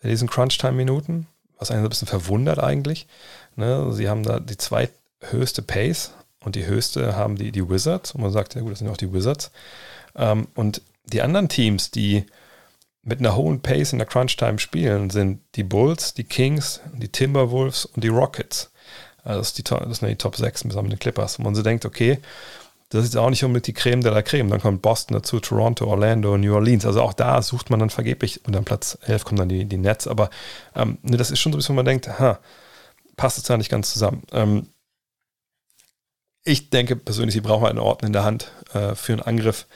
in 0.00 0.10
diesen 0.10 0.28
Crunch-Time-Minuten, 0.28 1.26
was 1.58 1.70
einen 1.70 1.82
so 1.82 1.86
ein 1.86 1.90
bisschen 1.90 2.08
verwundert 2.08 2.58
eigentlich. 2.58 3.06
Ne? 3.54 3.92
Sie 3.92 4.08
haben 4.08 4.22
da 4.22 4.40
die 4.40 4.56
zweithöchste 4.56 5.62
Pace 5.62 6.12
und 6.40 6.54
die 6.54 6.66
höchste 6.66 7.16
haben 7.16 7.36
die, 7.36 7.52
die 7.52 7.68
Wizards. 7.68 8.12
Und 8.12 8.22
man 8.22 8.32
sagt, 8.32 8.54
ja 8.54 8.60
gut, 8.60 8.72
das 8.72 8.78
sind 8.78 8.88
auch 8.88 8.96
die 8.96 9.12
Wizards. 9.12 9.50
Ähm, 10.14 10.48
und 10.54 10.82
die 11.04 11.22
anderen 11.22 11.48
Teams, 11.48 11.90
die 11.90 12.24
mit 13.06 13.20
einer 13.20 13.36
hohen 13.36 13.60
Pace 13.60 13.92
in 13.92 13.98
der 13.98 14.06
Crunch-Time 14.06 14.58
spielen, 14.58 15.10
sind 15.10 15.40
die 15.54 15.62
Bulls, 15.62 16.14
die 16.14 16.24
Kings, 16.24 16.80
die 16.92 17.08
Timberwolves 17.08 17.86
und 17.86 18.02
die 18.02 18.08
Rockets. 18.08 18.72
Also 19.22 19.40
das, 19.40 19.54
die, 19.54 19.62
das 19.62 19.98
sind 19.98 20.08
die 20.08 20.16
Top 20.16 20.36
6 20.36 20.62
zusammen 20.62 20.88
mit 20.88 20.92
den 20.94 20.98
Clippers. 20.98 21.38
Wo 21.38 21.44
man 21.44 21.54
so 21.54 21.62
denkt, 21.62 21.84
okay, 21.84 22.18
das 22.88 23.04
ist 23.04 23.16
auch 23.16 23.30
nicht 23.30 23.44
unbedingt 23.44 23.68
die 23.68 23.74
Creme 23.74 24.02
de 24.02 24.12
la 24.12 24.22
Creme. 24.22 24.50
Dann 24.50 24.60
kommt 24.60 24.82
Boston 24.82 25.14
dazu, 25.14 25.38
Toronto, 25.38 25.86
Orlando, 25.86 26.36
New 26.36 26.52
Orleans. 26.52 26.84
Also 26.84 27.00
auch 27.00 27.12
da 27.12 27.40
sucht 27.42 27.70
man 27.70 27.78
dann 27.78 27.90
vergeblich. 27.90 28.44
Und 28.44 28.54
dann 28.54 28.64
Platz 28.64 28.98
11 29.02 29.24
kommen 29.24 29.38
dann 29.38 29.48
die, 29.48 29.66
die 29.66 29.76
Nets. 29.76 30.08
Aber 30.08 30.28
ähm, 30.74 30.98
ne, 31.02 31.16
das 31.16 31.30
ist 31.30 31.38
schon 31.38 31.52
so 31.52 31.56
ein 31.56 31.60
bisschen, 31.60 31.74
wo 31.74 31.76
man 31.76 31.84
denkt, 31.84 32.08
ha, 32.18 32.40
passt 33.16 33.38
es 33.38 33.44
da 33.44 33.56
nicht 33.56 33.70
ganz 33.70 33.92
zusammen. 33.92 34.22
Ähm, 34.32 34.66
ich 36.42 36.70
denke 36.70 36.96
persönlich, 36.96 37.34
sie 37.34 37.40
brauchen 37.40 37.66
einen 37.66 37.78
Ort 37.78 38.02
in 38.02 38.12
der 38.12 38.24
Hand 38.24 38.50
äh, 38.72 38.96
für 38.96 39.12
einen 39.12 39.22
Angriff. 39.22 39.66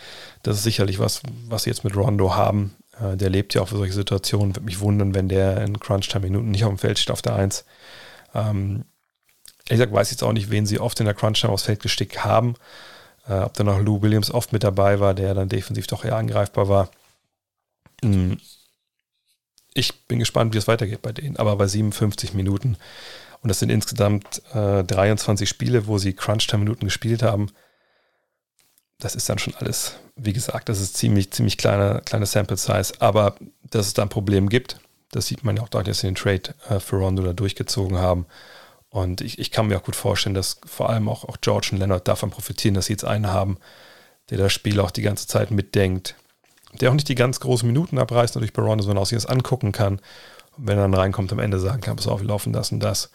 Das 0.43 0.57
ist 0.57 0.64
sicherlich 0.64 0.99
was, 0.99 1.23
was 1.49 1.62
sie 1.62 1.71
jetzt 1.71 1.85
mit 1.85 1.97
Rondo 1.97 2.35
haben. 2.35 2.75
Äh, 3.01 3.17
der 3.17 3.31
lebt 3.31 3.55
ja 3.55 3.63
auch 3.63 3.69
für 3.69 3.77
solche 3.77 3.93
Situationen. 3.95 4.55
Würde 4.55 4.65
mich 4.65 4.81
wundern, 4.81 5.15
wenn 5.15 5.29
der 5.29 5.63
in 5.63 5.79
Crunch-Time-Minuten 5.79 6.51
nicht 6.51 6.65
auf 6.65 6.71
dem 6.71 6.79
Feld 6.79 6.99
steht 6.99 7.13
auf 7.13 7.23
der 7.23 7.37
1. 7.37 7.65
Ähm, 8.35 8.85
ehrlich 9.67 9.81
gesagt 9.81 9.93
weiß 9.93 10.09
ich 10.09 10.13
jetzt 10.13 10.23
auch 10.23 10.33
nicht, 10.33 10.51
wen 10.51 10.67
sie 10.67 10.81
oft 10.81 10.99
in 11.01 11.07
der 11.07 11.15
Crunch-Time 11.15 11.53
aufs 11.53 11.65
Feld 11.65 11.81
gestickt 11.81 12.25
haben. 12.25 12.55
Äh, 13.29 13.41
ob 13.41 13.55
da 13.55 13.65
noch 13.65 13.81
Lou 13.81 14.03
Williams 14.03 14.31
oft 14.31 14.53
mit 14.53 14.65
dabei 14.65 15.01
war, 15.01 15.15
der 15.15 15.35
dann 15.35 15.49
defensiv 15.49 15.87
doch 15.87 16.05
eher 16.05 16.17
angreifbar 16.17 16.69
war. 16.69 16.91
Hm. 18.03 18.38
Ich 19.73 20.07
bin 20.07 20.19
gespannt, 20.19 20.53
wie 20.53 20.59
es 20.59 20.69
weitergeht 20.69 21.03
bei 21.03 21.13
denen. 21.13 21.37
Aber 21.37 21.57
bei 21.57 21.67
57 21.67 22.35
Minuten 22.35 22.77
und 23.42 23.48
das 23.48 23.59
sind 23.59 23.71
insgesamt 23.71 24.42
äh, 24.55 24.85
23 24.85 25.48
Spiele, 25.48 25.87
wo 25.87 25.98
sie 25.98 26.13
Crunch-Time-Minuten 26.13 26.85
gespielt 26.85 27.23
haben. 27.23 27.51
Das 29.01 29.15
ist 29.15 29.29
dann 29.29 29.38
schon 29.38 29.55
alles, 29.57 29.94
wie 30.17 30.33
gesagt, 30.33 30.69
das 30.69 30.81
ist 30.81 30.96
ziemlich, 30.96 31.31
ziemlich 31.33 31.57
kleine, 31.57 32.03
kleine 32.05 32.27
Sample-Size. 32.27 32.94
Aber 33.01 33.37
dass 33.71 33.87
es 33.87 33.94
da 33.94 34.03
ein 34.03 34.09
Problem 34.09 34.48
gibt, 34.48 34.79
das 35.13 35.27
sieht 35.27 35.42
man 35.42 35.57
ja 35.57 35.63
auch 35.63 35.69
deutlich, 35.69 35.96
dass 35.96 36.01
sie 36.01 36.09
den 36.09 36.15
Trade 36.15 36.55
äh, 36.69 36.81
für 36.81 36.96
Rondo 36.96 37.23
da 37.23 37.33
durchgezogen 37.33 37.98
haben. 37.98 38.27
Und 38.90 39.21
ich, 39.21 39.38
ich 39.38 39.51
kann 39.51 39.67
mir 39.67 39.79
auch 39.79 39.85
gut 39.85 39.96
vorstellen, 39.96 40.35
dass 40.35 40.61
vor 40.67 40.90
allem 40.90 41.09
auch, 41.09 41.25
auch 41.25 41.38
George 41.40 41.71
und 41.73 41.79
Leonard 41.79 42.07
davon 42.07 42.31
profitieren, 42.31 42.75
dass 42.75 42.87
sie 42.87 42.92
jetzt 42.92 43.05
einen 43.05 43.29
haben, 43.29 43.59
der 44.31 44.38
das 44.38 44.53
Spiel 44.53 44.79
auch 44.81 44.90
die 44.90 45.03
ganze 45.03 45.27
Zeit 45.27 45.51
mitdenkt, 45.51 46.15
der 46.81 46.90
auch 46.90 46.94
nicht 46.94 47.09
die 47.09 47.15
ganz 47.15 47.40
großen 47.40 47.67
Minuten 47.67 47.98
abreißt, 47.98 48.35
natürlich 48.35 48.53
bei 48.53 48.63
Rondo, 48.63 48.85
sondern 48.85 49.03
auch 49.03 49.07
sich 49.07 49.17
das 49.17 49.27
angucken 49.27 49.73
kann 49.73 50.01
wenn 50.57 50.79
er 50.79 50.83
dann 50.83 50.94
reinkommt, 50.94 51.33
am 51.33 51.38
Ende 51.38 51.59
sagen 51.59 51.81
kann, 51.81 51.96
pass 51.96 52.07
auf, 52.07 52.21
wir 52.21 52.29
laufen 52.29 52.53
das 52.53 52.73
und 52.73 52.81
das. 52.81 53.11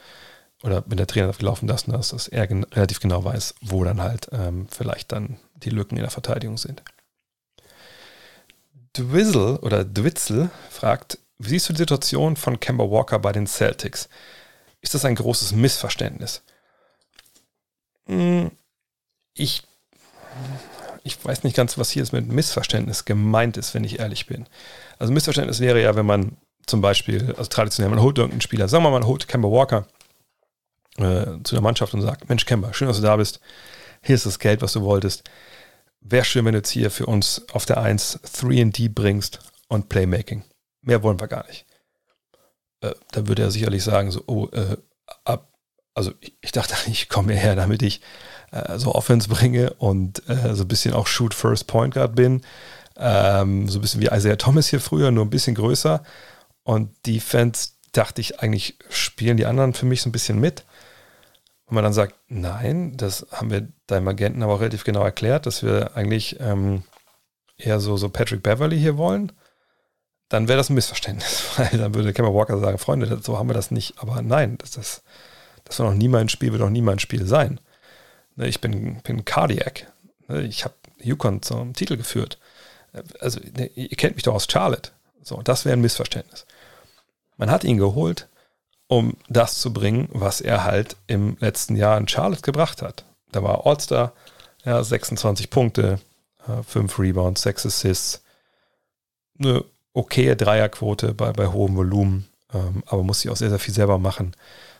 Oder 0.64 0.84
wenn 0.88 0.98
der 0.98 1.08
Trainer 1.08 1.28
sagt, 1.28 1.42
wir 1.42 1.48
laufen 1.48 1.68
das 1.68 1.84
und 1.84 1.94
das, 1.94 2.10
dass 2.10 2.28
er 2.28 2.50
relativ 2.50 3.00
genau 3.00 3.24
weiß, 3.24 3.56
wo 3.62 3.84
dann 3.84 4.02
halt 4.02 4.30
ähm, 4.32 4.68
vielleicht 4.70 5.12
dann 5.12 5.38
die 5.56 5.70
Lücken 5.70 5.98
in 5.98 6.04
der 6.04 6.12
Verteidigung 6.12 6.58
sind. 6.58 6.84
Dwizzle 8.98 9.60
oder 9.60 9.84
Dwitzel 9.84 10.50
fragt, 10.70 11.18
wie 11.38 11.50
siehst 11.50 11.70
du 11.70 11.74
die 11.74 11.80
Situation 11.80 12.36
von 12.38 12.60
Kemba 12.60 12.90
Walker 12.90 13.20
bei 13.20 13.32
den 13.32 13.48
Celtics? 13.48 14.10
Ist 14.82 14.94
das 14.94 15.06
ein 15.06 15.16
großes 15.16 15.52
Missverständnis? 15.52 16.44
Hm, 18.08 18.52
ich, 19.34 19.64
ich 21.04 21.24
weiß 21.24 21.44
nicht 21.44 21.56
ganz, 21.56 21.78
was 21.78 21.90
hier 21.90 22.04
jetzt 22.04 22.14
mit 22.14 22.28
Missverständnis 22.28 23.06
gemeint 23.06 23.58
ist, 23.58 23.74
wenn 23.74 23.84
ich 23.84 24.00
ehrlich 24.00 24.28
bin. 24.28 24.46
Also 24.98 25.12
Missverständnis 25.12 25.60
wäre 25.60 25.82
ja, 25.82 25.96
wenn 25.96 26.06
man 26.06 26.38
zum 26.66 26.82
Beispiel, 26.82 27.34
also 27.38 27.50
traditionell, 27.50 27.90
man 27.90 28.02
holt 28.02 28.18
irgendeinen 28.18 28.42
Spieler, 28.42 28.68
sagen 28.68 28.84
wir 28.84 28.90
mal, 28.90 29.00
man 29.00 29.08
holt 29.08 29.28
Kemba 29.28 29.50
Walker 29.50 29.88
äh, 30.98 31.44
zu 31.44 31.56
der 31.56 31.62
Mannschaft 31.62 31.94
und 31.94 32.02
sagt, 32.02 32.30
Mensch 32.30 32.46
Kemba, 32.46 32.74
schön, 32.74 32.88
dass 32.88 32.98
du 32.98 33.04
da 33.04 33.18
bist. 33.18 33.40
Hier 34.06 34.16
ist 34.16 34.28
das 34.28 34.38
Geld, 34.38 34.62
was 34.62 34.74
du 34.74 34.84
wolltest. 34.84 35.24
Wäre 36.00 36.26
schön, 36.26 36.46
wenn 36.46 36.54
du 36.54 36.60
jetzt 36.60 36.70
hier 36.70 36.92
für 36.92 37.08
uns 37.08 37.42
auf 37.52 37.66
der 37.66 37.80
1 37.80 38.20
3D 38.24 38.94
bringst 38.94 39.40
und 39.68 39.90
Playmaking. 39.90 40.44
Mehr 40.82 41.02
wollen 41.02 41.20
wir 41.20 41.28
gar 41.28 41.48
nicht. 41.48 41.66
Äh, 42.82 42.94
da 43.12 43.28
würde 43.28 43.42
er 43.42 43.50
sicherlich 43.50 43.84
sagen, 43.84 44.12
so, 44.12 44.22
oh, 44.28 44.48
äh, 44.52 44.78
ab, 45.24 45.52
also 45.96 46.12
ich, 46.20 46.38
ich 46.42 46.52
dachte, 46.52 46.76
ich 46.92 47.10
komme 47.10 47.34
her, 47.34 47.56
damit 47.56 47.82
ich 47.82 48.02
äh, 48.52 48.78
so 48.78 48.94
Offense 48.94 49.28
bringe 49.28 49.74
und 49.74 50.28
äh, 50.30 50.54
so 50.54 50.66
ein 50.66 50.68
bisschen 50.68 50.94
auch 50.94 51.08
Shoot 51.08 51.34
First 51.34 51.66
Point 51.66 51.96
Guard 51.96 52.16
bin. 52.16 52.44
Ähm, 52.98 53.68
so 53.68 53.80
ein 53.80 53.82
bisschen 53.82 54.02
wie 54.02 54.16
Isaiah 54.16 54.38
Thomas 54.38 54.68
hier 54.68 54.80
früher, 54.80 55.10
nur 55.10 55.26
ein 55.26 55.32
bisschen 55.32 55.56
größer. 55.56 56.04
Und 56.62 56.96
die 57.08 57.20
Fans, 57.20 57.80
dachte 57.92 58.22
ich, 58.22 58.40
eigentlich 58.40 58.78
spielen 58.90 59.38
die 59.38 59.46
anderen 59.48 59.74
für 59.74 59.86
mich 59.88 60.02
so 60.02 60.10
ein 60.10 60.12
bisschen 60.12 60.40
mit. 60.40 60.64
Und 61.68 61.76
man 61.76 61.84
dann 61.84 61.94
sagt, 61.94 62.16
nein, 62.28 62.96
das 62.96 63.26
haben 63.32 63.50
wir 63.50 63.68
deinem 63.88 64.08
Agenten 64.08 64.44
aber 64.44 64.54
auch 64.54 64.62
relativ 64.62 64.84
genau 64.84 65.04
erklärt, 65.04 65.46
dass 65.46 65.64
wir 65.64 65.96
eigentlich 65.96 66.40
ähm, 66.40 66.84
eher 67.58 67.80
so, 67.80 67.98
so 67.98 68.10
Patrick 68.10 68.44
Beverly 68.44 68.80
hier 68.80 68.98
wollen, 68.98 69.32
dann 70.30 70.48
wäre 70.48 70.58
das 70.58 70.70
ein 70.70 70.76
Missverständnis, 70.76 71.44
weil 71.58 71.70
dann 71.78 71.94
würde 71.94 72.14
Kemba 72.14 72.34
Walker 72.34 72.60
sagen, 72.60 72.78
Freunde, 72.78 73.20
so 73.24 73.38
haben 73.38 73.50
wir 73.50 73.54
das 73.54 73.72
nicht. 73.72 74.00
Aber 74.00 74.22
nein, 74.22 74.58
das, 74.58 74.72
das, 74.72 75.04
das 75.64 75.80
war 75.80 75.90
noch 75.90 75.98
nie 75.98 76.08
mein 76.08 76.30
Spiel, 76.30 76.52
wird 76.52 76.62
auch 76.62 76.70
nie 76.70 76.82
mein 76.82 77.00
Spiel 77.00 77.26
sein. 77.26 77.60
Ne, 78.36 78.48
ich 78.48 78.62
bin, 78.62 79.02
bin 79.02 79.26
Cardiac. 79.26 79.92
Ne, 80.28 80.42
ich 80.44 80.66
habe 80.66 80.76
Yukon 81.00 81.42
zum 81.42 81.74
Titel 81.74 81.98
geführt. 81.98 82.40
Also, 83.20 83.40
ne, 83.58 83.68
ihr 83.68 83.96
kennt 83.98 84.16
mich 84.16 84.24
doch 84.24 84.36
aus 84.36 84.48
Charlotte. 84.50 84.92
So, 85.22 85.42
das 85.42 85.66
wäre 85.66 85.76
ein 85.76 85.82
Missverständnis. 85.82 86.46
Man 87.38 87.50
hat 87.52 87.64
ihn 87.64 87.78
geholt, 87.78 88.30
um 88.88 89.18
das 89.30 89.60
zu 89.60 89.74
bringen, 89.74 90.10
was 90.12 90.42
er 90.42 90.64
halt 90.64 90.96
im 91.08 91.38
letzten 91.40 91.76
Jahr 91.76 91.98
in 91.98 92.08
Charlotte 92.08 92.42
gebracht 92.42 92.82
hat. 92.82 93.06
Da 93.32 93.44
war 93.44 93.66
All-Star, 93.66 94.14
ja, 94.64 94.84
26 94.84 95.50
Punkte, 95.50 96.00
5 96.68 97.00
Rebounds, 97.00 97.42
6 97.42 97.66
Assists, 97.66 98.24
eine 99.40 99.64
okaye 99.94 100.36
Dreierquote 100.36 101.14
bei, 101.14 101.32
bei 101.32 101.48
hohem 101.48 101.76
Volumen, 101.76 102.28
ähm, 102.54 102.84
aber 102.86 103.04
muss 103.04 103.22
sich 103.22 103.32
auch 103.32 103.36
sehr, 103.36 103.50
sehr 103.50 103.60
viel 103.60 103.74
selber 103.74 103.98
machen. 103.98 104.36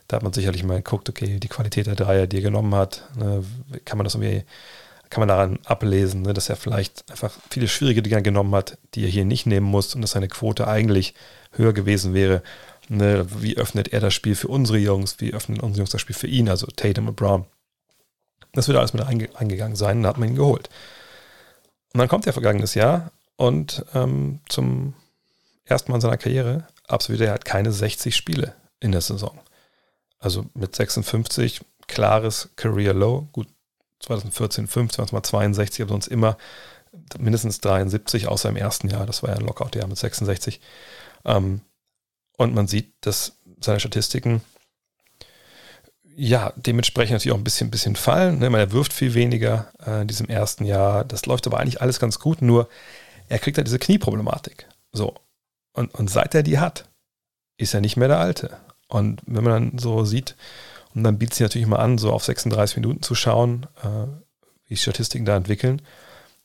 Da 0.08 0.18
hat 0.18 0.24
man 0.24 0.34
sicherlich 0.34 0.64
mal 0.64 0.78
geguckt, 0.78 1.10
okay, 1.10 1.40
die 1.40 1.48
Qualität 1.48 1.88
der 1.88 1.96
Dreier, 1.96 2.28
die 2.28 2.38
er 2.38 2.44
genommen 2.44 2.76
hat, 2.76 3.04
ne, 3.18 3.44
kann 3.86 3.98
man 3.98 4.04
das 4.04 4.14
irgendwie, 4.14 4.44
kann 5.10 5.22
man 5.22 5.30
daran 5.30 5.60
ablesen, 5.66 6.22
ne, 6.22 6.34
dass 6.34 6.50
er 6.50 6.58
vielleicht 6.58 7.10
einfach 7.10 7.34
viele 7.50 7.68
schwierige 7.68 8.04
Dinge 8.04 8.22
genommen 8.22 8.54
hat, 8.54 8.78
die 8.94 9.04
er 9.04 9.10
hier 9.10 9.26
nicht 9.26 9.48
nehmen 9.48 9.66
muss 9.66 9.96
und 9.96 10.02
dass 10.02 10.12
seine 10.12 10.28
Quote 10.28 10.68
eigentlich 10.68 11.16
höher 11.52 11.74
gewesen 11.74 12.14
wäre. 12.14 12.44
Ne, 12.88 13.26
wie 13.42 13.58
öffnet 13.58 13.90
er 13.94 14.00
das 14.00 14.14
Spiel 14.14 14.36
für 14.36 14.48
unsere 14.48 14.78
Jungs? 14.78 15.20
Wie 15.20 15.34
öffnen 15.34 15.60
unsere 15.60 15.80
Jungs 15.80 15.92
das 15.92 16.02
Spiel 16.02 16.16
für 16.16 16.28
ihn? 16.28 16.50
Also 16.50 16.68
Tatum 16.68 17.08
und 17.08 17.16
Brown. 17.16 17.46
Das 18.54 18.68
wird 18.68 18.78
alles 18.78 18.94
mit 18.94 19.04
einge 19.04 19.30
eingegangen 19.36 19.76
sein, 19.76 20.04
da 20.04 20.10
hat 20.10 20.18
man 20.18 20.30
ihn 20.30 20.36
geholt. 20.36 20.70
Und 21.94 22.00
dann 22.00 22.08
kommt 22.08 22.28
er 22.28 22.34
vergangenes 22.34 22.74
Jahr 22.74 23.12
und 23.38 23.86
ähm, 23.94 24.40
zum 24.50 24.94
ersten 25.66 25.92
Mal 25.92 25.98
in 25.98 26.02
seiner 26.02 26.18
Karriere 26.18 26.68
absolviert 26.88 27.28
er 27.28 27.32
halt 27.32 27.46
keine 27.46 27.72
60 27.72 28.16
Spiele 28.16 28.56
in 28.80 28.92
der 28.92 29.02
Saison. 29.02 29.40
Also 30.20 30.46
mit 30.54 30.76
56, 30.76 31.62
klares 31.88 32.50
Career 32.56 32.94
Low. 32.94 33.28
Gut, 33.32 33.48
2014, 34.00 34.68
15 34.68 34.98
war 35.00 35.06
es 35.06 35.12
mal 35.12 35.24
62, 35.24 35.82
aber 35.82 35.90
sonst 35.90 36.08
immer 36.08 36.38
mindestens 37.18 37.60
73, 37.62 38.28
außer 38.28 38.50
im 38.50 38.56
ersten 38.56 38.90
Jahr. 38.90 39.06
Das 39.06 39.24
war 39.24 39.32
ja 39.32 39.36
ein 39.36 39.46
Lockout-Jahr 39.46 39.88
mit 39.88 39.98
66. 39.98 40.62
Ähm, 41.26 41.62
und 42.38 42.54
man 42.54 42.68
sieht, 42.68 42.94
dass 43.02 43.38
seine 43.60 43.80
Statistiken 43.80 44.42
ja 46.16 46.54
dementsprechend 46.56 47.14
natürlich 47.14 47.34
auch 47.34 47.40
ein 47.40 47.44
bisschen, 47.44 47.72
bisschen 47.72 47.96
fallen. 47.96 48.40
Ne? 48.40 48.58
Er 48.58 48.72
wirft 48.72 48.94
viel 48.94 49.14
weniger 49.14 49.72
äh, 49.86 50.02
in 50.02 50.08
diesem 50.08 50.28
ersten 50.28 50.66
Jahr. 50.66 51.04
Das 51.04 51.26
läuft 51.26 51.46
aber 51.48 51.60
eigentlich 51.60 51.82
alles 51.82 52.00
ganz 52.00 52.20
gut, 52.20 52.42
nur 52.42 52.70
er 53.28 53.40
kriegt 53.40 53.58
halt 53.58 53.68
diese 53.68 53.80
Knieproblematik. 53.80 54.68
So. 54.92 55.16
Und, 55.74 55.94
und 55.94 56.10
seit 56.10 56.34
er 56.36 56.44
die 56.44 56.60
hat, 56.60 56.90
ist 57.58 57.74
er 57.74 57.82
nicht 57.82 57.98
mehr 57.98 58.08
der 58.08 58.20
Alte. 58.20 58.58
Und 58.88 59.22
wenn 59.26 59.44
man 59.44 59.72
dann 59.72 59.80
so 59.80 60.06
sieht, 60.06 60.36
und 60.94 61.04
dann 61.04 61.18
bietet 61.18 61.36
sich 61.36 61.44
natürlich 61.44 61.68
mal 61.68 61.80
an, 61.80 61.98
so 61.98 62.14
auf 62.14 62.24
36 62.24 62.78
Minuten 62.78 63.02
zu 63.02 63.16
schauen, 63.16 63.68
äh, 63.84 64.08
wie 64.68 64.78
Statistiken 64.78 65.26
da 65.26 65.36
entwickeln, 65.36 65.82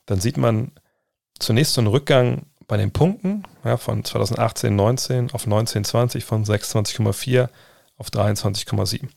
dann 0.05 0.19
sieht 0.19 0.37
man 0.37 0.71
zunächst 1.39 1.73
so 1.73 1.81
einen 1.81 1.87
Rückgang 1.87 2.45
bei 2.71 2.77
den 2.77 2.93
Punkten 2.93 3.43
ja, 3.65 3.75
von 3.75 4.05
2018, 4.05 4.73
19 4.73 5.31
auf 5.31 5.45
19, 5.45 5.83
20 5.83 6.23
von 6.23 6.45
26,4 6.45 7.49
auf 7.97 8.07
23,7. 8.07 9.09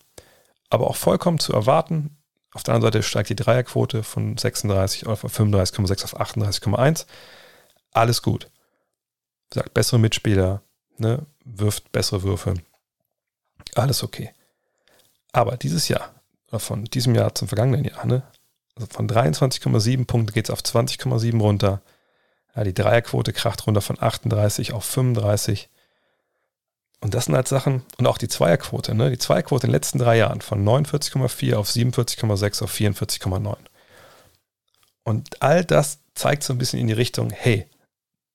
Aber 0.71 0.89
auch 0.89 0.97
vollkommen 0.97 1.39
zu 1.39 1.53
erwarten. 1.53 2.17
Auf 2.53 2.65
der 2.65 2.75
anderen 2.75 2.93
Seite 2.93 3.05
steigt 3.05 3.31
die 3.31 3.37
Dreierquote 3.37 4.03
von 4.03 4.37
36 4.37 5.07
auf 5.07 5.25
35,6 5.25 6.03
auf 6.03 6.21
38,1. 6.21 7.07
Alles 7.93 8.23
gut. 8.23 8.51
Gesagt, 9.51 9.73
bessere 9.73 10.01
Mitspieler, 10.01 10.63
ne, 10.97 11.25
wirft 11.45 11.93
bessere 11.93 12.25
Würfe. 12.25 12.55
Alles 13.77 14.03
okay. 14.03 14.35
Aber 15.31 15.57
dieses 15.57 15.87
Jahr, 15.87 16.13
von 16.51 16.87
diesem 16.87 17.15
Jahr 17.15 17.37
zum 17.37 17.47
vergangenen 17.47 17.85
Jahr, 17.85 18.05
ne, 18.05 18.25
also 18.75 18.89
von 18.91 19.09
23,7 19.09 20.07
Punkten 20.07 20.35
geht 20.35 20.47
es 20.47 20.51
auf 20.51 20.59
20,7 20.59 21.39
runter. 21.41 21.83
Ja, 22.55 22.65
die 22.65 22.75
Dreierquote 22.75 23.33
kracht 23.33 23.67
runter 23.67 23.81
von 23.81 24.01
38 24.01 24.73
auf 24.73 24.85
35. 24.85 25.69
Und 27.01 27.15
das 27.15 27.27
sind 27.27 27.35
halt 27.35 27.49
Sachen, 27.49 27.83
und 27.99 28.07
auch 28.07 28.17
die 28.17 28.29
Zweierquote, 28.29 28.95
ne? 28.95 29.11
Die 29.11 29.19
Zweierquote 29.19 29.67
in 29.67 29.71
den 29.71 29.77
letzten 29.77 29.99
drei 29.99 30.17
Jahren 30.17 30.41
von 30.41 30.65
49,4 30.65 31.55
auf 31.55 31.69
47,6 31.69 32.63
auf 32.65 32.73
44,9. 32.73 33.57
Und 35.03 35.43
all 35.43 35.65
das 35.65 35.99
zeigt 36.15 36.45
so 36.45 36.55
ein 36.55 36.59
bisschen 36.59 36.81
in 36.81 36.87
die 36.87 36.95
Richtung, 36.95 37.31
hey, 37.31 37.67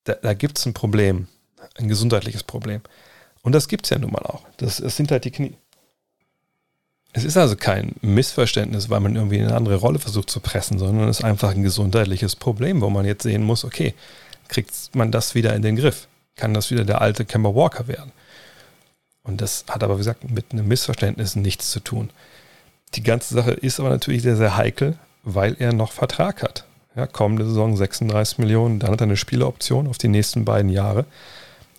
da, 0.03 0.13
da 0.13 0.34
gibt 0.34 0.59
es 0.59 0.65
ein 0.65 0.74
Problem, 0.74 1.28
ein 1.76 1.88
gesundheitliches 1.88 2.43
Problem. 2.43 2.82
Und 3.41 3.53
das 3.53 3.67
gibt 3.67 3.86
es 3.86 3.89
ja 3.89 3.97
nun 3.97 4.11
mal 4.11 4.24
auch. 4.24 4.45
Das, 4.57 4.78
das 4.78 4.95
sind 4.95 5.11
halt 5.11 5.26
die 5.26 5.32
Knie. 5.32 5.55
Es 7.12 7.24
ist 7.24 7.38
also 7.38 7.55
kein 7.55 7.95
Missverständnis, 8.01 8.89
weil 8.89 8.99
man 8.99 9.16
irgendwie 9.16 9.38
in 9.38 9.45
eine 9.45 9.55
andere 9.55 9.76
Rolle 9.76 9.99
versucht 9.99 10.30
zu 10.30 10.39
pressen, 10.39 10.78
sondern 10.78 11.10
es 11.10 11.20
ist 11.20 11.26
einfach 11.26 11.51
ein 11.51 11.64
gesundheitliches 11.64 12.36
Problem, 12.36 12.82
wo 12.82 12.89
man 12.89 13.05
jetzt 13.05 13.24
sehen 13.24 13.43
muss, 13.43 13.66
okay, 13.66 13.95
kriegt 14.47 14.74
man 14.93 15.12
das 15.12 15.34
wieder 15.34 15.55
in 15.55 15.62
den 15.62 15.76
Griff? 15.76 16.07
Kann 16.36 16.53
das 16.53 16.70
wieder 16.70 16.86
der 16.86 17.01
alte 17.01 17.26
Kemba 17.26 17.55
Walker 17.55 17.88
werden? 17.88 18.12
Und 19.24 19.41
das 19.41 19.66
hat 19.68 19.84
aber, 19.84 19.95
wie 19.95 19.99
gesagt, 19.99 20.30
mit 20.30 20.51
einem 20.51 20.68
Missverständnis 20.68 21.36
nichts 21.36 21.72
zu 21.72 21.80
tun. 21.80 22.12
Die 22.95 23.03
ganze 23.03 23.34
Sache 23.34 23.51
ist 23.51 23.80
aber 23.80 23.89
natürlich 23.89 24.22
sehr, 24.22 24.38
sehr 24.38 24.55
heikel, 24.55 24.97
weil 25.24 25.55
er 25.60 25.74
noch 25.74 25.91
Vertrag 25.91 26.41
hat. 26.43 26.66
Ja, 26.95 27.07
kommende 27.07 27.45
Saison 27.45 27.76
36 27.76 28.39
Millionen, 28.39 28.80
dann 28.80 28.91
hat 28.91 29.01
er 29.01 29.05
eine 29.05 29.18
Spieleroption 29.18 29.88
auf 29.88 29.97
die 29.97 30.07
nächsten 30.07 30.45
beiden 30.45 30.70
Jahre. 30.70 31.05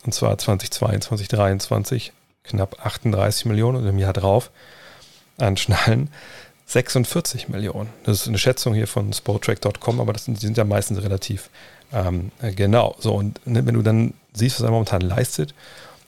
Und 0.04 0.14
zwar 0.14 0.38
2022, 0.38 1.28
2023 1.28 2.12
knapp 2.44 2.84
38 2.84 3.46
Millionen 3.46 3.78
und 3.78 3.86
im 3.86 3.98
Jahr 3.98 4.12
drauf 4.12 4.50
anschnallen, 5.40 6.08
46 6.66 7.48
Millionen. 7.48 7.90
Das 8.04 8.22
ist 8.22 8.28
eine 8.28 8.38
Schätzung 8.38 8.74
hier 8.74 8.86
von 8.86 9.12
sporttrack.com, 9.12 10.00
aber 10.00 10.12
das 10.12 10.26
sind, 10.26 10.40
die 10.40 10.46
sind 10.46 10.56
ja 10.56 10.64
meistens 10.64 11.02
relativ 11.02 11.50
ähm, 11.92 12.30
genau. 12.56 12.96
So, 12.98 13.14
und 13.14 13.44
ne, 13.46 13.66
wenn 13.66 13.74
du 13.74 13.82
dann 13.82 14.14
siehst, 14.32 14.60
was 14.60 14.64
er 14.64 14.70
momentan 14.70 15.00
leistet 15.00 15.54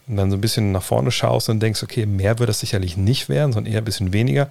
und 0.07 0.17
dann 0.17 0.31
so 0.31 0.37
ein 0.37 0.41
bisschen 0.41 0.73
nach 0.73 0.83
vorne 0.83 1.11
schaust 1.11 1.49
und 1.49 1.61
denkst, 1.61 1.83
okay, 1.83 2.07
mehr 2.07 2.39
wird 2.39 2.49
das 2.49 2.61
sicherlich 2.61 2.97
nicht 2.97 3.29
werden, 3.29 3.53
sondern 3.53 3.73
eher 3.73 3.81
ein 3.81 3.85
bisschen 3.85 4.13
weniger, 4.13 4.49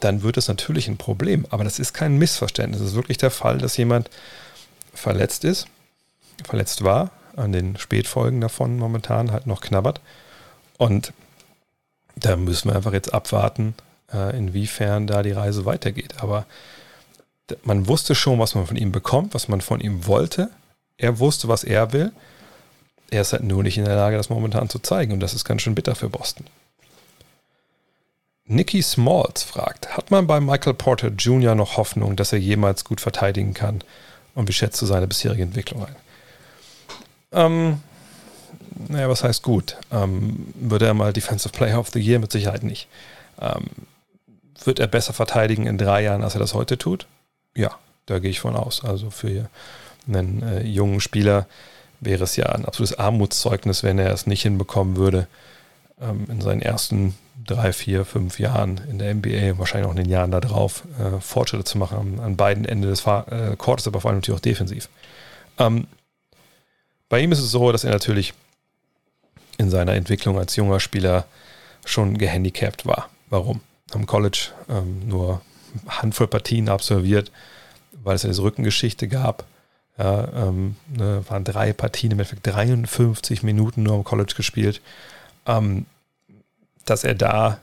dann 0.00 0.22
wird 0.22 0.36
es 0.36 0.48
natürlich 0.48 0.88
ein 0.88 0.96
Problem. 0.96 1.46
Aber 1.50 1.64
das 1.64 1.78
ist 1.78 1.92
kein 1.92 2.16
Missverständnis. 2.16 2.80
Es 2.80 2.88
ist 2.88 2.94
wirklich 2.94 3.18
der 3.18 3.30
Fall, 3.30 3.58
dass 3.58 3.76
jemand 3.76 4.10
verletzt 4.94 5.44
ist, 5.44 5.66
verletzt 6.44 6.84
war, 6.84 7.10
an 7.36 7.52
den 7.52 7.76
Spätfolgen 7.76 8.40
davon 8.40 8.78
momentan 8.78 9.32
halt 9.32 9.46
noch 9.46 9.60
knabbert. 9.60 10.00
Und 10.78 11.12
da 12.16 12.36
müssen 12.36 12.70
wir 12.70 12.76
einfach 12.76 12.92
jetzt 12.92 13.12
abwarten, 13.12 13.74
äh, 14.12 14.36
inwiefern 14.36 15.06
da 15.06 15.22
die 15.22 15.32
Reise 15.32 15.64
weitergeht. 15.64 16.14
Aber 16.20 16.46
man 17.64 17.88
wusste 17.88 18.14
schon, 18.14 18.38
was 18.38 18.54
man 18.54 18.66
von 18.66 18.76
ihm 18.76 18.92
bekommt, 18.92 19.34
was 19.34 19.48
man 19.48 19.60
von 19.60 19.80
ihm 19.80 20.06
wollte. 20.06 20.50
Er 20.96 21.18
wusste, 21.18 21.48
was 21.48 21.64
er 21.64 21.92
will. 21.92 22.12
Er 23.10 23.22
ist 23.22 23.32
halt 23.32 23.42
nur 23.42 23.62
nicht 23.62 23.78
in 23.78 23.84
der 23.84 23.96
Lage, 23.96 24.16
das 24.16 24.30
momentan 24.30 24.68
zu 24.68 24.78
zeigen. 24.78 25.12
Und 25.12 25.20
das 25.20 25.34
ist 25.34 25.44
ganz 25.44 25.62
schön 25.62 25.74
bitter 25.74 25.94
für 25.94 26.08
Boston. 26.08 26.46
Nicky 28.44 28.82
Smalls 28.82 29.44
fragt, 29.44 29.96
hat 29.96 30.10
man 30.10 30.26
bei 30.26 30.40
Michael 30.40 30.74
Porter 30.74 31.08
Jr. 31.08 31.54
noch 31.54 31.76
Hoffnung, 31.76 32.16
dass 32.16 32.32
er 32.32 32.40
jemals 32.40 32.84
gut 32.84 33.00
verteidigen 33.00 33.54
kann? 33.54 33.82
Und 34.34 34.48
wie 34.48 34.52
schätzt 34.52 34.82
du 34.82 34.86
seine 34.86 35.06
bisherige 35.06 35.42
Entwicklung 35.42 35.86
ein? 35.86 35.96
Ähm, 37.32 37.80
naja, 38.88 39.08
was 39.08 39.22
heißt 39.22 39.42
gut? 39.42 39.76
Ähm, 39.92 40.52
würde 40.54 40.86
er 40.86 40.94
mal 40.94 41.12
Defensive 41.12 41.52
Player 41.52 41.78
of 41.78 41.90
the 41.90 42.00
Year? 42.00 42.18
Mit 42.18 42.32
Sicherheit 42.32 42.64
nicht. 42.64 42.88
Ähm, 43.40 43.66
wird 44.64 44.78
er 44.78 44.86
besser 44.86 45.12
verteidigen 45.12 45.66
in 45.66 45.78
drei 45.78 46.02
Jahren, 46.02 46.22
als 46.22 46.34
er 46.34 46.40
das 46.40 46.54
heute 46.54 46.78
tut? 46.78 47.06
Ja, 47.54 47.78
da 48.06 48.18
gehe 48.18 48.30
ich 48.30 48.40
von 48.40 48.56
aus. 48.56 48.84
Also 48.84 49.10
für 49.10 49.48
einen 50.06 50.42
äh, 50.42 50.62
jungen 50.62 51.00
Spieler 51.00 51.46
wäre 52.00 52.24
es 52.24 52.36
ja 52.36 52.46
ein 52.46 52.64
absolutes 52.64 52.98
Armutszeugnis, 52.98 53.82
wenn 53.82 53.98
er 53.98 54.12
es 54.12 54.26
nicht 54.26 54.42
hinbekommen 54.42 54.96
würde, 54.96 55.26
ähm, 56.00 56.26
in 56.28 56.40
seinen 56.40 56.62
ersten 56.62 57.14
drei, 57.46 57.72
vier, 57.72 58.04
fünf 58.04 58.38
Jahren 58.38 58.80
in 58.88 58.98
der 58.98 59.14
NBA, 59.14 59.58
wahrscheinlich 59.58 59.86
auch 59.86 59.96
in 59.96 60.02
den 60.02 60.08
Jahren 60.08 60.30
darauf, 60.30 60.84
äh, 60.98 61.20
Fortschritte 61.20 61.64
zu 61.64 61.78
machen 61.78 62.20
an, 62.20 62.36
beiden 62.36 62.64
Enden 62.64 62.88
des 62.88 63.06
äh, 63.06 63.56
Courts, 63.56 63.86
aber 63.86 64.00
vor 64.00 64.10
allem 64.10 64.18
natürlich 64.18 64.38
auch 64.38 64.42
defensiv. 64.42 64.88
Ähm, 65.58 65.86
bei 67.08 67.20
ihm 67.20 67.32
ist 67.32 67.40
es 67.40 67.50
so, 67.50 67.72
dass 67.72 67.84
er 67.84 67.90
natürlich 67.90 68.34
in 69.58 69.68
seiner 69.68 69.94
Entwicklung 69.94 70.38
als 70.38 70.56
junger 70.56 70.80
Spieler 70.80 71.26
schon 71.84 72.18
gehandicapt 72.18 72.86
war. 72.86 73.08
Warum? 73.28 73.60
Am 73.92 74.06
College 74.06 74.48
ähm, 74.68 75.08
nur 75.08 75.40
Handvoll 75.88 76.26
Partien 76.26 76.68
absolviert, 76.68 77.30
weil 78.02 78.16
es 78.16 78.22
ja 78.22 78.28
diese 78.28 78.42
Rückengeschichte 78.42 79.08
gab. 79.08 79.44
Ja, 79.98 80.28
ähm, 80.48 80.76
ne, 80.88 81.22
waren 81.28 81.44
drei 81.44 81.72
Partien, 81.72 82.12
im 82.12 82.18
Endeffekt 82.18 82.46
53 82.46 83.42
Minuten 83.42 83.82
nur 83.82 83.94
am 83.94 84.04
College 84.04 84.32
gespielt. 84.36 84.80
Ähm, 85.46 85.86
dass 86.84 87.04
er 87.04 87.14
da 87.14 87.60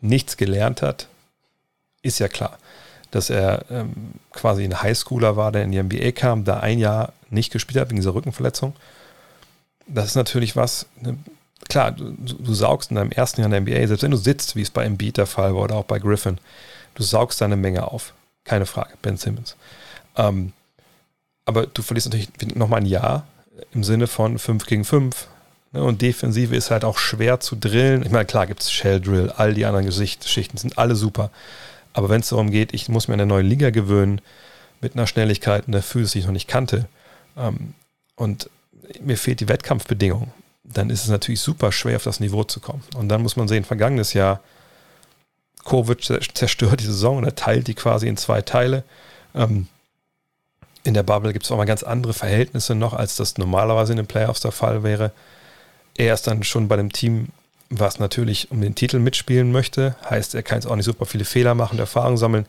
nichts 0.00 0.36
gelernt 0.36 0.82
hat, 0.82 1.08
ist 2.02 2.18
ja 2.18 2.28
klar. 2.28 2.58
Dass 3.10 3.30
er 3.30 3.64
ähm, 3.70 4.14
quasi 4.30 4.64
ein 4.64 4.80
Highschooler 4.80 5.36
war, 5.36 5.52
der 5.52 5.64
in 5.64 5.72
die 5.72 5.82
NBA 5.82 6.12
kam, 6.12 6.44
da 6.44 6.60
ein 6.60 6.78
Jahr 6.78 7.12
nicht 7.30 7.52
gespielt 7.52 7.80
hat 7.80 7.90
wegen 7.90 8.00
dieser 8.00 8.14
Rückenverletzung. 8.14 8.74
Das 9.86 10.06
ist 10.06 10.14
natürlich 10.14 10.54
was, 10.54 10.86
ne, 11.00 11.18
klar, 11.68 11.92
du, 11.92 12.12
du, 12.12 12.54
saugst 12.54 12.90
in 12.90 12.96
deinem 12.96 13.10
ersten 13.10 13.40
Jahr 13.40 13.46
in 13.46 13.52
der 13.52 13.60
NBA, 13.60 13.86
selbst 13.86 14.02
wenn 14.02 14.10
du 14.10 14.16
sitzt, 14.16 14.56
wie 14.56 14.62
es 14.62 14.70
bei 14.70 14.84
Embiid 14.84 15.16
der 15.16 15.26
Fall 15.26 15.54
war 15.54 15.62
oder 15.62 15.76
auch 15.76 15.84
bei 15.84 15.98
Griffin, 15.98 16.38
du 16.94 17.02
saugst 17.02 17.40
da 17.40 17.44
eine 17.44 17.56
Menge 17.56 17.90
auf. 17.90 18.12
Keine 18.44 18.66
Frage, 18.66 18.94
Ben 19.02 19.16
Simmons. 19.16 19.56
Ähm, 20.16 20.52
aber 21.44 21.66
du 21.66 21.82
verlierst 21.82 22.08
natürlich 22.08 22.30
nochmal 22.54 22.80
ein 22.80 22.86
Jahr 22.86 23.26
im 23.72 23.84
Sinne 23.84 24.06
von 24.06 24.38
5 24.38 24.66
gegen 24.66 24.84
5. 24.84 25.28
Ne? 25.72 25.82
Und 25.82 26.02
Defensive 26.02 26.54
ist 26.54 26.70
halt 26.70 26.84
auch 26.84 26.98
schwer 26.98 27.40
zu 27.40 27.56
drillen. 27.56 28.02
Ich 28.02 28.10
meine, 28.10 28.24
klar 28.24 28.46
gibt 28.46 28.62
es 28.62 28.72
Shell 28.72 29.00
Drill, 29.00 29.32
all 29.36 29.54
die 29.54 29.64
anderen 29.64 29.86
Gesichtschichten 29.86 30.58
sind 30.58 30.78
alle 30.78 30.96
super. 30.96 31.30
Aber 31.92 32.08
wenn 32.08 32.20
es 32.20 32.28
darum 32.28 32.50
geht, 32.50 32.72
ich 32.72 32.88
muss 32.88 33.08
mir 33.08 33.14
eine 33.14 33.26
neue 33.26 33.42
Liga 33.42 33.70
gewöhnen, 33.70 34.20
mit 34.80 34.96
einer 34.96 35.06
Schnelligkeit 35.06 35.66
und 35.66 35.72
der 35.72 35.82
Physis, 35.82 36.12
die 36.12 36.18
ich 36.20 36.26
noch 36.26 36.32
nicht 36.32 36.48
kannte, 36.48 36.86
ähm, 37.36 37.74
und 38.16 38.50
mir 39.00 39.16
fehlt 39.16 39.40
die 39.40 39.48
Wettkampfbedingung, 39.48 40.32
dann 40.72 40.90
ist 40.90 41.04
es 41.04 41.08
natürlich 41.08 41.40
super 41.40 41.72
schwer, 41.72 41.96
auf 41.96 42.04
das 42.04 42.20
Niveau 42.20 42.44
zu 42.44 42.60
kommen. 42.60 42.82
Und 42.96 43.08
dann 43.08 43.22
muss 43.22 43.36
man 43.36 43.48
sehen, 43.48 43.64
vergangenes 43.64 44.12
Jahr, 44.12 44.40
Kovic 45.64 46.02
zerstört 46.02 46.80
die 46.80 46.86
Saison 46.86 47.18
und 47.18 47.24
er 47.24 47.34
teilt 47.34 47.68
die 47.68 47.74
quasi 47.74 48.08
in 48.08 48.16
zwei 48.16 48.42
Teile. 48.42 48.84
Ähm, 49.34 49.68
in 50.84 50.94
der 50.94 51.04
Bubble 51.04 51.32
gibt 51.32 51.44
es 51.44 51.52
auch 51.52 51.56
mal 51.56 51.64
ganz 51.64 51.82
andere 51.82 52.12
Verhältnisse 52.12 52.74
noch, 52.74 52.92
als 52.92 53.16
das 53.16 53.38
normalerweise 53.38 53.92
in 53.92 53.98
den 53.98 54.06
Playoffs 54.06 54.40
der 54.40 54.52
Fall 54.52 54.82
wäre. 54.82 55.12
Er 55.96 56.14
ist 56.14 56.26
dann 56.26 56.42
schon 56.42 56.68
bei 56.68 56.76
dem 56.76 56.92
Team, 56.92 57.28
was 57.70 57.98
natürlich 57.98 58.50
um 58.50 58.60
den 58.60 58.74
Titel 58.74 58.98
mitspielen 58.98 59.52
möchte. 59.52 59.94
Heißt, 60.08 60.34
er 60.34 60.42
kann 60.42 60.58
jetzt 60.58 60.66
auch 60.66 60.76
nicht 60.76 60.84
super 60.84 61.06
viele 61.06 61.24
Fehler 61.24 61.54
machen, 61.54 61.78
Erfahrung 61.78 62.16
sammeln. 62.16 62.46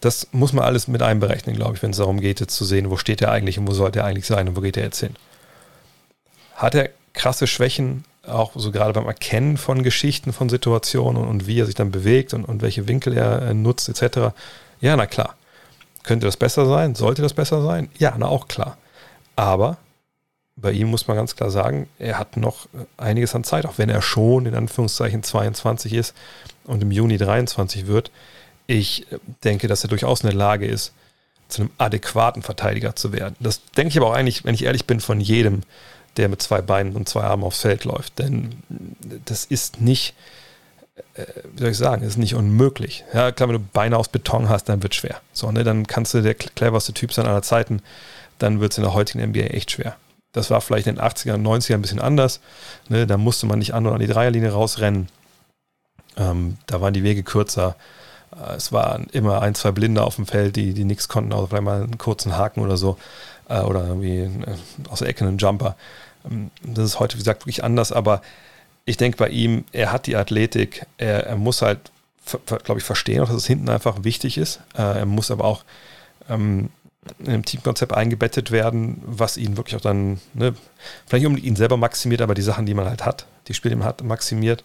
Das 0.00 0.28
muss 0.32 0.52
man 0.52 0.64
alles 0.64 0.88
mit 0.88 1.02
einberechnen, 1.02 1.56
glaube 1.56 1.76
ich, 1.76 1.82
wenn 1.82 1.90
es 1.90 1.96
darum 1.96 2.20
geht, 2.20 2.40
jetzt 2.40 2.54
zu 2.54 2.64
sehen, 2.64 2.90
wo 2.90 2.96
steht 2.96 3.22
er 3.22 3.32
eigentlich 3.32 3.58
und 3.58 3.66
wo 3.66 3.72
sollte 3.72 4.00
er 4.00 4.04
eigentlich 4.04 4.26
sein 4.26 4.48
und 4.48 4.56
wo 4.56 4.60
geht 4.60 4.76
er 4.76 4.84
jetzt 4.84 5.00
hin. 5.00 5.16
Hat 6.54 6.74
er 6.74 6.90
krasse 7.12 7.46
Schwächen, 7.46 8.04
auch 8.26 8.52
so 8.54 8.70
gerade 8.70 8.92
beim 8.92 9.06
Erkennen 9.06 9.56
von 9.56 9.82
Geschichten, 9.82 10.32
von 10.32 10.48
Situationen 10.48 11.24
und, 11.26 11.46
wie 11.46 11.60
er 11.60 11.66
sich 11.66 11.74
dann 11.74 11.90
bewegt 11.90 12.34
und, 12.34 12.44
und 12.44 12.62
welche 12.62 12.86
Winkel 12.88 13.16
er 13.16 13.42
äh, 13.42 13.54
nutzt, 13.54 13.88
etc. 13.88 14.34
Ja, 14.80 14.96
na 14.96 15.06
klar. 15.06 15.36
Könnte 16.02 16.26
das 16.26 16.36
besser 16.36 16.66
sein? 16.66 16.94
Sollte 16.94 17.22
das 17.22 17.34
besser 17.34 17.62
sein? 17.62 17.90
Ja, 17.98 18.14
na 18.18 18.26
auch 18.26 18.48
klar. 18.48 18.78
Aber 19.36 19.76
bei 20.56 20.72
ihm 20.72 20.88
muss 20.88 21.06
man 21.08 21.16
ganz 21.16 21.36
klar 21.36 21.50
sagen, 21.50 21.88
er 21.98 22.18
hat 22.18 22.36
noch 22.36 22.68
einiges 22.96 23.34
an 23.34 23.44
Zeit, 23.44 23.66
auch 23.66 23.78
wenn 23.78 23.88
er 23.88 24.02
schon 24.02 24.46
in 24.46 24.54
Anführungszeichen 24.54 25.22
22 25.22 25.94
ist 25.94 26.14
und 26.64 26.82
im 26.82 26.90
Juni 26.90 27.16
23 27.16 27.86
wird. 27.86 28.10
Ich 28.66 29.06
denke, 29.44 29.68
dass 29.68 29.82
er 29.82 29.88
durchaus 29.88 30.20
in 30.20 30.28
der 30.28 30.36
Lage 30.36 30.66
ist, 30.66 30.92
zu 31.48 31.62
einem 31.62 31.70
adäquaten 31.78 32.42
Verteidiger 32.42 32.94
zu 32.94 33.12
werden. 33.12 33.34
Das 33.40 33.62
denke 33.76 33.90
ich 33.90 33.96
aber 33.96 34.08
auch 34.08 34.14
eigentlich, 34.14 34.44
wenn 34.44 34.54
ich 34.54 34.64
ehrlich 34.64 34.86
bin, 34.86 35.00
von 35.00 35.20
jedem, 35.20 35.62
der 36.16 36.28
mit 36.28 36.42
zwei 36.42 36.60
Beinen 36.60 36.96
und 36.96 37.08
zwei 37.08 37.22
Armen 37.22 37.44
aufs 37.44 37.60
Feld 37.60 37.84
läuft. 37.84 38.18
Denn 38.18 38.62
das 39.24 39.44
ist 39.44 39.80
nicht, 39.80 40.14
äh, 41.14 41.24
wie 41.52 41.60
soll 41.60 41.70
ich 41.70 41.78
sagen, 41.78 42.02
ist 42.02 42.18
nicht 42.18 42.34
unmöglich. 42.34 43.04
Ja, 43.12 43.32
klar, 43.32 43.48
wenn 43.48 43.56
du 43.56 43.68
Beine 43.72 43.96
aus 43.96 44.08
Beton 44.08 44.48
hast, 44.48 44.68
dann 44.68 44.82
wird 44.82 44.92
es 44.92 44.98
schwer. 44.98 45.20
So, 45.32 45.50
ne, 45.50 45.64
dann 45.64 45.86
kannst 45.86 46.14
du 46.14 46.22
der 46.22 46.34
cleverste 46.34 46.92
Typ 46.92 47.12
sein 47.12 47.26
aller 47.26 47.42
Zeiten, 47.42 47.82
dann 48.38 48.60
wird 48.60 48.72
es 48.72 48.78
in 48.78 48.84
der 48.84 48.94
heutigen 48.94 49.24
NBA 49.28 49.40
echt 49.40 49.70
schwer. 49.70 49.96
Das 50.32 50.50
war 50.50 50.60
vielleicht 50.60 50.86
in 50.86 50.96
den 50.96 51.04
80er 51.04 51.34
und 51.34 51.46
90er 51.46 51.74
ein 51.74 51.82
bisschen 51.82 52.00
anders. 52.00 52.40
Ne, 52.88 53.06
da 53.06 53.16
musste 53.16 53.46
man 53.46 53.58
nicht 53.58 53.74
an 53.74 53.86
oder 53.86 53.94
an 53.94 54.00
die 54.00 54.06
Dreierlinie 54.06 54.52
rausrennen. 54.52 55.08
Ähm, 56.16 56.56
da 56.66 56.80
waren 56.80 56.94
die 56.94 57.02
Wege 57.02 57.22
kürzer. 57.22 57.76
Äh, 58.32 58.54
es 58.54 58.72
waren 58.72 59.06
immer 59.12 59.42
ein, 59.42 59.54
zwei 59.54 59.72
Blinde 59.72 60.02
auf 60.02 60.16
dem 60.16 60.26
Feld, 60.26 60.56
die, 60.56 60.74
die 60.74 60.84
nichts 60.84 61.08
konnten, 61.08 61.32
außer 61.32 61.48
vielleicht 61.48 61.64
mal 61.64 61.82
einen 61.82 61.98
kurzen 61.98 62.36
Haken 62.36 62.60
oder 62.60 62.76
so. 62.76 62.96
Äh, 63.50 63.60
oder 63.60 63.86
irgendwie 63.86 64.20
äh, 64.20 64.56
aus 64.88 65.00
der 65.00 65.08
Ecke 65.08 65.26
einen 65.26 65.38
Jumper. 65.38 65.76
Ähm, 66.30 66.50
das 66.62 66.84
ist 66.84 67.00
heute, 67.00 67.16
wie 67.16 67.20
gesagt, 67.20 67.42
wirklich 67.42 67.64
anders, 67.64 67.92
aber 67.92 68.22
ich 68.86 68.96
denke 68.96 69.18
bei 69.18 69.28
ihm, 69.28 69.64
er 69.72 69.92
hat 69.92 70.06
die 70.06 70.16
Athletik, 70.16 70.86
er, 70.96 71.26
er 71.26 71.36
muss 71.36 71.60
halt, 71.60 71.90
glaube 72.64 72.78
ich, 72.78 72.84
verstehen, 72.84 73.18
dass 73.18 73.30
es 73.30 73.46
hinten 73.46 73.68
einfach 73.68 74.04
wichtig 74.04 74.38
ist. 74.38 74.60
Äh, 74.74 75.00
er 75.00 75.06
muss 75.06 75.30
aber 75.30 75.44
auch 75.44 75.64
ähm, 76.28 76.70
in 77.18 77.28
einem 77.28 77.44
Teamkonzept 77.44 77.92
eingebettet 77.92 78.50
werden, 78.50 79.02
was 79.04 79.36
ihn 79.36 79.56
wirklich 79.56 79.76
auch 79.76 79.80
dann, 79.80 80.20
ne, 80.34 80.54
vielleicht 81.06 81.26
um 81.26 81.36
ihn 81.36 81.56
selber 81.56 81.76
maximiert, 81.76 82.22
aber 82.22 82.34
die 82.34 82.42
Sachen, 82.42 82.66
die 82.66 82.74
man 82.74 82.86
halt 82.86 83.04
hat, 83.04 83.26
die 83.48 83.54
Spiele, 83.54 83.74
die 83.74 83.78
man 83.78 83.88
hat, 83.88 84.02
maximiert. 84.02 84.62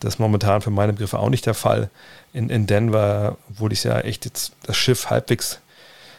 Das 0.00 0.14
ist 0.14 0.18
momentan 0.18 0.62
für 0.62 0.70
meine 0.70 0.92
Begriffe 0.92 1.18
auch 1.18 1.30
nicht 1.30 1.46
der 1.46 1.54
Fall. 1.54 1.90
In, 2.32 2.50
in 2.50 2.66
Denver 2.66 3.38
wurde 3.48 3.72
ich 3.72 3.84
ja 3.84 3.98
echt 4.00 4.24
jetzt 4.26 4.52
das 4.64 4.76
Schiff 4.76 5.08
halbwegs 5.10 5.60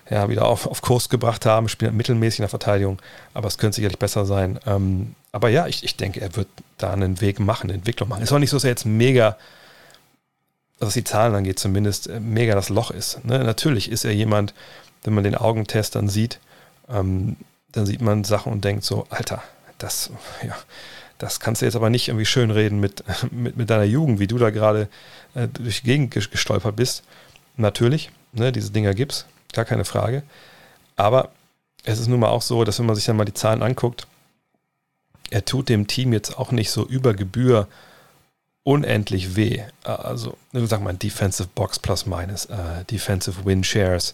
ja, 0.09 0.29
wieder 0.29 0.45
auf, 0.45 0.67
auf 0.67 0.81
Kurs 0.81 1.09
gebracht 1.09 1.45
haben, 1.45 1.67
spielt 1.67 1.93
mittelmäßig 1.93 2.39
in 2.39 2.43
der 2.43 2.49
Verteidigung, 2.49 2.99
aber 3.33 3.47
es 3.47 3.57
könnte 3.57 3.75
sicherlich 3.75 3.99
besser 3.99 4.25
sein. 4.25 4.59
Ähm, 4.65 5.15
aber 5.31 5.49
ja, 5.49 5.67
ich, 5.67 5.83
ich 5.83 5.97
denke, 5.97 6.21
er 6.21 6.35
wird 6.35 6.47
da 6.77 6.91
einen 6.91 7.19
Weg 7.21 7.39
machen, 7.39 7.69
eine 7.69 7.73
Entwicklung 7.73 8.09
machen. 8.09 8.21
Es 8.21 8.29
ist 8.29 8.33
auch 8.33 8.39
nicht 8.39 8.49
so, 8.49 8.57
dass 8.57 8.63
er 8.63 8.69
jetzt 8.69 8.85
mega, 8.85 9.37
was 10.79 10.93
die 10.93 11.03
Zahlen 11.03 11.35
angeht, 11.35 11.59
zumindest 11.59 12.07
äh, 12.07 12.19
mega 12.19 12.55
das 12.55 12.69
Loch 12.69 12.91
ist. 12.91 13.23
Ne? 13.25 13.43
Natürlich 13.43 13.91
ist 13.91 14.05
er 14.05 14.13
jemand, 14.13 14.53
wenn 15.03 15.13
man 15.13 15.23
den 15.23 15.35
Augentest 15.35 15.95
dann 15.95 16.07
sieht, 16.07 16.39
ähm, 16.89 17.35
dann 17.73 17.85
sieht 17.85 18.01
man 18.01 18.23
Sachen 18.23 18.51
und 18.51 18.63
denkt 18.63 18.83
so, 18.83 19.05
Alter, 19.09 19.43
das, 19.77 20.09
ja, 20.45 20.55
das 21.17 21.39
kannst 21.39 21.61
du 21.61 21.65
jetzt 21.65 21.75
aber 21.75 21.89
nicht 21.89 22.07
irgendwie 22.07 22.25
schönreden 22.25 22.79
mit, 22.79 23.03
mit, 23.31 23.57
mit 23.57 23.69
deiner 23.69 23.83
Jugend, 23.83 24.19
wie 24.19 24.27
du 24.27 24.37
da 24.37 24.51
gerade 24.51 24.87
äh, 25.35 25.49
durch 25.49 25.81
die 25.81 25.87
Gegend 25.87 26.11
gestolpert 26.11 26.77
bist. 26.77 27.03
Natürlich, 27.57 28.09
ne, 28.31 28.51
diese 28.53 28.71
Dinger 28.71 28.93
gibt's 28.93 29.25
gar 29.53 29.65
keine 29.65 29.85
Frage. 29.85 30.23
Aber 30.95 31.31
es 31.83 31.99
ist 31.99 32.07
nun 32.07 32.19
mal 32.19 32.29
auch 32.29 32.41
so, 32.41 32.63
dass 32.63 32.79
wenn 32.79 32.85
man 32.85 32.95
sich 32.95 33.05
dann 33.05 33.15
mal 33.15 33.25
die 33.25 33.33
Zahlen 33.33 33.63
anguckt, 33.63 34.07
er 35.29 35.45
tut 35.45 35.69
dem 35.69 35.87
Team 35.87 36.13
jetzt 36.13 36.37
auch 36.37 36.51
nicht 36.51 36.71
so 36.71 36.85
über 36.85 37.13
Gebühr 37.13 37.67
unendlich 38.63 39.35
weh. 39.35 39.63
Also, 39.83 40.37
sag 40.51 40.81
mal, 40.81 40.93
Defensive 40.93 41.49
Box 41.55 41.79
plus 41.79 42.05
minus, 42.05 42.49
uh, 42.49 42.83
Defensive 42.89 43.45
Win 43.45 43.63
Shares. 43.63 44.13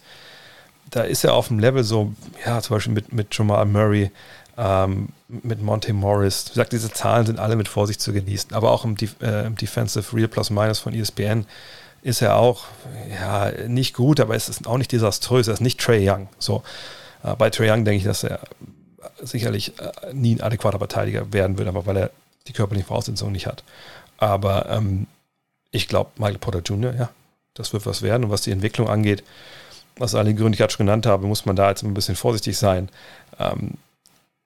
Da 0.92 1.02
ist 1.02 1.24
er 1.24 1.34
auf 1.34 1.48
dem 1.48 1.60
Level 1.60 1.84
so, 1.84 2.14
ja, 2.46 2.62
zum 2.62 2.76
Beispiel 2.76 2.94
mit, 2.94 3.14
mit 3.14 3.36
Jamal 3.36 3.66
Murray, 3.66 4.12
ähm, 4.58 5.10
mit 5.28 5.62
Monte 5.62 5.94
Morris. 5.94 6.46
Wie 6.46 6.50
gesagt, 6.50 6.74
diese 6.74 6.92
Zahlen 6.92 7.26
sind 7.26 7.40
alle 7.40 7.56
mit 7.56 7.68
Vorsicht 7.68 8.02
zu 8.02 8.14
genießen. 8.14 8.54
Aber 8.54 8.72
auch 8.72 8.86
im, 8.86 8.96
äh, 9.22 9.48
im 9.48 9.56
Defensive 9.56 10.16
Real 10.16 10.28
Plus 10.28 10.52
Minus 10.52 10.80
von 10.80 10.94
ESPN 10.94 11.46
ist 12.04 12.22
er 12.22 12.36
auch 12.36 12.66
ja, 13.10 13.52
nicht 13.68 13.96
gut, 13.96 14.20
aber 14.20 14.36
es 14.36 14.50
ist 14.50 14.68
auch 14.68 14.78
nicht 14.78 14.92
desaströs. 14.92 15.48
Er 15.48 15.54
ist 15.54 15.62
nicht 15.62 15.80
Trey 15.80 16.08
Young. 16.08 16.28
So, 16.38 16.64
äh, 17.24 17.36
bei 17.36 17.50
Trey 17.50 17.72
Young 17.72 17.86
denke 17.86 17.98
ich, 17.98 18.04
dass 18.04 18.24
er 18.24 18.42
sicherlich 19.22 19.80
äh, 19.80 20.14
nie 20.14 20.36
ein 20.36 20.42
adäquater 20.42 20.80
Verteidiger 20.80 21.32
werden 21.32 21.58
wird, 21.58 21.68
aber 21.68 21.86
weil 21.86 21.98
er 21.98 22.12
die 22.48 22.54
körperlichen 22.54 22.88
Voraussetzungen 22.88 23.32
nicht 23.32 23.48
hat. 23.48 23.64
Aber 24.18 24.70
ähm, 24.70 25.08
ich 25.72 25.88
glaube, 25.88 26.12
Michael 26.18 26.40
Porter 26.40 26.60
Jr., 26.60 26.94
ja, 26.94 27.10
das 27.54 27.74
wird 27.74 27.86
was 27.86 28.02
werden. 28.02 28.26
Und 28.26 28.32
was 28.32 28.42
die 28.42 28.52
Entwicklung 28.52 28.90
angeht, 28.90 29.24
aus 30.00 30.16
all 30.16 30.26
den 30.26 30.36
Gründen, 30.36 30.52
die 30.52 30.56
ich 30.56 30.60
gerade 30.60 30.74
schon 30.74 30.86
genannt 30.86 31.06
habe, 31.06 31.26
muss 31.26 31.46
man 31.46 31.56
da 31.56 31.70
jetzt 31.70 31.84
ein 31.84 31.94
bisschen 31.94 32.16
vorsichtig 32.16 32.58
sein. 32.58 32.90
Ähm, 33.40 33.76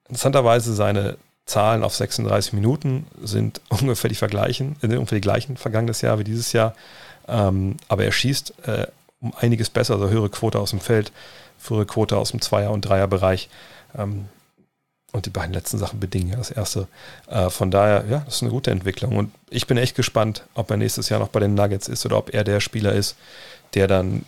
interessanterweise 0.08 0.74
seine 0.74 1.16
Zahlen 1.46 1.82
auf 1.82 1.94
36 1.94 2.52
Minuten 2.52 3.06
sind 3.22 3.60
ungefähr 3.68 4.08
die, 4.08 4.14
vergleichen, 4.14 4.76
äh, 4.82 4.86
ungefähr 4.86 5.16
die 5.16 5.22
gleichen 5.22 5.56
vergangenes 5.56 6.02
Jahr 6.02 6.18
wie 6.18 6.24
dieses 6.24 6.52
Jahr. 6.52 6.74
Ähm, 7.28 7.76
aber 7.88 8.04
er 8.04 8.12
schießt 8.12 8.54
äh, 8.66 8.86
um 9.20 9.32
einiges 9.36 9.70
besser, 9.70 9.94
also 9.94 10.08
höhere 10.08 10.30
Quote 10.30 10.58
aus 10.58 10.70
dem 10.70 10.80
Feld, 10.80 11.12
frühere 11.58 11.86
Quote 11.86 12.16
aus 12.16 12.30
dem 12.30 12.40
Zweier- 12.40 12.70
und 12.70 12.82
Dreierbereich. 12.82 13.48
Ähm, 13.96 14.28
Und 15.12 15.24
die 15.24 15.30
beiden 15.30 15.54
letzten 15.54 15.78
Sachen 15.78 16.00
bedingen 16.00 16.30
ja 16.30 16.36
das 16.36 16.50
erste. 16.50 16.86
Äh, 17.26 17.48
von 17.48 17.70
daher, 17.70 18.04
ja, 18.10 18.20
das 18.26 18.36
ist 18.36 18.42
eine 18.42 18.50
gute 18.50 18.70
Entwicklung. 18.70 19.16
Und 19.16 19.32
ich 19.48 19.66
bin 19.66 19.78
echt 19.78 19.96
gespannt, 19.96 20.44
ob 20.54 20.70
er 20.70 20.76
nächstes 20.76 21.08
Jahr 21.08 21.18
noch 21.18 21.30
bei 21.30 21.40
den 21.40 21.54
Nuggets 21.54 21.88
ist 21.88 22.04
oder 22.04 22.18
ob 22.18 22.34
er 22.34 22.44
der 22.44 22.60
Spieler 22.60 22.92
ist, 22.92 23.16
der 23.72 23.88
dann 23.88 24.24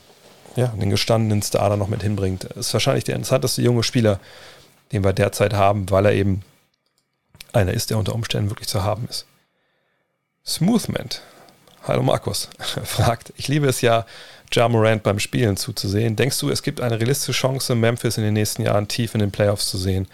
ja, 0.57 0.69
den 0.69 0.91
gestandenen 0.91 1.43
Star 1.43 1.69
da 1.69 1.77
noch 1.77 1.89
mit 1.89 2.03
hinbringt. 2.03 2.45
Ist 2.45 2.73
wahrscheinlich 2.73 3.05
der 3.05 3.15
interessanteste 3.17 3.63
junge 3.63 3.83
Spieler, 3.83 4.19
den 4.91 5.05
wir 5.05 5.13
derzeit 5.13 5.53
haben, 5.53 5.91
weil 5.91 6.07
er 6.07 6.13
eben 6.13 6.43
einer 7.53 7.75
ist, 7.75 7.91
der 7.91 7.99
unter 7.99 8.15
Umständen 8.15 8.51
wirklich 8.51 8.69
zu 8.69 8.83
haben 8.83 9.07
ist. 9.09 9.27
Smoothment, 10.45 11.23
hallo 11.87 12.03
Markus, 12.03 12.49
fragt, 12.85 13.33
ich 13.37 13.49
liebe 13.49 13.67
es 13.67 13.81
ja, 13.81 14.07
Ja 14.53 14.69
Morant 14.69 15.03
beim 15.03 15.19
Spielen 15.19 15.57
zuzusehen. 15.57 16.17
Denkst 16.17 16.39
du, 16.41 16.51
es 16.51 16.63
gibt 16.63 16.81
eine 16.81 16.99
realistische 16.99 17.33
Chance, 17.33 17.75
Memphis 17.75 18.19
in 18.19 18.25
den 18.25 18.35
nächsten 18.35 18.63
Jahren 18.63 18.89
tief 18.89 19.15
in 19.15 19.21
den 19.21 19.31
Playoffs 19.31 19.71
zu 19.71 19.79
sehen? 19.79 20.09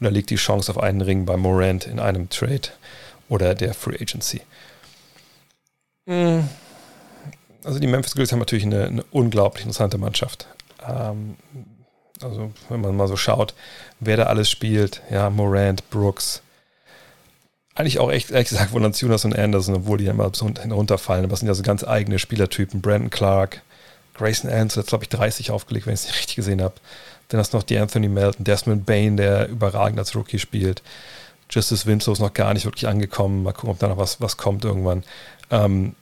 Oder 0.00 0.10
liegt 0.10 0.30
die 0.30 0.36
Chance 0.36 0.70
auf 0.70 0.78
einen 0.78 1.00
Ring 1.00 1.24
bei 1.24 1.36
Morant 1.36 1.86
in 1.86 2.00
einem 2.00 2.28
Trade 2.28 2.68
oder 3.28 3.54
der 3.54 3.74
Free 3.74 3.96
Agency? 4.00 4.42
Hm. 6.06 6.48
Also 7.64 7.78
die 7.78 7.86
Memphis 7.86 8.14
Grizzlies 8.14 8.32
haben 8.32 8.38
natürlich 8.40 8.64
eine, 8.64 8.84
eine 8.84 9.04
unglaublich 9.10 9.64
interessante 9.64 9.98
Mannschaft. 9.98 10.46
Ähm, 10.86 11.36
also 12.22 12.52
wenn 12.68 12.80
man 12.80 12.96
mal 12.96 13.08
so 13.08 13.16
schaut, 13.16 13.54
wer 14.00 14.16
da 14.16 14.24
alles 14.24 14.50
spielt, 14.50 15.02
ja, 15.10 15.30
Morant, 15.30 15.88
Brooks, 15.90 16.42
eigentlich 17.76 17.98
auch 17.98 18.10
echt, 18.10 18.30
ehrlich 18.30 18.48
gesagt, 18.48 18.72
Jonas 18.72 19.24
und 19.24 19.38
Anderson, 19.38 19.76
obwohl 19.76 19.98
die 19.98 20.04
ja 20.04 20.12
immer 20.12 20.30
so 20.34 20.46
runterfallen, 20.46 21.24
aber 21.24 21.34
es 21.34 21.40
sind 21.40 21.48
ja 21.48 21.54
so 21.54 21.62
ganz 21.62 21.84
eigene 21.84 22.18
Spielertypen. 22.18 22.80
Brandon 22.80 23.10
Clark, 23.10 23.62
Grayson 24.14 24.50
Allen 24.50 24.70
hat, 24.70 24.86
glaube 24.86 25.04
ich, 25.04 25.10
30 25.10 25.50
aufgelegt, 25.50 25.86
wenn 25.86 25.94
ich 25.94 26.00
es 26.00 26.06
nicht 26.06 26.18
richtig 26.18 26.36
gesehen 26.36 26.62
habe. 26.62 26.74
Dann 27.28 27.38
hast 27.38 27.52
du 27.52 27.58
noch 27.58 27.64
die 27.64 27.78
Anthony 27.78 28.08
Melton, 28.08 28.44
Desmond 28.44 28.86
Bain, 28.86 29.16
der 29.16 29.48
überragend 29.48 29.98
als 29.98 30.14
Rookie 30.14 30.38
spielt. 30.38 30.82
Justice 31.50 31.86
Winslow 31.86 32.12
ist 32.12 32.20
noch 32.20 32.32
gar 32.32 32.54
nicht 32.54 32.64
wirklich 32.64 32.88
angekommen. 32.88 33.42
Mal 33.42 33.52
gucken, 33.52 33.70
ob 33.70 33.78
da 33.78 33.88
noch 33.88 33.98
was, 33.98 34.20
was 34.20 34.36
kommt 34.36 34.64
irgendwann. 34.64 35.04
Ähm, 35.50 35.94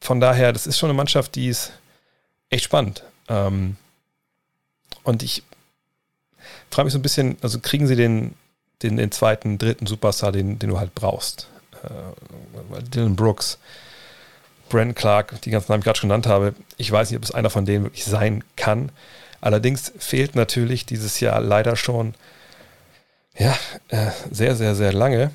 von 0.00 0.20
daher, 0.20 0.52
das 0.52 0.66
ist 0.66 0.78
schon 0.78 0.90
eine 0.90 0.96
Mannschaft, 0.96 1.34
die 1.34 1.48
ist 1.48 1.72
echt 2.50 2.64
spannend. 2.64 3.04
Ähm, 3.28 3.76
und 5.02 5.22
ich 5.22 5.42
frage 6.70 6.84
mich 6.84 6.92
so 6.92 6.98
ein 6.98 7.02
bisschen, 7.02 7.36
also 7.42 7.58
kriegen 7.60 7.86
sie 7.86 7.96
den, 7.96 8.34
den, 8.82 8.96
den 8.96 9.10
zweiten, 9.12 9.58
dritten 9.58 9.86
Superstar, 9.86 10.32
den, 10.32 10.58
den 10.58 10.70
du 10.70 10.78
halt 10.78 10.94
brauchst? 10.94 11.48
Äh, 11.82 12.82
Dylan 12.82 13.16
Brooks, 13.16 13.58
Brent 14.68 14.96
Clark, 14.96 15.40
die 15.42 15.50
ganzen 15.50 15.72
Namen, 15.72 15.80
die 15.80 15.82
ich 15.82 15.86
gerade 15.86 15.98
schon 15.98 16.08
genannt 16.08 16.26
habe. 16.26 16.54
Ich 16.76 16.90
weiß 16.90 17.10
nicht, 17.10 17.18
ob 17.18 17.24
es 17.24 17.32
einer 17.32 17.50
von 17.50 17.66
denen 17.66 17.84
wirklich 17.84 18.04
sein 18.04 18.44
kann. 18.56 18.90
Allerdings 19.40 19.92
fehlt 19.98 20.34
natürlich 20.34 20.86
dieses 20.86 21.20
Jahr 21.20 21.40
leider 21.40 21.76
schon 21.76 22.14
ja, 23.36 23.56
äh, 23.88 24.10
sehr, 24.30 24.54
sehr, 24.54 24.74
sehr 24.74 24.92
lange 24.92 25.30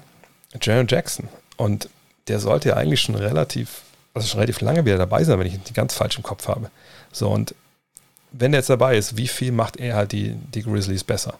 Jaron 0.61 0.87
Jackson. 0.87 1.27
Und 1.57 1.89
der 2.27 2.39
sollte 2.39 2.69
ja 2.69 2.75
eigentlich 2.75 3.01
schon 3.01 3.15
relativ, 3.15 3.81
also 4.13 4.27
schon 4.27 4.39
relativ 4.39 4.61
lange 4.61 4.85
wieder 4.85 4.97
dabei 4.97 5.23
sein, 5.23 5.39
wenn 5.39 5.47
ich 5.47 5.61
die 5.63 5.73
ganz 5.73 5.93
falsch 5.93 6.17
im 6.17 6.23
Kopf 6.23 6.47
habe. 6.47 6.69
So, 7.11 7.29
und 7.29 7.55
wenn 8.31 8.51
der 8.51 8.59
jetzt 8.59 8.69
dabei 8.69 8.97
ist, 8.97 9.17
wie 9.17 9.27
viel 9.27 9.51
macht 9.51 9.77
er 9.77 9.95
halt 9.95 10.11
die, 10.11 10.35
die 10.53 10.63
Grizzlies 10.63 11.03
besser? 11.03 11.39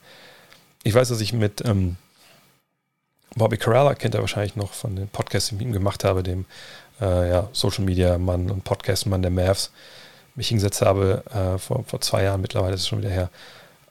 Ich 0.85 0.93
weiß, 0.93 1.09
dass 1.09 1.19
ich 1.19 1.33
mit 1.33 1.65
ähm, 1.65 1.95
Bobby 3.35 3.57
Carralla, 3.57 3.95
kennt 3.95 4.13
er 4.13 4.21
wahrscheinlich 4.21 4.55
noch 4.55 4.71
von 4.71 4.95
den 4.95 5.07
Podcasts, 5.07 5.49
die 5.49 5.55
ich 5.55 5.59
mit 5.59 5.67
ihm 5.67 5.73
gemacht 5.73 6.03
habe, 6.03 6.21
dem 6.21 6.45
äh, 7.01 7.27
ja, 7.27 7.49
Social 7.53 7.83
Media 7.83 8.19
Mann 8.19 8.51
und 8.51 8.63
Podcast 8.63 9.07
Mann 9.07 9.23
der 9.23 9.31
Mavs, 9.31 9.71
mich 10.35 10.49
hingesetzt 10.49 10.83
habe, 10.83 11.23
äh, 11.33 11.57
vor, 11.57 11.83
vor 11.87 12.01
zwei 12.01 12.21
Jahren 12.21 12.39
mittlerweile, 12.39 12.75
ist 12.75 12.81
es 12.81 12.87
schon 12.87 12.99
wieder 12.99 13.09
her, 13.09 13.31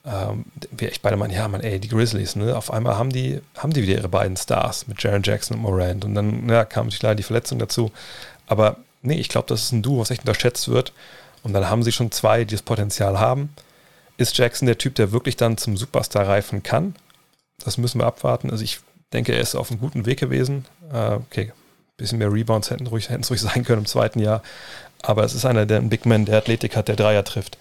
ähm, 0.05 0.45
wir 0.71 0.87
echt 0.87 1.01
beide 1.01 1.17
meinen, 1.17 1.33
ja, 1.33 1.49
man, 1.49 1.59
ey, 1.59 1.81
die 1.81 1.89
Grizzlies, 1.89 2.37
ne? 2.37 2.55
Auf 2.55 2.71
einmal 2.71 2.97
haben 2.97 3.09
die, 3.09 3.41
haben 3.57 3.73
die 3.73 3.83
wieder 3.83 3.95
ihre 3.95 4.07
beiden 4.07 4.37
Stars 4.37 4.87
mit 4.87 5.03
Jaron 5.03 5.21
Jackson 5.21 5.57
und 5.57 5.63
Morant. 5.63 6.05
Und 6.05 6.15
dann 6.15 6.47
ja, 6.47 6.63
kam 6.63 6.89
sich 6.89 7.01
leider 7.01 7.15
die 7.15 7.23
Verletzung 7.23 7.59
dazu. 7.59 7.91
Aber 8.47 8.77
nee, 9.01 9.19
ich 9.19 9.27
glaube, 9.27 9.49
das 9.49 9.63
ist 9.63 9.73
ein 9.73 9.81
Duo, 9.81 9.99
was 9.99 10.11
echt 10.11 10.21
unterschätzt 10.21 10.69
wird. 10.69 10.93
Und 11.43 11.51
dann 11.51 11.69
haben 11.69 11.83
sie 11.83 11.91
schon 11.91 12.11
zwei, 12.11 12.45
die 12.45 12.55
das 12.55 12.61
Potenzial 12.61 13.19
haben. 13.19 13.49
Ist 14.17 14.37
Jackson 14.37 14.65
der 14.65 14.77
Typ, 14.77 14.95
der 14.95 15.11
wirklich 15.11 15.35
dann 15.35 15.57
zum 15.57 15.77
Superstar 15.77 16.27
reifen 16.27 16.63
kann? 16.63 16.95
Das 17.63 17.77
müssen 17.77 17.99
wir 17.99 18.05
abwarten. 18.05 18.49
Also 18.49 18.63
ich 18.63 18.79
denke, 19.13 19.33
er 19.33 19.41
ist 19.41 19.55
auf 19.55 19.71
einem 19.71 19.79
guten 19.79 20.05
Weg 20.05 20.19
gewesen. 20.19 20.65
Äh, 20.91 21.15
okay, 21.15 21.51
ein 21.51 21.97
bisschen 21.97 22.17
mehr 22.17 22.31
Rebounds 22.31 22.69
hätten 22.69 22.85
es 22.85 22.91
ruhig, 22.91 23.09
ruhig 23.09 23.41
sein 23.41 23.63
können 23.63 23.81
im 23.81 23.85
zweiten 23.85 24.19
Jahr. 24.19 24.41
Aber 25.01 25.23
es 25.23 25.33
ist 25.33 25.45
einer, 25.45 25.65
der 25.65 25.79
ein 25.79 25.89
Big 25.89 26.05
Man, 26.05 26.25
der 26.25 26.37
Athletik 26.37 26.75
hat, 26.75 26.87
der 26.87 26.95
Dreier 26.95 27.23
trifft. 27.23 27.57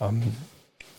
Ähm, 0.00 0.34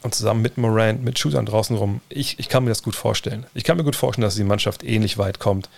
und 0.01 0.13
zusammen 0.13 0.41
mit 0.41 0.57
Morant, 0.57 1.03
mit 1.03 1.17
Shootern 1.17 1.45
draußen 1.45 1.77
rum, 1.77 2.01
ich, 2.09 2.37
ich 2.37 2.49
kann 2.49 2.63
mir 2.63 2.71
das 2.71 2.83
gut 2.83 2.95
vorstellen. 2.95 3.45
Ich 3.53 3.63
kann 3.63 3.77
mir 3.77 3.85
gut 3.85 3.95
vorstellen, 3.95 4.23
dass 4.23 4.35
die 4.35 4.43
Mannschaft 4.43 4.83
ähnlich 4.83 5.17
weit 5.17 5.39
kommt, 5.39 5.69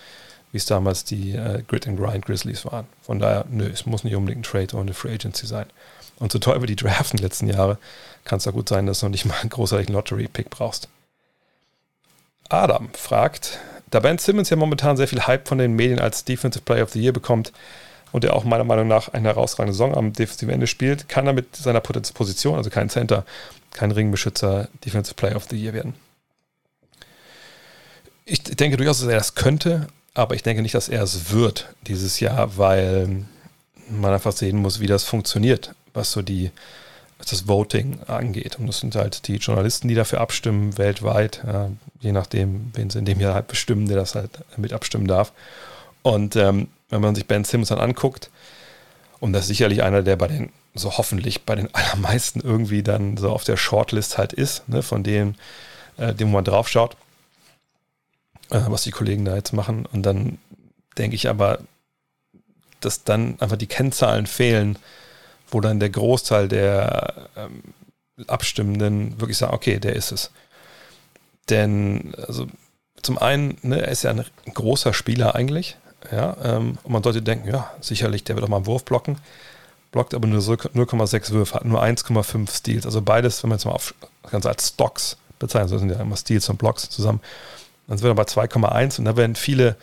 wie 0.50 0.58
es 0.58 0.66
damals 0.66 1.04
die 1.04 1.32
äh, 1.32 1.62
Grit 1.66 1.86
and 1.86 1.98
Grind 1.98 2.26
Grizzlies 2.26 2.64
waren. 2.64 2.86
Von 3.02 3.20
daher, 3.20 3.44
nö, 3.48 3.68
es 3.72 3.86
muss 3.86 4.02
nicht 4.02 4.16
unbedingt 4.16 4.40
ein 4.40 4.50
Trade 4.50 4.74
oder 4.74 4.82
eine 4.82 4.94
Free 4.94 5.14
Agency 5.14 5.46
sein. 5.46 5.66
Und 6.18 6.32
so 6.32 6.38
toll 6.38 6.62
wie 6.62 6.66
die 6.66 6.76
draften 6.76 7.18
letzten 7.18 7.48
Jahre, 7.48 7.78
kann 8.24 8.38
es 8.38 8.44
da 8.44 8.50
gut 8.50 8.68
sein, 8.68 8.86
dass 8.86 9.00
du 9.00 9.06
noch 9.06 9.12
nicht 9.12 9.24
mal 9.24 9.38
einen 9.40 9.50
großartigen 9.50 9.94
Lottery-Pick 9.94 10.50
brauchst. 10.50 10.88
Adam 12.48 12.88
fragt, 12.94 13.58
da 13.90 14.00
Ben 14.00 14.18
Simmons 14.18 14.50
ja 14.50 14.56
momentan 14.56 14.96
sehr 14.96 15.08
viel 15.08 15.26
Hype 15.26 15.48
von 15.48 15.58
den 15.58 15.72
Medien 15.72 16.00
als 16.00 16.24
Defensive 16.24 16.64
Player 16.64 16.84
of 16.84 16.92
the 16.92 17.00
Year 17.00 17.12
bekommt 17.12 17.52
und 18.12 18.24
er 18.24 18.34
auch 18.34 18.44
meiner 18.44 18.64
Meinung 18.64 18.88
nach 18.88 19.08
eine 19.08 19.28
herausragende 19.28 19.74
Saison 19.74 19.94
am 19.94 20.12
defensiven 20.12 20.54
Ende 20.54 20.66
spielt, 20.66 21.08
kann 21.08 21.26
er 21.26 21.32
mit 21.32 21.54
seiner 21.56 21.80
Position, 21.80 22.56
also 22.56 22.70
kein 22.70 22.88
Center, 22.88 23.24
kein 23.72 23.90
Ringbeschützer, 23.90 24.68
Defensive 24.84 25.14
Player 25.14 25.36
of 25.36 25.46
the 25.50 25.56
Year 25.56 25.72
werden. 25.72 25.94
Ich 28.24 28.42
denke 28.42 28.76
durchaus, 28.76 29.00
dass 29.00 29.08
er 29.08 29.18
das 29.18 29.34
könnte, 29.34 29.88
aber 30.14 30.34
ich 30.34 30.42
denke 30.42 30.62
nicht, 30.62 30.74
dass 30.74 30.88
er 30.88 31.02
es 31.02 31.30
wird 31.30 31.74
dieses 31.86 32.18
Jahr, 32.20 32.56
weil 32.56 33.24
man 33.88 34.12
einfach 34.12 34.32
sehen 34.32 34.58
muss, 34.58 34.80
wie 34.80 34.86
das 34.86 35.04
funktioniert 35.04 35.74
was 35.96 36.12
so 36.12 36.22
die 36.22 36.50
was 37.18 37.28
das 37.28 37.48
Voting 37.48 38.00
angeht. 38.06 38.58
Und 38.58 38.66
das 38.66 38.80
sind 38.80 38.94
halt 38.94 39.26
die 39.28 39.36
Journalisten, 39.36 39.88
die 39.88 39.94
dafür 39.94 40.20
abstimmen, 40.20 40.76
weltweit, 40.78 41.42
ja, 41.46 41.70
je 42.00 42.12
nachdem, 42.12 42.70
wen 42.74 42.90
sie 42.90 42.98
in 42.98 43.04
dem 43.04 43.20
Jahr 43.20 43.34
halt 43.34 43.48
bestimmen, 43.48 43.88
der 43.88 43.96
das 43.96 44.14
halt 44.14 44.30
mit 44.56 44.72
abstimmen 44.72 45.06
darf. 45.06 45.32
Und 46.02 46.36
ähm, 46.36 46.68
wenn 46.90 47.00
man 47.00 47.14
sich 47.14 47.26
Ben 47.26 47.44
Simmons 47.44 47.68
dann 47.68 47.78
anguckt, 47.78 48.30
und 49.18 49.32
das 49.32 49.42
ist 49.42 49.48
sicherlich 49.48 49.82
einer, 49.82 50.02
der 50.02 50.16
bei 50.16 50.28
den, 50.28 50.52
so 50.74 50.98
hoffentlich 50.98 51.44
bei 51.44 51.54
den 51.54 51.68
allermeisten 51.74 52.40
irgendwie 52.40 52.82
dann 52.82 53.16
so 53.16 53.30
auf 53.30 53.44
der 53.44 53.56
Shortlist 53.56 54.18
halt 54.18 54.32
ist, 54.32 54.68
ne, 54.68 54.82
von 54.82 55.02
denen, 55.02 55.36
äh, 55.96 56.14
dem 56.14 56.30
man 56.30 56.44
drauf 56.44 56.68
schaut, 56.68 56.96
äh, 58.50 58.60
was 58.66 58.82
die 58.82 58.90
Kollegen 58.90 59.24
da 59.24 59.34
jetzt 59.34 59.54
machen. 59.54 59.86
Und 59.86 60.02
dann 60.02 60.38
denke 60.98 61.16
ich 61.16 61.28
aber, 61.30 61.60
dass 62.80 63.04
dann 63.04 63.40
einfach 63.40 63.56
die 63.56 63.66
Kennzahlen 63.66 64.26
fehlen, 64.26 64.78
wo 65.48 65.60
dann 65.60 65.80
der 65.80 65.90
Großteil 65.90 66.48
der 66.48 67.28
ähm, 67.36 67.62
Abstimmenden 68.26 69.20
wirklich 69.20 69.38
sagen, 69.38 69.54
okay, 69.54 69.78
der 69.78 69.94
ist 69.94 70.12
es. 70.12 70.30
Denn, 71.48 72.14
also 72.26 72.46
zum 73.02 73.18
einen, 73.18 73.58
ne, 73.62 73.82
er 73.82 73.88
ist 73.88 74.04
ja 74.04 74.10
ein 74.10 74.24
großer 74.52 74.92
Spieler 74.92 75.34
eigentlich, 75.34 75.76
ja, 76.10 76.36
ähm, 76.42 76.78
und 76.82 76.92
man 76.92 77.02
sollte 77.02 77.22
denken, 77.22 77.48
ja, 77.48 77.70
sicherlich, 77.80 78.24
der 78.24 78.36
wird 78.36 78.44
auch 78.44 78.48
mal 78.48 78.56
einen 78.56 78.66
Wurf 78.66 78.84
blocken, 78.84 79.18
blockt 79.92 80.14
aber 80.14 80.26
nur 80.26 80.40
0,6 80.40 81.30
Würfe, 81.30 81.54
hat 81.54 81.64
nur 81.64 81.82
1,5 81.82 82.50
Steals, 82.50 82.86
also 82.86 83.02
beides, 83.02 83.42
wenn 83.42 83.50
man 83.50 83.58
jetzt 83.58 83.64
mal 83.64 83.72
auf 83.72 83.94
das 84.22 84.32
Ganze 84.32 84.48
als 84.48 84.68
Stocks 84.68 85.18
bezeichnet, 85.38 85.72
das 85.72 85.80
sind 85.80 85.90
ja 85.90 86.00
immer 86.00 86.16
Steals 86.16 86.48
und 86.48 86.58
Blocks 86.58 86.88
zusammen, 86.88 87.20
dann 87.86 87.98
sind 87.98 88.08
wir 88.08 88.14
bei 88.14 88.24
2,1 88.24 88.98
und 88.98 89.04
da 89.04 89.16
werden 89.16 89.36
viele 89.36 89.76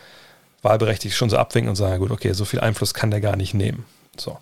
Wahlberechtigte 0.61 1.15
schon 1.15 1.29
so 1.29 1.37
abwinken 1.37 1.69
und 1.69 1.75
sagen, 1.75 1.99
gut, 1.99 2.11
okay, 2.11 2.33
so 2.33 2.45
viel 2.45 2.59
Einfluss 2.59 2.93
kann 2.93 3.11
der 3.11 3.21
gar 3.21 3.35
nicht 3.35 3.53
nehmen. 3.53 3.85
So. 4.17 4.37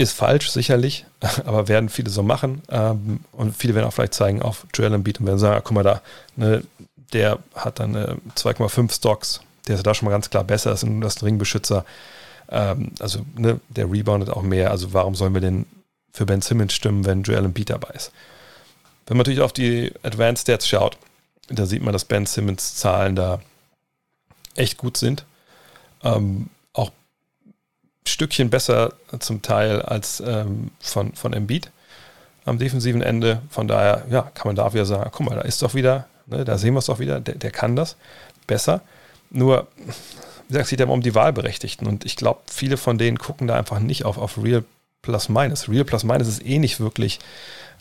Ist 0.00 0.12
falsch, 0.12 0.50
sicherlich, 0.50 1.04
aber 1.44 1.68
werden 1.68 1.90
viele 1.90 2.08
so 2.08 2.22
machen. 2.22 2.62
Ähm, 2.70 3.20
und 3.32 3.54
viele 3.54 3.74
werden 3.74 3.84
auch 3.84 3.92
vielleicht 3.92 4.14
zeigen 4.14 4.40
auf 4.40 4.66
Joel 4.72 4.94
Embiid 4.94 5.20
und 5.20 5.26
werden 5.26 5.38
sagen, 5.38 5.58
ah, 5.58 5.60
guck 5.60 5.74
mal 5.74 5.82
da, 5.82 6.00
ne, 6.36 6.62
der 7.12 7.38
hat 7.54 7.80
dann 7.80 7.94
äh, 7.94 8.16
2,5 8.34 8.94
Stocks, 8.94 9.42
der 9.68 9.74
ist 9.74 9.86
da 9.86 9.92
schon 9.92 10.06
mal 10.06 10.12
ganz 10.12 10.30
klar 10.30 10.42
besser, 10.42 10.72
ist 10.72 10.84
ein, 10.84 11.02
ist 11.02 11.20
ein 11.20 11.26
Ringbeschützer. 11.26 11.84
Ähm, 12.48 12.92
also 12.98 13.26
ne, 13.36 13.60
der 13.68 13.92
reboundet 13.92 14.30
auch 14.30 14.40
mehr. 14.40 14.70
Also 14.70 14.94
warum 14.94 15.14
sollen 15.14 15.34
wir 15.34 15.42
denn 15.42 15.66
für 16.14 16.24
Ben 16.24 16.40
Simmons 16.40 16.72
stimmen, 16.72 17.04
wenn 17.04 17.22
Joel 17.22 17.44
Embiid 17.44 17.68
dabei 17.68 17.92
ist? 17.92 18.10
Wenn 19.06 19.18
man 19.18 19.24
natürlich 19.24 19.42
auf 19.42 19.52
die 19.52 19.92
Advanced 20.02 20.44
Stats 20.44 20.66
schaut, 20.66 20.96
da 21.50 21.66
sieht 21.66 21.82
man, 21.82 21.92
dass 21.92 22.06
Ben 22.06 22.24
Simmons 22.24 22.74
Zahlen 22.76 23.16
da 23.16 23.40
echt 24.54 24.78
gut 24.78 24.96
sind. 24.96 25.26
Ähm, 26.02 26.48
Stückchen 28.06 28.50
besser 28.50 28.94
zum 29.18 29.42
Teil 29.42 29.82
als 29.82 30.20
ähm, 30.20 30.70
von, 30.80 31.14
von 31.14 31.32
Embiid 31.32 31.70
am 32.44 32.58
defensiven 32.58 33.02
Ende. 33.02 33.42
Von 33.50 33.68
daher, 33.68 34.04
ja, 34.10 34.22
kann 34.22 34.48
man 34.48 34.56
da 34.56 34.72
wieder 34.72 34.86
sagen, 34.86 35.10
guck 35.12 35.26
mal, 35.26 35.36
da 35.36 35.42
ist 35.42 35.62
doch 35.62 35.74
wieder, 35.74 36.06
ne, 36.26 36.44
da 36.44 36.58
sehen 36.58 36.74
wir 36.74 36.78
es 36.78 36.86
doch 36.86 36.98
wieder, 36.98 37.20
der, 37.20 37.34
der 37.34 37.50
kann 37.50 37.76
das 37.76 37.96
besser. 38.46 38.82
Nur, 39.30 39.68
wie 39.76 40.48
gesagt, 40.48 40.64
es 40.64 40.70
geht 40.70 40.80
ja 40.80 40.84
immer 40.84 40.94
um 40.94 41.02
die 41.02 41.14
Wahlberechtigten 41.14 41.86
und 41.86 42.04
ich 42.04 42.16
glaube, 42.16 42.40
viele 42.50 42.76
von 42.76 42.98
denen 42.98 43.18
gucken 43.18 43.46
da 43.46 43.56
einfach 43.56 43.78
nicht 43.78 44.04
auf, 44.04 44.18
auf 44.18 44.42
Real 44.42 44.64
Plus 45.02 45.28
Minus. 45.28 45.68
Real 45.68 45.84
Plus 45.84 46.04
Minus 46.04 46.28
ist 46.28 46.44
eh 46.44 46.58
nicht 46.58 46.80
wirklich 46.80 47.20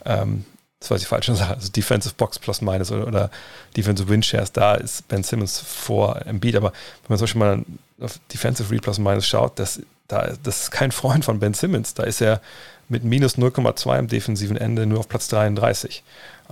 ähm, 0.06 0.46
das 0.80 0.92
weiß 0.92 1.02
ich 1.02 1.08
falsch 1.08 1.30
also 1.30 1.70
Defensive 1.70 2.16
Box 2.16 2.40
plus 2.40 2.62
minus 2.62 2.92
oder, 2.92 3.06
oder 3.08 3.32
Defensive 3.76 4.08
Win 4.10 4.24
Shares, 4.24 4.52
da 4.52 4.76
ist 4.76 5.08
Ben 5.08 5.24
Simmons 5.24 5.60
vor 5.60 6.26
Embiid, 6.26 6.56
aber 6.56 6.72
wenn 6.72 7.10
man 7.10 7.18
zum 7.18 7.26
Beispiel 7.26 7.40
mal 7.40 7.66
auf 8.00 8.20
Defensive 8.32 8.72
Read 8.72 8.82
plus 8.82 8.98
minus 8.98 9.28
schaut, 9.28 9.60
das, 9.60 9.82
da, 10.10 10.34
das 10.44 10.64
ist 10.64 10.72
kein 10.72 10.92
Freund 10.92 11.24
von 11.24 11.40
Ben 11.40 11.54
Simmons, 11.54 11.94
da 11.94 12.04
ist 12.04 12.22
er 12.22 12.42
mit 12.90 13.04
minus 13.04 13.38
0,2 13.38 13.98
am 13.98 14.08
defensiven 14.08 14.58
Ende 14.58 14.86
nur 14.86 15.00
auf 15.00 15.08
Platz 15.08 15.30
33. 15.30 16.04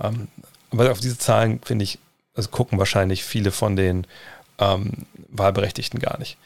Ähm, 0.02 0.28
aber 0.70 0.90
auf 0.90 1.00
diese 1.00 1.18
Zahlen, 1.18 1.60
finde 1.62 1.82
ich, 1.82 1.98
also 2.34 2.48
gucken 2.48 2.78
wahrscheinlich 2.78 3.24
viele 3.24 3.50
von 3.50 3.76
den 3.76 4.06
ähm, 4.58 4.92
Wahlberechtigten 5.28 5.98
gar 5.98 6.18
nicht. 6.18 6.38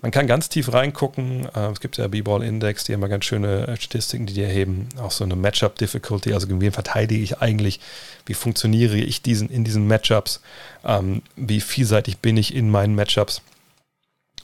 Man 0.00 0.12
kann 0.12 0.28
ganz 0.28 0.48
tief 0.48 0.72
reingucken. 0.72 1.48
Äh, 1.54 1.70
es 1.72 1.80
gibt 1.80 1.96
ja 1.96 2.06
B-Ball-Index, 2.06 2.84
die 2.84 2.92
haben 2.92 3.08
ganz 3.08 3.24
schöne 3.24 3.66
äh, 3.66 3.76
Statistiken, 3.76 4.26
die 4.26 4.34
die 4.34 4.42
erheben. 4.42 4.88
Auch 5.00 5.10
so 5.10 5.24
eine 5.24 5.34
Matchup-Difficulty, 5.34 6.34
also 6.34 6.46
gegen 6.46 6.60
wen 6.60 6.72
verteidige 6.72 7.22
ich 7.22 7.40
eigentlich? 7.40 7.80
Wie 8.26 8.34
funktioniere 8.34 8.96
ich 8.96 9.22
diesen, 9.22 9.48
in 9.48 9.64
diesen 9.64 9.88
Matchups? 9.88 10.40
Ähm, 10.84 11.22
wie 11.34 11.60
vielseitig 11.60 12.18
bin 12.18 12.36
ich 12.36 12.54
in 12.54 12.70
meinen 12.70 12.94
Matchups? 12.94 13.42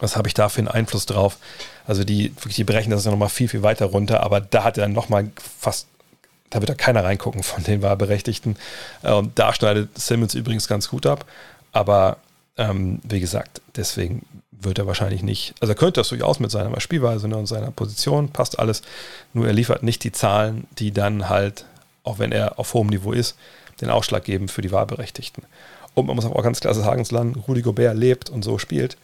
Was 0.00 0.16
habe 0.16 0.28
ich 0.28 0.34
da 0.34 0.48
für 0.48 0.58
einen 0.58 0.68
Einfluss 0.68 1.06
drauf? 1.06 1.38
Also 1.86 2.04
die, 2.04 2.34
wirklich, 2.36 2.56
die 2.56 2.64
berechnen 2.64 2.92
das 2.92 3.04
ja 3.04 3.10
nochmal 3.10 3.28
viel, 3.28 3.48
viel 3.48 3.62
weiter 3.62 3.86
runter, 3.86 4.22
aber 4.22 4.40
da 4.40 4.64
hat 4.64 4.78
er 4.78 4.88
nochmal 4.88 5.30
fast, 5.58 5.86
da 6.50 6.60
wird 6.60 6.70
da 6.70 6.74
keiner 6.74 7.04
reingucken 7.04 7.42
von 7.42 7.62
den 7.62 7.82
Wahlberechtigten. 7.82 8.56
Ähm, 9.04 9.32
da 9.34 9.54
schneidet 9.54 9.96
Simmons 9.98 10.34
übrigens 10.34 10.68
ganz 10.68 10.88
gut 10.88 11.06
ab, 11.06 11.24
aber 11.72 12.16
ähm, 12.56 13.00
wie 13.02 13.20
gesagt, 13.20 13.60
deswegen 13.76 14.24
wird 14.64 14.78
er 14.78 14.86
wahrscheinlich 14.86 15.22
nicht, 15.22 15.54
also 15.60 15.72
er 15.72 15.76
könnte 15.76 16.00
das 16.00 16.08
durchaus 16.08 16.40
mit 16.40 16.50
seiner 16.50 16.80
Spielweise 16.80 17.28
ne, 17.28 17.36
und 17.36 17.46
seiner 17.46 17.70
Position, 17.70 18.30
passt 18.30 18.58
alles, 18.58 18.82
nur 19.32 19.46
er 19.46 19.52
liefert 19.52 19.82
nicht 19.82 20.02
die 20.04 20.12
Zahlen, 20.12 20.66
die 20.78 20.92
dann 20.92 21.28
halt, 21.28 21.66
auch 22.02 22.18
wenn 22.18 22.32
er 22.32 22.58
auf 22.58 22.74
hohem 22.74 22.88
Niveau 22.88 23.12
ist, 23.12 23.36
den 23.80 23.90
Ausschlag 23.90 24.24
geben 24.24 24.48
für 24.48 24.62
die 24.62 24.72
Wahlberechtigten. 24.72 25.44
Und 25.94 26.06
man 26.06 26.16
muss 26.16 26.24
auch 26.24 26.42
ganz 26.42 26.60
klar 26.60 26.74
sagen, 26.74 27.04
solange 27.04 27.36
Rudi 27.38 27.62
Gobert 27.62 27.96
lebt 27.96 28.30
und 28.30 28.42
so 28.42 28.58
spielt, 28.58 28.96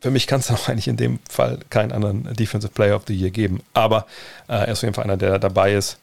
für 0.00 0.10
mich 0.10 0.26
kann 0.26 0.40
es 0.40 0.50
auch 0.50 0.68
eigentlich 0.68 0.88
in 0.88 0.96
dem 0.96 1.18
Fall 1.28 1.58
keinen 1.68 1.92
anderen 1.92 2.34
Defensive 2.34 2.72
Player 2.72 2.96
of 2.96 3.02
the 3.06 3.14
Year 3.14 3.30
geben. 3.30 3.60
Aber 3.74 4.06
äh, 4.48 4.54
er 4.54 4.68
ist 4.68 4.78
auf 4.78 4.82
jeden 4.82 4.94
Fall 4.94 5.04
einer, 5.04 5.16
der 5.16 5.38
dabei 5.38 5.74
ist, 5.74 5.98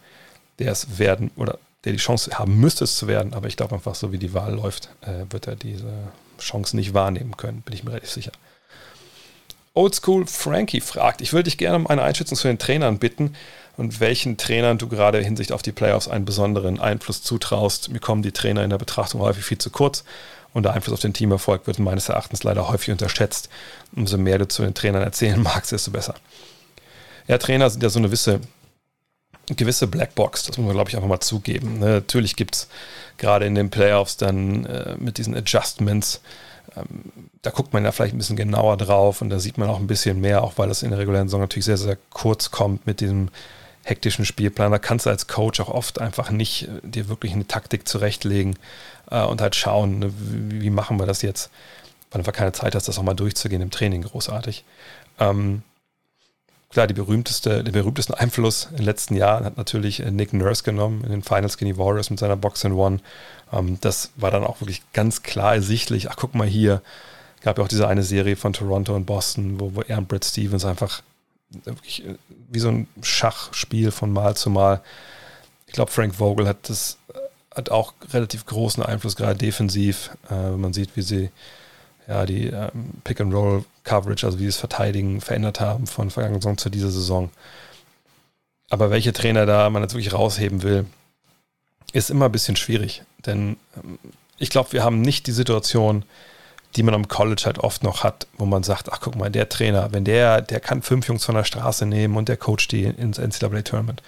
der 0.59 0.71
es 0.71 0.99
werden 0.99 1.31
oder 1.35 1.57
der 1.83 1.93
die 1.93 1.99
Chance 1.99 2.31
haben 2.37 2.59
müsste, 2.59 2.83
es 2.83 2.95
zu 2.95 3.07
werden. 3.07 3.33
Aber 3.33 3.47
ich 3.47 3.57
glaube 3.57 3.75
einfach, 3.75 3.95
so 3.95 4.11
wie 4.11 4.17
die 4.17 4.33
Wahl 4.33 4.53
läuft, 4.53 4.89
äh, 5.01 5.31
wird 5.31 5.47
er 5.47 5.55
diese 5.55 5.91
Chance 6.39 6.75
nicht 6.75 6.93
wahrnehmen 6.93 7.35
können, 7.37 7.61
bin 7.61 7.73
ich 7.73 7.83
mir 7.83 7.91
relativ 7.91 8.11
sicher. 8.11 8.31
Oldschool 9.73 10.25
Frankie 10.25 10.81
fragt, 10.81 11.21
ich 11.21 11.33
würde 11.33 11.43
dich 11.43 11.57
gerne 11.57 11.77
um 11.77 11.87
eine 11.87 12.01
Einschätzung 12.01 12.35
zu 12.37 12.47
den 12.47 12.57
Trainern 12.57 12.97
bitten 12.97 13.35
und 13.77 13.99
welchen 13.99 14.37
Trainern 14.37 14.79
du 14.79 14.87
gerade 14.87 15.19
hinsicht 15.19 15.51
auf 15.51 15.61
die 15.61 15.71
Playoffs 15.71 16.07
einen 16.07 16.25
besonderen 16.25 16.79
Einfluss 16.79 17.21
zutraust. 17.21 17.89
Mir 17.89 17.99
kommen 17.99 18.23
die 18.23 18.31
Trainer 18.31 18.63
in 18.63 18.71
der 18.71 18.79
Betrachtung 18.79 19.21
häufig 19.21 19.45
viel 19.45 19.59
zu 19.59 19.69
kurz 19.69 20.03
und 20.57 20.63
der 20.63 20.73
Einfluss 20.73 20.93
auf 20.93 20.99
den 20.99 21.13
Teamerfolg 21.13 21.67
wird 21.67 21.79
meines 21.79 22.09
Erachtens 22.09 22.43
leider 22.43 22.67
häufig 22.69 22.91
unterschätzt. 22.91 23.49
Umso 23.95 24.17
mehr 24.17 24.37
du 24.39 24.47
zu 24.47 24.63
den 24.63 24.73
Trainern 24.73 25.03
erzählen 25.03 25.41
magst, 25.43 25.71
desto 25.71 25.91
besser. 25.91 26.15
Ja, 27.27 27.37
Trainer 27.37 27.69
sind 27.69 27.83
ja 27.83 27.89
so 27.89 27.99
eine 27.99 28.07
gewisse, 28.07 28.39
gewisse 29.55 29.87
Blackbox, 29.87 30.43
das 30.43 30.57
muss 30.57 30.65
man, 30.65 30.75
glaube 30.75 30.89
ich, 30.89 30.95
einfach 30.95 31.09
mal 31.09 31.19
zugeben. 31.19 31.79
Ne? 31.79 31.95
Natürlich 31.95 32.35
gibt 32.35 32.55
es 32.55 32.67
gerade 33.17 33.45
in 33.45 33.55
den 33.55 33.69
Playoffs 33.69 34.17
dann 34.17 34.65
äh, 34.65 34.95
mit 34.97 35.17
diesen 35.17 35.35
Adjustments 35.35 36.21
ähm, 36.75 37.29
da 37.41 37.49
guckt 37.49 37.73
man 37.73 37.85
ja 37.85 37.91
vielleicht 37.91 38.13
ein 38.13 38.17
bisschen 38.17 38.35
genauer 38.35 38.77
drauf 38.77 39.21
und 39.21 39.29
da 39.29 39.39
sieht 39.39 39.57
man 39.57 39.69
auch 39.69 39.79
ein 39.79 39.87
bisschen 39.87 40.19
mehr, 40.19 40.43
auch 40.43 40.53
weil 40.57 40.67
das 40.67 40.83
in 40.83 40.89
der 40.89 40.99
regulären 40.99 41.27
Saison 41.27 41.41
natürlich 41.41 41.65
sehr, 41.65 41.77
sehr 41.77 41.97
kurz 42.09 42.51
kommt 42.51 42.85
mit 42.85 42.99
diesem 42.99 43.29
hektischen 43.87 44.25
Spielplan. 44.25 44.71
Da 44.71 44.79
kannst 44.79 45.05
du 45.05 45.09
als 45.09 45.27
Coach 45.27 45.59
auch 45.59 45.69
oft 45.69 45.99
einfach 46.01 46.29
nicht 46.29 46.63
äh, 46.63 46.81
dir 46.83 47.07
wirklich 47.07 47.33
eine 47.33 47.47
Taktik 47.47 47.87
zurechtlegen 47.87 48.57
äh, 49.09 49.23
und 49.23 49.41
halt 49.41 49.55
schauen, 49.55 49.99
ne, 49.99 50.13
wie, 50.17 50.61
wie, 50.61 50.69
machen 50.69 50.99
wir 50.99 51.05
das 51.05 51.21
jetzt, 51.21 51.49
weil 52.11 52.19
du 52.19 52.19
einfach 52.19 52.37
keine 52.37 52.51
Zeit 52.51 52.75
hast, 52.75 52.87
das 52.87 52.99
auch 52.99 53.03
mal 53.03 53.13
durchzugehen 53.13 53.61
im 53.61 53.71
Training 53.71 54.01
großartig. 54.01 54.65
Ähm, 55.19 55.63
klar, 56.69 56.87
die 56.87 56.93
berühmteste, 56.93 57.63
den 57.63 57.71
berühmtesten 57.71 58.13
Einfluss 58.13 58.67
in 58.71 58.77
den 58.77 58.85
letzten 58.85 59.15
Jahren 59.15 59.45
hat 59.45 59.57
natürlich 59.57 60.01
äh, 60.01 60.11
Nick 60.11 60.33
Nurse 60.33 60.63
genommen 60.63 61.03
in 61.03 61.11
den 61.11 61.23
Finals 61.23 61.53
Skinny 61.53 61.77
Warriors 61.77 62.09
mit 62.09 62.19
seiner 62.19 62.35
Box 62.35 62.63
in 62.65 62.73
One. 62.73 62.99
Ähm, 63.53 63.77
das 63.79 64.11
war 64.17 64.31
dann 64.31 64.43
auch 64.43 64.59
wirklich 64.59 64.81
ganz 64.91 65.23
klar 65.23 65.55
ersichtlich. 65.55 66.11
Ach, 66.11 66.15
guck 66.17 66.35
mal 66.35 66.47
hier. 66.47 66.81
Gab 67.41 67.59
ja 67.59 67.63
auch 67.63 67.69
diese 67.69 67.87
eine 67.87 68.03
Serie 68.03 68.35
von 68.35 68.51
Toronto 68.51 68.95
und 68.95 69.05
Boston, 69.05 69.59
wo, 69.59 69.75
wo 69.75 69.81
er 69.81 69.99
und 69.99 70.07
Brad 70.09 70.25
Stevens 70.25 70.65
einfach 70.65 71.01
wirklich 71.49 72.05
äh, 72.05 72.15
wie 72.49 72.59
so 72.59 72.69
ein 72.69 72.87
Schachspiel 73.01 73.91
von 73.91 74.11
Mal 74.11 74.35
zu 74.35 74.49
Mal. 74.49 74.81
Ich 75.65 75.73
glaube, 75.73 75.91
Frank 75.91 76.15
Vogel 76.15 76.47
hat 76.47 76.69
das 76.69 76.97
hat 77.57 77.71
auch 77.71 77.93
relativ 78.13 78.45
großen 78.45 78.83
Einfluss, 78.83 79.15
gerade 79.15 79.35
defensiv. 79.35 80.11
Äh, 80.29 80.51
man 80.51 80.73
sieht, 80.73 80.95
wie 80.95 81.01
sie 81.01 81.31
ja, 82.07 82.25
die 82.25 82.47
ähm, 82.47 82.91
Pick-and-Roll-Coverage, 83.03 84.25
also 84.25 84.37
wie 84.37 84.43
sie 84.43 84.49
es 84.49 84.57
verteidigen, 84.57 85.19
verändert 85.19 85.59
haben 85.59 85.87
von 85.87 86.09
vergangenen 86.09 86.41
Saison 86.41 86.57
zu 86.57 86.69
dieser 86.69 86.91
Saison. 86.91 87.29
Aber 88.69 88.91
welche 88.91 89.11
Trainer 89.11 89.45
da 89.45 89.69
man 89.69 89.81
jetzt 89.81 89.93
wirklich 89.93 90.13
rausheben 90.13 90.61
will, 90.61 90.85
ist 91.93 92.09
immer 92.09 92.25
ein 92.25 92.31
bisschen 92.31 92.55
schwierig. 92.55 93.03
Denn 93.25 93.57
ähm, 93.75 93.97
ich 94.37 94.49
glaube, 94.49 94.71
wir 94.73 94.83
haben 94.83 95.01
nicht 95.01 95.27
die 95.27 95.31
Situation, 95.31 96.03
die 96.77 96.83
man 96.83 96.93
am 96.93 97.07
College 97.07 97.41
halt 97.45 97.57
oft 97.57 97.83
noch 97.83 98.03
hat, 98.03 98.27
wo 98.37 98.45
man 98.45 98.61
sagt, 98.61 98.91
ach 98.91 98.99
guck 99.01 99.15
mal, 99.15 99.31
der 99.31 99.49
Trainer, 99.49 99.91
wenn 99.91 100.05
der, 100.05 100.41
der 100.41 100.59
kann 100.59 100.83
fünf 100.83 101.07
Jungs 101.07 101.25
von 101.25 101.33
der 101.33 101.43
Straße 101.43 101.87
nehmen 101.87 102.15
und 102.15 102.29
der 102.29 102.37
coacht 102.37 102.71
die 102.71 102.83
ins 102.83 103.17
NCAA-Tournament. 103.17 104.03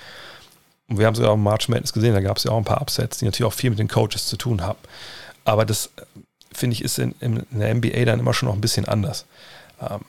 Und 0.87 0.99
wir 0.99 1.07
haben 1.07 1.25
auch 1.25 1.33
im 1.33 1.43
March 1.43 1.67
Madness 1.67 1.93
gesehen, 1.93 2.13
da 2.13 2.21
gab 2.21 2.37
es 2.37 2.43
ja 2.43 2.51
auch 2.51 2.57
ein 2.57 2.65
paar 2.65 2.81
Upsets, 2.81 3.17
die 3.17 3.25
natürlich 3.25 3.51
auch 3.51 3.55
viel 3.55 3.71
mit 3.71 3.79
den 3.79 3.87
Coaches 3.87 4.27
zu 4.27 4.37
tun 4.37 4.61
haben. 4.61 4.77
Aber 5.45 5.65
das, 5.65 5.89
finde 6.51 6.75
ich, 6.75 6.83
ist 6.83 6.99
in, 6.99 7.15
in, 7.19 7.45
der 7.51 7.73
NBA 7.73 8.05
dann 8.05 8.19
immer 8.19 8.35
schon 8.35 8.49
noch 8.49 8.55
ein 8.55 8.61
bisschen 8.61 8.87
anders. 8.87 9.25
Ähm, 9.81 10.01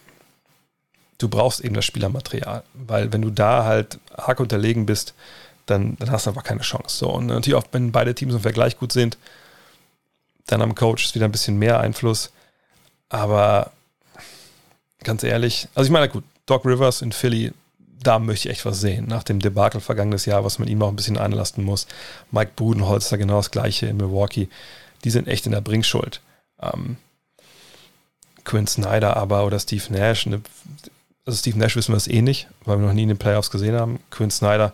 du 1.17 1.29
brauchst 1.29 1.61
eben 1.61 1.75
das 1.75 1.87
Spielermaterial, 1.87 2.63
weil 2.75 3.11
wenn 3.13 3.23
du 3.23 3.31
da 3.31 3.65
halt 3.65 3.99
arg 4.15 4.39
unterlegen 4.39 4.85
bist, 4.85 5.15
dann, 5.65 5.97
dann 5.99 6.11
hast 6.11 6.27
du 6.27 6.31
einfach 6.31 6.45
keine 6.45 6.61
Chance. 6.61 6.99
So, 6.99 7.11
und 7.11 7.27
natürlich 7.27 7.55
auch, 7.55 7.67
wenn 7.73 7.91
beide 7.91 8.15
Teams 8.15 8.35
im 8.35 8.41
Vergleich 8.41 8.79
gut 8.79 8.93
sind, 8.93 9.17
dann 10.47 10.61
am 10.61 10.75
Coach 10.75 11.07
ist 11.07 11.15
wieder 11.15 11.27
ein 11.27 11.33
bisschen 11.33 11.59
mehr 11.59 11.81
Einfluss. 11.81 12.33
Aber 13.11 13.73
ganz 15.05 15.23
ehrlich, 15.23 15.69
also 15.75 15.87
ich 15.87 15.93
meine, 15.93 16.09
gut, 16.09 16.25
Doc 16.47 16.65
Rivers 16.65 17.03
in 17.03 17.13
Philly, 17.13 17.53
da 18.03 18.19
möchte 18.19 18.49
ich 18.49 18.55
echt 18.55 18.65
was 18.65 18.81
sehen. 18.81 19.07
Nach 19.07 19.23
dem 19.23 19.41
Debakel 19.41 19.81
vergangenes 19.81 20.25
Jahr, 20.25 20.45
was 20.45 20.59
man 20.59 20.69
ihm 20.69 20.83
auch 20.83 20.89
ein 20.89 20.97
bisschen 20.97 21.19
einlasten 21.19 21.65
muss. 21.65 21.87
Mike 22.31 22.53
Budenholzer 22.57 23.19
genau 23.19 23.37
das 23.37 23.51
gleiche 23.51 23.87
in 23.87 23.99
Milwaukee. 23.99 24.49
Die 25.05 25.11
sind 25.11 25.29
echt 25.29 25.45
in 25.45 25.53
der 25.53 25.61
Bringschuld. 25.61 26.21
Ähm, 26.63 26.97
Quinn 28.45 28.67
Snyder 28.67 29.17
aber 29.17 29.45
oder 29.45 29.59
Steve 29.59 29.85
Nash. 29.91 30.27
Ne, 30.27 30.41
also 31.27 31.39
Steve 31.39 31.59
Nash 31.59 31.77
wissen 31.77 31.93
wir 31.93 31.99
es 31.99 32.09
eh 32.09 32.23
nicht, 32.23 32.49
weil 32.65 32.79
wir 32.79 32.87
noch 32.87 32.95
nie 32.95 33.03
in 33.03 33.09
den 33.09 33.19
Playoffs 33.19 33.51
gesehen 33.51 33.75
haben. 33.75 34.01
Quinn 34.11 34.31
Snyder, 34.31 34.73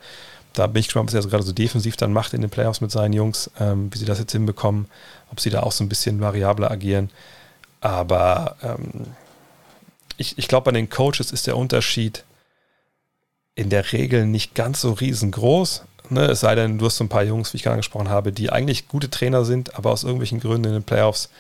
da 0.53 0.67
bin 0.67 0.81
ich 0.81 0.87
gespannt, 0.87 1.09
was 1.09 1.15
er 1.15 1.23
so 1.23 1.29
gerade 1.29 1.43
so 1.43 1.53
defensiv 1.53 1.97
dann 1.97 2.13
macht 2.13 2.33
in 2.33 2.41
den 2.41 2.51
Playoffs 2.51 2.81
mit 2.81 2.91
seinen 2.91 3.13
Jungs, 3.13 3.51
ähm, 3.59 3.93
wie 3.93 3.99
sie 3.99 4.05
das 4.05 4.19
jetzt 4.19 4.33
hinbekommen, 4.33 4.87
ob 5.31 5.41
sie 5.41 5.51
da 5.51 5.63
auch 5.63 5.73
so 5.73 5.85
ein 5.85 5.89
bisschen 5.89 6.21
variabler 6.21 6.71
agieren. 6.71 7.11
Aber 7.87 8.57
ähm, 8.65 9.07
ich, 10.17 10.37
ich 10.39 10.49
glaube, 10.49 10.65
bei 10.65 10.73
den 10.73 10.91
Coaches 10.91 11.31
ist 11.31 11.47
der 11.47 11.57
Unterschied 11.57 12.25
in 13.55 13.71
der 13.71 13.93
Regel 13.93 14.27
nicht 14.27 14.57
ganz 14.57 14.81
so 14.81 14.91
riesengroß. 14.91 15.85
Ne? 16.09 16.23
Es 16.25 16.41
sei 16.41 16.57
denn, 16.57 16.79
du 16.79 16.87
hast 16.87 16.97
so 16.97 17.05
ein 17.05 17.09
paar 17.09 17.23
Jungs, 17.23 17.53
wie 17.53 17.59
ich 17.59 17.63
gerade 17.63 17.75
angesprochen 17.75 18.09
habe, 18.09 18.33
die 18.33 18.51
eigentlich 18.51 18.89
gute 18.89 19.09
Trainer 19.09 19.45
sind, 19.45 19.77
aber 19.77 19.93
aus 19.93 20.03
irgendwelchen 20.03 20.41
Gründen 20.41 20.67
in 20.67 20.73
den 20.73 20.83
Playoffs, 20.83 21.31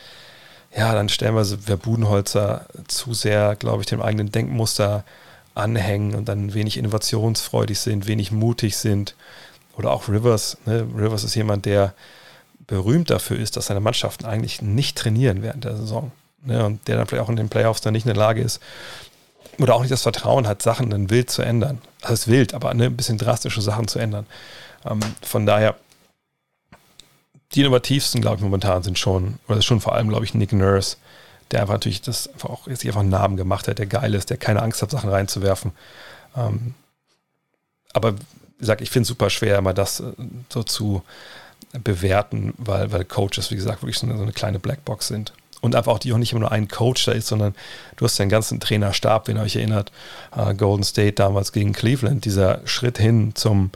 ja, 0.77 0.95
dann 0.95 1.09
stellen 1.09 1.35
wir 1.35 1.45
wer 1.67 1.77
Budenholzer 1.77 2.67
zu 2.87 3.13
sehr, 3.13 3.57
glaube 3.57 3.83
ich, 3.83 3.87
dem 3.87 4.01
eigenen 4.01 4.31
Denkmuster 4.31 5.05
anhängen 5.57 6.15
und 6.15 6.29
dann 6.29 6.55
wenig 6.55 6.77
innovationsfreudig 6.77 7.81
sind, 7.81 8.07
wenig 8.07 8.31
mutig 8.31 8.77
sind. 8.77 9.17
Oder 9.77 9.91
auch 9.91 10.09
Rivers. 10.09 10.59
Ne? 10.65 10.87
Rivers 10.97 11.25
ist 11.25 11.35
jemand, 11.35 11.67
der 11.67 11.93
berühmt 12.69 13.11
dafür 13.11 13.37
ist, 13.37 13.57
dass 13.57 13.67
seine 13.67 13.81
Mannschaften 13.81 14.27
eigentlich 14.27 14.63
nicht 14.63 14.97
trainieren 14.97 15.43
während 15.43 15.65
der 15.65 15.77
Saison. 15.77 16.13
Ne? 16.47 16.65
Und 16.65 16.87
der 16.89 16.97
dann 16.97 17.07
vielleicht 17.07 17.25
auch 17.25 17.31
in 17.31 17.37
den 17.37 17.49
Playoffs 17.49 17.81
dann 17.81 17.93
nicht 17.93 18.07
in 18.07 18.15
der 18.15 18.17
Lage 18.17 18.41
ist, 18.41 18.61
oder 19.59 19.75
auch 19.75 19.81
nicht 19.81 19.93
das 19.93 20.03
Vertrauen 20.03 20.47
hat, 20.47 20.63
Sachen 20.63 20.91
dann 20.91 21.11
wild 21.11 21.31
zu 21.31 21.43
ändern. 21.43 21.81
Also 22.03 22.15
es 22.15 22.21
ist 22.21 22.29
wild, 22.29 22.55
aber 22.55 22.75
ne, 22.75 22.87
ein 22.87 22.97
bisschen 22.97 23.19
drastische 23.19 23.63
Sachen 23.63 23.89
zu 23.89 23.99
ändern. 23.99 24.27
Ähm, 24.85 25.01
von 25.23 25.47
daher, 25.47 25.77
die 27.53 27.61
innovativsten, 27.61 28.21
glaube 28.21 28.37
ich, 28.37 28.43
momentan 28.43 28.83
sind 28.83 28.99
schon, 28.99 29.39
oder 29.49 29.59
ist 29.59 29.65
schon 29.65 29.81
vor 29.81 29.95
allem, 29.95 30.09
glaube 30.09 30.25
ich, 30.25 30.35
Nick 30.35 30.53
Nurse, 30.53 30.97
der 31.51 31.61
einfach 31.61 31.75
natürlich 31.75 32.03
das 32.03 32.29
einfach 32.29 32.51
auch 32.51 32.67
sich 32.67 32.87
einfach 32.87 33.01
einen 33.01 33.09
Namen 33.09 33.37
gemacht 33.37 33.69
hat, 33.69 33.79
der 33.79 33.87
geil 33.87 34.15
ist, 34.15 34.31
der 34.31 34.37
keine 34.37 34.63
Angst 34.63 34.83
hat, 34.83 34.91
Sachen 34.91 35.11
reinzuwerfen. 35.11 35.73
Ähm, 36.37 36.75
aber 37.93 38.15
wie 38.15 38.61
gesagt, 38.61 38.81
ich 38.81 38.91
finde 38.91 39.03
es 39.03 39.09
super 39.09 39.31
schwer, 39.31 39.61
mal 39.63 39.73
das 39.73 40.01
äh, 40.01 40.13
so 40.53 40.63
zu 40.63 41.03
bewerten, 41.73 42.55
weil, 42.59 42.93
weil 42.93 43.05
Coaches, 43.05 43.51
wie 43.51 43.57
gesagt, 43.57 43.83
wirklich 43.83 43.99
so 43.99 44.07
eine, 44.07 44.17
so 44.17 44.23
eine 44.23 44.33
kleine 44.33 44.59
Blackbox 44.59 45.09
sind. 45.09 45.33
Und 45.67 45.75
einfach 45.75 45.93
auch 45.93 45.99
die 45.99 46.13
auch 46.13 46.19
nicht 46.19 46.33
immer 46.33 46.41
nur 46.41 46.53
ein 46.53 46.69
Coach 46.69 47.05
da 47.05 47.13
ist, 47.13 47.27
sondern 47.27 47.55
du 47.97 48.05
hast 48.05 48.19
ja 48.19 48.25
ganzen 48.25 48.61
Trainerstab, 48.61 49.29
wenn 49.29 49.37
ihr 49.37 49.43
euch 49.43 49.57
erinnert, 49.57 49.93
äh, 50.35 50.55
Golden 50.55 50.85
State 50.85 51.13
damals 51.13 51.53
gegen 51.53 51.73
Cleveland, 51.73 52.25
dieser 52.25 52.61
Schritt 52.67 52.99
hin 52.99 53.35
zum 53.35 53.71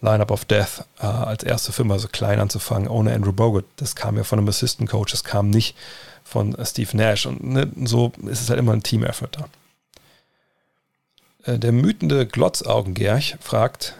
Lineup 0.00 0.30
of 0.30 0.44
Death 0.44 0.84
äh, 1.00 1.06
als 1.06 1.44
erste 1.44 1.72
Firma 1.72 1.98
so 1.98 2.08
klein 2.08 2.40
anzufangen, 2.40 2.88
ohne 2.88 3.14
Andrew 3.14 3.32
Bogut. 3.32 3.64
Das 3.76 3.94
kam 3.94 4.16
ja 4.16 4.24
von 4.24 4.38
einem 4.38 4.48
Assistant 4.48 4.90
Coach, 4.90 5.12
das 5.12 5.24
kam 5.24 5.50
nicht 5.50 5.76
von 6.24 6.54
äh, 6.54 6.64
Steve 6.64 6.96
Nash. 6.96 7.26
Und 7.26 7.44
ne, 7.44 7.70
so 7.84 8.12
ist 8.26 8.40
es 8.40 8.50
halt 8.50 8.58
immer 8.58 8.72
ein 8.72 8.82
Team-Effort 8.82 9.30
da. 9.32 9.48
Äh, 11.52 11.58
der 11.58 11.72
mythende 11.72 12.26
Glotzaugengerch 12.26 13.36
fragt, 13.40 13.94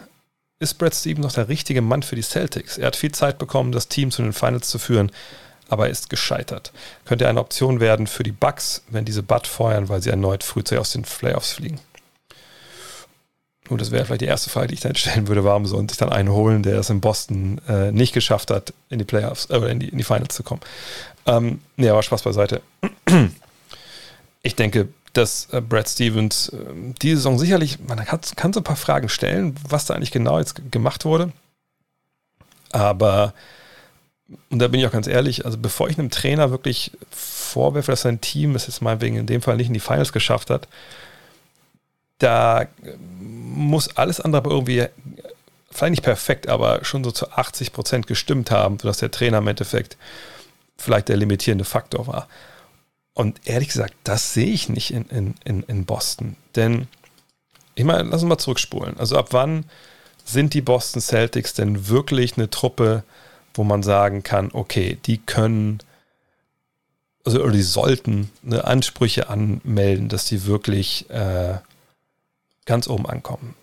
ist 0.59 0.75
Brad 0.75 0.95
Stevens 0.95 1.25
noch 1.25 1.33
der 1.33 1.49
richtige 1.49 1.81
Mann 1.81 2.03
für 2.03 2.15
die 2.15 2.21
Celtics? 2.21 2.77
Er 2.77 2.87
hat 2.87 2.95
viel 2.95 3.11
Zeit 3.11 3.37
bekommen, 3.37 3.71
das 3.71 3.89
Team 3.89 4.11
zu 4.11 4.21
den 4.21 4.33
Finals 4.33 4.69
zu 4.69 4.79
führen, 4.79 5.11
aber 5.69 5.85
er 5.85 5.91
ist 5.91 6.09
gescheitert. 6.09 6.71
Könnte 7.05 7.27
eine 7.27 7.39
Option 7.39 7.79
werden 7.79 8.07
für 8.07 8.23
die 8.23 8.31
Bucks, 8.31 8.83
wenn 8.89 9.05
diese 9.05 9.23
Butt 9.23 9.47
feuern, 9.47 9.89
weil 9.89 10.01
sie 10.01 10.09
erneut 10.09 10.43
frühzeitig 10.43 10.79
aus 10.79 10.91
den 10.91 11.03
Playoffs 11.03 11.53
fliegen? 11.53 11.79
Gut, 13.67 13.79
das 13.79 13.91
wäre 13.91 14.05
vielleicht 14.05 14.21
die 14.21 14.25
erste 14.25 14.49
Frage, 14.49 14.67
die 14.67 14.73
ich 14.73 14.81
dann 14.81 14.95
stellen 14.95 15.27
würde, 15.27 15.43
warum 15.43 15.65
soll 15.65 15.87
sich 15.87 15.97
dann 15.97 16.11
einen 16.11 16.29
holen, 16.29 16.63
der 16.63 16.79
es 16.79 16.89
in 16.89 17.01
Boston 17.01 17.61
äh, 17.67 17.91
nicht 17.91 18.13
geschafft 18.13 18.51
hat, 18.51 18.73
in 18.89 18.99
die 18.99 19.05
Playoffs, 19.05 19.45
äh, 19.45 19.57
in 19.57 19.79
die, 19.79 19.89
in 19.89 19.97
die 19.97 20.03
Finals 20.03 20.35
zu 20.35 20.43
kommen. 20.43 20.61
Ähm, 21.25 21.61
nee, 21.77 21.89
aber 21.89 22.03
Spaß 22.03 22.23
beiseite. 22.23 22.61
Ich 24.45 24.57
denke, 24.57 24.89
dass 25.13 25.47
äh, 25.53 25.61
Brad 25.61 25.87
Stevens 25.87 26.49
äh, 26.49 26.57
diese 27.01 27.15
Saison 27.15 27.39
sicherlich, 27.39 27.79
man 27.79 28.03
kann, 28.03 28.19
kann, 28.35 28.51
so 28.51 28.59
ein 28.59 28.65
paar 28.65 28.75
Fragen 28.75 29.07
stellen, 29.07 29.55
was 29.67 29.85
da 29.85 29.93
eigentlich 29.93 30.11
genau 30.11 30.37
jetzt 30.37 30.69
gemacht 30.69 31.05
wurde. 31.05 31.31
Aber, 32.71 33.33
und 34.49 34.59
da 34.59 34.67
bin 34.67 34.79
ich 34.79 34.87
auch 34.87 34.91
ganz 34.91 35.07
ehrlich, 35.07 35.45
also 35.45 35.57
bevor 35.57 35.89
ich 35.89 35.99
einem 35.99 36.09
Trainer 36.09 36.51
wirklich 36.51 36.91
vorwerfe, 37.11 37.91
dass 37.91 38.01
sein 38.01 38.21
Team 38.21 38.55
es 38.55 38.67
jetzt 38.67 38.81
meinetwegen 38.81 39.17
in 39.17 39.25
dem 39.25 39.41
Fall 39.41 39.57
nicht 39.57 39.67
in 39.67 39.73
die 39.73 39.79
Finals 39.79 40.13
geschafft 40.13 40.49
hat, 40.49 40.67
da 42.19 42.67
muss 43.19 43.97
alles 43.97 44.21
andere 44.21 44.43
aber 44.43 44.51
irgendwie, 44.51 44.85
vielleicht 45.71 45.91
nicht 45.91 46.03
perfekt, 46.03 46.47
aber 46.47 46.85
schon 46.85 47.03
so 47.03 47.11
zu 47.11 47.31
80 47.31 47.73
Prozent 47.73 48.07
gestimmt 48.07 48.49
haben, 48.49 48.79
sodass 48.79 48.97
der 48.97 49.11
Trainer 49.11 49.39
im 49.39 49.47
Endeffekt 49.47 49.97
vielleicht 50.77 51.09
der 51.09 51.17
limitierende 51.17 51.65
Faktor 51.65 52.07
war. 52.07 52.27
Und 53.13 53.41
ehrlich 53.45 53.67
gesagt, 53.67 53.93
das 54.03 54.33
sehe 54.33 54.53
ich 54.53 54.69
nicht 54.69 54.91
in, 54.91 55.35
in, 55.43 55.63
in, 55.63 55.85
Boston. 55.85 56.35
Denn, 56.55 56.87
ich 57.75 57.83
meine, 57.83 58.03
lass 58.03 58.23
uns 58.23 58.29
mal 58.29 58.37
zurückspulen. 58.37 58.97
Also 58.97 59.17
ab 59.17 59.27
wann 59.31 59.65
sind 60.25 60.53
die 60.53 60.61
Boston 60.61 61.01
Celtics 61.01 61.53
denn 61.53 61.89
wirklich 61.89 62.37
eine 62.37 62.49
Truppe, 62.49 63.03
wo 63.53 63.63
man 63.63 63.83
sagen 63.83 64.23
kann, 64.23 64.49
okay, 64.53 64.97
die 65.05 65.17
können, 65.17 65.79
also 67.25 67.41
oder 67.41 67.51
die 67.51 67.61
sollten 67.61 68.31
eine 68.45 68.65
Ansprüche 68.65 69.29
anmelden, 69.29 70.09
dass 70.09 70.25
die 70.25 70.45
wirklich 70.45 71.09
äh, 71.09 71.57
ganz 72.65 72.87
oben 72.87 73.05
ankommen. 73.05 73.55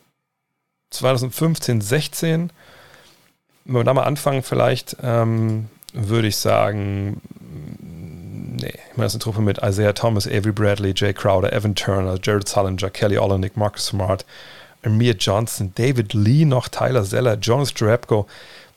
2015, 0.91 1.80
16, 1.80 2.51
wenn 3.64 3.74
wir 3.74 3.84
da 3.84 3.95
mal 3.95 4.05
anfangen, 4.05 4.43
vielleicht 4.43 4.97
ähm, 5.03 5.68
würde 5.93 6.28
ich 6.28 6.36
sagen, 6.36 7.20
nee, 8.61 8.68
ich 8.68 8.97
meine, 8.97 9.07
das 9.07 9.14
ist 9.14 9.16
eine 9.16 9.22
Truppe 9.22 9.43
mit 9.43 9.59
Isaiah 9.59 9.93
Thomas, 9.93 10.26
Avery 10.26 10.53
Bradley, 10.53 10.93
Jay 10.97 11.12
Crowder, 11.12 11.53
Evan 11.53 11.74
Turner, 11.74 12.18
Jared 12.22 12.49
Sullinger, 12.49 12.91
Kelly 12.91 13.18
Olenek, 13.18 13.57
Marcus 13.57 13.86
Smart, 13.86 14.24
Amir 14.82 15.14
Johnson, 15.18 15.72
David 15.74 16.14
Lee 16.14 16.45
noch, 16.45 16.68
Tyler 16.68 17.05
Zeller, 17.05 17.36
Jonas 17.36 17.74
Drapko. 17.74 18.26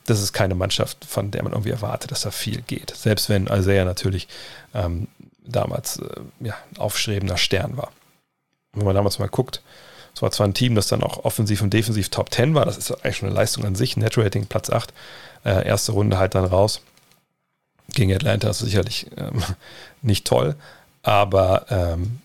Das 0.06 0.22
ist 0.22 0.34
keine 0.34 0.56
Mannschaft, 0.56 1.06
von 1.06 1.32
der 1.32 1.44
man 1.44 1.54
irgendwie 1.54 1.72
erwartet, 1.72 2.12
dass 2.12 2.22
da 2.22 2.32
viel 2.32 2.62
geht. 2.62 2.94
Selbst 2.96 3.30
wenn 3.30 3.48
Isaiah 3.48 3.86
natürlich 3.86 4.28
ähm, 4.74 5.08
damals 5.46 5.98
äh, 6.00 6.22
ja, 6.42 6.56
aufstrebender 6.78 7.38
Stern 7.38 7.78
war. 7.78 7.92
Wenn 8.74 8.86
man 8.86 8.96
damals 8.96 9.20
mal 9.20 9.30
guckt, 9.30 9.62
es 10.16 10.22
war 10.22 10.32
zwar 10.32 10.48
ein 10.48 10.54
Team, 10.54 10.76
das 10.76 10.88
dann 10.88 11.04
auch 11.04 11.24
offensiv 11.26 11.62
und 11.62 11.74
defensiv 11.74 12.10
Top 12.10 12.34
10 12.34 12.54
war, 12.54 12.66
das 12.66 12.78
ist 12.78 12.92
eigentlich 12.92 13.18
schon 13.18 13.30
eine 13.30 13.36
Leistung 13.36 13.66
an 13.66 13.76
sich, 13.76 13.98
Net-Rating 13.98 14.46
Platz 14.46 14.70
8, 14.70 14.94
äh, 15.46 15.66
erste 15.66 15.94
Runde 15.94 16.18
halt 16.18 16.36
dann 16.36 16.46
raus 16.46 16.82
gegen 17.94 18.14
Atlanta 18.14 18.50
ist 18.50 18.60
sicherlich 18.60 19.08
ähm, 19.18 19.44
nicht 20.02 20.26
toll, 20.26 20.56
aber 21.02 21.66
ähm, 21.70 22.20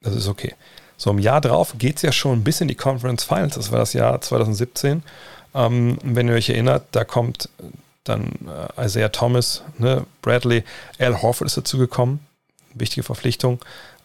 das 0.00 0.14
ist 0.14 0.28
okay. 0.28 0.54
So, 0.96 1.10
im 1.10 1.18
Jahr 1.18 1.40
drauf 1.40 1.74
geht 1.78 1.96
es 1.96 2.02
ja 2.02 2.12
schon 2.12 2.44
bis 2.44 2.60
in 2.60 2.68
die 2.68 2.76
Conference 2.76 3.24
Finals. 3.24 3.56
Das 3.56 3.72
war 3.72 3.80
das 3.80 3.94
Jahr 3.94 4.20
2017. 4.20 5.02
Ähm, 5.54 5.98
wenn 6.02 6.28
ihr 6.28 6.34
euch 6.34 6.50
erinnert, 6.50 6.86
da 6.92 7.04
kommt 7.04 7.48
dann 8.04 8.32
äh, 8.76 8.84
Isaiah 8.84 9.10
Thomas, 9.10 9.62
ne, 9.78 10.04
Bradley, 10.22 10.64
Al 10.98 11.22
Horford 11.22 11.46
ist 11.46 11.56
dazu 11.56 11.78
gekommen. 11.78 12.20
Wichtige 12.74 13.04
Verpflichtung. 13.04 13.60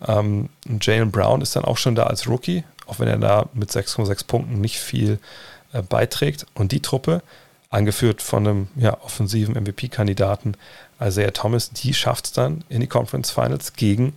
Ähm, 0.08 0.50
Jalen 0.82 1.12
Brown 1.12 1.42
ist 1.42 1.56
dann 1.56 1.66
auch 1.66 1.78
schon 1.78 1.96
da 1.96 2.04
als 2.04 2.28
Rookie, 2.28 2.64
auch 2.86 3.00
wenn 3.00 3.08
er 3.08 3.18
da 3.18 3.50
mit 3.54 3.72
6,6 3.72 4.28
Punkten 4.28 4.62
nicht 4.62 4.80
viel 4.80 5.20
äh, 5.74 5.82
beiträgt. 5.82 6.46
Und 6.54 6.72
die 6.72 6.82
Truppe, 6.82 7.22
angeführt 7.70 8.22
von 8.22 8.48
einem 8.48 8.68
ja, 8.76 8.98
offensiven 9.02 9.56
MVP-Kandidaten, 9.56 10.56
Isaiah 11.00 11.32
Thomas, 11.32 11.72
die 11.72 11.94
schafft 11.94 12.26
es 12.26 12.32
dann 12.32 12.64
in 12.70 12.82
die 12.82 12.88
Conference 12.88 13.32
Finals 13.32 13.74
gegen 13.74 14.16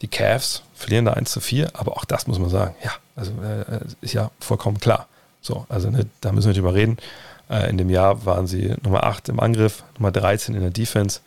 die 0.00 0.08
Cavs, 0.08 0.62
verlieren 0.74 1.04
da 1.04 1.12
1 1.12 1.30
zu 1.30 1.40
4, 1.40 1.70
aber 1.74 1.96
auch 1.96 2.04
das 2.04 2.26
muss 2.26 2.38
man 2.38 2.50
sagen, 2.50 2.74
ja, 2.82 2.92
also 3.14 3.32
äh, 3.42 3.80
ist 4.00 4.14
ja 4.14 4.30
vollkommen 4.40 4.78
klar. 4.80 5.06
So, 5.44 5.66
also 5.68 5.90
ne, 5.90 6.06
da 6.22 6.32
müssen 6.32 6.46
wir 6.46 6.52
nicht 6.52 6.60
drüber 6.60 6.74
reden. 6.74 6.96
Äh, 7.50 7.68
in 7.68 7.76
dem 7.76 7.90
Jahr 7.90 8.24
waren 8.24 8.46
sie 8.46 8.74
Nummer 8.82 9.04
8 9.04 9.28
im 9.28 9.40
Angriff, 9.40 9.84
Nummer 9.98 10.10
13 10.10 10.54
in 10.54 10.62
der 10.62 10.70
Defense. 10.70 11.20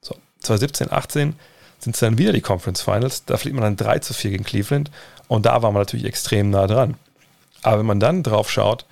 So, 0.00 0.16
2017, 0.40 0.90
18 0.90 1.36
sind 1.80 1.94
es 1.94 2.00
dann 2.00 2.16
wieder 2.16 2.32
die 2.32 2.40
Conference 2.40 2.80
Finals, 2.80 3.26
da 3.26 3.36
fliegt 3.36 3.54
man 3.54 3.62
dann 3.62 3.76
3 3.76 3.98
zu 3.98 4.14
4 4.14 4.30
gegen 4.30 4.44
Cleveland 4.44 4.90
und 5.28 5.44
da 5.44 5.62
war 5.62 5.70
man 5.70 5.82
natürlich 5.82 6.06
extrem 6.06 6.48
nah 6.48 6.66
dran. 6.66 6.94
Aber 7.62 7.78
wenn 7.78 7.86
man 7.86 8.00
dann 8.00 8.22
drauf 8.22 8.50
schaut, 8.50 8.86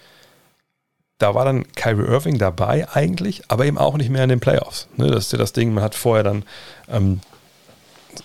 da 1.17 1.35
war 1.35 1.47
dann 1.47 1.65
Kyrie 1.73 2.05
Irving 2.05 2.37
dabei 2.37 2.87
eigentlich, 2.93 3.45
aber 3.49 3.65
eben 3.65 3.79
auch 3.79 3.97
nicht 3.97 4.11
mehr 4.11 4.25
in 4.25 4.29
den 4.29 4.41
Playoffs. 4.41 4.89
Ne, 4.97 5.07
das 5.07 5.27
ist 5.27 5.33
ja 5.33 5.39
das 5.39 5.55
Ding, 5.55 5.73
man 5.73 5.85
hat 5.85 5.95
vorher 5.95 6.25
dann, 6.25 6.45
ähm, 6.91 7.21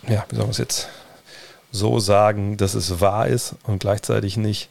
ja, 0.05 0.25
wie 0.27 0.35
soll 0.35 0.45
man 0.45 0.51
es 0.51 0.57
jetzt 0.57 0.89
so 1.71 1.99
sagen, 1.99 2.57
dass 2.57 2.73
es 2.73 2.99
wahr 2.99 3.27
ist 3.27 3.55
und 3.63 3.79
gleichzeitig 3.79 4.35
nicht 4.35 4.67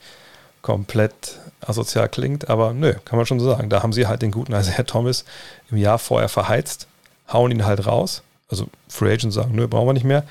komplett 0.66 1.38
asozial 1.60 2.08
klingt, 2.08 2.50
aber 2.50 2.74
nö, 2.74 2.94
kann 3.04 3.16
man 3.16 3.24
schon 3.24 3.38
so 3.38 3.48
sagen. 3.48 3.70
Da 3.70 3.84
haben 3.84 3.92
sie 3.92 4.08
halt 4.08 4.20
den 4.20 4.32
guten 4.32 4.52
Isaiah 4.52 4.84
Thomas 4.84 5.24
im 5.70 5.76
Jahr 5.76 6.00
vorher 6.00 6.28
verheizt, 6.28 6.88
hauen 7.32 7.52
ihn 7.52 7.64
halt 7.64 7.86
raus. 7.86 8.22
Also 8.48 8.66
Free 8.88 9.12
Agents 9.12 9.36
sagen, 9.36 9.54
nö, 9.54 9.68
brauchen 9.68 9.86
wir 9.86 9.92
nicht 9.92 10.04
mehr. 10.04 10.24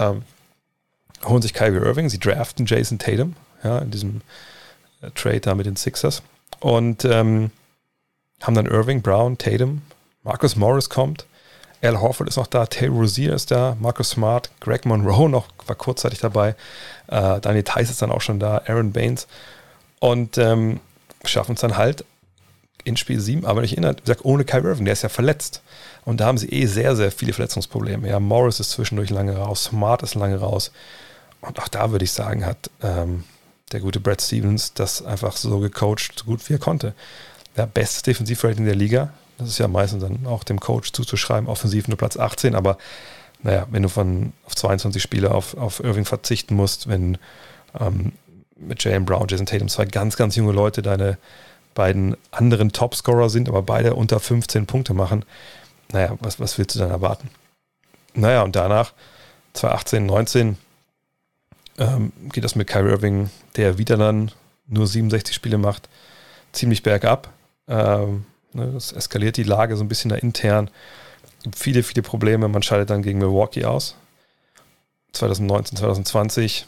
Ähm, 0.00 0.22
holen 1.24 1.42
sich 1.42 1.54
Kyrie 1.54 1.76
Irving, 1.76 2.08
sie 2.08 2.18
draften 2.18 2.66
Jason 2.66 2.98
Tatum, 2.98 3.36
ja, 3.62 3.78
in 3.78 3.92
diesem 3.92 4.20
äh, 5.00 5.10
Trade 5.14 5.40
da 5.40 5.54
mit 5.54 5.66
den 5.66 5.76
Sixers 5.76 6.22
und 6.58 7.04
ähm, 7.04 7.52
haben 8.42 8.54
dann 8.54 8.66
Irving, 8.66 9.00
Brown, 9.00 9.38
Tatum, 9.38 9.82
Marcus 10.24 10.56
Morris 10.56 10.90
kommt, 10.90 11.24
Al 11.82 12.00
Horford 12.00 12.28
ist 12.28 12.36
noch 12.36 12.48
da, 12.48 12.66
Tay 12.66 12.88
Rozier 12.88 13.32
ist 13.32 13.52
da, 13.52 13.76
Marcus 13.78 14.10
Smart, 14.10 14.50
Greg 14.58 14.86
Monroe 14.86 15.28
noch, 15.28 15.46
war 15.66 15.76
kurzzeitig 15.76 16.18
dabei, 16.18 16.56
äh, 17.06 17.40
Daniel 17.40 17.62
Tice 17.62 17.90
ist 17.90 18.02
dann 18.02 18.10
auch 18.10 18.22
schon 18.22 18.40
da, 18.40 18.62
Aaron 18.66 18.92
Baines 18.92 19.28
und 20.00 20.38
ähm, 20.38 20.80
schaffen 21.24 21.54
es 21.54 21.60
dann 21.60 21.76
halt 21.76 22.04
in 22.84 22.96
Spiel 22.96 23.20
7, 23.20 23.44
aber 23.44 23.60
nicht 23.60 23.72
erinnert, 23.72 23.98
wie 23.98 24.02
gesagt, 24.02 24.24
ohne 24.24 24.44
Kai 24.44 24.58
Irving, 24.58 24.84
der 24.84 24.92
ist 24.92 25.02
ja 25.02 25.08
verletzt. 25.08 25.62
Und 26.04 26.20
da 26.20 26.26
haben 26.26 26.38
sie 26.38 26.48
eh 26.48 26.66
sehr, 26.66 26.96
sehr 26.96 27.12
viele 27.12 27.32
Verletzungsprobleme. 27.32 28.08
Ja, 28.08 28.18
Morris 28.18 28.60
ist 28.60 28.70
zwischendurch 28.70 29.10
lange 29.10 29.36
raus, 29.36 29.64
Smart 29.64 30.02
ist 30.02 30.14
lange 30.14 30.38
raus. 30.38 30.72
Und 31.40 31.58
auch 31.60 31.68
da 31.68 31.90
würde 31.90 32.04
ich 32.04 32.12
sagen, 32.12 32.46
hat 32.46 32.70
ähm, 32.82 33.24
der 33.72 33.80
gute 33.80 34.00
Brad 34.00 34.22
Stevens, 34.22 34.72
das 34.72 35.04
einfach 35.04 35.36
so 35.36 35.58
gecoacht, 35.58 36.18
so 36.18 36.24
gut 36.24 36.48
wie 36.48 36.54
er 36.54 36.58
konnte. 36.58 36.94
Der 37.56 37.66
bestes 37.66 38.02
Defensivrating 38.02 38.64
der 38.64 38.74
Liga. 38.74 39.12
Das 39.36 39.48
ist 39.48 39.58
ja 39.58 39.68
meistens 39.68 40.02
dann 40.02 40.26
auch 40.26 40.44
dem 40.44 40.58
Coach 40.58 40.92
zuzuschreiben, 40.92 41.48
offensiv 41.48 41.86
nur 41.88 41.98
Platz 41.98 42.16
18, 42.16 42.54
aber 42.54 42.78
naja, 43.42 43.66
wenn 43.70 43.84
du 43.84 43.88
von 43.88 44.32
auf 44.46 44.56
22 44.56 45.00
Spiele 45.00 45.32
auf, 45.32 45.56
auf 45.56 45.78
Irving 45.80 46.04
verzichten 46.04 46.56
musst, 46.56 46.88
wenn 46.88 47.18
ähm, 47.78 48.12
mit 48.58 48.82
Jalen 48.82 49.04
Brown, 49.04 49.26
Jason 49.28 49.46
Tatum 49.46 49.68
zwei 49.68 49.84
ganz, 49.84 50.16
ganz 50.16 50.36
junge 50.36 50.52
Leute 50.52 50.82
deine 50.82 51.18
beiden 51.74 52.16
anderen 52.30 52.72
Topscorer 52.72 53.30
sind, 53.30 53.48
aber 53.48 53.62
beide 53.62 53.94
unter 53.94 54.20
15 54.20 54.66
Punkte 54.66 54.94
machen, 54.94 55.24
naja, 55.92 56.16
was, 56.20 56.40
was 56.40 56.58
willst 56.58 56.74
du 56.74 56.80
dann 56.80 56.90
erwarten? 56.90 57.30
Naja, 58.14 58.42
und 58.42 58.56
danach 58.56 58.92
2018, 59.52 60.06
19 60.06 60.58
ähm, 61.78 62.12
geht 62.32 62.44
das 62.44 62.56
mit 62.56 62.66
Kyrie 62.68 62.90
Irving, 62.90 63.30
der 63.56 63.78
wieder 63.78 63.96
dann 63.96 64.32
nur 64.66 64.86
67 64.86 65.34
Spiele 65.34 65.58
macht, 65.58 65.88
ziemlich 66.52 66.82
bergab. 66.82 67.32
Ähm, 67.68 68.26
ne, 68.52 68.70
das 68.72 68.92
eskaliert 68.92 69.36
die 69.36 69.44
Lage 69.44 69.76
so 69.76 69.84
ein 69.84 69.88
bisschen 69.88 70.10
da 70.10 70.16
intern. 70.16 70.70
Viele, 71.54 71.82
viele 71.82 72.02
Probleme. 72.02 72.48
Man 72.48 72.62
scheidet 72.62 72.90
dann 72.90 73.02
gegen 73.02 73.20
Milwaukee 73.20 73.64
aus. 73.64 73.94
2019, 75.12 75.78
2020 75.78 76.66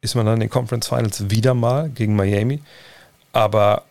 ist 0.00 0.14
man 0.14 0.26
dann 0.26 0.34
in 0.34 0.40
den 0.40 0.50
Conference 0.50 0.88
Finals 0.88 1.30
wieder 1.30 1.54
mal 1.54 1.88
gegen 1.88 2.16
Miami. 2.16 2.60
Aber 3.32 3.82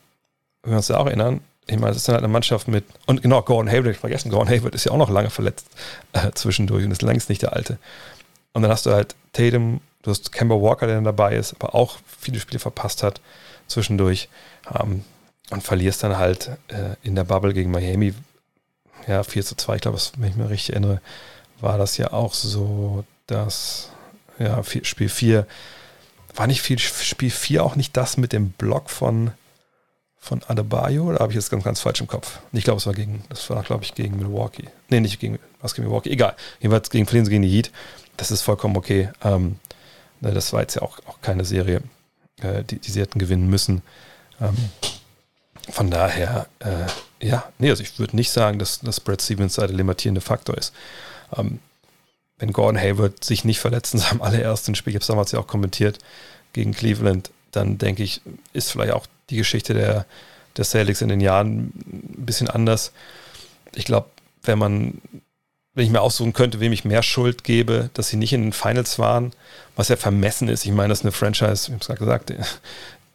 wenn 0.63 0.71
wir 0.71 0.77
uns 0.77 0.87
da 0.87 0.97
auch 0.97 1.07
erinnern, 1.07 1.41
ich 1.67 1.77
meine, 1.77 1.91
es 1.91 1.97
ist 1.97 2.07
dann 2.07 2.13
halt 2.13 2.23
eine 2.23 2.31
Mannschaft 2.31 2.67
mit, 2.67 2.85
und 3.05 3.21
genau, 3.21 3.41
Gordon 3.41 3.69
Hayward, 3.69 3.91
ich 3.91 3.97
vergessen, 3.97 4.31
Gordon 4.31 4.49
Hayward 4.49 4.73
ist 4.73 4.85
ja 4.85 4.91
auch 4.91 4.97
noch 4.97 5.09
lange 5.09 5.29
verletzt 5.29 5.67
äh, 6.13 6.31
zwischendurch 6.33 6.85
und 6.85 6.91
ist 6.91 7.01
längst 7.01 7.29
nicht 7.29 7.41
der 7.41 7.53
Alte. 7.53 7.77
Und 8.53 8.61
dann 8.61 8.71
hast 8.71 8.85
du 8.85 8.91
halt 8.91 9.15
Tatum, 9.33 9.81
Du 10.07 10.11
hast 10.11 10.31
Kemba 10.31 10.55
Walker, 10.55 10.85
der 10.85 10.95
dann 10.95 11.03
dabei 11.03 11.35
ist, 11.35 11.53
aber 11.53 11.75
auch 11.75 11.97
viele 12.19 12.39
Spiele 12.39 12.59
verpasst 12.59 13.03
hat 13.03 13.19
zwischendurch. 13.67 14.29
Ähm, 14.73 15.03
und 15.49 15.63
verlierst 15.63 16.01
dann 16.03 16.17
halt 16.17 16.51
äh, 16.69 16.95
in 17.03 17.15
der 17.15 17.25
Bubble 17.25 17.53
gegen 17.53 17.71
Miami. 17.71 18.13
Ja, 19.05 19.23
4 19.23 19.43
zu 19.43 19.55
2, 19.55 19.75
ich 19.75 19.81
glaube, 19.81 19.99
wenn 20.17 20.29
ich 20.29 20.35
mich 20.37 20.49
richtig 20.49 20.69
erinnere, 20.71 21.01
war 21.59 21.77
das 21.77 21.97
ja 21.97 22.13
auch 22.13 22.33
so, 22.33 23.03
dass 23.25 23.89
ja, 24.39 24.61
Spiel 24.63 25.09
4 25.09 25.45
war 26.37 26.47
nicht 26.47 26.61
viel 26.61 26.79
Spiel 26.79 27.31
4 27.31 27.63
auch 27.63 27.75
nicht 27.75 27.97
das 27.97 28.17
mit 28.17 28.31
dem 28.31 28.51
Block 28.51 28.89
von, 28.89 29.31
von 30.19 30.43
Adebayo? 30.47 31.05
Oder 31.05 31.19
habe 31.19 31.31
ich 31.31 31.35
jetzt 31.35 31.49
ganz, 31.49 31.63
ganz 31.63 31.79
falsch 31.79 31.99
im 31.99 32.07
Kopf? 32.07 32.39
Ich 32.53 32.63
glaube, 32.63 32.77
es 32.77 32.85
war 32.85 32.93
gegen, 32.93 33.23
das 33.29 33.49
war, 33.49 33.63
glaube 33.63 33.83
ich, 33.83 33.95
gegen 33.95 34.17
Milwaukee. 34.17 34.67
Nee, 34.89 34.99
nicht 34.99 35.19
gegen, 35.19 35.39
was 35.61 35.73
gegen 35.73 35.87
Milwaukee. 35.87 36.11
Egal. 36.11 36.35
Jedenfalls 36.59 36.89
gegen 36.89 37.05
verlieren 37.07 37.27
gegen 37.27 37.41
die 37.41 37.49
Heat. 37.49 37.71
Das 38.17 38.31
ist 38.31 38.43
vollkommen 38.43 38.77
okay. 38.77 39.09
Ähm, 39.23 39.57
ne, 40.21 40.31
das 40.31 40.53
war 40.53 40.61
jetzt 40.61 40.75
ja 40.75 40.83
auch, 40.83 40.99
auch 41.07 41.21
keine 41.21 41.43
Serie, 41.43 41.81
äh, 42.41 42.63
die, 42.63 42.79
die 42.79 42.91
sie 42.91 43.01
hätten 43.01 43.19
gewinnen 43.19 43.49
müssen. 43.49 43.81
Ähm, 44.39 44.55
von 45.69 45.89
daher, 45.89 46.47
äh, 46.59 47.25
ja, 47.25 47.51
nee, 47.57 47.69
also 47.69 47.81
ich 47.81 47.97
würde 47.99 48.15
nicht 48.15 48.29
sagen, 48.29 48.59
dass, 48.59 48.79
dass 48.79 48.99
Brad 48.99 49.21
Stevens 49.21 49.55
da 49.55 49.65
der 49.65 49.75
limitierende 49.75 50.21
Faktor 50.21 50.57
ist. 50.57 50.73
Ähm, 51.35 51.59
wenn 52.39 52.53
Gordon 52.53 52.79
Hayward 52.79 53.23
sich 53.23 53.45
nicht 53.45 53.59
verletzt 53.59 53.93
in 53.93 53.99
seinem 53.99 54.21
allerersten 54.21 54.75
Spiel, 54.75 54.91
ich 54.91 54.95
habe 54.95 55.01
es 55.01 55.07
damals 55.07 55.31
ja 55.31 55.39
auch 55.39 55.47
kommentiert, 55.47 55.99
gegen 56.53 56.73
Cleveland, 56.73 57.31
dann 57.51 57.77
denke 57.77 58.03
ich, 58.03 58.21
ist 58.53 58.71
vielleicht 58.71 58.93
auch 58.93 59.07
die 59.29 59.37
Geschichte 59.37 59.73
der, 59.73 60.05
der 60.55 60.65
Celtics 60.65 61.01
in 61.01 61.09
den 61.09 61.21
Jahren 61.21 61.73
ein 61.87 62.25
bisschen 62.25 62.49
anders. 62.49 62.91
Ich 63.73 63.85
glaube, 63.85 64.09
wenn 64.43 64.57
man, 64.57 65.01
wenn 65.73 65.85
ich 65.85 65.91
mir 65.91 66.01
aussuchen 66.01 66.33
könnte, 66.33 66.59
wem 66.59 66.71
ich 66.71 66.85
mehr 66.85 67.03
Schuld 67.03 67.43
gebe, 67.43 67.89
dass 67.93 68.09
sie 68.09 68.17
nicht 68.17 68.33
in 68.33 68.43
den 68.43 68.53
Finals 68.53 68.99
waren, 68.99 69.33
was 69.75 69.89
ja 69.89 69.95
vermessen 69.95 70.47
ist. 70.47 70.65
Ich 70.65 70.71
meine, 70.71 70.89
das 70.89 70.99
ist 70.99 71.05
eine 71.05 71.11
Franchise, 71.11 71.65
ich 71.67 71.73
habe 71.73 71.81
es 71.81 71.87
gerade 71.87 71.99
gesagt, 71.99 72.33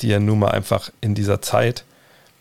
die 0.01 0.09
ja 0.09 0.19
nun 0.19 0.39
mal 0.39 0.51
einfach 0.51 0.91
in 1.01 1.15
dieser 1.15 1.41
Zeit 1.43 1.85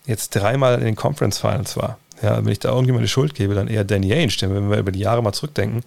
jetzt 0.06 0.36
dreimal 0.36 0.80
in 0.80 0.86
den 0.86 0.96
Conference 0.96 1.40
Finals 1.40 1.78
war. 1.78 1.98
Ja, 2.22 2.38
wenn 2.44 2.52
ich 2.52 2.60
da 2.60 2.70
irgendjemand 2.70 3.04
die 3.04 3.10
Schuld 3.10 3.34
gebe, 3.34 3.56
dann 3.56 3.68
eher 3.68 3.84
Danny 3.84 4.14
Ainge, 4.14 4.34
denn 4.42 4.54
wenn 4.54 4.70
wir 4.70 4.78
über 4.78 4.92
die 4.92 5.00
Jahre 5.00 5.24
mal 5.24 5.34
zurückdenken, 5.34 5.84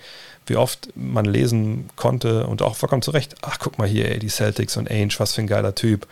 wie 0.47 0.57
oft 0.57 0.90
man 0.95 1.24
lesen 1.24 1.88
konnte 1.97 2.47
und 2.47 2.62
auch 2.62 2.76
vollkommen 2.76 3.03
zurecht, 3.03 3.36
ach 3.42 3.59
guck 3.59 3.78
mal 3.78 3.88
hier, 3.88 4.11
ey, 4.11 4.18
die 4.18 4.28
Celtics 4.28 4.76
und 4.76 4.90
Ainge, 4.90 5.14
was 5.18 5.34
für 5.34 5.42
ein 5.42 5.47
geiler 5.47 5.74
Typ, 5.74 6.07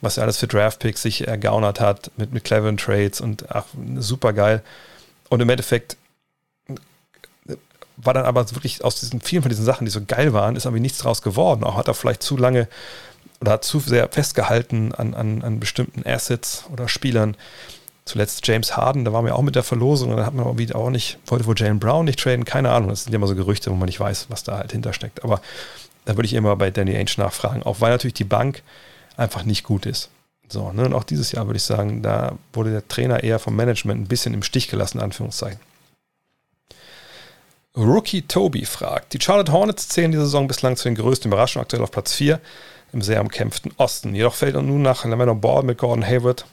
was 0.00 0.16
er 0.16 0.24
alles 0.24 0.38
für 0.38 0.46
Draftpicks 0.46 1.02
sich 1.02 1.26
ergaunert 1.26 1.80
hat 1.80 2.10
mit, 2.16 2.32
mit 2.32 2.44
cleveren 2.44 2.76
Trades 2.76 3.20
und 3.20 3.50
ach, 3.50 3.66
super 3.96 4.32
geil. 4.32 4.62
Und 5.28 5.40
im 5.40 5.48
Endeffekt 5.48 5.96
war 7.96 8.14
dann 8.14 8.24
aber 8.24 8.50
wirklich 8.52 8.84
aus 8.84 9.00
diesen 9.00 9.20
vielen 9.20 9.42
von 9.42 9.50
diesen 9.50 9.64
Sachen, 9.64 9.84
die 9.84 9.90
so 9.90 10.00
geil 10.04 10.32
waren, 10.32 10.56
ist 10.56 10.64
irgendwie 10.64 10.80
nichts 10.80 10.98
draus 10.98 11.22
geworden. 11.22 11.64
Auch 11.64 11.76
hat 11.76 11.88
er 11.88 11.94
vielleicht 11.94 12.22
zu 12.22 12.36
lange 12.36 12.68
oder 13.40 13.52
hat 13.52 13.64
zu 13.64 13.80
sehr 13.80 14.08
festgehalten 14.08 14.94
an, 14.94 15.14
an, 15.14 15.42
an 15.42 15.60
bestimmten 15.60 16.06
Assets 16.06 16.64
oder 16.72 16.88
Spielern, 16.88 17.36
Zuletzt 18.10 18.44
James 18.44 18.76
Harden, 18.76 19.04
da 19.04 19.12
waren 19.12 19.24
wir 19.24 19.36
auch 19.36 19.42
mit 19.42 19.54
der 19.54 19.62
Verlosung 19.62 20.10
und 20.10 20.16
da 20.16 20.26
hat 20.26 20.34
man 20.34 20.58
wieder 20.58 20.74
auch 20.74 20.90
nicht, 20.90 21.20
wollte 21.26 21.46
wohl 21.46 21.54
Jalen 21.56 21.78
Brown 21.78 22.04
nicht 22.04 22.18
traden, 22.18 22.44
keine 22.44 22.72
Ahnung. 22.72 22.88
Das 22.88 23.04
sind 23.04 23.12
ja 23.12 23.18
immer 23.18 23.28
so 23.28 23.36
Gerüchte, 23.36 23.70
wo 23.70 23.76
man 23.76 23.86
nicht 23.86 24.00
weiß, 24.00 24.26
was 24.30 24.42
da 24.42 24.56
halt 24.56 24.72
hintersteckt. 24.72 25.22
Aber 25.22 25.40
da 26.06 26.16
würde 26.16 26.26
ich 26.26 26.34
immer 26.34 26.56
bei 26.56 26.72
Danny 26.72 26.96
Ainge 26.96 27.12
nachfragen, 27.18 27.62
auch 27.62 27.80
weil 27.80 27.92
natürlich 27.92 28.14
die 28.14 28.24
Bank 28.24 28.64
einfach 29.16 29.44
nicht 29.44 29.62
gut 29.62 29.86
ist. 29.86 30.10
So, 30.48 30.72
ne? 30.72 30.86
Und 30.86 30.94
auch 30.94 31.04
dieses 31.04 31.30
Jahr 31.30 31.46
würde 31.46 31.58
ich 31.58 31.62
sagen, 31.62 32.02
da 32.02 32.32
wurde 32.52 32.72
der 32.72 32.88
Trainer 32.88 33.22
eher 33.22 33.38
vom 33.38 33.54
Management 33.54 34.00
ein 34.00 34.08
bisschen 34.08 34.34
im 34.34 34.42
Stich 34.42 34.66
gelassen, 34.66 34.98
in 34.98 35.04
Anführungszeichen. 35.04 35.60
Rookie 37.76 38.22
Toby 38.22 38.64
fragt, 38.64 39.12
die 39.12 39.20
Charlotte 39.20 39.52
Hornets 39.52 39.88
zählen 39.88 40.10
diese 40.10 40.24
Saison 40.24 40.48
bislang 40.48 40.76
zu 40.76 40.88
den 40.88 40.96
größten 40.96 41.30
Überraschungen, 41.30 41.62
aktuell 41.62 41.84
auf 41.84 41.92
Platz 41.92 42.12
4 42.14 42.40
im 42.92 43.02
sehr 43.02 43.20
umkämpften 43.20 43.70
Osten. 43.76 44.16
Jedoch 44.16 44.34
fällt 44.34 44.56
nun 44.56 44.82
nach 44.82 45.04
Lamelo 45.04 45.36
Ball 45.36 45.62
mit 45.62 45.78
Gordon 45.78 46.04
Hayward 46.04 46.44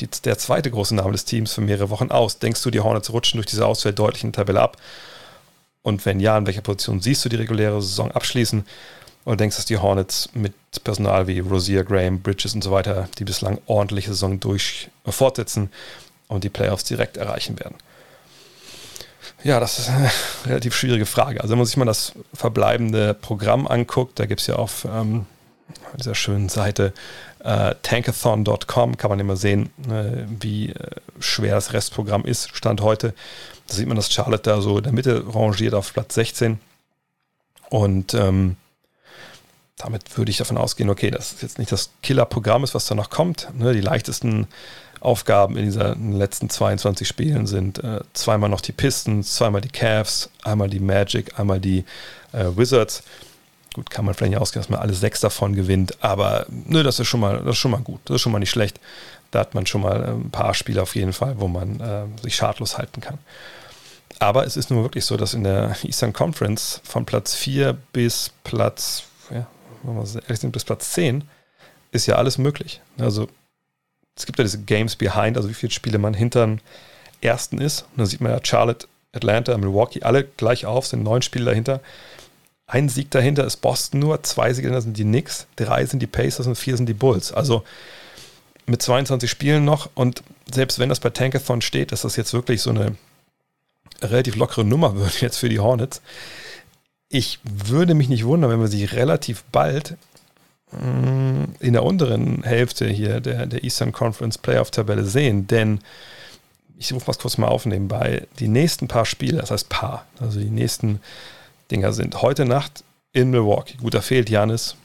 die, 0.00 0.08
der 0.24 0.38
zweite 0.38 0.70
große 0.70 0.94
Name 0.94 1.12
des 1.12 1.24
Teams 1.24 1.52
für 1.52 1.60
mehrere 1.60 1.90
Wochen 1.90 2.10
aus. 2.10 2.38
Denkst 2.38 2.62
du, 2.62 2.70
die 2.70 2.80
Hornets 2.80 3.12
rutschen 3.12 3.38
durch 3.38 3.46
diese 3.46 3.66
Ausfälle 3.66 3.94
deutlich 3.94 4.24
in 4.24 4.32
der 4.32 4.44
Tabelle 4.44 4.60
ab? 4.60 4.76
Und 5.82 6.04
wenn 6.04 6.20
ja, 6.20 6.36
in 6.36 6.46
welcher 6.46 6.62
Position 6.62 7.00
siehst 7.00 7.24
du 7.24 7.28
die 7.28 7.36
reguläre 7.36 7.80
Saison 7.80 8.10
abschließen? 8.10 8.66
Oder 9.24 9.36
denkst 9.36 9.56
du, 9.56 9.60
dass 9.60 9.66
die 9.66 9.78
Hornets 9.78 10.28
mit 10.34 10.54
Personal 10.84 11.26
wie 11.26 11.40
Rosier, 11.40 11.84
Graham, 11.84 12.20
Bridges 12.20 12.54
und 12.54 12.62
so 12.62 12.70
weiter 12.70 13.08
die 13.18 13.24
bislang 13.24 13.58
ordentliche 13.66 14.10
Saison 14.10 14.38
durch 14.38 14.88
äh, 15.04 15.12
fortsetzen 15.12 15.70
und 16.28 16.44
die 16.44 16.48
Playoffs 16.48 16.84
direkt 16.84 17.16
erreichen 17.16 17.58
werden? 17.58 17.76
Ja, 19.42 19.60
das 19.60 19.78
ist 19.78 19.88
eine 19.88 20.10
relativ 20.46 20.76
schwierige 20.76 21.06
Frage. 21.06 21.40
Also 21.40 21.52
wenn 21.52 21.58
man 21.58 21.66
sich 21.66 21.76
mal 21.76 21.84
das 21.84 22.12
verbleibende 22.34 23.14
Programm 23.14 23.66
anguckt, 23.66 24.18
da 24.18 24.26
gibt 24.26 24.40
es 24.40 24.46
ja 24.46 24.56
auf 24.56 24.84
ähm, 24.84 25.26
dieser 25.96 26.14
schönen 26.14 26.48
Seite 26.48 26.92
äh, 27.46 27.76
tankathon.com 27.82 28.96
kann 28.96 29.10
man 29.10 29.20
immer 29.20 29.36
sehen, 29.36 29.70
äh, 29.88 30.24
wie 30.40 30.70
äh, 30.70 30.90
schwer 31.20 31.54
das 31.54 31.72
Restprogramm 31.72 32.24
ist, 32.24 32.56
Stand 32.56 32.80
heute. 32.80 33.14
Da 33.68 33.74
sieht 33.74 33.86
man, 33.86 33.96
dass 33.96 34.12
Charlotte 34.12 34.42
da 34.42 34.60
so 34.60 34.78
in 34.78 34.82
der 34.82 34.92
Mitte 34.92 35.22
rangiert 35.32 35.72
auf 35.72 35.92
Platz 35.92 36.14
16. 36.14 36.58
Und 37.70 38.14
ähm, 38.14 38.56
damit 39.76 40.16
würde 40.18 40.30
ich 40.30 40.38
davon 40.38 40.58
ausgehen, 40.58 40.90
okay, 40.90 41.10
das 41.10 41.34
ist 41.34 41.42
jetzt 41.42 41.58
nicht 41.58 41.70
das 41.70 41.90
Killer-Programm 42.02 42.64
ist, 42.64 42.74
was 42.74 42.86
da 42.86 42.96
noch 42.96 43.10
kommt. 43.10 43.48
Ne, 43.54 43.72
die 43.74 43.80
leichtesten 43.80 44.48
Aufgaben 44.98 45.56
in 45.56 45.66
diesen 45.66 46.12
letzten 46.12 46.50
22 46.50 47.06
Spielen 47.06 47.46
sind 47.46 47.78
äh, 47.84 48.00
zweimal 48.12 48.50
noch 48.50 48.60
die 48.60 48.72
Pistons, 48.72 49.36
zweimal 49.36 49.60
die 49.60 49.68
Cavs, 49.68 50.30
einmal 50.42 50.68
die 50.68 50.80
Magic, 50.80 51.38
einmal 51.38 51.60
die 51.60 51.84
äh, 52.32 52.46
Wizards. 52.56 53.04
Gut, 53.76 53.90
kann 53.90 54.06
man 54.06 54.14
vielleicht 54.14 54.30
nicht 54.30 54.40
ausgehen, 54.40 54.62
dass 54.62 54.70
man 54.70 54.80
alle 54.80 54.94
sechs 54.94 55.20
davon 55.20 55.54
gewinnt, 55.54 56.02
aber 56.02 56.46
nö, 56.48 56.82
das 56.82 56.98
ist 56.98 57.08
schon 57.08 57.20
mal, 57.20 57.42
das 57.42 57.56
ist 57.56 57.58
schon 57.58 57.72
mal 57.72 57.82
gut, 57.82 58.00
das 58.06 58.14
ist 58.14 58.22
schon 58.22 58.32
mal 58.32 58.38
nicht 58.38 58.48
schlecht. 58.48 58.80
Da 59.32 59.40
hat 59.40 59.54
man 59.54 59.66
schon 59.66 59.82
mal 59.82 60.02
äh, 60.02 60.12
ein 60.12 60.30
paar 60.30 60.54
Spiele 60.54 60.80
auf 60.80 60.96
jeden 60.96 61.12
Fall, 61.12 61.38
wo 61.38 61.46
man 61.46 61.78
äh, 61.78 62.04
sich 62.22 62.36
schadlos 62.36 62.78
halten 62.78 63.02
kann. 63.02 63.18
Aber 64.18 64.46
es 64.46 64.56
ist 64.56 64.70
nur 64.70 64.82
wirklich 64.82 65.04
so, 65.04 65.18
dass 65.18 65.34
in 65.34 65.44
der 65.44 65.76
Eastern 65.82 66.14
Conference 66.14 66.80
von 66.84 67.04
Platz 67.04 67.34
4 67.34 67.74
bis 67.92 68.30
Platz, 68.44 69.02
ja, 69.30 69.46
ehrlich 69.84 70.40
sind, 70.40 70.52
bis 70.52 70.64
Platz 70.64 70.92
10 70.92 71.24
ist 71.92 72.06
ja 72.06 72.14
alles 72.14 72.38
möglich. 72.38 72.80
Also 72.96 73.28
es 74.16 74.24
gibt 74.24 74.38
ja 74.38 74.44
diese 74.44 74.62
Games 74.62 74.96
Behind, 74.96 75.36
also 75.36 75.50
wie 75.50 75.54
viele 75.54 75.72
Spiele 75.72 75.98
man 75.98 76.14
hinter 76.14 76.46
dem 76.46 76.60
ersten 77.20 77.58
ist. 77.58 77.82
Und 77.82 77.98
da 77.98 78.06
sieht 78.06 78.22
man 78.22 78.32
ja 78.32 78.40
Charlotte, 78.42 78.88
Atlanta, 79.12 79.54
Milwaukee, 79.58 80.02
alle 80.02 80.24
gleich 80.24 80.64
auf, 80.64 80.86
sind 80.86 81.02
neun 81.02 81.20
Spiele 81.20 81.44
dahinter. 81.44 81.80
Ein 82.66 82.88
Sieg 82.88 83.10
dahinter 83.12 83.44
ist 83.44 83.58
Boston 83.58 84.00
nur, 84.00 84.22
zwei 84.24 84.52
Siege 84.52 84.68
dahinter 84.68 84.82
sind 84.82 84.96
die 84.96 85.04
Knicks, 85.04 85.46
drei 85.54 85.86
sind 85.86 86.00
die 86.00 86.08
Pacers 86.08 86.46
und 86.48 86.56
vier 86.56 86.76
sind 86.76 86.88
die 86.88 86.94
Bulls. 86.94 87.32
Also 87.32 87.62
mit 88.66 88.82
22 88.82 89.30
Spielen 89.30 89.64
noch 89.64 89.88
und 89.94 90.22
selbst 90.52 90.78
wenn 90.78 90.88
das 90.88 90.98
bei 90.98 91.10
Tankathon 91.10 91.62
steht, 91.62 91.92
dass 91.92 92.02
das 92.02 92.16
jetzt 92.16 92.32
wirklich 92.32 92.62
so 92.62 92.70
eine 92.70 92.96
relativ 94.02 94.34
lockere 94.34 94.64
Nummer 94.64 94.96
wird 94.96 95.20
jetzt 95.20 95.38
für 95.38 95.48
die 95.48 95.60
Hornets. 95.60 96.02
Ich 97.08 97.38
würde 97.44 97.94
mich 97.94 98.08
nicht 98.08 98.24
wundern, 98.24 98.50
wenn 98.50 98.60
wir 98.60 98.66
sie 98.66 98.84
relativ 98.84 99.44
bald 99.52 99.96
mm, 100.72 101.44
in 101.60 101.72
der 101.72 101.84
unteren 101.84 102.42
Hälfte 102.42 102.88
hier 102.88 103.20
der, 103.20 103.46
der 103.46 103.62
Eastern 103.62 103.92
Conference 103.92 104.38
Playoff-Tabelle 104.38 105.04
sehen, 105.04 105.46
denn 105.46 105.78
ich 106.78 106.92
rufe 106.92 107.06
was 107.06 107.18
kurz 107.18 107.38
mal 107.38 107.46
auf 107.46 107.64
nebenbei. 107.64 108.26
Die 108.40 108.48
nächsten 108.48 108.88
paar 108.88 109.06
Spiele, 109.06 109.38
das 109.38 109.52
heißt 109.52 109.68
paar, 109.68 110.04
also 110.18 110.40
die 110.40 110.50
nächsten 110.50 111.00
Dinger 111.70 111.92
sind. 111.92 112.22
Heute 112.22 112.44
Nacht 112.44 112.84
in 113.12 113.30
Milwaukee. 113.30 113.76
Gut, 113.78 113.94
da 113.94 114.00
fehlt 114.00 114.30
Janis. 114.30 114.76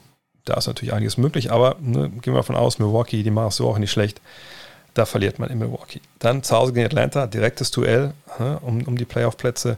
Da 0.45 0.55
ist 0.55 0.67
natürlich 0.67 0.93
einiges 0.93 1.17
möglich, 1.17 1.51
aber 1.51 1.75
ne, 1.79 2.09
gehen 2.09 2.33
wir 2.33 2.39
davon 2.39 2.55
aus, 2.55 2.79
Milwaukee, 2.79 3.21
die 3.21 3.29
machen 3.29 3.49
es 3.49 3.57
so 3.57 3.69
auch 3.69 3.77
nicht 3.77 3.91
schlecht. 3.91 4.21
Da 4.93 5.05
verliert 5.05 5.39
man 5.39 5.49
in 5.49 5.59
Milwaukee. 5.59 6.01
Dann 6.19 6.43
zu 6.43 6.55
Hause 6.55 6.73
gegen 6.73 6.85
Atlanta, 6.85 7.27
direktes 7.27 7.71
Duell 7.71 8.13
ne, 8.39 8.59
um, 8.61 8.81
um 8.83 8.97
die 8.97 9.05
Playoff-Plätze. 9.05 9.77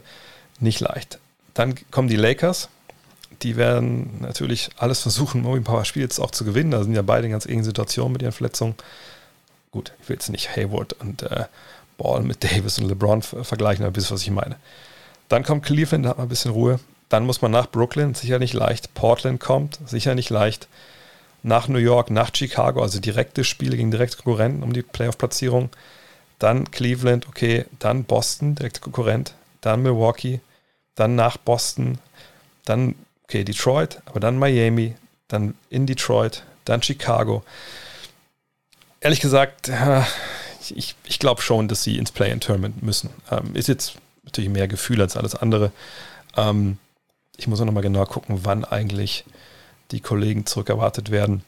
Nicht 0.60 0.80
leicht. 0.80 1.18
Dann 1.52 1.74
kommen 1.90 2.08
die 2.08 2.16
Lakers. 2.16 2.68
Die 3.42 3.56
werden 3.56 4.20
natürlich 4.20 4.70
alles 4.76 5.00
versuchen, 5.00 5.44
um 5.44 5.54
ein 5.54 5.64
paar 5.64 5.84
Spiele 5.84 6.04
jetzt 6.04 6.18
auch 6.18 6.30
zu 6.30 6.44
gewinnen. 6.44 6.70
Da 6.70 6.82
sind 6.82 6.94
ja 6.94 7.02
beide 7.02 7.26
in 7.26 7.32
ganz 7.32 7.46
engen 7.46 7.64
Situationen 7.64 8.12
mit 8.12 8.22
ihren 8.22 8.32
Verletzungen. 8.32 8.74
Gut, 9.70 9.92
ich 10.00 10.08
will 10.08 10.14
jetzt 10.14 10.30
nicht 10.30 10.56
Hayward 10.56 10.94
und 10.94 11.22
äh, 11.22 11.44
Ball 11.98 12.22
mit 12.22 12.42
Davis 12.42 12.78
und 12.78 12.88
LeBron 12.88 13.22
vergleichen, 13.22 13.84
aber 13.84 13.94
wisst, 13.96 14.10
was 14.10 14.22
ich 14.22 14.30
meine. 14.30 14.56
Dann 15.28 15.42
kommt 15.42 15.64
Cleveland, 15.64 16.04
da 16.04 16.10
hat 16.10 16.18
man 16.18 16.26
ein 16.26 16.28
bisschen 16.28 16.52
Ruhe. 16.52 16.78
Dann 17.14 17.26
muss 17.26 17.42
man 17.42 17.52
nach 17.52 17.70
Brooklyn, 17.70 18.14
sicher 18.14 18.40
nicht 18.40 18.54
leicht. 18.54 18.92
Portland 18.94 19.38
kommt, 19.38 19.78
sicher 19.86 20.16
nicht 20.16 20.30
leicht. 20.30 20.66
Nach 21.44 21.68
New 21.68 21.78
York, 21.78 22.10
nach 22.10 22.34
Chicago, 22.34 22.82
also 22.82 22.98
direkte 22.98 23.44
Spiele 23.44 23.76
gegen 23.76 23.92
direkte 23.92 24.16
Konkurrenten 24.16 24.64
um 24.64 24.72
die 24.72 24.82
Playoff-Platzierung. 24.82 25.70
Dann 26.40 26.72
Cleveland, 26.72 27.28
okay. 27.28 27.66
Dann 27.78 28.02
Boston, 28.02 28.56
direkte 28.56 28.80
Konkurrent. 28.80 29.34
Dann 29.60 29.82
Milwaukee. 29.82 30.40
Dann 30.96 31.14
nach 31.14 31.36
Boston. 31.36 31.98
Dann, 32.64 32.96
okay, 33.22 33.44
Detroit, 33.44 34.02
aber 34.06 34.18
dann 34.18 34.36
Miami. 34.36 34.96
Dann 35.28 35.54
in 35.70 35.86
Detroit. 35.86 36.42
Dann 36.64 36.82
Chicago. 36.82 37.44
Ehrlich 38.98 39.20
gesagt, 39.20 39.70
ich, 40.74 40.96
ich 41.04 41.20
glaube 41.20 41.42
schon, 41.42 41.68
dass 41.68 41.84
sie 41.84 41.96
ins 41.96 42.10
Play-in-Tournament 42.10 42.82
müssen. 42.82 43.10
Ähm, 43.30 43.54
ist 43.54 43.68
jetzt 43.68 43.98
natürlich 44.24 44.50
mehr 44.50 44.66
Gefühl 44.66 45.00
als 45.00 45.16
alles 45.16 45.36
andere. 45.36 45.70
Ähm, 46.36 46.78
ich 47.36 47.46
muss 47.46 47.60
auch 47.60 47.64
nochmal 47.64 47.82
genau 47.82 48.04
gucken, 48.04 48.40
wann 48.42 48.64
eigentlich 48.64 49.24
die 49.90 50.00
Kollegen 50.00 50.46
zurückerwartet 50.46 51.10
werden. 51.10 51.42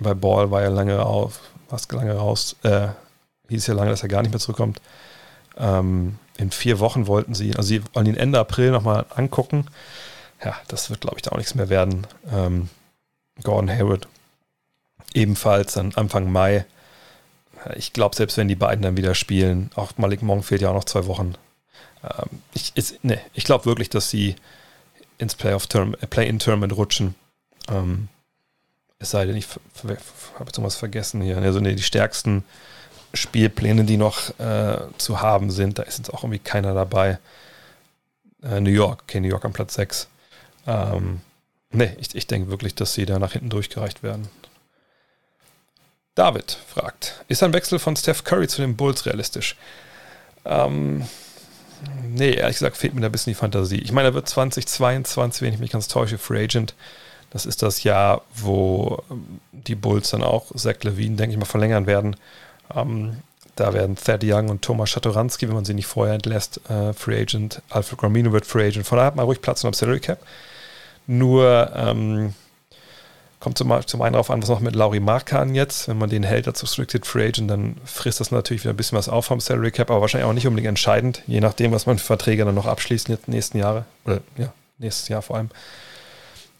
Bei 0.00 0.14
Ball 0.14 0.50
war 0.50 0.62
ja 0.62 0.68
lange 0.68 1.04
auf, 1.04 1.40
was 1.68 1.90
lange 1.90 2.14
raus, 2.14 2.56
äh, 2.62 2.88
hieß 3.48 3.66
ja 3.66 3.74
lange, 3.74 3.90
dass 3.90 4.02
er 4.02 4.08
gar 4.08 4.22
nicht 4.22 4.30
mehr 4.30 4.40
zurückkommt. 4.40 4.80
Ähm, 5.56 6.18
in 6.38 6.50
vier 6.50 6.80
Wochen 6.80 7.06
wollten 7.06 7.34
sie, 7.34 7.54
also 7.54 7.68
sie 7.68 7.82
wollen 7.92 8.06
ihn 8.06 8.16
Ende 8.16 8.38
April 8.38 8.70
nochmal 8.70 9.06
angucken. 9.14 9.66
Ja, 10.42 10.56
das 10.68 10.90
wird, 10.90 11.02
glaube 11.02 11.16
ich, 11.16 11.22
da 11.22 11.32
auch 11.32 11.36
nichts 11.36 11.54
mehr 11.54 11.68
werden. 11.68 12.06
Ähm, 12.32 12.68
Gordon 13.42 13.70
Hayward 13.70 14.08
ebenfalls 15.14 15.74
dann 15.74 15.94
Anfang 15.94 16.30
Mai. 16.30 16.64
Ich 17.76 17.92
glaube, 17.92 18.16
selbst 18.16 18.36
wenn 18.36 18.48
die 18.48 18.56
beiden 18.56 18.82
dann 18.82 18.96
wieder 18.96 19.14
spielen, 19.14 19.70
auch 19.74 19.92
Malik 19.96 20.22
Monk 20.22 20.44
fehlt 20.44 20.62
ja 20.62 20.70
auch 20.70 20.74
noch 20.74 20.84
zwei 20.84 21.06
Wochen. 21.06 21.34
Ähm, 22.02 22.40
ich 22.54 22.72
nee, 23.02 23.18
ich 23.34 23.44
glaube 23.44 23.66
wirklich, 23.66 23.90
dass 23.90 24.10
sie 24.10 24.36
ins 25.22 25.34
Play-in-Tournament 25.34 26.76
rutschen. 26.76 27.14
Ähm, 27.68 28.08
es 28.98 29.10
sei 29.10 29.24
denn, 29.24 29.36
ich 29.36 29.48
habe 29.82 29.98
jetzt 30.46 30.62
was 30.62 30.76
vergessen 30.76 31.22
hier. 31.22 31.38
Also 31.38 31.60
nee, 31.60 31.74
die 31.74 31.82
stärksten 31.82 32.44
Spielpläne, 33.14 33.84
die 33.84 33.96
noch 33.96 34.38
äh, 34.38 34.78
zu 34.98 35.20
haben 35.20 35.50
sind, 35.50 35.78
da 35.78 35.82
ist 35.82 35.98
jetzt 35.98 36.12
auch 36.12 36.22
irgendwie 36.22 36.38
keiner 36.38 36.74
dabei. 36.74 37.18
Äh, 38.42 38.60
New 38.60 38.70
York, 38.70 39.02
okay, 39.02 39.20
New 39.20 39.28
York 39.28 39.44
am 39.44 39.52
Platz 39.52 39.74
6. 39.74 40.08
Ähm, 40.66 41.20
nee, 41.70 41.96
ich, 41.98 42.14
ich 42.14 42.26
denke 42.26 42.50
wirklich, 42.50 42.74
dass 42.74 42.94
sie 42.94 43.06
da 43.06 43.18
nach 43.18 43.32
hinten 43.32 43.50
durchgereicht 43.50 44.02
werden. 44.02 44.28
David 46.14 46.58
fragt, 46.68 47.24
ist 47.28 47.42
ein 47.42 47.52
Wechsel 47.52 47.78
von 47.78 47.96
Steph 47.96 48.24
Curry 48.24 48.46
zu 48.46 48.60
den 48.60 48.76
Bulls 48.76 49.06
realistisch? 49.06 49.56
Ähm, 50.44 51.06
nee, 52.08 52.32
ehrlich 52.32 52.58
gesagt 52.58 52.76
fehlt 52.76 52.94
mir 52.94 53.00
da 53.00 53.06
ein 53.06 53.12
bisschen 53.12 53.32
die 53.32 53.38
Fantasie. 53.38 53.78
Ich 53.78 53.92
meine, 53.92 54.08
er 54.08 54.14
wird 54.14 54.28
2022, 54.28 55.42
wenn 55.42 55.54
ich 55.54 55.60
mich 55.60 55.70
ganz 55.70 55.88
täusche, 55.88 56.18
Free 56.18 56.44
Agent. 56.44 56.74
Das 57.30 57.46
ist 57.46 57.62
das 57.62 57.82
Jahr, 57.82 58.22
wo 58.34 59.02
ähm, 59.10 59.40
die 59.52 59.74
Bulls 59.74 60.10
dann 60.10 60.22
auch 60.22 60.54
Zach 60.54 60.82
Levine, 60.82 61.16
denke 61.16 61.32
ich 61.32 61.38
mal, 61.38 61.46
verlängern 61.46 61.86
werden. 61.86 62.16
Ähm, 62.74 63.16
da 63.56 63.74
werden 63.74 63.96
Thad 63.96 64.22
Young 64.24 64.48
und 64.48 64.62
Thomas 64.62 64.90
Schatoranski, 64.90 65.48
wenn 65.48 65.54
man 65.54 65.64
sie 65.64 65.74
nicht 65.74 65.86
vorher 65.86 66.14
entlässt, 66.14 66.60
äh, 66.70 66.92
Free 66.92 67.20
Agent. 67.20 67.62
Alfred 67.70 67.98
Gramino 67.98 68.32
wird 68.32 68.46
Free 68.46 68.66
Agent. 68.66 68.86
Von 68.86 68.96
daher 68.96 69.08
hat 69.08 69.16
man 69.16 69.26
ruhig 69.26 69.40
Platz 69.40 69.64
im 69.64 69.72
Salary 69.72 70.00
Cap. 70.00 70.20
Nur 71.06 71.70
ähm, 71.74 72.34
kommt 73.42 73.58
zum, 73.58 73.74
zum 73.86 74.02
einen 74.02 74.12
darauf 74.12 74.30
an, 74.30 74.40
was 74.40 74.48
noch 74.48 74.60
mit 74.60 74.76
Lauri 74.76 75.00
Markan 75.00 75.54
jetzt. 75.54 75.88
Wenn 75.88 75.98
man 75.98 76.08
den 76.08 76.22
hält 76.22 76.46
als 76.46 76.62
Restricted 76.62 77.04
Free 77.04 77.26
Agent, 77.26 77.50
dann 77.50 77.76
frisst 77.84 78.20
das 78.20 78.30
natürlich 78.30 78.62
wieder 78.62 78.72
ein 78.72 78.76
bisschen 78.76 78.96
was 78.96 79.08
auf 79.08 79.26
vom 79.26 79.40
Salary 79.40 79.72
Cap, 79.72 79.90
aber 79.90 80.00
wahrscheinlich 80.00 80.28
auch 80.28 80.32
nicht 80.32 80.46
unbedingt 80.46 80.68
entscheidend, 80.68 81.22
je 81.26 81.40
nachdem, 81.40 81.72
was 81.72 81.84
man 81.84 81.98
für 81.98 82.06
Verträge 82.06 82.44
dann 82.44 82.54
noch 82.54 82.66
abschließt 82.66 83.08
in 83.08 83.16
den 83.16 83.34
nächsten 83.34 83.58
Jahre. 83.58 83.84
Oder 84.04 84.20
ja, 84.36 84.52
nächstes 84.78 85.08
Jahr 85.08 85.22
vor 85.22 85.36
allem. 85.36 85.50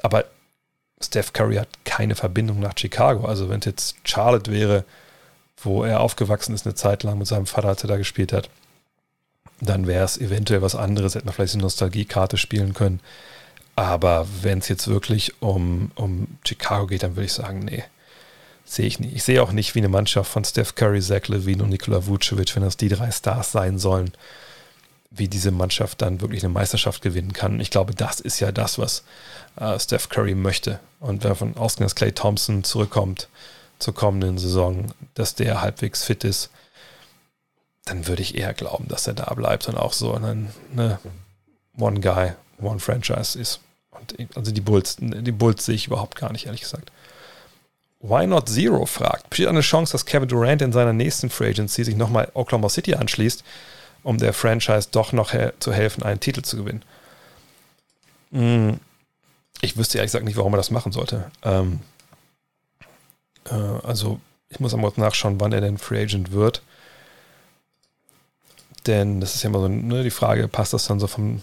Aber 0.02 0.24
Steph 1.00 1.32
Curry 1.32 1.56
hat 1.56 1.68
keine 1.84 2.16
Verbindung 2.16 2.58
nach 2.58 2.76
Chicago. 2.76 3.26
Also 3.26 3.48
wenn 3.48 3.60
es 3.60 3.66
jetzt 3.66 3.96
Charlotte 4.04 4.50
wäre, 4.50 4.84
wo 5.58 5.84
er 5.84 6.00
aufgewachsen 6.00 6.52
ist 6.52 6.66
eine 6.66 6.74
Zeit 6.74 7.04
lang 7.04 7.16
mit 7.16 7.28
seinem 7.28 7.46
Vater, 7.46 7.68
als 7.68 7.84
er 7.84 7.88
da 7.88 7.96
gespielt 7.96 8.32
hat, 8.32 8.50
dann 9.60 9.86
wäre 9.86 10.04
es 10.04 10.18
eventuell 10.18 10.62
was 10.62 10.74
anderes, 10.74 11.14
hätte 11.14 11.26
man 11.26 11.34
vielleicht 11.34 11.54
eine 11.54 11.62
Nostalgiekarte 11.62 12.36
spielen 12.36 12.74
können. 12.74 12.98
Aber 13.74 14.26
wenn 14.42 14.58
es 14.58 14.68
jetzt 14.68 14.88
wirklich 14.88 15.40
um, 15.40 15.90
um 15.94 16.26
Chicago 16.46 16.86
geht, 16.86 17.02
dann 17.02 17.16
würde 17.16 17.26
ich 17.26 17.32
sagen, 17.32 17.60
nee, 17.60 17.84
sehe 18.64 18.86
ich 18.86 19.00
nicht. 19.00 19.14
Ich 19.14 19.24
sehe 19.24 19.42
auch 19.42 19.52
nicht, 19.52 19.74
wie 19.74 19.80
eine 19.80 19.88
Mannschaft 19.88 20.30
von 20.30 20.44
Steph 20.44 20.74
Curry, 20.74 21.00
Zach 21.00 21.28
Levine 21.28 21.62
und 21.62 21.70
Nikola 21.70 22.06
Vucevic, 22.06 22.54
wenn 22.54 22.62
das 22.62 22.76
die 22.76 22.88
drei 22.88 23.10
Stars 23.10 23.52
sein 23.52 23.78
sollen, 23.78 24.12
wie 25.10 25.28
diese 25.28 25.50
Mannschaft 25.50 26.02
dann 26.02 26.20
wirklich 26.20 26.42
eine 26.44 26.52
Meisterschaft 26.52 27.02
gewinnen 27.02 27.32
kann. 27.32 27.60
Ich 27.60 27.70
glaube, 27.70 27.94
das 27.94 28.20
ist 28.20 28.40
ja 28.40 28.52
das, 28.52 28.78
was 28.78 29.04
äh, 29.56 29.78
Steph 29.78 30.08
Curry 30.08 30.34
möchte. 30.34 30.80
Und 31.00 31.22
wenn 31.22 31.30
davon 31.30 31.56
ausgehen, 31.56 31.84
dass 31.84 31.94
Clay 31.94 32.12
Thompson 32.12 32.64
zurückkommt 32.64 33.28
zur 33.78 33.94
kommenden 33.94 34.38
Saison, 34.38 34.92
dass 35.14 35.34
der 35.34 35.60
halbwegs 35.60 36.04
fit 36.04 36.24
ist, 36.24 36.50
dann 37.84 38.06
würde 38.06 38.22
ich 38.22 38.36
eher 38.36 38.54
glauben, 38.54 38.86
dass 38.88 39.06
er 39.06 39.14
da 39.14 39.32
bleibt 39.34 39.68
und 39.68 39.76
auch 39.76 39.92
so 39.92 40.14
ein 40.14 40.52
ne, 40.72 40.98
One 41.76 42.00
Guy, 42.00 42.32
One 42.62 42.80
Franchise 42.80 43.38
ist. 43.38 43.60
Und 43.90 44.14
also 44.36 44.52
die 44.52 44.60
Bulls, 44.60 44.96
die 44.98 45.32
Bulls 45.32 45.66
sehe 45.66 45.74
ich 45.74 45.86
überhaupt 45.86 46.16
gar 46.16 46.32
nicht, 46.32 46.46
ehrlich 46.46 46.62
gesagt. 46.62 46.90
Why 48.00 48.26
Not 48.26 48.48
Zero 48.48 48.84
fragt, 48.86 49.30
besteht 49.30 49.46
eine 49.46 49.60
Chance, 49.60 49.92
dass 49.92 50.06
Kevin 50.06 50.28
Durant 50.28 50.60
in 50.60 50.72
seiner 50.72 50.92
nächsten 50.92 51.30
Free 51.30 51.50
Agency 51.50 51.84
sich 51.84 51.96
nochmal 51.96 52.30
Oklahoma 52.34 52.68
City 52.68 52.94
anschließt, 52.94 53.44
um 54.02 54.18
der 54.18 54.32
Franchise 54.32 54.88
doch 54.90 55.12
noch 55.12 55.30
he 55.30 55.50
zu 55.60 55.72
helfen, 55.72 56.02
einen 56.02 56.18
Titel 56.18 56.42
zu 56.42 56.56
gewinnen? 56.56 56.84
Hm, 58.32 58.80
ich 59.60 59.76
wüsste 59.76 59.98
ehrlich 59.98 60.08
gesagt 60.08 60.24
nicht, 60.24 60.36
warum 60.36 60.54
er 60.54 60.56
das 60.56 60.72
machen 60.72 60.90
sollte. 60.90 61.30
Ähm, 61.44 61.80
äh, 63.48 63.54
also 63.54 64.20
ich 64.48 64.58
muss 64.58 64.74
einmal 64.74 64.92
nachschauen, 64.96 65.40
wann 65.40 65.52
er 65.52 65.60
denn 65.60 65.78
Free 65.78 66.02
Agent 66.02 66.32
wird. 66.32 66.62
Denn 68.86 69.20
das 69.20 69.36
ist 69.36 69.44
ja 69.44 69.50
immer 69.50 69.60
so 69.60 69.68
ne, 69.68 70.02
die 70.02 70.10
Frage, 70.10 70.48
passt 70.48 70.72
das 70.72 70.86
dann 70.86 70.98
so 70.98 71.06
vom, 71.06 71.40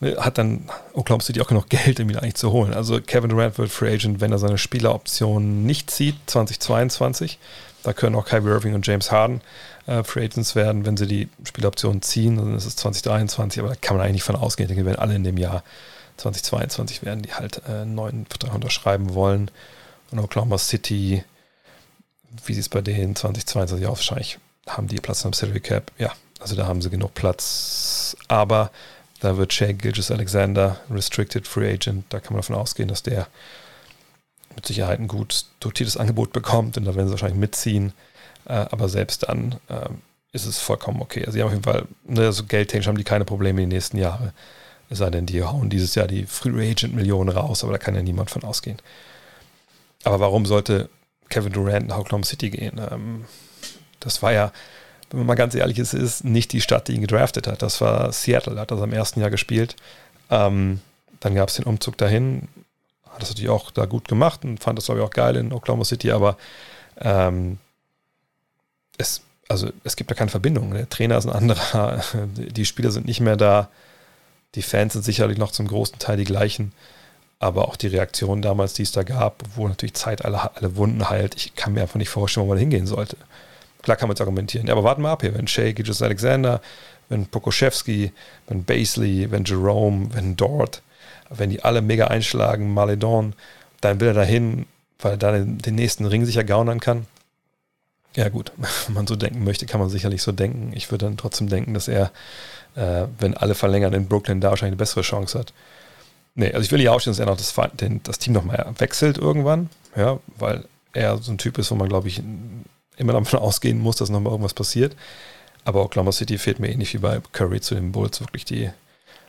ne, 0.00 0.16
hat 0.18 0.38
dann 0.38 0.68
Oklahoma 0.94 1.22
City 1.22 1.40
auch 1.40 1.48
genug 1.48 1.68
Geld, 1.68 2.00
um 2.00 2.10
ihn 2.10 2.16
eigentlich 2.16 2.34
zu 2.34 2.52
holen. 2.52 2.74
Also 2.74 3.00
Kevin 3.00 3.30
Durant 3.30 3.58
wird 3.58 3.70
Free 3.70 3.94
Agent, 3.94 4.20
wenn 4.20 4.32
er 4.32 4.38
seine 4.38 4.58
Spieleroption 4.58 5.64
nicht 5.64 5.90
zieht, 5.90 6.16
2022. 6.26 7.38
Da 7.82 7.92
können 7.92 8.16
auch 8.16 8.26
Kyrie 8.26 8.50
Irving 8.50 8.74
und 8.74 8.86
James 8.86 9.10
Harden 9.10 9.40
äh, 9.86 10.04
Free 10.04 10.24
Agents 10.24 10.54
werden, 10.54 10.84
wenn 10.84 10.96
sie 10.96 11.06
die 11.06 11.28
Spieleroption 11.44 12.02
ziehen, 12.02 12.36
dann 12.36 12.54
ist 12.54 12.66
es 12.66 12.76
2023, 12.76 13.60
aber 13.60 13.70
da 13.70 13.74
kann 13.76 13.96
man 13.96 14.04
eigentlich 14.04 14.16
nicht 14.16 14.24
von 14.24 14.36
ausgehen. 14.36 14.68
Die 14.68 14.84
werden 14.84 14.98
alle 14.98 15.14
in 15.14 15.24
dem 15.24 15.38
Jahr 15.38 15.62
2022 16.18 17.04
werden 17.04 17.22
die 17.22 17.32
halt 17.32 17.62
äh, 17.68 17.82
einen 17.82 17.94
neuen 17.94 18.26
Vertrag 18.26 18.54
unterschreiben 18.54 19.14
wollen. 19.14 19.50
Und 20.10 20.18
Oklahoma 20.18 20.58
City, 20.58 21.24
wie 22.44 22.54
sieht 22.54 22.62
es 22.62 22.68
bei 22.68 22.80
denen 22.80 23.16
2022 23.16 23.86
aus? 23.86 23.98
Wahrscheinlich 23.98 24.38
haben 24.66 24.88
die 24.88 24.96
Platz 24.96 25.24
am 25.24 25.32
Salary 25.32 25.60
Cap. 25.60 25.92
Ja, 25.98 26.12
also 26.40 26.56
da 26.56 26.66
haben 26.66 26.82
sie 26.82 26.90
genug 26.90 27.14
Platz. 27.14 28.16
Aber 28.26 28.70
da 29.20 29.36
wird 29.36 29.52
Shea 29.52 29.72
Gilgis 29.72 30.10
Alexander 30.10 30.80
Restricted 30.90 31.46
Free 31.46 31.72
Agent. 31.72 32.06
Da 32.10 32.20
kann 32.20 32.34
man 32.34 32.42
davon 32.42 32.56
ausgehen, 32.56 32.88
dass 32.88 33.02
der 33.02 33.26
mit 34.54 34.66
Sicherheit 34.66 34.98
ein 34.98 35.08
gut 35.08 35.46
dotiertes 35.60 35.96
Angebot 35.96 36.32
bekommt 36.32 36.76
und 36.76 36.84
da 36.84 36.94
werden 36.94 37.06
sie 37.06 37.12
wahrscheinlich 37.12 37.38
mitziehen. 37.38 37.92
Äh, 38.46 38.52
aber 38.52 38.88
selbst 38.88 39.28
dann 39.28 39.56
äh, 39.68 39.88
ist 40.32 40.46
es 40.46 40.58
vollkommen 40.58 41.00
okay. 41.00 41.20
Also, 41.20 41.32
sie 41.32 41.40
haben 41.40 41.48
auf 41.48 41.52
jeden 41.52 41.64
Fall, 41.64 41.86
ne, 42.04 42.26
also 42.26 42.44
geldtechnisch 42.44 42.86
haben 42.86 42.98
die 42.98 43.04
keine 43.04 43.24
Probleme 43.24 43.62
in 43.62 43.68
den 43.68 43.76
nächsten 43.76 43.98
Jahren. 43.98 44.32
Es 44.90 44.98
sei 44.98 45.10
denn, 45.10 45.26
die 45.26 45.42
hauen 45.42 45.68
dieses 45.70 45.94
Jahr 45.94 46.06
die 46.06 46.26
Free 46.26 46.70
Agent 46.70 46.94
Millionen 46.94 47.28
raus, 47.28 47.62
aber 47.62 47.72
da 47.72 47.78
kann 47.78 47.94
ja 47.94 48.02
niemand 48.02 48.30
von 48.30 48.42
ausgehen. 48.42 48.78
Aber 50.04 50.20
warum 50.20 50.46
sollte 50.46 50.88
Kevin 51.28 51.52
Durant 51.52 51.88
nach 51.88 51.98
Oklahoma 51.98 52.24
City 52.24 52.50
gehen? 52.50 52.80
Ähm, 52.90 53.24
das 54.00 54.22
war 54.22 54.32
ja, 54.32 54.52
wenn 55.10 55.20
man 55.20 55.26
mal 55.26 55.34
ganz 55.34 55.54
ehrlich 55.54 55.78
ist, 55.78 55.94
ist 55.94 56.24
nicht 56.24 56.52
die 56.52 56.60
Stadt, 56.60 56.88
die 56.88 56.94
ihn 56.94 57.00
gedraftet 57.00 57.46
hat. 57.46 57.62
Das 57.62 57.80
war 57.80 58.12
Seattle, 58.12 58.60
hat 58.60 58.70
er 58.70 58.82
im 58.82 58.92
ersten 58.92 59.20
Jahr 59.20 59.30
gespielt. 59.30 59.76
Ähm, 60.30 60.80
dann 61.20 61.34
gab 61.34 61.48
es 61.48 61.56
den 61.56 61.64
Umzug 61.64 61.96
dahin, 61.96 62.48
hat 63.10 63.22
das 63.22 63.30
natürlich 63.30 63.50
auch 63.50 63.70
da 63.70 63.86
gut 63.86 64.08
gemacht 64.08 64.44
und 64.44 64.62
fand 64.62 64.78
das, 64.78 64.86
glaube 64.86 65.00
ich, 65.00 65.06
auch 65.06 65.10
geil 65.10 65.36
in 65.36 65.52
Oklahoma 65.52 65.84
City, 65.84 66.10
aber 66.10 66.36
ähm, 67.00 67.58
es, 68.98 69.22
also 69.48 69.70
es 69.84 69.96
gibt 69.96 70.10
da 70.10 70.14
keine 70.14 70.30
Verbindung. 70.30 70.72
Der 70.72 70.88
Trainer 70.88 71.16
ist 71.16 71.26
ein 71.26 71.32
anderer, 71.32 72.02
die 72.36 72.66
Spieler 72.66 72.90
sind 72.90 73.06
nicht 73.06 73.20
mehr 73.20 73.36
da. 73.36 73.68
Die 74.54 74.62
Fans 74.62 74.94
sind 74.94 75.04
sicherlich 75.04 75.38
noch 75.38 75.52
zum 75.52 75.68
großen 75.68 75.98
Teil 75.98 76.16
die 76.16 76.24
gleichen, 76.24 76.72
aber 77.38 77.68
auch 77.68 77.76
die 77.76 77.86
Reaktion 77.86 78.42
damals, 78.42 78.74
die 78.74 78.82
es 78.82 78.92
da 78.92 79.02
gab, 79.02 79.42
wo 79.54 79.68
natürlich 79.68 79.94
Zeit 79.94 80.24
alle, 80.24 80.54
alle 80.56 80.76
Wunden 80.76 81.08
heilt, 81.08 81.36
ich 81.36 81.54
kann 81.54 81.74
mir 81.74 81.82
einfach 81.82 81.96
nicht 81.96 82.08
vorstellen, 82.08 82.46
wo 82.46 82.50
man 82.50 82.58
hingehen 82.58 82.86
sollte. 82.86 83.16
Klar 83.82 83.96
kann 83.96 84.08
man 84.08 84.14
es 84.14 84.20
argumentieren. 84.20 84.66
Ja, 84.66 84.74
aber 84.74 84.84
warten 84.84 85.02
wir 85.02 85.10
ab 85.10 85.22
hier, 85.22 85.34
wenn 85.34 85.46
Shea, 85.46 85.72
Gijus 85.72 86.02
Alexander, 86.02 86.60
wenn 87.08 87.26
Pokoschewski, 87.26 88.12
wenn 88.48 88.64
Basley, 88.64 89.30
wenn 89.30 89.44
Jerome, 89.44 90.08
wenn 90.12 90.36
Dort, 90.36 90.82
wenn 91.30 91.50
die 91.50 91.62
alle 91.62 91.82
mega 91.82 92.08
einschlagen, 92.08 92.74
Maledon, 92.74 93.34
dann 93.80 94.00
will 94.00 94.08
er 94.08 94.14
dahin, 94.14 94.66
weil 94.98 95.12
er 95.12 95.18
dann 95.18 95.58
den 95.58 95.74
nächsten 95.74 96.04
Ring 96.04 96.24
sicher 96.24 96.44
gaunern 96.44 96.80
kann. 96.80 97.06
Ja, 98.16 98.28
gut, 98.30 98.52
wenn 98.56 98.68
man 98.94 99.06
so 99.06 99.16
denken 99.16 99.44
möchte, 99.44 99.66
kann 99.66 99.80
man 99.80 99.90
sicherlich 99.90 100.22
so 100.22 100.32
denken. 100.32 100.72
Ich 100.74 100.90
würde 100.90 101.06
dann 101.06 101.16
trotzdem 101.16 101.48
denken, 101.48 101.74
dass 101.74 101.88
er 101.88 102.10
äh, 102.78 103.06
wenn 103.18 103.36
alle 103.36 103.54
verlängern 103.54 103.92
in 103.92 104.06
Brooklyn, 104.06 104.40
da 104.40 104.50
wahrscheinlich 104.50 104.72
eine 104.72 104.78
bessere 104.78 105.02
Chance 105.02 105.38
hat. 105.38 105.52
Nee, 106.34 106.52
also 106.52 106.60
ich 106.64 106.70
will 106.70 106.78
nicht 106.78 106.88
ausstehen, 106.88 107.12
dass 107.12 107.18
er 107.18 107.26
noch 107.26 107.36
das, 107.36 107.54
den, 107.74 108.00
das 108.04 108.18
Team 108.18 108.32
nochmal 108.32 108.72
wechselt 108.78 109.18
irgendwann, 109.18 109.68
ja, 109.96 110.20
weil 110.38 110.64
er 110.92 111.18
so 111.18 111.32
ein 111.32 111.38
Typ 111.38 111.58
ist, 111.58 111.70
wo 111.70 111.74
man, 111.74 111.88
glaube 111.88 112.08
ich, 112.08 112.22
immer 112.98 113.12
davon 113.12 113.38
ausgehen 113.38 113.78
muss, 113.78 113.96
dass 113.96 114.10
nochmal 114.10 114.32
irgendwas 114.32 114.54
passiert. 114.54 114.96
Aber 115.64 115.82
Oklahoma 115.82 116.12
City 116.12 116.38
fehlt 116.38 116.60
mir 116.60 116.68
ähnlich 116.68 116.94
wie 116.94 116.98
bei 116.98 117.20
Curry 117.32 117.60
zu 117.60 117.74
den 117.74 117.92
Bulls 117.92 118.20
wirklich 118.20 118.44
die, 118.44 118.64
äh, 118.64 118.72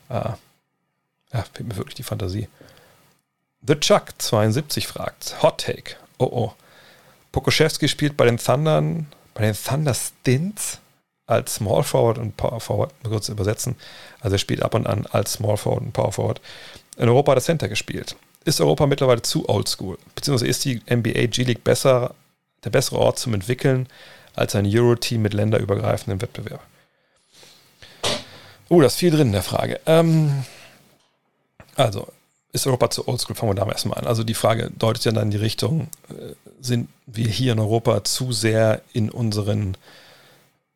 ja, 0.10 0.38
fehlt 1.54 1.68
mir 1.68 1.78
wirklich 1.78 1.96
die 1.96 2.04
Fantasie. 2.04 2.48
The 3.66 3.76
Chuck 3.76 4.14
72 4.18 4.88
fragt, 4.88 5.41
Hot 5.41 5.60
Take, 5.60 5.96
oh 6.18 6.30
oh, 6.32 6.54
Pokoschewski 7.32 7.88
spielt 7.88 8.16
bei 8.16 8.26
den 8.26 8.38
Thundern, 8.38 9.08
bei 9.34 9.41
den 9.41 9.56
Thunder 9.56 9.94
Stints? 9.94 10.80
als 11.30 11.56
Small 11.56 11.84
Forward 11.84 12.18
und 12.18 12.36
Power 12.38 12.60
Forward, 12.60 12.91
mal 13.04 13.12
kurz 13.12 13.30
übersetzen. 13.30 13.76
Also 14.20 14.36
er 14.36 14.40
spielt 14.40 14.64
ab 14.64 14.74
und 14.74 14.88
an 14.88 15.06
als 15.12 15.34
Small 15.34 15.58
Forward 15.58 15.84
und 15.84 15.94
Power 15.94 16.12
Forward. 16.12 16.41
In 16.98 17.08
Europa 17.08 17.32
hat 17.32 17.38
er 17.38 17.44
Center 17.44 17.70
gespielt. 17.70 18.16
Ist 18.46 18.60
Europa 18.60 18.88
mittlerweile 18.88 19.22
zu 19.22 19.48
oldschool? 19.48 19.98
Beziehungsweise 20.16 20.50
ist 20.50 20.66
die 20.66 20.82
NBA 20.90 21.28
G-League 21.28 21.64
besser, 21.64 22.16
der 22.64 22.69
bessere 22.69 22.99
Ort 22.99 23.19
zum 23.19 23.34
Entwickeln 23.34 23.88
als 24.36 24.56
ein 24.56 24.65
Euro-Team 24.65 25.22
mit 25.22 25.34
länderübergreifendem 25.34 26.22
Wettbewerb. 26.22 26.61
Oh, 28.69 28.80
da 28.80 28.88
ist 28.88 28.95
viel 28.95 29.11
drin 29.11 29.27
in 29.27 29.34
der 29.34 29.44
Frage. 29.44 29.80
Ähm, 29.86 30.44
also, 31.76 32.07
ist 32.52 32.68
Europa 32.68 32.90
zu 32.90 33.07
oldschool? 33.07 33.36
Fangen 33.36 33.52
wir 33.52 33.56
da 33.56 33.68
erstmal 33.68 33.98
an. 33.98 34.07
Also 34.07 34.23
die 34.23 34.34
Frage 34.34 34.72
deutet 34.77 35.06
ja 35.06 35.11
dann 35.11 35.26
in 35.26 35.31
die 35.31 35.38
Richtung, 35.38 35.88
äh, 36.10 36.34
sind 36.61 36.90
wir 37.06 37.27
hier 37.27 37.53
in 37.53 37.60
Europa 37.60 38.03
zu 38.03 38.31
sehr 38.31 38.81
in 38.94 39.10
unseren 39.10 39.77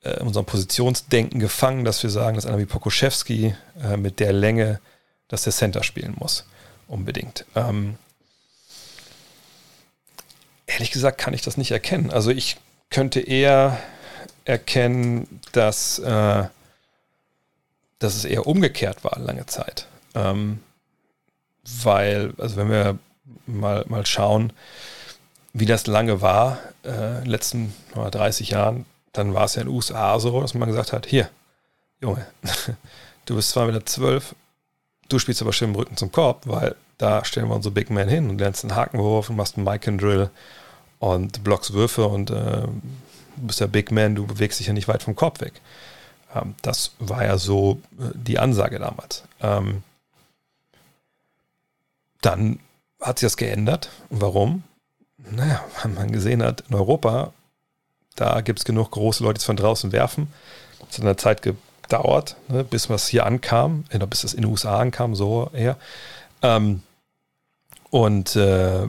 äh, 0.04 0.20
in 0.20 0.28
unserem 0.28 0.46
Positionsdenken 0.46 1.40
gefangen, 1.40 1.84
dass 1.84 2.04
wir 2.04 2.10
sagen, 2.10 2.36
dass 2.36 2.46
einer 2.46 2.60
wie 2.60 2.66
Pokoschewski 2.66 3.56
äh, 3.82 3.98
mit 3.98 4.20
der 4.20 4.34
Länge, 4.34 4.80
dass 5.28 5.44
der 5.44 5.54
Center 5.54 5.84
spielen 5.84 6.16
muss. 6.20 6.46
Unbedingt. 6.88 7.46
Ähm, 7.56 7.96
ehrlich 10.74 10.92
gesagt 10.92 11.18
kann 11.18 11.34
ich 11.34 11.42
das 11.42 11.58
nicht 11.58 11.72
erkennen. 11.72 12.12
Also 12.12 12.32
ich 12.32 12.58
könnte 12.90 13.20
eher 13.20 13.80
erkennen, 14.46 15.40
dass, 15.52 16.00
äh, 16.00 16.44
dass 18.00 18.16
es 18.16 18.26
eher 18.26 18.48
umgekehrt 18.48 19.04
war 19.04 19.18
lange 19.20 19.46
Zeit. 19.46 19.88
Ähm, 20.16 20.60
weil, 21.84 22.34
also 22.38 22.58
wenn 22.58 22.70
wir 22.70 22.98
mal, 23.46 23.86
mal 23.88 24.06
schauen, 24.06 24.54
wie 25.54 25.66
das 25.66 25.88
lange 25.88 26.22
war, 26.22 26.60
äh, 26.84 27.18
in 27.18 27.24
den 27.24 27.32
letzten 27.32 27.74
30 27.94 28.50
Jahren, 28.50 28.86
dann 29.14 29.34
war 29.34 29.46
es 29.46 29.56
ja 29.56 29.62
in 29.62 29.68
den 29.68 29.76
USA 29.76 30.20
so, 30.20 30.42
dass 30.42 30.54
man 30.54 30.70
gesagt 30.70 30.92
hat, 30.92 31.06
hier, 31.06 31.30
Junge, 32.02 32.26
du 33.26 33.36
bist 33.36 33.56
2,12 33.56 33.66
Meter, 33.68 33.86
zwölf, 33.86 34.36
du 35.10 35.20
spielst 35.20 35.42
aber 35.42 35.54
schön 35.54 35.70
im 35.70 35.76
Rücken 35.76 35.96
zum 35.96 36.12
Korb, 36.12 36.42
weil 36.46 36.76
da 36.98 37.24
stellen 37.24 37.48
wir 37.48 37.56
unsere 37.56 37.74
Big 37.74 37.90
Man 37.90 38.10
hin 38.10 38.30
und 38.30 38.40
lernst 38.40 38.64
einen 38.64 38.76
Hakenwurf 38.76 39.30
und 39.30 39.36
machst 39.36 39.58
einen 39.58 39.66
Mike 39.66 39.90
and 39.90 40.02
Drill 40.02 40.30
und 41.04 41.44
blockst 41.44 41.74
Würfe 41.74 42.08
und 42.08 42.30
äh, 42.30 42.62
du 42.62 42.72
bist 43.36 43.60
ja 43.60 43.68
Big 43.68 43.92
Man, 43.92 44.16
du 44.16 44.26
bewegst 44.26 44.60
dich 44.60 44.68
ja 44.68 44.74
nicht 44.74 44.88
weit 44.88 45.04
vom 45.04 45.18
Korb 45.18 45.42
weg. 45.42 45.54
Ähm, 46.34 46.56
das 46.62 46.94
war 47.00 47.26
ja 47.26 47.38
so 47.38 47.82
äh, 48.00 48.12
die 48.14 48.40
Ansage 48.40 48.80
damals. 48.80 49.24
Ähm, 49.42 49.84
dann 52.22 52.60
hat 53.02 53.20
sich 53.20 53.26
das 53.26 53.36
geändert. 53.36 53.90
Warum? 54.10 54.64
Naja, 55.18 55.62
weil 55.82 55.92
man 55.92 56.12
gesehen 56.12 56.42
hat, 56.42 56.64
in 56.70 56.76
Europa, 56.76 57.34
da 58.16 58.40
gibt 58.40 58.60
es 58.60 58.66
genug 58.66 58.92
große 58.92 59.24
Leute, 59.24 59.36
die 59.36 59.40
es 59.40 59.46
von 59.46 59.58
draußen 59.58 59.92
werfen. 59.92 60.32
Es 60.90 61.00
hat 61.00 61.06
eine 61.06 61.18
Zeit 61.18 61.42
gedauert, 61.42 62.38
ne, 62.48 62.64
bis 62.64 62.90
was 62.90 63.10
hier 63.10 63.26
ankam, 63.26 63.84
äh, 63.90 64.00
bis 64.06 64.24
es 64.24 64.34
in 64.34 64.44
den 64.44 64.52
USA 64.52 64.80
ankam, 64.80 65.16
so 65.16 65.50
eher. 65.52 65.78
Ähm, 66.42 66.82
und 67.90 68.38
äh, 68.38 68.88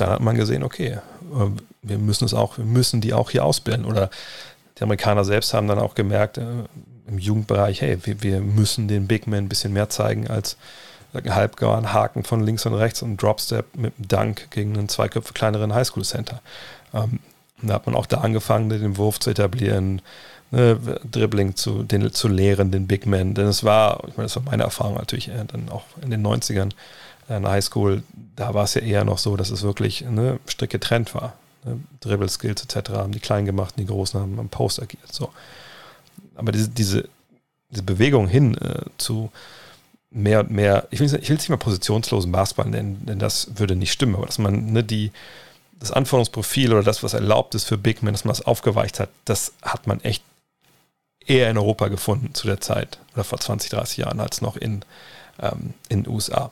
dann 0.00 0.10
hat 0.10 0.20
man 0.20 0.36
gesehen, 0.36 0.62
okay, 0.62 0.98
äh, 1.34 1.50
wir 1.82 1.98
müssen 1.98 2.24
es 2.24 2.34
auch, 2.34 2.58
wir 2.58 2.64
müssen 2.64 3.00
die 3.00 3.12
auch 3.12 3.30
hier 3.30 3.44
ausbilden. 3.44 3.84
Oder 3.84 4.10
die 4.78 4.82
Amerikaner 4.82 5.24
selbst 5.24 5.54
haben 5.54 5.68
dann 5.68 5.78
auch 5.78 5.94
gemerkt, 5.94 6.38
äh, 6.38 6.44
im 7.06 7.18
Jugendbereich, 7.18 7.80
hey, 7.80 7.98
wir, 8.04 8.40
müssen 8.40 8.86
den 8.86 9.06
Big 9.06 9.26
Men 9.26 9.44
ein 9.44 9.48
bisschen 9.48 9.72
mehr 9.72 9.88
zeigen 9.88 10.28
als 10.28 10.56
halbgaren 11.14 11.92
Haken 11.92 12.22
von 12.22 12.44
links 12.44 12.66
und 12.66 12.74
rechts 12.74 13.00
und 13.00 13.16
Dropstep 13.16 13.76
mit 13.76 13.94
einem 13.96 14.08
Dunk 14.08 14.50
gegen 14.50 14.76
einen 14.76 14.90
zwei 14.90 15.08
Köpfe 15.08 15.32
kleineren 15.32 15.74
Highschool-Center. 15.74 16.42
Ähm, 16.92 17.20
da 17.62 17.74
hat 17.74 17.86
man 17.86 17.94
auch 17.94 18.06
da 18.06 18.18
angefangen, 18.18 18.68
den 18.68 18.98
Wurf 18.98 19.18
zu 19.18 19.30
etablieren, 19.30 20.02
ne, 20.50 20.78
Dribbling 21.10 21.56
zu, 21.56 21.82
den, 21.82 22.12
zu 22.12 22.28
lehren, 22.28 22.70
den 22.70 22.86
Big 22.86 23.06
Man. 23.06 23.34
Denn 23.34 23.46
es 23.46 23.64
war, 23.64 24.02
ich 24.06 24.16
meine, 24.16 24.26
das 24.26 24.36
war 24.36 24.42
meine 24.44 24.64
Erfahrung 24.64 24.94
natürlich 24.94 25.28
äh, 25.28 25.44
dann 25.46 25.70
auch 25.70 25.84
in 26.02 26.10
den 26.10 26.24
90ern 26.24 26.70
in 27.28 27.42
der 27.42 27.52
Highschool, 27.52 28.02
da 28.36 28.54
war 28.54 28.64
es 28.64 28.74
ja 28.74 28.80
eher 28.80 29.04
noch 29.04 29.18
so, 29.18 29.36
dass 29.36 29.50
es 29.50 29.62
wirklich 29.62 30.02
ne, 30.02 30.40
strikt 30.48 30.72
getrennt 30.72 31.14
war. 31.14 31.34
Ne, 31.64 31.80
Dribble-Skills 32.00 32.62
etc. 32.62 32.90
haben 32.90 33.12
die 33.12 33.20
Kleinen 33.20 33.46
gemacht, 33.46 33.74
die 33.76 33.86
Großen 33.86 34.18
haben 34.18 34.38
am 34.38 34.48
Post 34.48 34.80
agiert. 34.80 35.12
So. 35.12 35.30
Aber 36.34 36.52
diese, 36.52 36.68
diese, 36.68 37.08
diese 37.70 37.82
Bewegung 37.82 38.28
hin 38.28 38.56
äh, 38.56 38.82
zu 38.96 39.30
mehr 40.10 40.40
und 40.40 40.50
mehr, 40.50 40.88
ich 40.90 41.00
will, 41.00 41.06
ich 41.06 41.12
will 41.28 41.36
es 41.36 41.42
nicht 41.42 41.50
mal 41.50 41.58
positionslosen 41.58 42.32
Basketball 42.32 42.70
nennen, 42.70 43.04
denn 43.06 43.18
das 43.18 43.58
würde 43.58 43.76
nicht 43.76 43.92
stimmen, 43.92 44.14
aber 44.14 44.26
dass 44.26 44.38
man 44.38 44.72
ne, 44.72 44.82
die, 44.82 45.12
das 45.78 45.92
Anforderungsprofil 45.92 46.72
oder 46.72 46.82
das, 46.82 47.02
was 47.02 47.14
erlaubt 47.14 47.54
ist 47.54 47.64
für 47.64 47.76
Big 47.76 48.02
Men, 48.02 48.14
dass 48.14 48.24
man 48.24 48.32
das 48.32 48.46
aufgeweicht 48.46 49.00
hat, 49.00 49.10
das 49.26 49.52
hat 49.62 49.86
man 49.86 50.00
echt 50.00 50.22
eher 51.26 51.50
in 51.50 51.58
Europa 51.58 51.88
gefunden 51.88 52.32
zu 52.34 52.46
der 52.46 52.60
Zeit 52.60 52.98
oder 53.12 53.22
vor 53.22 53.38
20, 53.38 53.70
30 53.70 53.98
Jahren 53.98 54.18
als 54.18 54.40
noch 54.40 54.56
in, 54.56 54.82
ähm, 55.40 55.74
in 55.88 56.04
den 56.04 56.12
USA. 56.12 56.50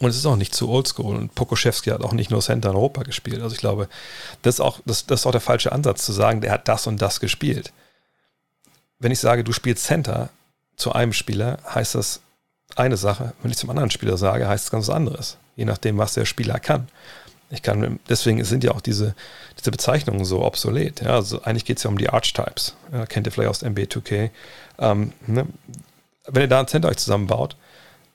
Und 0.00 0.10
es 0.10 0.16
ist 0.16 0.26
auch 0.26 0.36
nicht 0.36 0.54
zu 0.54 0.68
oldschool. 0.68 1.16
Und 1.16 1.34
Pokoschewski 1.34 1.90
hat 1.90 2.02
auch 2.02 2.12
nicht 2.12 2.30
nur 2.30 2.40
Center 2.40 2.70
in 2.70 2.76
Europa 2.76 3.02
gespielt. 3.02 3.40
Also 3.42 3.54
ich 3.54 3.60
glaube, 3.60 3.88
das 4.42 4.56
ist, 4.56 4.60
auch, 4.60 4.80
das, 4.84 5.06
das 5.06 5.20
ist 5.20 5.26
auch 5.26 5.32
der 5.32 5.40
falsche 5.40 5.72
Ansatz 5.72 6.04
zu 6.04 6.12
sagen, 6.12 6.40
der 6.40 6.52
hat 6.52 6.68
das 6.68 6.86
und 6.86 7.00
das 7.00 7.20
gespielt. 7.20 7.72
Wenn 8.98 9.12
ich 9.12 9.20
sage, 9.20 9.44
du 9.44 9.52
spielst 9.52 9.84
Center, 9.84 10.30
zu 10.76 10.92
einem 10.92 11.14
Spieler 11.14 11.58
heißt 11.74 11.94
das 11.94 12.20
eine 12.74 12.96
Sache. 12.96 13.32
Wenn 13.42 13.50
ich 13.50 13.56
zum 13.56 13.70
anderen 13.70 13.90
Spieler 13.90 14.18
sage, 14.18 14.48
heißt 14.48 14.66
es 14.66 14.70
ganz 14.70 14.88
was 14.88 14.94
anderes. 14.94 15.38
Je 15.56 15.64
nachdem, 15.64 15.96
was 15.96 16.14
der 16.14 16.26
Spieler 16.26 16.58
kann. 16.58 16.88
Ich 17.50 17.62
kann, 17.62 18.00
deswegen 18.08 18.44
sind 18.44 18.64
ja 18.64 18.72
auch 18.72 18.80
diese, 18.80 19.14
diese 19.58 19.70
Bezeichnungen 19.70 20.24
so 20.24 20.44
obsolet. 20.44 21.00
Ja, 21.00 21.14
also 21.14 21.42
eigentlich 21.42 21.64
geht 21.64 21.78
es 21.78 21.84
ja 21.84 21.90
um 21.90 21.96
die 21.96 22.10
Archetypes. 22.10 22.74
Ja, 22.92 23.06
kennt 23.06 23.26
ihr 23.26 23.32
vielleicht 23.32 23.50
aus 23.50 23.62
MB 23.62 23.78
2K. 23.78 24.30
Ähm, 24.78 25.12
ne? 25.26 25.46
Wenn 26.26 26.42
ihr 26.42 26.48
da 26.48 26.60
ein 26.60 26.68
Center 26.68 26.88
euch 26.88 26.96
zusammenbaut, 26.96 27.56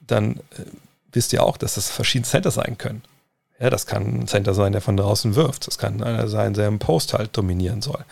dann 0.05 0.41
äh, 0.57 0.65
wisst 1.13 1.33
ihr 1.33 1.43
auch, 1.43 1.57
dass 1.57 1.75
das 1.75 1.89
verschiedene 1.89 2.27
Center 2.27 2.51
sein 2.51 2.77
können. 2.77 3.03
Ja, 3.59 3.69
das 3.69 3.85
kann 3.85 4.21
ein 4.21 4.27
Center 4.27 4.53
sein, 4.53 4.71
der 4.71 4.81
von 4.81 4.97
draußen 4.97 5.35
wirft. 5.35 5.67
Das 5.67 5.77
kann 5.77 6.01
einer 6.01 6.27
sein, 6.27 6.53
der 6.53 6.67
im 6.67 6.79
Post 6.79 7.13
halt 7.13 7.37
dominieren 7.37 7.81
soll. 7.81 8.03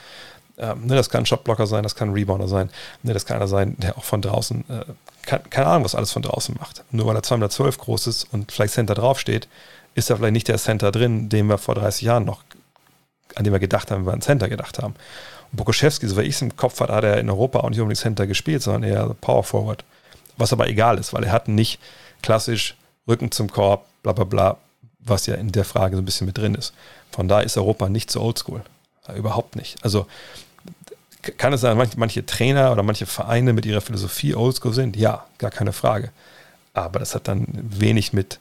Ähm, 0.60 0.86
ne, 0.86 0.96
das 0.96 1.10
kann 1.10 1.24
ein 1.24 1.26
Shotblocker 1.26 1.66
sein, 1.66 1.84
das 1.84 1.96
kann 1.96 2.10
ein 2.10 2.14
Rebounder 2.14 2.48
sein, 2.48 2.70
ne, 3.02 3.14
das 3.14 3.26
kann 3.26 3.38
einer 3.38 3.48
sein, 3.48 3.76
der 3.80 3.98
auch 3.98 4.04
von 4.04 4.22
draußen, 4.22 4.66
äh, 4.70 4.86
kann, 5.26 5.50
keine 5.50 5.68
Ahnung, 5.68 5.86
was 5.86 5.96
alles 5.96 6.12
von 6.12 6.22
draußen 6.22 6.56
macht. 6.60 6.84
Nur 6.92 7.08
weil 7.08 7.16
er 7.16 7.24
212 7.24 7.78
groß 7.78 8.08
ist 8.08 8.26
und 8.32 8.52
vielleicht 8.52 8.74
Center 8.74 8.94
draufsteht, 8.94 9.48
ist 9.96 10.10
da 10.10 10.18
vielleicht 10.18 10.34
nicht 10.34 10.48
der 10.50 10.58
Center 10.58 10.92
drin, 10.92 11.30
den 11.30 11.48
wir 11.48 11.58
vor 11.58 11.76
30 11.76 12.02
Jahren 12.02 12.26
noch, 12.26 12.44
an 13.36 13.44
dem 13.46 13.54
wir 13.54 13.60
gedacht 13.60 13.90
haben, 13.90 14.02
wenn 14.02 14.08
wir 14.08 14.14
an 14.14 14.22
Center 14.22 14.50
gedacht 14.50 14.80
haben. 14.80 14.96
Und 15.52 15.58
Bokoschewski, 15.58 16.08
so 16.08 16.18
wie 16.18 16.24
ich 16.24 16.36
es 16.36 16.42
im 16.42 16.56
Kopf 16.56 16.80
hatte, 16.82 16.94
hat 16.94 17.04
er 17.06 17.20
in 17.20 17.30
Europa 17.30 17.60
auch 17.60 17.70
nicht 17.70 17.80
unbedingt 17.80 18.02
Center 18.02 18.28
gespielt, 18.28 18.62
sondern 18.62 18.84
eher 18.84 19.16
Power 19.22 19.44
Forward. 19.44 19.86
Was 20.38 20.54
aber 20.54 20.68
egal 20.68 20.98
ist, 20.98 21.14
weil 21.14 21.24
er 21.24 21.32
hat 21.32 21.48
nicht 21.48 21.80
klassisch 22.22 22.76
Rücken 23.10 23.32
zum 23.32 23.52
Korb, 23.52 23.86
bla 24.04 24.14
bla 24.14 24.24
bla, 24.24 24.58
was 25.00 25.26
ja 25.26 25.36
in 25.36 25.52
der 25.52 25.66
Frage 25.66 25.96
so 25.96 26.02
ein 26.02 26.06
bisschen 26.06 26.28
mit 26.28 26.38
drin 26.38 26.56
ist. 26.56 26.74
Von 27.12 27.28
da 27.28 27.42
ist 27.42 27.58
Europa 27.58 27.90
nicht 27.90 28.12
so 28.12 28.22
oldschool. 28.22 28.62
Überhaupt 29.16 29.56
nicht. 29.56 29.84
Also 29.84 30.06
kann 31.38 31.52
es 31.52 31.62
sein, 31.62 31.76
manche, 31.78 31.98
manche 31.98 32.26
Trainer 32.26 32.72
oder 32.72 32.84
manche 32.84 33.06
Vereine 33.06 33.54
mit 33.54 33.66
ihrer 33.66 33.82
Philosophie 33.82 34.36
oldschool 34.36 34.74
sind? 34.74 34.96
Ja, 34.96 35.26
gar 35.38 35.52
keine 35.52 35.74
Frage. 35.74 36.12
Aber 36.74 37.00
das 37.00 37.16
hat 37.16 37.28
dann 37.28 37.48
wenig 37.50 38.14
mit 38.14 38.40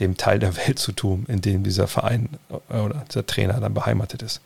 dem 0.00 0.16
Teil 0.16 0.38
der 0.38 0.56
Welt 0.66 0.78
zu 0.78 0.92
tun, 0.92 1.26
in 1.28 1.40
dem 1.40 1.62
dieser 1.62 1.86
Verein 1.86 2.30
oder 2.68 3.04
dieser 3.08 3.26
Trainer 3.26 3.60
dann 3.60 3.74
beheimatet 3.74 4.22
ist. 4.22 4.40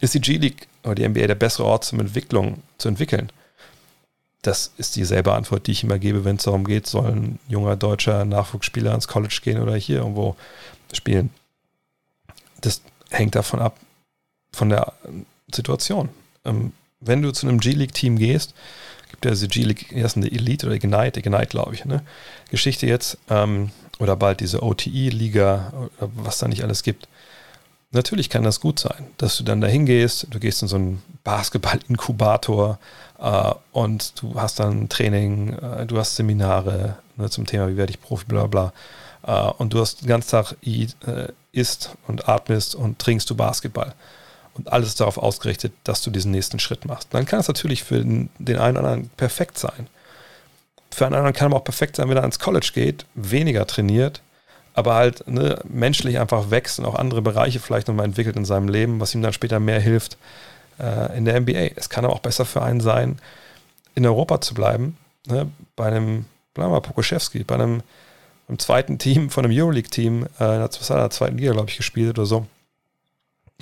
Ist 0.00 0.14
die 0.14 0.20
G-League 0.20 0.68
oder 0.82 0.96
die 0.96 1.08
NBA 1.08 1.26
der 1.26 1.34
bessere 1.34 1.66
Ort 1.66 1.84
zum 1.84 2.00
Entwicklung 2.00 2.62
zu 2.78 2.88
entwickeln? 2.88 3.30
Das 4.44 4.72
ist 4.76 4.96
dieselbe 4.96 5.32
Antwort, 5.32 5.66
die 5.66 5.72
ich 5.72 5.84
immer 5.84 5.98
gebe, 5.98 6.26
wenn 6.26 6.36
es 6.36 6.42
darum 6.42 6.64
geht, 6.64 6.86
soll 6.86 7.10
ein 7.10 7.38
junger 7.48 7.76
deutscher 7.76 8.26
Nachwuchsspieler 8.26 8.90
ans 8.90 9.08
College 9.08 9.40
gehen 9.42 9.58
oder 9.58 9.74
hier 9.74 9.98
irgendwo 9.98 10.36
spielen. 10.92 11.30
Das 12.60 12.82
hängt 13.08 13.36
davon 13.36 13.60
ab, 13.60 13.78
von 14.52 14.68
der 14.68 14.92
Situation. 15.50 16.10
Ähm, 16.44 16.74
wenn 17.00 17.22
du 17.22 17.32
zu 17.32 17.48
einem 17.48 17.58
G-League-Team 17.58 18.18
gehst, 18.18 18.54
gibt 19.10 19.24
ja 19.24 19.30
diese 19.30 19.48
G-League, 19.48 19.90
erst 19.92 20.18
eine 20.18 20.30
Elite 20.30 20.66
oder 20.66 20.74
Ignite, 20.74 21.20
Ignite, 21.20 21.46
glaube 21.46 21.74
ich, 21.74 21.86
ne? 21.86 22.02
Geschichte 22.50 22.86
jetzt, 22.86 23.16
ähm, 23.30 23.70
oder 23.98 24.14
bald 24.14 24.40
diese 24.40 24.62
OTE-Liga, 24.62 25.88
was 26.00 26.38
da 26.38 26.48
nicht 26.48 26.64
alles 26.64 26.82
gibt. 26.82 27.08
Natürlich 27.94 28.28
kann 28.28 28.42
das 28.42 28.60
gut 28.60 28.80
sein, 28.80 29.06
dass 29.18 29.36
du 29.36 29.44
dann 29.44 29.60
da 29.60 29.68
hingehst, 29.68 30.26
du 30.30 30.40
gehst 30.40 30.62
in 30.62 30.68
so 30.68 30.76
einen 30.76 31.02
Basketball-Inkubator 31.22 32.78
äh, 33.20 33.52
und 33.70 34.20
du 34.20 34.34
hast 34.34 34.58
dann 34.58 34.88
Training, 34.88 35.56
äh, 35.58 35.86
du 35.86 35.96
hast 35.96 36.16
Seminare 36.16 36.96
ne, 37.16 37.30
zum 37.30 37.46
Thema, 37.46 37.68
wie 37.68 37.76
werde 37.76 37.90
ich 37.90 38.00
Profi, 38.00 38.24
bla 38.26 38.46
bla. 38.48 38.72
Äh, 39.24 39.50
und 39.58 39.72
du 39.72 39.80
hast 39.80 40.02
den 40.02 40.08
ganzen 40.08 40.30
Tag 40.30 40.56
äh, 40.64 40.92
isst 41.52 41.92
und 42.08 42.28
atmest 42.28 42.74
und 42.74 42.98
trinkst 42.98 43.30
du 43.30 43.36
Basketball 43.36 43.94
und 44.54 44.72
alles 44.72 44.96
darauf 44.96 45.16
ausgerichtet, 45.16 45.72
dass 45.84 46.02
du 46.02 46.10
diesen 46.10 46.32
nächsten 46.32 46.58
Schritt 46.58 46.84
machst. 46.86 47.08
Dann 47.12 47.26
kann 47.26 47.40
es 47.40 47.48
natürlich 47.48 47.84
für 47.84 47.98
den, 47.98 48.28
den 48.38 48.58
einen 48.58 48.76
oder 48.76 48.88
anderen 48.88 49.10
perfekt 49.10 49.56
sein. 49.56 49.86
Für 50.90 51.06
einen 51.06 51.14
anderen 51.14 51.34
kann 51.34 51.52
es 51.52 51.56
auch 51.56 51.64
perfekt 51.64 51.96
sein, 51.96 52.08
wenn 52.08 52.16
er 52.16 52.22
ans 52.22 52.40
College 52.40 52.70
geht, 52.74 53.06
weniger 53.14 53.66
trainiert, 53.66 54.20
aber 54.74 54.94
halt 54.94 55.26
ne, 55.28 55.60
menschlich 55.64 56.18
einfach 56.18 56.50
wächst 56.50 56.78
und 56.78 56.84
auch 56.84 56.96
andere 56.96 57.22
Bereiche 57.22 57.60
vielleicht 57.60 57.88
nochmal 57.88 58.04
entwickelt 58.04 58.36
in 58.36 58.44
seinem 58.44 58.68
Leben, 58.68 59.00
was 59.00 59.14
ihm 59.14 59.22
dann 59.22 59.32
später 59.32 59.60
mehr 59.60 59.80
hilft 59.80 60.18
äh, 60.78 61.16
in 61.16 61.24
der 61.24 61.40
NBA. 61.40 61.70
Es 61.76 61.88
kann 61.88 62.04
aber 62.04 62.14
auch 62.14 62.20
besser 62.20 62.44
für 62.44 62.62
einen 62.62 62.80
sein, 62.80 63.18
in 63.94 64.04
Europa 64.04 64.40
zu 64.40 64.54
bleiben, 64.54 64.96
ne, 65.26 65.50
bei 65.76 65.86
einem, 65.86 66.26
bleiben 66.52 66.70
wir 66.70 66.76
mal 66.76 66.80
Pokoschewski, 66.80 67.44
bei 67.44 67.54
einem, 67.54 67.82
einem 68.48 68.58
zweiten 68.58 68.98
Team 68.98 69.30
von 69.30 69.44
einem 69.44 69.56
Euroleague-Team, 69.56 70.26
äh, 70.40 70.54
in 70.54 70.60
der 70.60 71.10
zweiten 71.10 71.38
Liga, 71.38 71.52
glaube 71.52 71.70
ich, 71.70 71.76
gespielt 71.76 72.18
oder 72.18 72.26
so 72.26 72.46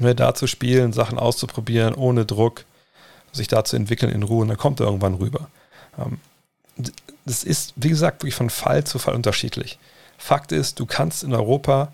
ne, 0.01 0.15
da 0.15 0.35
zu 0.35 0.47
spielen, 0.47 0.93
Sachen 0.93 1.19
auszuprobieren, 1.19 1.95
ohne 1.95 2.25
Druck, 2.27 2.65
sich 3.33 3.49
da 3.49 3.65
zu 3.65 3.77
entwickeln 3.77 4.13
in 4.13 4.23
Ruhe 4.23 4.43
und 4.43 4.49
dann 4.49 4.59
kommt 4.59 4.81
er 4.81 4.87
irgendwann 4.87 5.15
rüber. 5.15 5.49
Ähm, 5.99 6.19
das 7.25 7.45
ist, 7.45 7.73
wie 7.77 7.89
gesagt, 7.89 8.23
wirklich 8.23 8.35
von 8.35 8.51
Fall 8.51 8.85
zu 8.85 8.99
Fall 8.99 9.15
unterschiedlich. 9.15 9.79
Fakt 10.23 10.53
ist, 10.53 10.79
du 10.79 10.87
kannst 10.87 11.25
in 11.25 11.35
Europa 11.35 11.93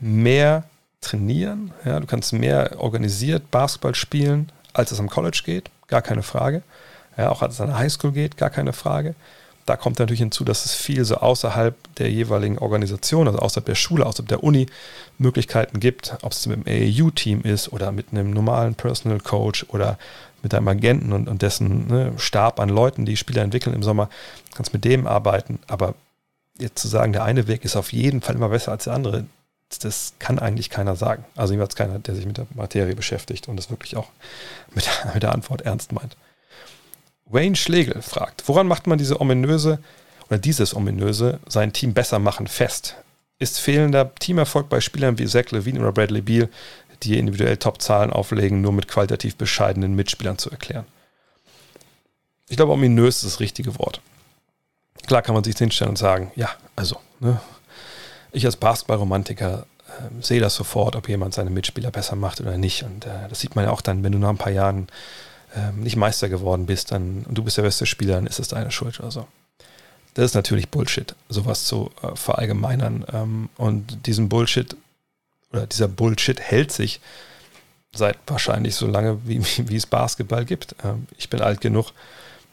mehr 0.00 0.64
trainieren, 1.02 1.70
ja, 1.84 2.00
du 2.00 2.06
kannst 2.06 2.32
mehr 2.32 2.76
organisiert 2.78 3.50
Basketball 3.50 3.94
spielen, 3.94 4.50
als 4.72 4.90
es 4.90 4.98
am 5.00 5.10
College 5.10 5.42
geht, 5.44 5.70
gar 5.86 6.00
keine 6.00 6.22
Frage. 6.22 6.62
Ja, 7.18 7.28
auch 7.28 7.42
als 7.42 7.52
es 7.52 7.60
an 7.60 7.68
der 7.68 7.76
Highschool 7.76 8.12
geht, 8.12 8.38
gar 8.38 8.48
keine 8.48 8.72
Frage. 8.72 9.14
Da 9.66 9.76
kommt 9.76 9.98
natürlich 9.98 10.20
hinzu, 10.20 10.44
dass 10.44 10.64
es 10.64 10.72
viel 10.72 11.04
so 11.04 11.16
außerhalb 11.16 11.76
der 11.96 12.10
jeweiligen 12.10 12.56
Organisation, 12.56 13.26
also 13.26 13.38
außerhalb 13.38 13.66
der 13.66 13.74
Schule, 13.74 14.06
außerhalb 14.06 14.28
der 14.28 14.42
Uni 14.42 14.66
Möglichkeiten 15.18 15.78
gibt, 15.78 16.16
ob 16.22 16.32
es 16.32 16.46
mit 16.46 16.66
dem 16.66 16.66
AAU-Team 16.66 17.42
ist 17.42 17.70
oder 17.70 17.92
mit 17.92 18.12
einem 18.12 18.30
normalen 18.30 18.76
Personal 18.76 19.20
Coach 19.20 19.66
oder 19.68 19.98
mit 20.42 20.54
einem 20.54 20.68
Agenten 20.68 21.12
und, 21.12 21.28
und 21.28 21.42
dessen 21.42 21.86
ne, 21.88 22.12
Stab 22.16 22.60
an 22.60 22.70
Leuten, 22.70 23.04
die 23.04 23.18
Spieler 23.18 23.42
entwickeln 23.42 23.76
im 23.76 23.82
Sommer, 23.82 24.08
kannst 24.54 24.72
mit 24.72 24.86
dem 24.86 25.06
arbeiten. 25.06 25.58
Aber 25.66 25.94
jetzt 26.58 26.80
zu 26.80 26.88
sagen, 26.88 27.12
der 27.12 27.24
eine 27.24 27.48
Weg 27.48 27.64
ist 27.64 27.76
auf 27.76 27.92
jeden 27.92 28.20
Fall 28.20 28.34
immer 28.34 28.48
besser 28.48 28.72
als 28.72 28.84
der 28.84 28.94
andere, 28.94 29.24
das 29.80 30.14
kann 30.18 30.38
eigentlich 30.38 30.70
keiner 30.70 30.96
sagen. 30.96 31.24
Also 31.34 31.54
jeweils 31.54 31.74
keiner, 31.74 31.98
der 31.98 32.14
sich 32.14 32.26
mit 32.26 32.38
der 32.38 32.46
Materie 32.54 32.94
beschäftigt 32.94 33.48
und 33.48 33.56
das 33.56 33.70
wirklich 33.70 33.96
auch 33.96 34.08
mit, 34.74 34.88
mit 35.14 35.22
der 35.22 35.32
Antwort 35.32 35.62
ernst 35.62 35.92
meint. 35.92 36.16
Wayne 37.26 37.56
Schlegel 37.56 38.02
fragt, 38.02 38.46
woran 38.46 38.68
macht 38.68 38.86
man 38.86 38.98
diese 38.98 39.20
ominöse 39.20 39.80
oder 40.28 40.38
dieses 40.38 40.74
ominöse 40.74 41.40
sein 41.48 41.72
Team 41.72 41.92
besser 41.92 42.18
machen 42.18 42.46
fest? 42.46 42.96
Ist 43.38 43.58
fehlender 43.58 44.14
Teamerfolg 44.14 44.68
bei 44.68 44.80
Spielern 44.80 45.18
wie 45.18 45.26
Zach 45.26 45.50
Levine 45.50 45.80
oder 45.80 45.92
Bradley 45.92 46.22
Beal, 46.22 46.48
die 47.02 47.18
individuell 47.18 47.56
Top-Zahlen 47.56 48.10
auflegen, 48.10 48.60
nur 48.60 48.72
mit 48.72 48.88
qualitativ 48.88 49.36
bescheidenen 49.36 49.94
Mitspielern 49.94 50.38
zu 50.38 50.50
erklären? 50.50 50.86
Ich 52.48 52.56
glaube, 52.56 52.72
ominös 52.72 53.16
ist 53.16 53.24
das 53.24 53.40
richtige 53.40 53.78
Wort. 53.78 54.00
Klar 55.06 55.22
kann 55.22 55.34
man 55.34 55.44
sich 55.44 55.56
hinstellen 55.56 55.90
und 55.90 55.96
sagen, 55.96 56.32
ja, 56.36 56.50
also, 56.74 56.96
ne, 57.20 57.40
ich 58.32 58.44
als 58.44 58.56
Basketballromantiker 58.56 59.66
äh, 59.88 60.22
sehe 60.22 60.40
das 60.40 60.54
sofort, 60.54 60.96
ob 60.96 61.08
jemand 61.08 61.34
seine 61.34 61.50
Mitspieler 61.50 61.90
besser 61.90 62.16
macht 62.16 62.40
oder 62.40 62.58
nicht. 62.58 62.82
Und 62.82 63.06
äh, 63.06 63.28
das 63.28 63.40
sieht 63.40 63.56
man 63.56 63.64
ja 63.66 63.70
auch 63.70 63.80
dann, 63.80 64.02
wenn 64.02 64.12
du 64.12 64.18
nach 64.18 64.30
ein 64.30 64.38
paar 64.38 64.52
Jahren 64.52 64.88
ähm, 65.54 65.82
nicht 65.82 65.96
Meister 65.96 66.28
geworden 66.28 66.66
bist 66.66 66.92
dann, 66.92 67.24
und 67.28 67.36
du 67.36 67.44
bist 67.44 67.56
der 67.56 67.62
beste 67.62 67.86
Spieler, 67.86 68.16
dann 68.16 68.26
ist 68.26 68.38
es 68.38 68.48
deine 68.48 68.70
Schuld 68.70 69.00
oder 69.00 69.10
so. 69.10 69.26
Das 70.14 70.24
ist 70.24 70.34
natürlich 70.34 70.70
Bullshit, 70.70 71.14
sowas 71.28 71.64
zu 71.64 71.90
äh, 72.02 72.14
verallgemeinern. 72.14 73.04
Ähm, 73.12 73.48
und 73.56 74.06
diesen 74.06 74.28
Bullshit 74.28 74.76
oder 75.52 75.66
dieser 75.66 75.88
Bullshit 75.88 76.40
hält 76.40 76.72
sich 76.72 77.00
seit 77.94 78.18
wahrscheinlich 78.26 78.74
so 78.74 78.86
lange, 78.86 79.18
wie, 79.26 79.42
wie 79.68 79.76
es 79.76 79.86
Basketball 79.86 80.44
gibt. 80.44 80.74
Ähm, 80.84 81.06
ich 81.16 81.30
bin 81.30 81.40
alt 81.40 81.60
genug, 81.60 81.92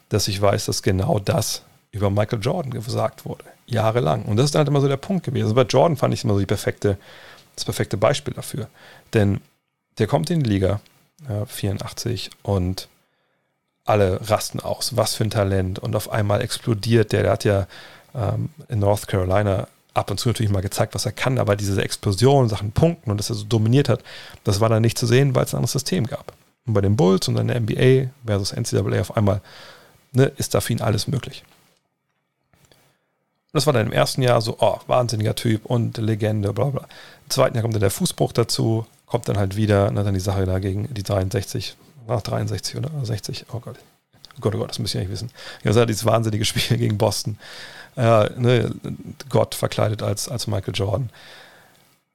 dass 0.10 0.28
ich 0.28 0.42
weiß, 0.42 0.66
dass 0.66 0.84
genau 0.84 1.20
das 1.20 1.64
über 1.94 2.10
Michael 2.10 2.40
Jordan 2.42 2.72
gesagt 2.72 3.24
wurde. 3.24 3.46
Jahrelang. 3.68 4.24
Und 4.24 4.36
das 4.38 4.50
ist 4.50 4.56
halt 4.56 4.68
immer 4.68 4.82
so 4.82 4.88
der 4.88 4.98
Punkt 4.98 5.26
gewesen. 5.26 5.44
Also 5.44 5.56
bei 5.56 5.62
Jordan 5.62 5.96
fand 5.96 6.14
ich 6.14 6.24
immer 6.24 6.38
so 6.38 6.46
perfekte, 6.46 6.98
das 7.56 7.64
perfekte 7.64 7.98
Beispiel 7.98 8.34
dafür. 8.34 8.68
Denn 9.14 9.40
der 10.00 10.08
kommt 10.08 10.30
in 10.30 10.42
die 10.42 10.50
Liga, 10.50 10.82
ja, 11.30 11.46
84, 11.46 12.32
und 12.42 12.90
alle 13.86 14.20
rasten 14.30 14.60
aus. 14.60 14.98
Was 14.98 15.16
für 15.16 15.24
ein 15.24 15.30
Talent. 15.30 15.80
Und 15.80 15.96
auf 15.96 16.12
einmal 16.12 16.42
explodiert 16.42 17.12
der. 17.12 17.24
Der 17.24 17.32
hat 17.32 17.44
ja 17.44 17.68
ähm, 18.16 18.50
in 18.70 18.80
North 18.80 19.08
Carolina 19.08 19.68
ab 19.94 20.10
und 20.10 20.20
zu 20.20 20.30
natürlich 20.30 20.52
mal 20.52 20.62
gezeigt, 20.62 20.96
was 20.96 21.06
er 21.06 21.12
kann, 21.12 21.38
aber 21.38 21.56
diese 21.56 21.80
Explosion, 21.82 22.50
Sachen 22.50 22.72
Punkten 22.72 23.12
und 23.12 23.20
dass 23.20 23.30
er 23.30 23.36
so 23.36 23.46
dominiert 23.46 23.90
hat, 23.90 24.04
das 24.44 24.60
war 24.60 24.70
dann 24.70 24.82
nicht 24.82 24.98
zu 24.98 25.06
sehen, 25.06 25.36
weil 25.36 25.46
es 25.46 25.54
ein 25.54 25.58
anderes 25.58 25.74
System 25.74 26.08
gab. 26.08 26.34
Und 26.66 26.74
bei 26.74 26.82
den 26.82 26.96
Bulls 26.96 27.28
und 27.28 27.36
dann 27.36 27.50
der 27.50 27.60
NBA 27.60 28.10
versus 28.26 28.54
NCAA 28.54 29.02
auf 29.02 29.16
einmal 29.16 29.42
ne, 30.14 30.32
ist 30.38 30.56
da 30.56 30.62
für 30.62 30.74
ihn 30.74 30.82
alles 30.82 31.08
möglich. 31.08 31.44
Und 33.54 33.60
das 33.60 33.68
war 33.68 33.74
dann 33.74 33.86
im 33.86 33.94
ersten 33.94 34.24
Jahr 34.24 34.42
so, 34.42 34.58
oh, 34.62 34.80
wahnsinniger 34.88 35.36
Typ 35.36 35.68
und 35.68 36.00
Legende, 36.00 36.54
bla 36.54 36.66
bla. 36.66 36.82
Im 36.82 37.30
zweiten 37.30 37.54
Jahr 37.56 37.62
kommt 37.62 37.76
dann 37.76 37.82
der 37.82 37.92
Fußbruch 37.92 38.32
dazu, 38.32 38.88
kommt 39.06 39.30
dann 39.30 39.38
halt 39.38 39.56
wieder, 39.56 39.92
na, 39.92 40.02
dann 40.02 40.16
die 40.16 40.20
Sache 40.20 40.48
da 40.48 40.58
gegen 40.58 40.92
die 40.92 41.04
63, 41.04 41.76
nach 42.08 42.22
63 42.22 42.78
oder 42.78 42.90
60, 43.04 43.46
oh 43.54 43.60
Gott. 43.60 43.78
Oh 44.36 44.42
Gott, 44.42 44.56
oh 44.56 44.58
Gott, 44.58 44.72
das 44.72 44.80
müsste 44.80 44.98
ich 44.98 45.04
eigentlich 45.04 45.14
wissen. 45.14 45.30
Ja, 45.64 45.70
das 45.70 45.76
war 45.76 45.86
dieses 45.86 46.04
wahnsinnige 46.04 46.46
Spiel 46.46 46.78
gegen 46.78 46.98
Boston. 46.98 47.38
Ja, 47.96 48.28
ne, 48.36 48.72
Gott 49.30 49.54
verkleidet 49.54 50.02
als, 50.02 50.30
als 50.30 50.48
Michael 50.48 50.74
Jordan. 50.74 51.12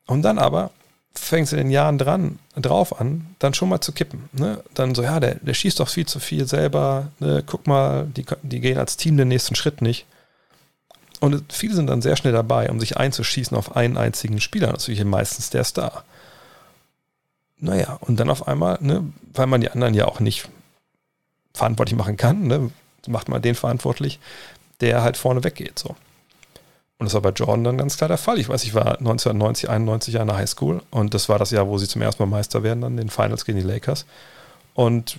Und 0.08 0.22
dann 0.22 0.40
aber 0.40 0.72
fängst 1.14 1.52
du 1.52 1.56
in 1.56 1.66
den 1.66 1.70
Jahren 1.70 1.98
dran, 1.98 2.40
drauf 2.56 3.00
an, 3.00 3.28
dann 3.38 3.54
schon 3.54 3.68
mal 3.68 3.80
zu 3.80 3.92
kippen. 3.92 4.28
Ne? 4.32 4.60
Dann 4.74 4.96
so, 4.96 5.04
ja, 5.04 5.20
der, 5.20 5.36
der 5.36 5.54
schießt 5.54 5.78
doch 5.78 5.88
viel 5.88 6.06
zu 6.06 6.18
viel 6.18 6.48
selber. 6.48 7.12
Ne? 7.20 7.44
Guck 7.46 7.68
mal, 7.68 8.06
die, 8.06 8.24
die 8.42 8.58
gehen 8.58 8.78
als 8.78 8.96
Team 8.96 9.16
den 9.16 9.28
nächsten 9.28 9.54
Schritt 9.54 9.82
nicht. 9.82 10.04
Und 11.20 11.52
viele 11.52 11.74
sind 11.74 11.88
dann 11.88 12.02
sehr 12.02 12.16
schnell 12.16 12.32
dabei, 12.32 12.70
um 12.70 12.78
sich 12.78 12.96
einzuschießen 12.96 13.56
auf 13.56 13.76
einen 13.76 13.96
einzigen 13.96 14.40
Spieler. 14.40 14.68
Natürlich 14.68 15.04
meistens 15.04 15.50
der 15.50 15.64
Star. 15.64 16.04
Naja, 17.58 17.98
und 18.00 18.20
dann 18.20 18.30
auf 18.30 18.46
einmal, 18.46 18.78
ne, 18.80 19.04
weil 19.34 19.46
man 19.46 19.60
die 19.60 19.70
anderen 19.70 19.94
ja 19.94 20.06
auch 20.06 20.20
nicht 20.20 20.48
verantwortlich 21.54 21.98
machen 21.98 22.16
kann, 22.16 22.46
ne, 22.46 22.70
macht 23.08 23.28
man 23.28 23.42
den 23.42 23.54
verantwortlich, 23.54 24.20
der 24.80 25.02
halt 25.02 25.16
vorne 25.16 25.42
weggeht. 25.42 25.78
So. 25.78 25.96
Und 26.98 27.06
das 27.06 27.14
war 27.14 27.20
bei 27.20 27.30
Jordan 27.30 27.64
dann 27.64 27.78
ganz 27.78 27.96
klar 27.96 28.08
der 28.08 28.18
Fall. 28.18 28.38
Ich 28.38 28.48
weiß, 28.48 28.64
ich 28.64 28.74
war 28.74 28.98
1990, 28.98 29.68
91 29.68 30.14
Jahre 30.14 30.22
in 30.22 30.28
der 30.28 30.36
Highschool 30.36 30.82
und 30.90 31.14
das 31.14 31.28
war 31.28 31.38
das 31.38 31.50
Jahr, 31.50 31.66
wo 31.66 31.78
sie 31.78 31.88
zum 31.88 32.02
ersten 32.02 32.22
Mal 32.22 32.28
Meister 32.28 32.62
werden, 32.62 32.80
dann 32.80 32.96
den 32.96 33.10
Finals 33.10 33.44
gegen 33.44 33.58
die 33.58 33.64
Lakers. 33.64 34.06
Und 34.74 35.18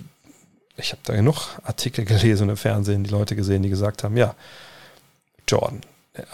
ich 0.76 0.92
habe 0.92 1.02
da 1.04 1.14
genug 1.14 1.58
Artikel 1.62 2.04
gelesen 2.06 2.48
im 2.48 2.56
Fernsehen 2.56 3.04
die 3.04 3.10
Leute 3.10 3.36
gesehen, 3.36 3.62
die 3.62 3.70
gesagt 3.70 4.04
haben, 4.04 4.16
ja, 4.16 4.34
Jordan, 5.48 5.80
an 5.82 5.89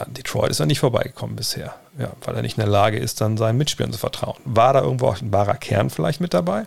Detroit 0.06 0.50
ist 0.50 0.60
er 0.60 0.66
nicht 0.66 0.80
vorbeigekommen 0.80 1.36
bisher, 1.36 1.74
ja, 1.98 2.10
weil 2.22 2.34
er 2.34 2.42
nicht 2.42 2.56
in 2.56 2.62
der 2.62 2.70
Lage 2.70 2.98
ist, 2.98 3.20
dann 3.20 3.36
seinen 3.36 3.58
Mitspielern 3.58 3.92
zu 3.92 3.98
vertrauen. 3.98 4.38
War 4.44 4.72
da 4.72 4.80
irgendwo 4.80 5.08
auch 5.08 5.20
ein 5.20 5.32
wahrer 5.32 5.56
Kern 5.56 5.90
vielleicht 5.90 6.20
mit 6.20 6.32
dabei? 6.32 6.66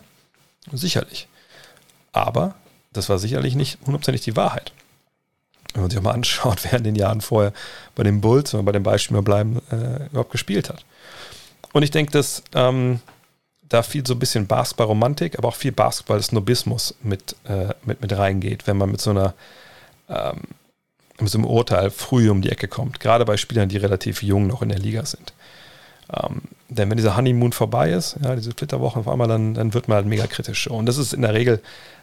Sicherlich. 0.72 1.28
Aber 2.12 2.54
das 2.92 3.08
war 3.08 3.18
sicherlich 3.18 3.54
nicht 3.56 3.78
hundertprozentig 3.84 4.22
die 4.22 4.36
Wahrheit. 4.36 4.72
Wenn 5.72 5.82
man 5.82 5.90
sich 5.90 5.98
auch 5.98 6.04
mal 6.04 6.12
anschaut, 6.12 6.62
wer 6.70 6.74
in 6.74 6.84
den 6.84 6.94
Jahren 6.94 7.20
vorher 7.20 7.52
bei 7.94 8.04
den 8.04 8.20
Bulls, 8.20 8.52
wenn 8.52 8.60
wir 8.60 8.64
bei 8.64 8.72
dem 8.72 8.82
Beispiel 8.84 9.16
mal 9.16 9.22
bleiben, 9.22 9.60
äh, 9.70 10.06
überhaupt 10.06 10.32
gespielt 10.32 10.68
hat. 10.68 10.84
Und 11.72 11.82
ich 11.82 11.90
denke, 11.90 12.12
dass 12.12 12.42
ähm, 12.54 13.00
da 13.68 13.82
viel 13.82 14.06
so 14.06 14.14
ein 14.14 14.18
bisschen 14.18 14.46
Basketball-Romantik, 14.46 15.38
aber 15.38 15.48
auch 15.48 15.54
viel 15.54 15.72
Basketball-Snobismus 15.72 16.94
mit, 17.02 17.36
äh, 17.44 17.68
mit, 17.84 18.00
mit 18.00 18.16
reingeht, 18.16 18.66
wenn 18.66 18.76
man 18.76 18.90
mit 18.90 19.00
so 19.00 19.10
einer 19.10 19.34
ähm, 20.08 20.42
mit 21.22 21.30
so 21.30 21.38
einem 21.38 21.46
Urteil 21.46 21.90
früh 21.90 22.30
um 22.30 22.42
die 22.42 22.50
Ecke 22.50 22.68
kommt, 22.68 23.00
gerade 23.00 23.24
bei 23.24 23.36
Spielern, 23.36 23.68
die 23.68 23.76
relativ 23.76 24.22
jung 24.22 24.46
noch 24.46 24.62
in 24.62 24.68
der 24.68 24.78
Liga 24.78 25.04
sind. 25.04 25.32
Ähm, 26.12 26.42
denn 26.68 26.90
wenn 26.90 26.96
dieser 26.96 27.16
Honeymoon 27.16 27.52
vorbei 27.52 27.90
ist, 27.90 28.16
ja, 28.22 28.34
diese 28.34 28.52
Flitterwochen 28.52 29.00
auf 29.00 29.08
einmal, 29.08 29.28
dann, 29.28 29.54
dann 29.54 29.74
wird 29.74 29.88
man 29.88 29.96
halt 29.96 30.06
mega 30.06 30.26
kritisch. 30.26 30.68
Und 30.68 30.86
das 30.86 30.98
ist 30.98 31.12
in 31.12 31.22
der 31.22 31.34
Regel 31.34 31.60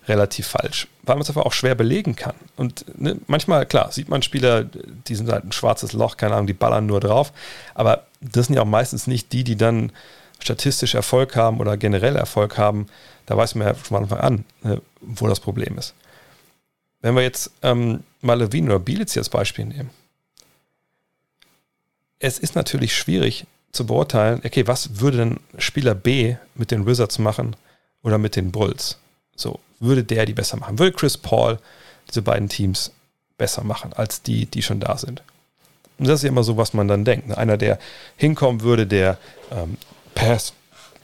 relativ 0.08 0.48
falsch, 0.48 0.88
weil 1.04 1.16
man 1.16 1.22
es 1.22 1.30
einfach 1.30 1.46
auch 1.46 1.54
schwer 1.54 1.76
belegen 1.76 2.16
kann. 2.16 2.36
Und 2.56 2.86
ne, 3.00 3.18
manchmal, 3.28 3.66
klar, 3.66 3.92
sieht 3.92 4.10
man 4.10 4.22
Spieler, 4.22 4.64
die 4.64 5.16
sind 5.16 5.30
halt 5.32 5.44
ein 5.44 5.52
schwarzes 5.52 5.94
Loch, 5.94 6.18
keine 6.18 6.34
Ahnung, 6.36 6.48
die 6.48 6.54
ballern 6.54 6.86
nur 6.86 7.00
drauf. 7.00 7.34
Aber 7.76 8.06
das 8.22 8.48
sind 8.48 8.56
ja 8.56 8.62
auch 8.62 8.66
meistens 8.66 9.08
nicht 9.08 9.34
die, 9.34 9.44
die 9.44 9.58
dann 9.58 9.92
statistisch 10.40 10.96
Erfolg 10.96 11.36
haben 11.36 11.60
oder 11.60 11.78
generell 11.78 12.16
Erfolg 12.16 12.58
haben. 12.58 12.88
Da 13.26 13.36
weiß 13.36 13.56
man 13.56 13.68
ja 13.68 13.74
von 13.74 14.04
Anfang 14.04 14.20
an, 14.20 14.46
ne, 14.64 14.82
wo 15.02 15.28
das 15.28 15.40
Problem 15.40 15.78
ist. 15.78 15.94
Wenn 17.02 17.16
wir 17.16 17.22
jetzt 17.22 17.52
ähm, 17.62 18.04
mal 18.22 18.40
Levine 18.40 18.68
oder 18.68 18.80
Bielitz 18.80 19.18
als 19.18 19.30
Beispiel 19.30 19.66
nehmen. 19.66 19.90
Es 22.20 22.40
ist 22.40 22.56
natürlich 22.56 22.96
schwierig 22.96 23.46
zu 23.72 23.86
beurteilen, 23.86 24.42
okay, 24.44 24.66
was 24.66 25.00
würde 25.00 25.18
denn 25.18 25.40
Spieler 25.58 25.94
B 25.94 26.36
mit 26.56 26.72
den 26.72 26.86
Wizards 26.86 27.20
machen 27.20 27.56
oder 28.02 28.18
mit 28.18 28.36
den 28.36 28.52
Bulls? 28.52 28.98
So, 29.36 29.60
würde 29.80 30.04
der 30.04 30.26
die 30.26 30.34
besser 30.34 30.58
machen? 30.58 30.80
Würde 30.80 30.96
Chris 30.98 31.18
Paul 31.18 31.60
diese 32.10 32.24
beiden 32.24 32.50
Teams 32.50 32.92
besser 33.38 33.64
machen 33.64 33.94
als 33.94 34.24
die, 34.24 34.48
die 34.48 34.64
schon 34.64 34.80
da 34.80 34.98
sind? 34.98 35.22
Und 36.00 36.08
das 36.08 36.20
ist 36.20 36.24
ja 36.24 36.30
immer 36.30 36.44
so, 36.44 36.58
was 36.58 36.74
man 36.74 36.88
dann 36.88 37.06
denkt. 37.06 37.36
Einer, 37.38 37.58
der 37.58 37.80
hinkommen 38.18 38.62
würde, 38.62 38.88
der 38.88 39.18
ähm, 39.52 39.78
Pass 40.16 40.54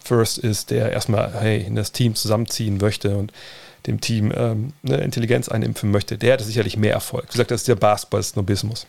First 0.03 0.37
ist, 0.37 0.71
der 0.71 0.91
erstmal 0.91 1.33
hey, 1.33 1.61
in 1.63 1.75
das 1.75 1.91
Team 1.91 2.15
zusammenziehen 2.15 2.77
möchte 2.77 3.17
und 3.17 3.31
dem 3.87 3.99
Team 4.01 4.31
ähm, 4.35 4.73
eine 4.85 4.97
Intelligenz 4.97 5.49
einimpfen 5.49 5.91
möchte, 5.91 6.17
der 6.17 6.33
hätte 6.33 6.43
sicherlich 6.43 6.77
mehr 6.77 6.93
Erfolg. 6.93 7.25
Wie 7.25 7.33
gesagt, 7.33 7.51
das 7.51 7.61
ist 7.61 7.67
der 7.67 7.75
Basketball-Snobismus. 7.75 8.87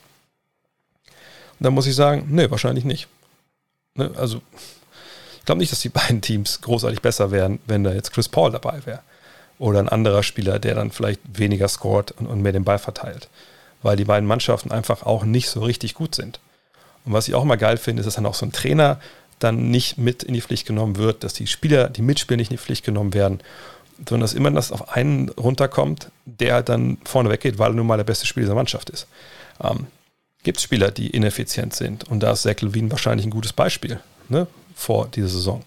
Und 1.58 1.64
dann 1.64 1.74
muss 1.74 1.86
ich 1.86 1.94
sagen, 1.94 2.26
nee, 2.30 2.50
wahrscheinlich 2.50 2.84
nicht. 2.84 3.08
Ne? 3.94 4.10
Also, 4.16 4.40
ich 5.38 5.44
glaube 5.44 5.60
nicht, 5.60 5.72
dass 5.72 5.80
die 5.80 5.88
beiden 5.90 6.20
Teams 6.20 6.60
großartig 6.60 7.00
besser 7.02 7.30
wären, 7.30 7.58
wenn 7.66 7.84
da 7.84 7.92
jetzt 7.92 8.12
Chris 8.12 8.28
Paul 8.28 8.52
dabei 8.52 8.84
wäre. 8.86 9.00
Oder 9.58 9.78
ein 9.78 9.88
anderer 9.88 10.22
Spieler, 10.22 10.58
der 10.58 10.74
dann 10.74 10.90
vielleicht 10.90 11.20
weniger 11.38 11.68
scored 11.68 12.12
und, 12.12 12.26
und 12.26 12.42
mehr 12.42 12.52
den 12.52 12.64
Ball 12.64 12.78
verteilt. 12.78 13.28
Weil 13.82 13.96
die 13.96 14.04
beiden 14.04 14.26
Mannschaften 14.26 14.72
einfach 14.72 15.04
auch 15.04 15.24
nicht 15.24 15.48
so 15.48 15.62
richtig 15.62 15.94
gut 15.94 16.14
sind. 16.14 16.40
Und 17.04 17.12
was 17.12 17.28
ich 17.28 17.34
auch 17.34 17.42
immer 17.42 17.56
geil 17.56 17.76
finde, 17.76 18.00
ist, 18.00 18.06
dass 18.06 18.14
dann 18.14 18.26
auch 18.26 18.34
so 18.34 18.46
ein 18.46 18.52
Trainer 18.52 18.98
dann 19.38 19.70
nicht 19.70 19.98
mit 19.98 20.22
in 20.22 20.34
die 20.34 20.40
Pflicht 20.40 20.66
genommen 20.66 20.96
wird, 20.96 21.24
dass 21.24 21.34
die 21.34 21.46
Spieler, 21.46 21.88
die 21.88 22.02
Mitspieler 22.02 22.36
nicht 22.36 22.50
in 22.50 22.56
die 22.56 22.62
Pflicht 22.62 22.84
genommen 22.84 23.14
werden, 23.14 23.40
sondern 23.98 24.22
dass 24.22 24.34
immer 24.34 24.50
das 24.50 24.72
auf 24.72 24.90
einen 24.90 25.28
runterkommt, 25.30 26.10
der 26.24 26.62
dann 26.62 26.98
vorne 27.04 27.30
weggeht, 27.30 27.58
weil 27.58 27.70
er 27.70 27.74
nun 27.74 27.86
mal 27.86 27.96
der 27.96 28.04
beste 28.04 28.26
Spieler 28.26 28.46
dieser 28.46 28.54
Mannschaft 28.54 28.90
ist. 28.90 29.06
Ähm, 29.62 29.86
Gibt 30.42 30.58
es 30.58 30.64
Spieler, 30.64 30.90
die 30.90 31.08
ineffizient 31.08 31.74
sind? 31.74 32.04
Und 32.04 32.20
da 32.20 32.32
ist 32.32 32.42
Zach 32.42 32.60
Levine 32.60 32.90
wahrscheinlich 32.90 33.26
ein 33.26 33.30
gutes 33.30 33.52
Beispiel 33.52 34.00
ne, 34.28 34.46
vor 34.74 35.08
dieser 35.08 35.28
Saison. 35.28 35.64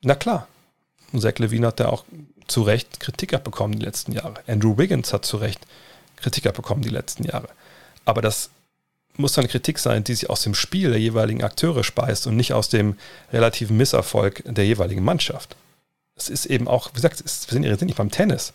Na 0.00 0.14
klar, 0.14 0.48
Zach 1.18 1.38
Levine 1.38 1.66
hat 1.66 1.80
da 1.80 1.88
auch 1.88 2.04
zu 2.46 2.62
Recht 2.62 2.98
Kritik 3.00 3.34
abbekommen 3.34 3.78
die 3.78 3.84
letzten 3.84 4.12
Jahre. 4.12 4.34
Andrew 4.46 4.78
Wiggins 4.78 5.12
hat 5.12 5.24
zu 5.24 5.36
Recht 5.36 5.60
Kritik 6.16 6.46
abbekommen 6.46 6.82
die 6.82 6.88
letzten 6.88 7.24
Jahre. 7.24 7.48
Aber 8.04 8.22
das 8.22 8.50
muss 9.16 9.32
dann 9.32 9.48
Kritik 9.48 9.78
sein, 9.78 10.04
die 10.04 10.14
sich 10.14 10.30
aus 10.30 10.42
dem 10.42 10.54
Spiel 10.54 10.90
der 10.90 11.00
jeweiligen 11.00 11.42
Akteure 11.42 11.84
speist 11.84 12.26
und 12.26 12.36
nicht 12.36 12.52
aus 12.52 12.68
dem 12.68 12.96
relativen 13.32 13.76
Misserfolg 13.76 14.42
der 14.46 14.64
jeweiligen 14.64 15.04
Mannschaft. 15.04 15.56
Es 16.16 16.28
ist 16.28 16.46
eben 16.46 16.68
auch, 16.68 16.90
wie 16.90 16.96
gesagt, 16.96 17.22
wir 17.22 17.28
sind, 17.28 17.62
wir 17.64 17.76
sind 17.76 17.86
nicht 17.86 17.96
beim 17.96 18.10
Tennis. 18.10 18.52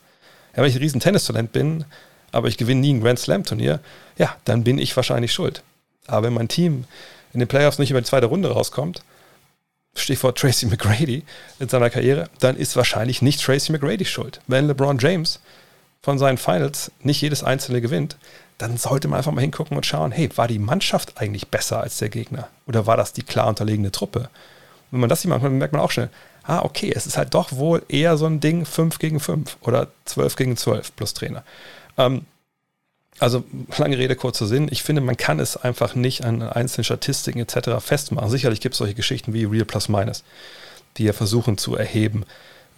Ja, 0.56 0.62
wenn 0.62 0.70
ich 0.70 0.76
ein 0.76 0.82
riesen 0.82 1.00
Tennistalent 1.00 1.52
bin, 1.52 1.86
aber 2.32 2.48
ich 2.48 2.58
gewinne 2.58 2.82
nie 2.82 2.94
ein 2.94 3.02
Grand 3.02 3.20
Slam 3.20 3.44
Turnier, 3.44 3.80
ja, 4.18 4.36
dann 4.46 4.64
bin 4.64 4.78
ich 4.78 4.96
wahrscheinlich 4.96 5.34
schuld. 5.34 5.64
Aber 6.08 6.28
wenn 6.28 6.34
mein 6.34 6.48
Team 6.48 6.86
in 7.34 7.40
den 7.40 7.48
Playoffs 7.48 7.80
nicht 7.80 7.92
über 7.92 8.02
die 8.02 8.08
zweite 8.08 8.28
Runde 8.28 8.50
rauskommt, 8.50 9.04
Stichwort 9.96 10.38
Tracy 10.38 10.66
McGrady 10.66 11.24
in 11.60 11.70
seiner 11.70 11.90
Karriere, 11.90 12.30
dann 12.40 12.58
ist 12.58 12.76
wahrscheinlich 12.76 13.22
nicht 13.22 13.42
Tracy 13.42 13.72
McGrady 13.72 14.06
schuld. 14.06 14.42
Wenn 14.48 14.68
LeBron 14.68 15.00
James 15.00 15.40
von 16.02 16.20
seinen 16.20 16.38
Finals 16.38 16.92
nicht 17.02 17.22
jedes 17.22 17.44
einzelne 17.44 17.82
gewinnt, 17.82 18.18
dann 18.58 18.78
sollte 18.78 19.08
man 19.08 19.18
einfach 19.18 19.32
mal 19.32 19.42
hingucken 19.42 19.76
und 19.76 19.86
schauen, 19.86 20.12
hey, 20.12 20.30
war 20.36 20.48
die 20.48 20.60
Mannschaft 20.60 21.20
eigentlich 21.20 21.50
besser 21.50 21.82
als 21.82 21.98
der 21.98 22.10
Gegner? 22.10 22.48
Oder 22.68 22.86
war 22.86 22.98
das 22.98 23.14
die 23.14 23.24
klar 23.24 23.48
unterlegene 23.48 23.92
Truppe? 23.92 24.20
Und 24.20 24.92
wenn 24.92 25.00
man 25.02 25.10
das 25.10 25.22
sieht, 25.22 25.30
manchmal 25.30 25.52
merkt 25.52 25.74
man 25.74 25.82
auch 25.82 25.92
schnell, 25.92 26.10
ah, 26.44 26.62
okay, 26.62 26.92
es 26.96 27.06
ist 27.06 27.18
halt 27.18 27.34
doch 27.34 27.52
wohl 27.54 27.84
eher 27.90 28.18
so 28.18 28.26
ein 28.26 28.40
Ding 28.40 28.66
5 28.66 29.00
gegen 29.00 29.20
5 29.20 29.58
oder 29.62 29.88
12 30.06 30.36
gegen 30.36 30.58
12 30.58 30.96
plus 30.96 31.14
Trainer. 31.14 31.44
Ähm, 31.98 32.26
also 33.20 33.44
lange 33.78 33.98
Rede, 33.98 34.16
kurzer 34.16 34.46
Sinn. 34.46 34.68
Ich 34.72 34.84
finde, 34.84 35.02
man 35.02 35.18
kann 35.18 35.40
es 35.40 35.58
einfach 35.58 35.96
nicht 35.96 36.26
an 36.26 36.42
einzelnen 36.42 36.84
Statistiken 36.84 37.40
etc. 37.40 37.80
festmachen. 37.80 38.30
Sicherlich 38.30 38.62
gibt 38.62 38.74
es 38.74 38.80
solche 38.80 38.94
Geschichten 38.94 39.34
wie 39.34 39.46
Real 39.46 39.66
Plus 39.66 39.90
Minus, 39.90 40.24
die 40.98 41.06
ja 41.06 41.14
versuchen 41.14 41.58
zu 41.58 41.76
erheben, 41.76 42.26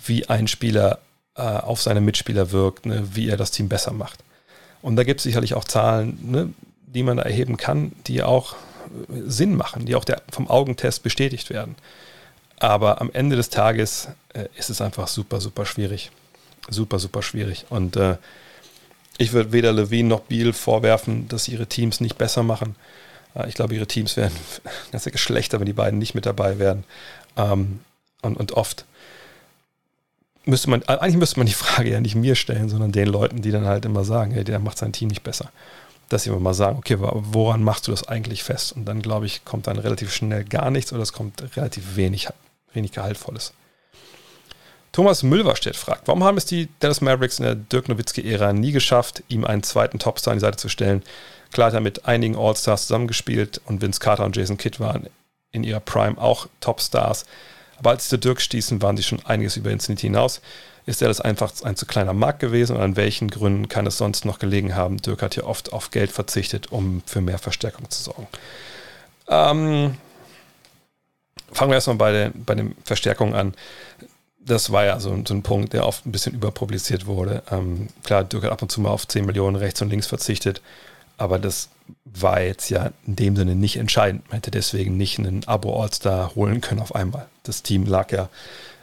wie 0.06 0.30
ein 0.30 0.48
Spieler 0.48 1.00
äh, 1.36 1.42
auf 1.42 1.82
seine 1.82 2.02
Mitspieler 2.02 2.52
wirkt, 2.52 2.86
ne, 2.86 3.08
wie 3.14 3.30
er 3.30 3.38
das 3.38 3.52
Team 3.52 3.68
besser 3.68 3.94
macht. 3.94 4.24
Und 4.82 4.96
da 4.96 5.04
gibt 5.04 5.20
es 5.20 5.24
sicherlich 5.24 5.54
auch 5.54 5.64
Zahlen, 5.64 6.20
ne, 6.24 6.54
die 6.86 7.04
man 7.04 7.18
da 7.18 7.24
erheben 7.24 7.58
kann, 7.58 7.92
die 8.08 8.24
auch 8.24 8.54
äh, 8.54 9.22
Sinn 9.26 9.56
machen, 9.56 9.86
die 9.86 9.96
auch 9.96 10.06
der, 10.06 10.22
vom 10.32 10.48
Augentest 10.50 11.04
bestätigt 11.04 11.50
werden. 11.50 11.76
Aber 12.60 13.02
am 13.02 13.12
Ende 13.14 13.36
des 13.36 13.50
Tages 13.50 14.10
äh, 14.34 14.46
ist 14.56 14.70
es 14.70 14.82
einfach 14.82 15.08
super, 15.08 15.42
super 15.42 15.66
schwierig. 15.66 16.12
Super, 16.70 17.00
super 17.00 17.22
schwierig. 17.22 17.66
Und 17.70 17.96
äh, 17.96 18.18
ich 19.18 19.34
würde 19.34 19.52
weder 19.52 19.72
Levine 19.74 20.10
noch 20.10 20.22
Biel 20.22 20.54
vorwerfen, 20.54 21.28
dass 21.28 21.46
sie 21.46 21.54
ihre 21.54 21.68
Teams 21.68 22.02
nicht 22.02 22.18
besser 22.18 22.44
machen. 22.44 22.76
Äh, 23.36 23.48
ich 23.48 23.56
glaube, 23.56 23.76
ihre 23.76 23.88
Teams 23.88 24.18
wären 24.18 24.34
ganze 24.92 25.12
Geschlechter, 25.12 25.60
wenn 25.60 25.66
die 25.66 25.74
beiden 25.74 26.00
nicht 26.00 26.16
mit 26.16 26.26
dabei 26.26 26.60
wären. 26.60 26.84
Ähm, 27.36 27.80
und, 28.22 28.38
und 28.38 28.54
oft 28.54 28.86
müsste 30.48 30.70
man, 30.70 30.84
eigentlich 30.84 31.18
müsste 31.18 31.40
man 31.40 31.48
die 31.48 31.54
Frage 31.54 31.92
ja 31.92 32.00
nicht 32.00 32.16
mir 32.16 32.36
stellen, 32.36 32.70
sondern 32.70 32.92
den 32.92 33.08
Leuten, 33.08 33.42
die 33.42 33.52
dann 33.52 33.66
halt 33.66 33.86
immer 33.86 34.04
sagen, 34.04 34.32
hey, 34.32 34.44
der 34.44 34.60
macht 34.60 34.78
sein 34.78 34.94
Team 34.94 35.10
nicht 35.10 35.24
besser. 35.24 35.52
Dass 36.10 36.24
sie 36.24 36.30
immer 36.30 36.40
mal 36.40 36.54
sagen, 36.54 36.78
okay, 36.78 36.98
woran 37.00 37.64
machst 37.64 37.88
du 37.88 37.92
das 37.92 38.08
eigentlich 38.08 38.44
fest? 38.44 38.72
Und 38.72 38.86
dann, 38.86 39.02
glaube 39.02 39.26
ich, 39.26 39.44
kommt 39.44 39.68
dann 39.68 39.78
relativ 39.78 40.14
schnell 40.14 40.46
gar 40.46 40.72
nichts 40.72 40.94
oder 40.94 41.02
es 41.02 41.14
kommt 41.14 41.44
relativ 41.58 41.96
wenig, 41.96 42.30
wenig 42.74 42.94
Gehaltvolles. 42.94 43.54
Thomas 44.94 45.22
Mülverstedt 45.22 45.76
fragt, 45.76 46.08
warum 46.08 46.24
haben 46.24 46.38
es 46.38 46.46
die 46.46 46.70
Dallas 46.80 47.02
Mavericks 47.02 47.40
in 47.40 47.46
der 47.46 47.56
Dirk 47.56 47.88
Nowitzki-Ära 47.88 48.54
nie 48.54 48.72
geschafft, 48.72 49.22
ihm 49.28 49.46
einen 49.46 49.62
zweiten 49.62 50.00
Topstar 50.00 50.32
an 50.32 50.38
die 50.38 50.42
Seite 50.42 50.58
zu 50.58 50.70
stellen? 50.70 51.04
Klar 51.52 51.68
hat 51.68 51.74
er 51.74 51.82
mit 51.82 52.06
einigen 52.06 52.36
All-Stars 52.36 52.88
zusammengespielt 52.88 53.62
und 53.66 53.82
Vince 53.82 54.00
Carter 54.00 54.26
und 54.26 54.36
Jason 54.36 54.58
Kidd 54.58 54.80
waren 54.80 55.08
in 55.52 55.64
ihrer 55.64 55.80
Prime 55.82 56.18
auch 56.18 56.48
Topstars. 56.62 57.26
Aber 57.78 57.92
als 57.92 58.10
sie 58.10 58.18
Dirk 58.18 58.42
stießen, 58.42 58.82
waren 58.82 58.98
sie 58.98 59.04
schon 59.04 59.26
einiges 59.26 59.58
über 59.58 59.72
Infinity 59.72 60.08
hinaus. 60.08 60.42
Ist 60.86 61.02
er 61.02 61.10
das 61.10 61.20
einfach 61.20 61.52
ein 61.64 61.76
zu 61.76 61.86
kleiner 61.86 62.14
Markt 62.14 62.40
gewesen 62.40 62.78
und 62.78 62.82
an 62.82 62.96
welchen 62.96 63.30
Gründen 63.30 63.68
kann 63.68 63.86
es 63.86 63.98
sonst 63.98 64.24
noch 64.24 64.40
gelegen 64.40 64.74
haben? 64.74 64.98
Dirk 65.02 65.22
hat 65.22 65.36
ja 65.36 65.44
oft 65.44 65.74
auf 65.74 65.92
Geld 65.92 66.12
verzichtet, 66.12 66.72
um 66.72 67.04
für 67.06 67.20
mehr 67.20 67.38
Verstärkung 67.38 67.90
zu 67.90 68.04
sorgen. 68.04 68.28
Ähm, 69.28 69.98
fangen 71.52 71.72
wir 71.72 71.76
erstmal 71.76 71.98
bei, 71.98 72.12
der, 72.12 72.32
bei 72.34 72.56
den 72.56 72.76
Verstärkungen 72.86 73.34
an. 73.34 73.54
Das 74.40 74.72
war 74.72 74.86
ja 74.86 75.00
so, 75.02 75.10
so, 75.28 75.34
ein 75.34 75.44
Punkt, 75.44 75.74
der 75.74 75.86
oft 75.86 76.06
ein 76.06 76.14
bisschen 76.14 76.34
überpubliziert 76.34 77.06
wurde. 77.06 77.44
Ähm, 77.52 77.90
klar, 78.06 78.24
Dirk 78.24 78.46
hat 78.46 78.52
ab 78.52 78.62
und 78.62 78.72
zu 78.72 78.80
mal 78.80 78.90
auf 78.90 79.06
10 79.06 79.26
Millionen 79.26 79.58
rechts 79.58 79.82
und 79.82 79.90
links 79.90 80.08
verzichtet, 80.08 80.62
aber 81.18 81.40
das 81.40 81.70
war 82.06 82.42
jetzt 82.42 82.70
ja 82.70 82.92
in 83.06 83.16
dem 83.16 83.36
Sinne 83.36 83.56
nicht 83.56 83.78
entscheidend. 83.78 84.28
Man 84.30 84.38
hätte 84.38 84.52
deswegen 84.52 84.98
nicht 84.98 85.20
einen 85.20 85.48
Abo-All-Star 85.48 86.36
holen 86.36 86.62
können 86.62 86.82
auf 86.82 86.96
einmal. 86.96 87.28
Das 87.44 87.64
Team 87.64 87.86
lag 87.86 88.12
ja 88.12 88.30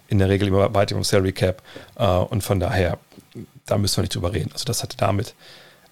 in 0.09 0.19
der 0.19 0.28
Regel 0.28 0.48
immer 0.48 0.74
weiter 0.74 0.97
im 0.97 1.05
Salary 1.05 1.32
Cap 1.32 1.62
äh, 1.97 2.06
und 2.06 2.43
von 2.43 2.61
daher, 2.61 2.98
da 3.66 3.78
müssen 3.78 3.97
wir 3.97 4.02
nicht 4.02 4.15
drüber 4.15 4.32
reden. 4.32 4.51
Also 4.52 4.65
das 4.65 4.82
hatte 4.82 4.97
damit 4.97 5.35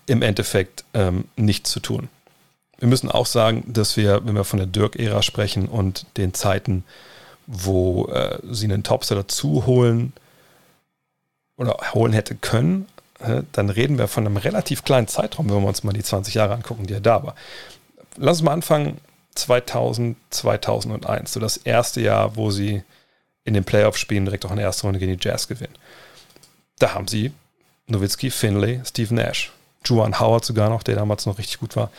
im 0.06 0.23
Endeffekt 0.23 0.85
ähm, 0.94 1.24
nichts 1.36 1.70
zu 1.70 1.81
tun. 1.81 2.09
Wir 2.78 2.89
müssen 2.89 3.10
auch 3.10 3.27
sagen, 3.27 3.64
dass 3.69 3.97
wir, 3.97 4.27
wenn 4.27 4.35
wir 4.35 4.44
von 4.44 4.59
der 4.59 4.66
Dirk-Ära 4.66 5.23
sprechen 5.23 5.69
und 5.69 6.06
den 6.16 6.35
Zeiten, 6.35 6.85
wo 7.47 8.06
äh, 8.06 8.39
sie 8.51 8.66
einen 8.66 8.82
Topstar 8.82 9.16
dazu 9.16 9.66
holen 9.66 10.12
oder 11.56 11.77
holen 11.94 12.12
hätte 12.12 12.35
können, 12.35 12.86
dann 13.53 13.70
reden 13.70 13.99
wir 13.99 14.09
von 14.09 14.27
einem 14.27 14.36
relativ 14.36 14.85
kleinen 14.85 15.09
Zeitraum, 15.09 15.49
wenn 15.49 15.61
wir 15.61 15.69
uns 15.69 15.85
mal 15.85 15.93
die 15.93 16.03
20 16.03 16.35
Jahre 16.35 16.55
angucken, 16.55 16.86
die 16.86 16.94
er 16.94 17.01
da 17.01 17.23
war. 17.23 17.35
Lass 18.16 18.39
uns 18.39 18.44
mal 18.44 18.53
anfangen, 18.53 18.99
2000, 19.35 20.16
2001, 20.31 21.32
so 21.32 21.40
das 21.40 21.57
erste 21.57 22.01
Jahr, 22.01 22.36
wo 22.36 22.51
sie 22.51 22.82
in 23.44 23.55
den 23.55 23.65
Playoffs 23.65 23.99
spielen, 23.99 24.24
direkt 24.24 24.44
auch 24.44 24.51
in 24.51 24.57
der 24.57 24.66
ersten 24.66 24.86
Runde 24.86 24.99
gegen 25.01 25.16
die 25.16 25.24
Jazz 25.28 25.49
gewinnen. 25.49 25.74
Da 26.78 26.94
haben 26.94 27.09
sie 27.09 27.32
Nowitzki, 27.86 28.31
Finlay, 28.31 28.81
Steve 28.85 29.15
Nash, 29.15 29.53
Juan 29.85 30.20
Howard 30.20 30.44
sogar 30.44 30.69
noch, 30.69 30.82
der 30.82 30.97
damals 30.97 31.27
noch 31.27 31.39
richtig 31.39 31.59
gut 31.59 31.77
war. 31.77 31.90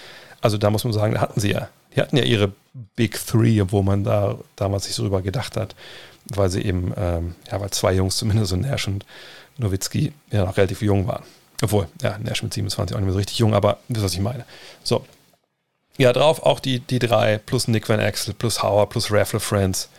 Also 0.42 0.58
da 0.58 0.70
muss 0.70 0.84
man 0.84 0.94
sagen, 0.94 1.14
da 1.14 1.22
hatten 1.22 1.40
sie 1.40 1.52
ja, 1.52 1.70
die 1.96 2.02
hatten 2.02 2.18
ja 2.18 2.24
ihre 2.24 2.52
Big 2.96 3.20
Three, 3.26 3.64
wo 3.68 3.82
man 3.82 4.04
da 4.04 4.38
damals 4.56 4.86
sich 4.86 4.96
so 4.96 5.04
drüber 5.04 5.22
gedacht 5.22 5.58
hat, 5.58 5.76
weil 6.26 6.50
sie 6.50 6.62
eben, 6.62 6.94
ähm, 6.98 7.36
ja, 7.52 7.60
weil 7.60 7.70
zwei 7.72 7.94
Jungs 7.94 8.18
zumindest 8.18 8.50
so 8.50 8.56
Nash 8.56 8.88
und 8.88 9.06
Nowitzki 9.58 10.14
ja 10.32 10.46
noch 10.46 10.58
relativ 10.58 10.82
jung 10.82 11.08
waren. 11.08 11.24
Obwohl, 11.62 11.88
ja, 12.02 12.18
Nash 12.18 12.44
mit 12.44 12.54
27 12.54 12.96
auch 12.96 13.00
nicht 13.00 13.06
mehr 13.06 13.14
so 13.14 13.20
richtig 13.20 13.40
jung, 13.40 13.54
aber 13.54 13.78
das 13.88 14.04
was 14.04 14.14
ich 14.14 14.20
meine. 14.20 14.46
So. 14.84 15.06
Ja, 15.98 16.12
drauf 16.12 16.42
auch 16.44 16.60
die, 16.60 16.80
die 16.80 17.00
drei, 17.00 17.38
plus 17.38 17.68
Nick 17.68 17.88
Van 17.88 18.00
Axel, 18.00 18.34
plus 18.34 18.64
Hauer, 18.64 18.90
plus 18.90 19.12
Raffle 19.12 19.40
Friends. 19.40 19.90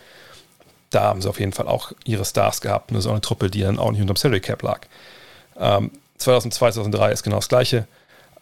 Da 0.89 1.03
haben 1.03 1.21
sie 1.21 1.29
auf 1.29 1.39
jeden 1.39 1.53
Fall 1.53 1.67
auch 1.67 1.93
ihre 2.03 2.25
Stars 2.25 2.61
gehabt. 2.61 2.91
Und 2.91 2.95
das 2.95 3.05
ist 3.05 3.07
auch 3.07 3.13
eine 3.13 3.21
Truppe, 3.21 3.49
die 3.49 3.61
dann 3.61 3.79
auch 3.79 3.91
nicht 3.91 4.01
unterm 4.01 4.17
Salary 4.17 4.41
Cap 4.41 4.61
lag. 4.61 4.81
Ähm, 5.57 5.91
2002, 6.17 6.71
2003 6.71 7.11
ist 7.11 7.23
genau 7.23 7.37
das 7.37 7.49
Gleiche. 7.49 7.87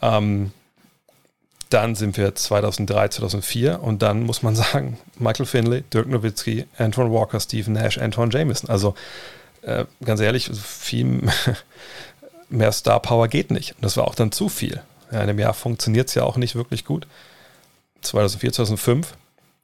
Ähm, 0.02 0.52
dann 1.70 1.96
sind 1.96 2.18
wir 2.18 2.36
2003, 2.36 3.08
2004 3.10 3.82
und 3.82 4.02
dann 4.02 4.24
muss 4.24 4.44
man 4.44 4.56
sagen, 4.58 5.00
Michael 5.18 5.46
Finley, 5.46 5.84
Dirk 5.94 6.08
Nowitzki, 6.08 6.66
Antoine 6.78 7.12
Walker, 7.12 7.40
Steve 7.40 7.72
Nash, 7.72 7.98
Antoine 7.98 8.32
Jameson. 8.32 8.70
Also 8.70 8.96
äh, 9.66 9.86
ganz 10.04 10.20
ehrlich, 10.20 10.50
viel 10.54 11.22
mehr 12.50 12.72
Star 12.72 13.00
Power 13.00 13.28
geht 13.28 13.52
nicht. 13.52 13.76
Und 13.76 13.84
das 13.84 13.98
war 13.98 14.08
auch 14.08 14.16
dann 14.16 14.32
zu 14.32 14.50
viel. 14.50 14.82
Ja, 15.12 15.22
in 15.22 15.30
einem 15.30 15.40
Jahr 15.40 15.54
funktioniert 15.54 16.10
es 16.10 16.16
ja 16.16 16.24
auch 16.24 16.38
nicht 16.38 16.56
wirklich 16.56 16.86
gut. 16.86 17.08
2004, 18.02 18.54
2005, 18.54 19.14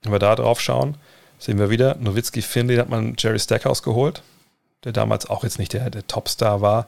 wenn 0.04 0.12
wir 0.12 0.20
da 0.20 0.36
drauf 0.36 0.62
schauen, 0.62 0.96
sehen 1.40 1.60
wir 1.60 1.70
wieder, 1.70 1.96
Nowitzki 1.96 2.42
Finley 2.42 2.78
hat 2.78 2.90
man 2.90 3.16
Jerry 3.18 3.40
Stackhouse 3.40 3.84
geholt, 3.84 4.22
der 4.84 4.92
damals 4.92 5.30
auch 5.30 5.44
jetzt 5.44 5.60
nicht 5.60 5.74
der, 5.74 5.90
der 5.90 6.08
Topstar 6.08 6.62
war, 6.62 6.88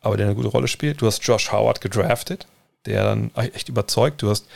aber 0.00 0.16
der 0.16 0.26
eine 0.26 0.34
gute 0.34 0.48
Rolle 0.48 0.68
spielt. 0.68 1.00
Du 1.00 1.06
hast 1.06 1.22
Josh 1.24 1.52
Howard 1.52 1.80
gedraftet, 1.80 2.46
der 2.86 3.04
dann 3.04 3.30
echt 3.34 3.68
überzeugt. 3.68 4.22
Du 4.22 4.30
hast 4.30 4.46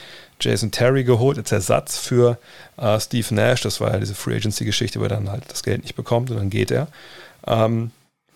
Jason 0.41 0.71
Terry 0.71 1.05
geholt 1.05 1.39
als 1.39 1.53
Ersatz 1.53 1.99
für 1.99 2.39
äh, 2.77 2.99
Steve 3.01 3.35
Nash. 3.35 3.63
Das 3.63 3.81
war 3.81 3.93
ja 3.93 3.99
diese 3.99 4.15
Free 4.15 4.37
Agency-Geschichte, 4.37 5.01
wo 5.01 5.05
er 5.05 5.11
dann 5.11 5.31
halt 5.31 5.45
das 5.49 5.63
Geld 5.63 5.83
nicht 5.83 5.97
bekommt 5.97 6.31
und 6.31 6.37
dann 6.37 6.51
geht 6.51 6.71
er. 6.71 6.89
Ähm, 7.47 7.91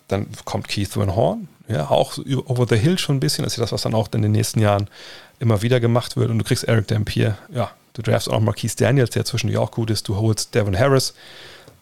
dann 0.09 0.29
kommt 0.45 0.69
Keith 0.69 0.97
Van 0.97 1.17
Horn, 1.17 1.49
ja, 1.69 1.91
auch 1.91 2.19
over 2.47 2.67
the 2.69 2.77
hill 2.77 2.99
schon 2.99 3.17
ein 3.17 3.21
bisschen. 3.21 3.45
Das 3.45 3.55
ist 3.55 3.57
ja 3.59 3.65
das, 3.65 3.73
was 3.73 3.83
dann 3.83 3.95
auch 3.95 4.09
in 4.13 4.23
den 4.23 4.33
nächsten 4.33 4.61
Jahren 4.61 4.89
immer 5.41 5.63
wieder 5.63 5.81
gemacht 5.81 6.17
wird. 6.17 6.31
Und 6.31 6.39
du 6.39 6.45
kriegst 6.45 6.65
Eric 6.65 6.87
Dampier, 6.89 7.37
ja, 7.51 7.71
du 7.93 8.03
draftst 8.03 8.31
auch 8.31 8.41
Marquise 8.41 8.77
Daniels, 8.77 9.11
der 9.11 9.25
zwischendurch 9.25 9.59
auch 9.59 9.71
gut 9.71 9.91
ist. 9.91 10.07
Du 10.09 10.17
holst 10.17 10.55
Devin 10.55 10.79
Harris, 10.79 11.15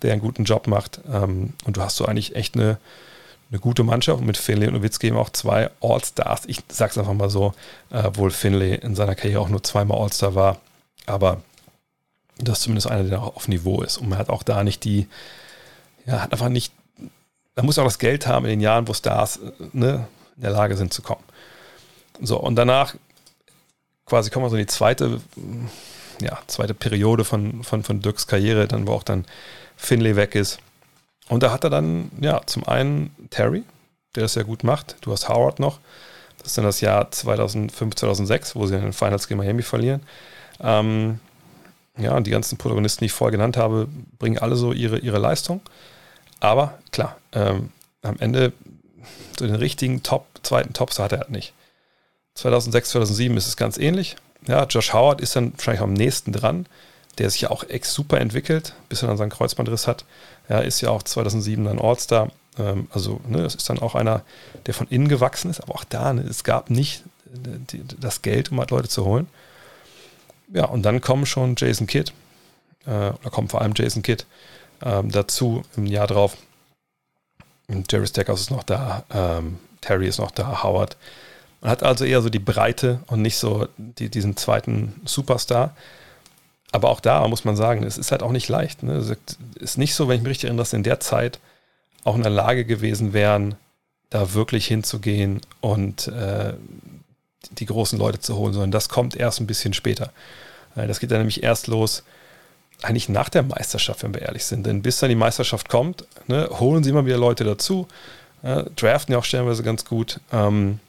der 0.02 0.12
einen 0.12 0.22
guten 0.22 0.44
Job 0.44 0.66
macht. 0.66 1.00
Ähm, 1.12 1.52
und 1.64 1.76
du 1.76 1.82
hast 1.82 1.96
so 1.96 2.06
eigentlich 2.06 2.34
echt 2.34 2.54
eine, 2.54 2.78
eine 3.50 3.60
gute 3.60 3.82
Mannschaft. 3.84 4.20
Und 4.20 4.26
mit 4.26 4.38
Finlay 4.38 4.68
und 4.68 4.74
Nowitzki 4.74 5.08
eben 5.08 5.16
auch 5.18 5.30
zwei 5.30 5.70
All-Stars. 5.82 6.42
Ich 6.46 6.60
sag's 6.68 6.96
einfach 6.96 7.12
mal 7.12 7.30
so, 7.30 7.52
äh, 7.90 8.04
obwohl 8.04 8.30
Finlay 8.30 8.76
in 8.76 8.94
seiner 8.94 9.14
Karriere 9.14 9.40
auch 9.40 9.48
nur 9.50 9.62
zweimal 9.62 9.98
All-Star 9.98 10.34
war. 10.34 10.60
Aber 11.06 11.42
Das 12.38 12.58
ist 12.58 12.64
zumindest 12.64 12.88
einer, 12.88 13.04
der 13.04 13.22
auch 13.22 13.36
auf 13.36 13.48
Niveau 13.48 13.82
ist. 13.82 13.98
Und 13.98 14.08
man 14.08 14.18
hat 14.18 14.30
auch 14.30 14.42
da 14.42 14.64
nicht 14.64 14.84
die, 14.84 15.06
ja, 16.06 16.22
hat 16.22 16.32
einfach 16.32 16.48
nicht, 16.48 16.72
da 17.54 17.62
muss 17.62 17.78
auch 17.78 17.84
das 17.84 17.98
Geld 17.98 18.26
haben 18.26 18.44
in 18.46 18.50
den 18.50 18.60
Jahren, 18.60 18.88
wo 18.88 18.94
Stars 18.94 19.40
ne, 19.72 20.06
in 20.36 20.42
der 20.42 20.50
Lage 20.50 20.76
sind 20.76 20.92
zu 20.92 21.02
kommen. 21.02 21.22
So, 22.20 22.38
und 22.38 22.56
danach 22.56 22.94
quasi 24.06 24.30
kommen 24.30 24.44
wir 24.44 24.50
so 24.50 24.56
in 24.56 24.62
die 24.62 24.66
zweite, 24.66 25.20
ja, 26.20 26.38
zweite 26.46 26.74
Periode 26.74 27.24
von, 27.24 27.64
von, 27.64 27.82
von 27.82 28.00
Dirks 28.00 28.26
Karriere, 28.26 28.68
dann 28.68 28.86
wo 28.86 28.92
auch 28.92 29.02
dann 29.02 29.24
Finlay 29.76 30.16
weg 30.16 30.34
ist. 30.34 30.58
Und 31.28 31.42
da 31.42 31.52
hat 31.52 31.64
er 31.64 31.70
dann, 31.70 32.10
ja, 32.20 32.42
zum 32.46 32.64
einen 32.64 33.14
Terry, 33.30 33.64
der 34.14 34.22
das 34.22 34.34
ja 34.34 34.42
gut 34.42 34.62
macht. 34.62 34.96
Du 35.00 35.12
hast 35.12 35.28
Howard 35.28 35.58
noch. 35.58 35.80
Das 36.38 36.48
ist 36.48 36.58
dann 36.58 36.64
das 36.64 36.80
Jahr 36.80 37.10
2005, 37.10 37.94
2006, 37.94 38.54
wo 38.54 38.66
sie 38.66 38.74
in 38.74 38.82
den 38.82 38.92
Finals 38.92 39.26
gegen 39.26 39.38
Miami 39.38 39.62
verlieren. 39.62 40.02
Ähm, 40.60 41.20
ja, 41.96 42.14
und 42.16 42.26
die 42.26 42.30
ganzen 42.30 42.58
Protagonisten, 42.58 43.00
die 43.00 43.06
ich 43.06 43.12
vorher 43.12 43.32
genannt 43.32 43.56
habe, 43.56 43.88
bringen 44.18 44.38
alle 44.38 44.56
so 44.56 44.72
ihre, 44.72 44.98
ihre 44.98 45.18
Leistung. 45.18 45.62
Aber 46.44 46.78
klar, 46.92 47.16
ähm, 47.32 47.70
am 48.02 48.16
Ende 48.18 48.52
so 49.38 49.46
den 49.46 49.54
richtigen 49.54 50.02
Top, 50.02 50.26
zweiten 50.42 50.74
Topstar 50.74 51.04
hat 51.04 51.12
er 51.12 51.20
halt 51.20 51.30
nicht. 51.30 51.54
2006, 52.34 52.90
2007 52.90 53.36
ist 53.38 53.46
es 53.46 53.56
ganz 53.56 53.78
ähnlich. 53.78 54.16
Ja, 54.46 54.64
Josh 54.64 54.92
Howard 54.92 55.22
ist 55.22 55.34
dann 55.36 55.54
wahrscheinlich 55.54 55.80
am 55.80 55.94
nächsten 55.94 56.32
dran, 56.32 56.66
der 57.16 57.30
sich 57.30 57.40
ja 57.40 57.50
auch 57.50 57.64
ex 57.64 57.94
super 57.94 58.20
entwickelt, 58.20 58.74
bis 58.90 59.00
er 59.00 59.08
dann 59.08 59.16
seinen 59.16 59.30
Kreuzbandriss 59.30 59.86
hat. 59.86 60.04
Ja, 60.50 60.58
ist 60.58 60.82
ja 60.82 60.90
auch 60.90 61.02
2007 61.02 61.64
dann 61.64 61.78
All-Star. 61.78 62.30
Ähm, 62.58 62.88
also, 62.92 63.22
ne, 63.26 63.42
das 63.42 63.54
ist 63.54 63.70
dann 63.70 63.78
auch 63.78 63.94
einer, 63.94 64.20
der 64.66 64.74
von 64.74 64.86
innen 64.88 65.08
gewachsen 65.08 65.50
ist. 65.50 65.62
Aber 65.62 65.76
auch 65.76 65.84
da, 65.84 66.12
ne, 66.12 66.26
es 66.28 66.44
gab 66.44 66.68
nicht 66.68 67.04
äh, 67.32 67.58
die, 67.70 67.84
das 67.98 68.20
Geld, 68.20 68.52
um 68.52 68.60
halt 68.60 68.70
Leute 68.70 68.90
zu 68.90 69.06
holen. 69.06 69.28
Ja, 70.52 70.66
und 70.66 70.82
dann 70.82 71.00
kommen 71.00 71.24
schon 71.24 71.54
Jason 71.56 71.86
Kidd, 71.86 72.12
äh, 72.84 72.90
oder 72.90 73.30
kommen 73.30 73.48
vor 73.48 73.62
allem 73.62 73.72
Jason 73.74 74.02
Kidd 74.02 74.26
ähm, 74.84 75.10
dazu 75.10 75.62
im 75.76 75.86
Jahr 75.86 76.06
drauf. 76.06 76.36
Und 77.68 77.90
Jerry 77.90 78.06
Stackhouse 78.06 78.42
ist 78.42 78.50
noch 78.50 78.62
da, 78.62 79.04
ähm, 79.12 79.58
Terry 79.80 80.06
ist 80.06 80.18
noch 80.18 80.30
da, 80.30 80.62
Howard. 80.62 80.96
Man 81.60 81.70
hat 81.70 81.82
also 81.82 82.04
eher 82.04 82.20
so 82.20 82.28
die 82.28 82.38
Breite 82.38 83.00
und 83.06 83.22
nicht 83.22 83.38
so 83.38 83.68
die, 83.78 84.10
diesen 84.10 84.36
zweiten 84.36 85.00
Superstar. 85.04 85.74
Aber 86.72 86.90
auch 86.90 87.00
da 87.00 87.26
muss 87.28 87.44
man 87.44 87.56
sagen, 87.56 87.84
es 87.84 87.96
ist 87.96 88.10
halt 88.10 88.22
auch 88.22 88.32
nicht 88.32 88.48
leicht. 88.48 88.82
Ne? 88.82 88.94
Es 88.94 89.16
ist 89.54 89.78
nicht 89.78 89.94
so, 89.94 90.08
wenn 90.08 90.16
ich 90.16 90.22
mich 90.22 90.30
richtig 90.30 90.44
erinnere, 90.44 90.62
dass 90.62 90.72
in 90.72 90.82
der 90.82 91.00
Zeit 91.00 91.38
auch 92.02 92.16
in 92.16 92.22
der 92.22 92.32
Lage 92.32 92.64
gewesen 92.64 93.12
wären, 93.12 93.54
da 94.10 94.34
wirklich 94.34 94.66
hinzugehen 94.66 95.40
und 95.60 96.08
äh, 96.08 96.54
die 97.52 97.66
großen 97.66 97.98
Leute 97.98 98.20
zu 98.20 98.36
holen, 98.36 98.52
sondern 98.52 98.70
das 98.70 98.88
kommt 98.88 99.16
erst 99.16 99.40
ein 99.40 99.46
bisschen 99.46 99.72
später. 99.72 100.12
Äh, 100.76 100.86
das 100.86 101.00
geht 101.00 101.10
dann 101.10 101.18
nämlich 101.18 101.42
erst 101.42 101.66
los, 101.66 102.04
eigentlich 102.84 103.08
nach 103.08 103.28
der 103.28 103.42
Meisterschaft, 103.42 104.02
wenn 104.02 104.14
wir 104.14 104.22
ehrlich 104.22 104.44
sind. 104.44 104.66
Denn 104.66 104.82
bis 104.82 104.98
dann 104.98 105.08
die 105.08 105.14
Meisterschaft 105.14 105.68
kommt, 105.68 106.04
ne, 106.26 106.48
holen 106.50 106.84
sie 106.84 106.90
immer 106.90 107.06
wieder 107.06 107.18
Leute 107.18 107.44
dazu, 107.44 107.88
äh, 108.42 108.64
draften 108.76 109.12
ja 109.12 109.18
auch 109.18 109.24
stellenweise 109.24 109.62
ganz 109.62 109.84
gut. 109.84 110.20
Ähm, 110.32 110.80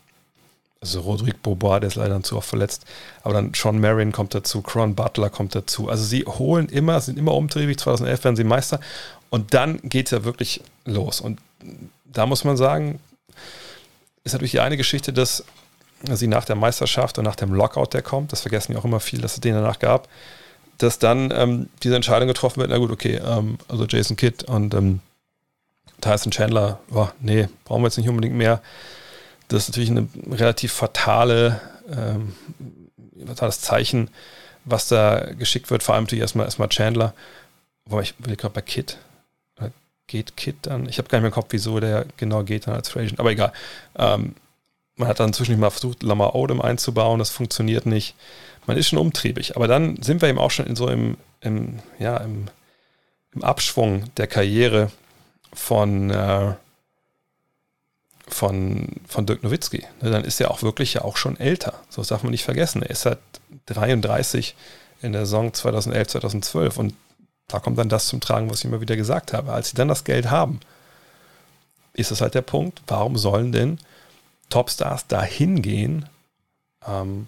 also 0.82 1.00
Rodrigue 1.02 1.40
Bobois, 1.42 1.80
der 1.80 1.88
ist 1.88 1.96
leider 1.96 2.22
zu 2.22 2.38
oft 2.38 2.48
verletzt. 2.48 2.86
Aber 3.24 3.34
dann 3.34 3.54
Sean 3.56 3.80
Marion 3.80 4.12
kommt 4.12 4.36
dazu, 4.36 4.62
Cron 4.62 4.94
Butler 4.94 5.30
kommt 5.30 5.56
dazu. 5.56 5.90
Also 5.90 6.04
sie 6.04 6.26
holen 6.26 6.70
immer, 6.70 7.02
sind 7.02 7.18
immer 7.18 7.34
umtriebig. 7.34 7.80
2011 7.80 8.24
werden 8.24 8.36
sie 8.36 8.44
Meister. 8.44 8.80
Und 9.32 9.54
dann 9.54 9.80
geht 9.82 10.08
es 10.08 10.12
ja 10.12 10.24
wirklich 10.24 10.62
los. 10.86 11.22
Und 11.22 11.40
da 12.06 12.26
muss 12.26 12.44
man 12.44 12.56
sagen, 12.56 13.00
ist 14.24 14.34
natürlich 14.34 14.52
die 14.52 14.60
eine 14.60 14.78
Geschichte, 14.78 15.12
dass 15.12 15.44
sie 16.04 16.28
nach 16.28 16.46
der 16.46 16.56
Meisterschaft 16.56 17.18
und 17.18 17.26
nach 17.26 17.36
dem 17.36 17.54
Lockout, 17.54 17.94
der 17.94 18.02
kommt, 18.02 18.32
das 18.32 18.42
vergessen 18.42 18.74
ja 18.74 18.80
auch 18.80 18.86
immer 18.86 19.00
viel, 19.00 19.22
dass 19.22 19.34
es 19.34 19.42
den 19.42 19.56
danach 19.56 19.80
gab, 19.80 20.08
dass 20.78 21.00
dann 21.00 21.32
ähm, 21.34 21.70
diese 21.84 21.96
Entscheidung 21.96 22.28
getroffen 22.28 22.60
wird, 22.60 22.70
na 22.70 22.78
gut, 22.78 22.92
okay, 22.92 23.16
ähm, 23.24 23.58
also 23.68 23.86
Jason 23.86 24.18
Kidd 24.18 24.44
und 24.46 24.74
ähm, 24.74 25.00
Tyson 26.02 26.32
Chandler, 26.32 26.80
oh, 26.94 27.08
nee, 27.20 27.48
brauchen 27.64 27.82
wir 27.82 27.88
jetzt 27.88 27.98
nicht 27.98 28.10
unbedingt 28.10 28.36
mehr. 28.36 28.62
Das 29.48 29.64
ist 29.64 29.70
natürlich 29.70 29.92
eine 29.92 30.08
relativ 30.32 30.74
fatale, 30.74 31.62
ähm, 31.92 32.36
fatales 33.26 33.62
Zeichen, 33.62 34.10
was 34.66 34.88
da 34.88 35.34
geschickt 35.34 35.70
wird, 35.72 35.84
vor 35.84 35.96
allem 35.96 36.06
natürlich 36.06 36.22
erstmal, 36.22 36.46
erstmal 36.46 36.70
Chandler. 36.70 37.14
Wobei 37.86 38.02
ich 38.02 38.16
will 38.20 38.36
gerade 38.36 38.54
bei 38.54 38.62
Kid. 38.62 38.98
Geht 40.08 40.38
Kid 40.38 40.56
dann? 40.64 40.88
Ich 40.88 41.00
habe 41.00 41.08
gar 41.08 41.18
nicht 41.18 41.24
mehr 41.24 41.30
im 41.30 41.34
Kopf, 41.34 41.48
wieso 41.50 41.80
der 41.80 42.06
genau 42.18 42.44
geht 42.44 42.68
dann 42.68 42.76
als 42.76 42.90
Free 42.90 43.02
Agent. 43.02 43.20
Aber 43.20 43.32
egal. 43.32 43.52
Ähm, 43.98 44.36
man 44.98 45.08
hat 45.08 45.20
dann 45.20 45.34
zwischendurch 45.34 45.60
mal 45.60 45.72
versucht, 45.72 46.04
Lamar 46.04 46.36
Odom 46.36 46.62
einzubauen, 46.62 47.20
das 47.20 47.30
funktioniert 47.30 47.86
nicht 47.86 48.16
man 48.68 48.78
ist 48.78 48.88
schon 48.88 49.00
umtriebig. 49.00 49.56
Aber 49.56 49.68
dann 49.68 50.02
sind 50.02 50.22
wir 50.22 50.30
eben 50.30 50.40
auch 50.40 50.52
schon 50.52 50.68
in 50.68 50.76
so 50.76 50.90
im, 50.90 51.18
im 51.42 51.80
ja, 52.00 52.18
im, 52.18 52.48
im, 53.34 53.44
Abschwung 53.44 54.04
der 54.18 54.28
Karriere 54.28 54.92
von, 55.54 56.10
äh, 56.10 56.54
von, 58.28 58.88
von 59.08 59.26
Dirk 59.26 59.44
Nowitzki. 59.44 59.86
Ne, 60.02 60.12
dann 60.12 60.24
ist 60.24 60.42
er 60.42 60.52
auch 60.52 60.64
wirklich 60.64 60.96
ja 60.96 61.04
auch 61.04 61.18
schon 61.18 61.40
älter. 61.40 61.74
So 61.90 62.02
das 62.02 62.10
darf 62.10 62.24
man 62.24 62.32
nicht 62.32 62.46
vergessen. 62.46 62.82
Er 62.82 62.90
ist 62.90 63.06
halt 63.06 63.20
33 63.68 64.56
in 65.02 65.14
der 65.14 65.26
Saison 65.26 65.54
2011, 65.54 66.08
2012 66.08 66.78
und 66.78 66.94
da 67.48 67.60
kommt 67.60 67.78
dann 67.78 67.90
das 67.90 68.08
zum 68.08 68.22
Tragen, 68.22 68.50
was 68.50 68.60
ich 68.60 68.66
immer 68.66 68.82
wieder 68.82 68.96
gesagt 68.96 69.34
habe. 69.34 69.54
Als 69.54 69.70
sie 69.70 69.76
dann 69.76 69.88
das 69.88 70.04
Geld 70.04 70.32
haben, 70.32 70.60
ist 71.94 72.12
es 72.12 72.22
halt 72.22 72.34
der 72.34 72.42
Punkt, 72.42 72.82
warum 72.88 73.18
sollen 73.18 73.52
denn 73.52 73.80
Topstars 74.50 75.08
dahin 75.08 75.62
gehen, 75.62 76.10
ähm, 76.88 77.28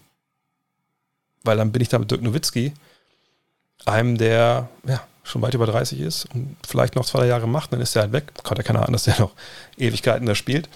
weil 1.47 1.57
dann 1.57 1.71
bin 1.71 1.81
ich 1.81 1.89
da 1.89 1.97
mit 1.97 2.11
Dirk 2.11 2.21
Nowitzki, 2.21 2.73
einem, 3.85 4.17
der 4.17 4.69
ja, 4.87 5.01
schon 5.23 5.41
weit 5.41 5.53
über 5.53 5.65
30 5.65 5.99
ist 5.99 6.25
und 6.33 6.55
vielleicht 6.65 6.95
noch 6.95 7.05
zwei 7.05 7.25
Jahre 7.25 7.47
macht, 7.47 7.73
dann 7.73 7.81
ist 7.81 7.95
er 7.95 8.03
halt 8.03 8.11
weg. 8.13 8.25
Kann 8.43 8.57
ja 8.57 8.63
keiner 8.63 8.85
an, 8.85 8.93
dass 8.93 9.07
er 9.07 9.19
noch 9.19 9.31
Ewigkeiten 9.77 10.25
da 10.25 10.35
spielt. 10.35 10.69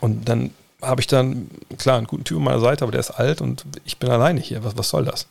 Und 0.00 0.28
dann 0.28 0.50
habe 0.80 1.00
ich 1.00 1.06
dann, 1.06 1.50
klar, 1.78 1.98
einen 1.98 2.06
guten 2.06 2.24
Typ 2.24 2.38
an 2.38 2.44
meiner 2.44 2.60
Seite, 2.60 2.84
aber 2.84 2.92
der 2.92 3.00
ist 3.00 3.10
alt 3.10 3.40
und 3.40 3.64
ich 3.84 3.98
bin 3.98 4.10
alleine 4.10 4.40
hier. 4.40 4.64
Was, 4.64 4.76
was 4.76 4.88
soll 4.88 5.04
das? 5.04 5.26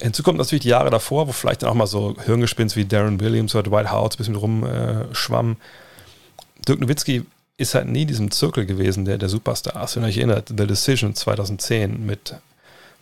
Hinzu 0.00 0.22
kommt 0.24 0.38
natürlich 0.38 0.62
die 0.62 0.68
Jahre 0.68 0.90
davor, 0.90 1.28
wo 1.28 1.32
vielleicht 1.32 1.62
dann 1.62 1.70
auch 1.70 1.74
mal 1.74 1.86
so 1.86 2.16
Hirngespinst 2.24 2.74
wie 2.74 2.84
Darren 2.84 3.20
Williams 3.20 3.54
oder 3.54 3.68
Dwight 3.68 3.90
Howard 3.90 4.14
ein 4.14 4.18
bisschen 4.18 4.34
rumschwamm. 4.34 5.52
Äh, 5.52 6.64
Dirk 6.66 6.80
Nowitzki 6.80 7.24
ist 7.56 7.74
halt 7.74 7.86
nie 7.86 8.02
in 8.02 8.08
diesem 8.08 8.30
Zirkel 8.30 8.66
gewesen, 8.66 9.04
der, 9.04 9.18
der 9.18 9.28
Superstars. 9.28 9.94
Wenn 9.94 10.02
ihr 10.02 10.08
euch 10.08 10.18
erinnert, 10.18 10.48
The 10.48 10.66
Decision 10.66 11.14
2010 11.14 12.04
mit 12.04 12.34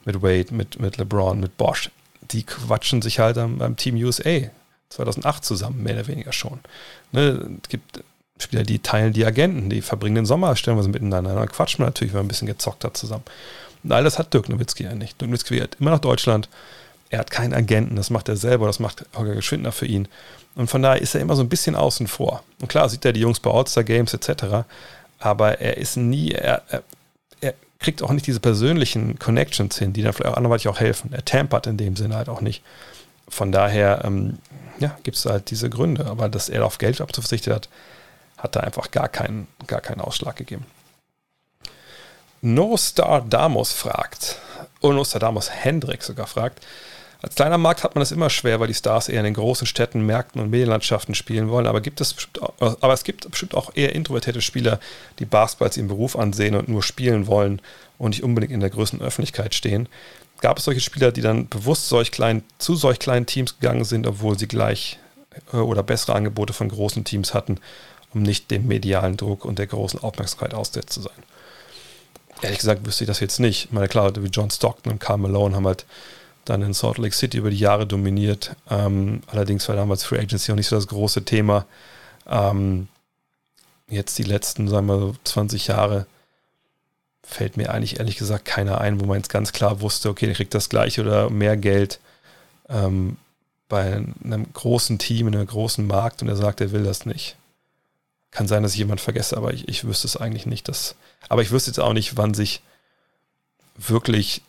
mit 0.05 0.23
Wade, 0.23 0.55
mit, 0.55 0.81
mit 0.81 0.97
LeBron, 0.97 1.41
mit 1.41 1.57
Bosch, 1.57 1.91
die 2.23 2.45
quatschen 2.45 3.03
sich 3.03 3.19
halt 3.19 3.37
beim 3.37 3.77
Team 3.77 3.97
USA 3.97 4.51
2008 4.91 5.45
zusammen, 5.45 5.83
mehr 5.83 5.95
oder 5.95 6.09
weniger 6.09 6.33
schon. 6.33 6.61
Ne, 7.13 7.59
es 7.63 7.69
gibt 7.69 8.03
Spieler, 8.39 8.63
die 8.63 8.79
teilen 8.79 9.13
die 9.13 9.25
Agenten, 9.25 9.71
die 9.71 9.83
verbringen 9.83 10.17
den 10.17 10.27
Sommer 10.27 10.57
stellenweise 10.57 10.89
miteinander. 10.89 11.35
Dann 11.35 11.49
quatschen 11.49 11.81
wir 11.81 11.87
natürlich, 11.87 12.13
wenn 12.13 12.21
man 12.21 12.27
ein 12.27 12.29
bisschen 12.29 12.49
gezockt 12.49 12.85
hat 12.85 12.97
zusammen. 12.97 13.25
Und 13.83 13.93
all 13.93 14.05
das 14.05 14.19
hat 14.19 14.33
Dirk 14.35 14.49
Nowitzki 14.49 14.85
ja 14.85 14.95
nicht. 14.95 15.21
Dirk 15.21 15.31
Nowitzki 15.31 15.59
hat 15.59 15.77
immer 15.79 15.91
nach 15.91 16.01
Deutschland. 16.01 16.49
Er 17.11 17.19
hat 17.19 17.31
keinen 17.31 17.55
Agenten, 17.55 17.97
das 17.97 18.11
macht 18.11 18.29
er 18.29 18.37
selber, 18.37 18.67
das 18.67 18.79
macht 18.79 19.05
Holger 19.17 19.35
Geschwindner 19.35 19.73
für 19.73 19.87
ihn. 19.87 20.09
Und 20.55 20.69
von 20.69 20.83
daher 20.83 21.03
ist 21.03 21.15
er 21.15 21.21
immer 21.21 21.37
so 21.37 21.43
ein 21.43 21.49
bisschen 21.49 21.75
außen 21.75 22.07
vor. 22.07 22.43
Und 22.61 22.69
klar 22.69 22.89
sieht 22.89 23.05
er 23.05 23.13
die 23.13 23.21
Jungs 23.21 23.41
bei 23.41 23.51
All-Star 23.51 23.85
Games 23.85 24.15
etc., 24.15 24.65
aber 25.19 25.61
er 25.61 25.77
ist 25.77 25.97
nie, 25.97 26.31
er, 26.31 26.63
er, 26.71 26.83
kriegt 27.81 28.03
auch 28.03 28.13
nicht 28.13 28.27
diese 28.27 28.41
persönlichen 28.41 29.19
Connections 29.19 29.79
hin, 29.79 29.93
die 29.93 30.03
dann 30.03 30.13
vielleicht 30.13 30.33
auch 30.33 30.37
anderweitig 30.37 30.69
auch 30.69 30.79
helfen. 30.79 31.13
Er 31.13 31.25
tampert 31.25 31.67
in 31.67 31.79
dem 31.79 31.97
Sinne 31.97 32.15
halt 32.15 32.29
auch 32.29 32.43
nicht. 32.43 32.63
Von 33.29 33.53
daher, 33.53 34.05
ähm, 34.05 34.39
ja, 34.79 34.97
gibt 35.03 35.17
es 35.17 35.25
halt 35.25 35.51
diese 35.51 35.71
Gründe. 35.71 36.07
Aber 36.07 36.29
dass 36.29 36.49
er 36.49 36.65
auf 36.65 36.79
Geld 36.79 37.01
abzuverzichtet 37.01 37.55
hat, 37.55 37.69
hat 38.37 38.55
da 38.55 38.61
einfach 38.61 38.91
gar 38.91 39.09
keinen, 39.09 39.49
gar 39.67 39.81
keinen 39.81 40.01
Ausschlag 40.01 40.37
gegeben. 40.37 40.67
No 42.43 42.77
Star 42.77 43.23
Damos 43.23 43.73
fragt, 43.73 44.37
No 44.83 45.05
Star 45.05 45.21
Damos 45.21 45.51
Hendrik 45.51 46.03
sogar 46.03 46.27
fragt, 46.27 46.65
als 47.23 47.35
kleiner 47.35 47.59
Markt 47.59 47.85
hat 47.85 47.95
man 47.95 48.03
es 48.03 48.13
immer 48.13 48.31
schwer, 48.31 48.61
weil 48.61 48.69
die 48.69 48.75
Stars 48.75 49.09
eher 49.09 49.19
in 49.21 49.25
den 49.25 49.35
großen 49.35 49.67
Städten, 49.67 50.07
Märkten 50.07 50.41
und 50.41 50.51
Medienlandschaften 50.51 51.15
spielen 51.15 51.51
wollen. 51.51 51.67
Aber, 51.67 51.81
gibt 51.83 52.01
es 52.01 52.15
aber 52.61 52.93
es 52.95 53.05
gibt 53.05 53.31
bestimmt 53.31 53.55
auch 53.55 53.73
eher 53.75 53.95
introvertierte 53.95 54.41
Spieler, 54.41 54.81
die 55.19 55.27
Basketball 55.27 55.69
als 55.69 55.77
ihren 55.77 55.89
Beruf 55.89 56.17
ansehen 56.17 56.55
und 56.55 56.69
nur 56.69 56.83
spielen 56.83 57.27
wollen 57.27 57.61
und 57.99 58.11
nicht 58.11 58.23
unbedingt 58.23 58.53
in 58.53 58.61
der 58.61 58.71
größten 58.71 59.03
Öffentlichkeit 59.03 59.55
stehen. 59.55 59.89
Gab 60.41 60.57
es 60.57 60.65
solche 60.65 60.81
Spieler, 60.81 61.13
die 61.13 61.21
dann 61.21 61.49
bewusst 61.49 61.91
solch 61.91 62.11
klein, 62.11 62.43
zu 62.57 62.75
solch 62.75 62.99
kleinen 62.99 63.27
Teams 63.27 63.59
gegangen 63.59 63.85
sind, 63.85 64.07
obwohl 64.07 64.39
sie 64.39 64.49
gleich 64.49 64.99
äh, 65.53 65.59
oder 65.59 65.83
bessere 65.83 66.15
Angebote 66.15 66.55
von 66.55 66.71
großen 66.71 67.05
Teams 67.05 67.35
hatten, 67.35 67.59
um 68.15 68.23
nicht 68.23 68.51
dem 68.51 68.67
medialen 68.67 69.19
Druck 69.19 69.45
und 69.45 69.59
der 69.59 69.67
großen 69.67 70.01
Aufmerksamkeit 70.03 70.55
ausgesetzt 70.55 70.95
zu 70.95 71.03
sein? 71.03 71.13
Ehrlich 72.41 72.61
gesagt 72.61 72.87
wüsste 72.87 73.05
ich 73.05 73.09
das 73.09 73.21
jetzt 73.21 73.39
nicht. 73.39 73.67
Ich 73.67 73.73
meine, 73.73 73.89
klar, 73.89 74.11
wie 74.17 74.29
John 74.29 74.51
Stockton 74.51 74.93
und 74.93 74.99
Carl 74.99 75.19
Malone 75.19 75.55
haben 75.55 75.67
halt 75.67 75.85
dann 76.45 76.63
in 76.63 76.73
Salt 76.73 76.99
Lake 76.99 77.15
City 77.15 77.39
über 77.39 77.51
die 77.51 77.59
Jahre 77.59 77.87
dominiert. 77.87 78.57
Ähm, 78.69 79.23
allerdings 79.27 79.69
war 79.69 79.77
damals 79.77 80.05
Free 80.05 80.19
Agency 80.19 80.53
auch 80.53 80.57
nicht 80.57 80.69
so 80.69 80.77
das 80.77 80.89
große 80.89 81.25
Thema. 81.25 81.67
Ähm, 82.29 82.89
jetzt 83.89 84.19
die 84.19 84.25
letzten, 84.25 84.69
sagen 84.69 84.87
wir 84.87 84.99
so 84.99 85.15
20 85.25 85.67
Jahre 85.69 86.07
fällt 87.23 87.57
mir 87.57 87.73
eigentlich 87.73 87.99
ehrlich 87.99 88.17
gesagt 88.17 88.45
keiner 88.45 88.81
ein, 88.81 89.01
wo 89.01 89.07
man 89.07 89.19
jetzt 89.19 89.31
ganz 89.31 89.53
klar 89.53 89.81
wusste, 89.81 90.09
okay, 90.09 90.27
der 90.27 90.35
kriegt 90.35 90.55
das 90.55 90.69
gleiche 90.69 91.01
oder 91.01 91.31
mehr 91.31 91.57
Geld 91.57 92.01
ähm, 92.69 93.17
bei 93.69 94.03
einem 94.25 94.53
großen 94.53 94.99
Team, 94.99 95.29
in 95.29 95.37
einem 95.37 95.47
großen 95.47 95.87
Markt 95.87 96.23
und 96.23 96.29
er 96.29 96.37
sagt, 96.37 96.61
er 96.61 96.73
will 96.73 96.83
das 96.83 97.07
nicht. 97.07 97.37
Kann 98.33 98.49
sein, 98.49 98.63
dass 98.63 98.73
ich 98.73 98.79
jemand 98.79 99.01
vergesse, 99.01 99.37
aber 99.37 99.53
ich, 99.53 99.69
ich 99.69 99.85
wüsste 99.85 100.07
es 100.07 100.17
eigentlich 100.17 100.47
nicht. 100.47 100.69
Dass, 100.69 100.95
aber 101.29 101.43
ich 101.43 101.51
wüsste 101.51 101.71
jetzt 101.71 101.81
auch 101.81 101.93
nicht, 101.93 102.17
wann 102.17 102.35
sich 102.35 102.63
wirklich, 103.77 104.43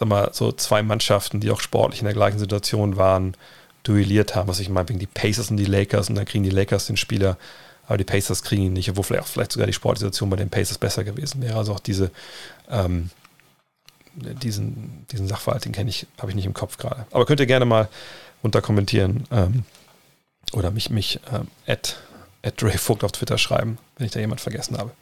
sag 0.00 0.08
mal, 0.08 0.30
so 0.32 0.50
zwei 0.50 0.82
Mannschaften, 0.82 1.40
die 1.40 1.50
auch 1.50 1.60
sportlich 1.60 2.00
in 2.00 2.06
der 2.06 2.14
gleichen 2.14 2.38
Situation 2.38 2.96
waren, 2.96 3.36
duelliert 3.82 4.34
haben. 4.34 4.48
Was 4.48 4.58
ich 4.58 4.70
meine, 4.70 4.88
wegen 4.88 4.98
die 4.98 5.06
Pacers 5.06 5.50
und 5.50 5.58
die 5.58 5.66
Lakers 5.66 6.08
und 6.08 6.14
dann 6.14 6.24
kriegen 6.24 6.42
die 6.42 6.50
Lakers 6.50 6.86
den 6.86 6.96
Spieler, 6.96 7.36
aber 7.86 7.98
die 7.98 8.04
Pacers 8.04 8.42
kriegen 8.42 8.62
ihn 8.62 8.72
nicht, 8.72 8.88
obwohl 8.88 9.04
vielleicht, 9.04 9.28
vielleicht 9.28 9.52
sogar 9.52 9.66
die 9.66 9.74
Sportsituation 9.74 10.30
bei 10.30 10.36
den 10.36 10.48
Pacers 10.48 10.78
besser 10.78 11.04
gewesen 11.04 11.42
wäre. 11.42 11.58
Also 11.58 11.74
auch 11.74 11.80
diese, 11.80 12.10
ähm, 12.70 13.10
diesen, 14.14 15.06
diesen 15.12 15.28
Sachverhalt, 15.28 15.66
den 15.66 15.72
kenne 15.72 15.90
ich, 15.90 16.06
habe 16.18 16.30
ich 16.30 16.34
nicht 16.34 16.46
im 16.46 16.54
Kopf 16.54 16.78
gerade. 16.78 17.06
Aber 17.10 17.26
könnt 17.26 17.40
ihr 17.40 17.46
gerne 17.46 17.66
mal 17.66 17.88
runter 18.42 18.62
kommentieren 18.62 19.24
ähm, 19.30 19.64
oder 20.54 20.70
mich, 20.70 20.88
mich 20.88 21.20
ähm, 21.30 21.48
at, 21.66 21.98
at 22.42 22.62
Ray 22.62 22.78
Vogt 22.78 23.04
auf 23.04 23.12
Twitter 23.12 23.36
schreiben, 23.36 23.76
wenn 23.98 24.06
ich 24.06 24.12
da 24.12 24.20
jemand 24.20 24.40
vergessen 24.40 24.78
habe. 24.78 24.92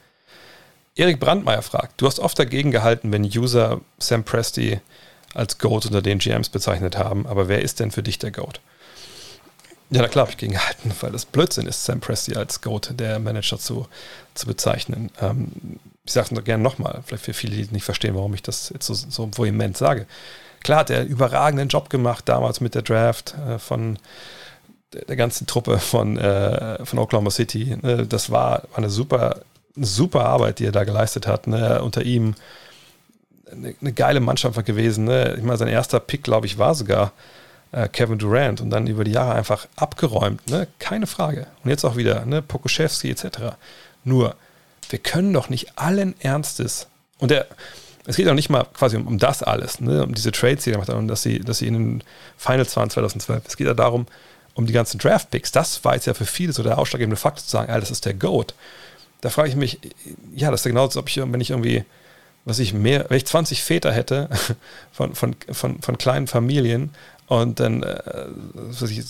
Erik 0.98 1.20
Brandmeier 1.20 1.62
fragt, 1.62 2.00
du 2.00 2.06
hast 2.06 2.18
oft 2.18 2.36
dagegen 2.40 2.72
gehalten, 2.72 3.12
wenn 3.12 3.22
User 3.22 3.80
Sam 3.98 4.24
Presti 4.24 4.80
als 5.32 5.58
GOAT 5.58 5.86
unter 5.86 6.02
den 6.02 6.18
GMs 6.18 6.48
bezeichnet 6.48 6.98
haben, 6.98 7.24
aber 7.28 7.46
wer 7.46 7.62
ist 7.62 7.78
denn 7.78 7.92
für 7.92 8.02
dich 8.02 8.18
der 8.18 8.32
GOAT? 8.32 8.60
Ja, 9.90 10.02
na 10.02 10.08
klar, 10.08 10.24
habe 10.24 10.32
ich 10.32 10.38
gegen 10.38 10.54
gehalten, 10.54 10.92
weil 11.00 11.12
das 11.12 11.24
Blödsinn 11.24 11.68
ist, 11.68 11.84
Sam 11.84 12.00
Presti 12.00 12.34
als 12.34 12.60
GOAT, 12.62 12.94
der 12.98 13.20
Manager 13.20 13.60
zu, 13.60 13.86
zu 14.34 14.46
bezeichnen. 14.48 15.12
Ähm, 15.20 15.78
ich 16.04 16.12
sage 16.12 16.34
es 16.34 16.44
gerne 16.44 16.64
nochmal, 16.64 17.00
vielleicht 17.06 17.24
für 17.24 17.32
viele, 17.32 17.54
die 17.54 17.72
nicht 17.72 17.84
verstehen, 17.84 18.16
warum 18.16 18.34
ich 18.34 18.42
das 18.42 18.70
jetzt 18.70 18.86
so, 18.86 18.94
so 18.94 19.30
vehement 19.36 19.76
sage. 19.76 20.04
Klar 20.64 20.80
hat 20.80 20.90
er 20.90 21.02
einen 21.02 21.10
überragenden 21.10 21.68
Job 21.68 21.90
gemacht 21.90 22.28
damals 22.28 22.60
mit 22.60 22.74
der 22.74 22.82
Draft 22.82 23.36
äh, 23.48 23.60
von 23.60 24.00
der, 24.92 25.04
der, 25.04 25.16
ganzen 25.16 25.46
Truppe 25.46 25.78
von, 25.78 26.18
äh, 26.18 26.84
von 26.84 26.98
Oklahoma 26.98 27.30
City. 27.30 27.76
Ne? 27.82 28.04
Das 28.04 28.30
war, 28.30 28.64
war 28.70 28.78
eine 28.78 28.90
super, 28.90 29.42
super 29.80 30.24
Arbeit, 30.24 30.58
die 30.58 30.66
er 30.66 30.72
da 30.72 30.84
geleistet 30.84 31.26
hat. 31.26 31.46
Ne? 31.46 31.82
Unter 31.82 32.02
ihm 32.02 32.34
eine, 33.50 33.74
eine, 33.80 33.92
geile 33.92 34.20
Mannschaft 34.20 34.64
gewesen. 34.66 35.04
Ne? 35.04 35.34
Ich 35.36 35.42
meine, 35.42 35.56
sein 35.56 35.68
erster 35.68 36.00
Pick, 36.00 36.22
glaube 36.22 36.46
ich, 36.46 36.58
war 36.58 36.74
sogar 36.74 37.12
äh, 37.72 37.88
Kevin 37.88 38.18
Durant 38.18 38.60
und 38.60 38.70
dann 38.70 38.86
über 38.86 39.04
die 39.04 39.12
Jahre 39.12 39.34
einfach 39.34 39.66
abgeräumt. 39.76 40.48
Ne? 40.50 40.68
Keine 40.78 41.06
Frage. 41.06 41.46
Und 41.64 41.70
jetzt 41.70 41.84
auch 41.84 41.96
wieder 41.96 42.24
ne? 42.26 42.42
Pokuschewski 42.42 43.10
etc. 43.10 43.56
Nur, 44.04 44.34
wir 44.90 44.98
können 44.98 45.32
doch 45.32 45.48
nicht 45.48 45.78
allen 45.78 46.18
Ernstes 46.20 46.86
und 47.18 47.30
der 47.30 47.46
es 48.08 48.16
geht 48.16 48.26
auch 48.26 48.34
nicht 48.34 48.48
mal 48.48 48.64
quasi 48.72 48.96
um, 48.96 49.06
um 49.06 49.18
das 49.18 49.42
alles, 49.42 49.82
ne? 49.82 50.02
um 50.02 50.14
diese 50.14 50.32
Trades, 50.32 50.64
die 50.64 50.70
er 50.70 50.72
gemacht 50.72 50.88
hat 50.88 50.96
und 50.96 51.08
dass 51.08 51.22
sie, 51.22 51.40
dass 51.40 51.58
sie 51.58 51.66
in 51.66 51.74
den 51.74 52.04
Finals 52.38 52.74
waren 52.74 52.88
2012. 52.88 53.42
Es 53.46 53.58
geht 53.58 53.66
ja 53.66 53.74
darum, 53.74 54.06
um 54.54 54.64
die 54.64 54.72
ganzen 54.72 54.96
Draft-Picks. 54.98 55.52
Das 55.52 55.84
war 55.84 55.94
jetzt 55.94 56.06
ja 56.06 56.14
für 56.14 56.24
viele 56.24 56.54
so 56.54 56.62
der 56.62 56.78
ausschlaggebende 56.78 57.16
Fakt 57.16 57.40
zu 57.40 57.50
sagen, 57.50 57.70
ah, 57.70 57.78
das 57.78 57.90
ist 57.90 58.06
der 58.06 58.14
GOAT. 58.14 58.54
Da 59.20 59.30
frage 59.30 59.48
ich 59.48 59.56
mich, 59.56 59.78
ja, 60.34 60.50
das 60.50 60.60
ist 60.60 60.66
genau 60.66 60.88
so, 60.88 61.00
ob 61.00 61.08
ich, 61.08 61.16
wenn 61.16 61.40
ich 61.40 61.50
irgendwie, 61.50 61.84
was 62.44 62.58
ich 62.58 62.72
mehr, 62.72 63.06
wenn 63.08 63.16
ich 63.16 63.26
20 63.26 63.62
Väter 63.62 63.92
hätte 63.92 64.28
von, 64.92 65.14
von, 65.14 65.36
von, 65.50 65.80
von 65.82 65.98
kleinen 65.98 66.26
Familien 66.26 66.90
und 67.26 67.60
dann, 67.60 67.82
äh, 67.82 68.26
was 68.54 68.90
ich, 68.90 69.02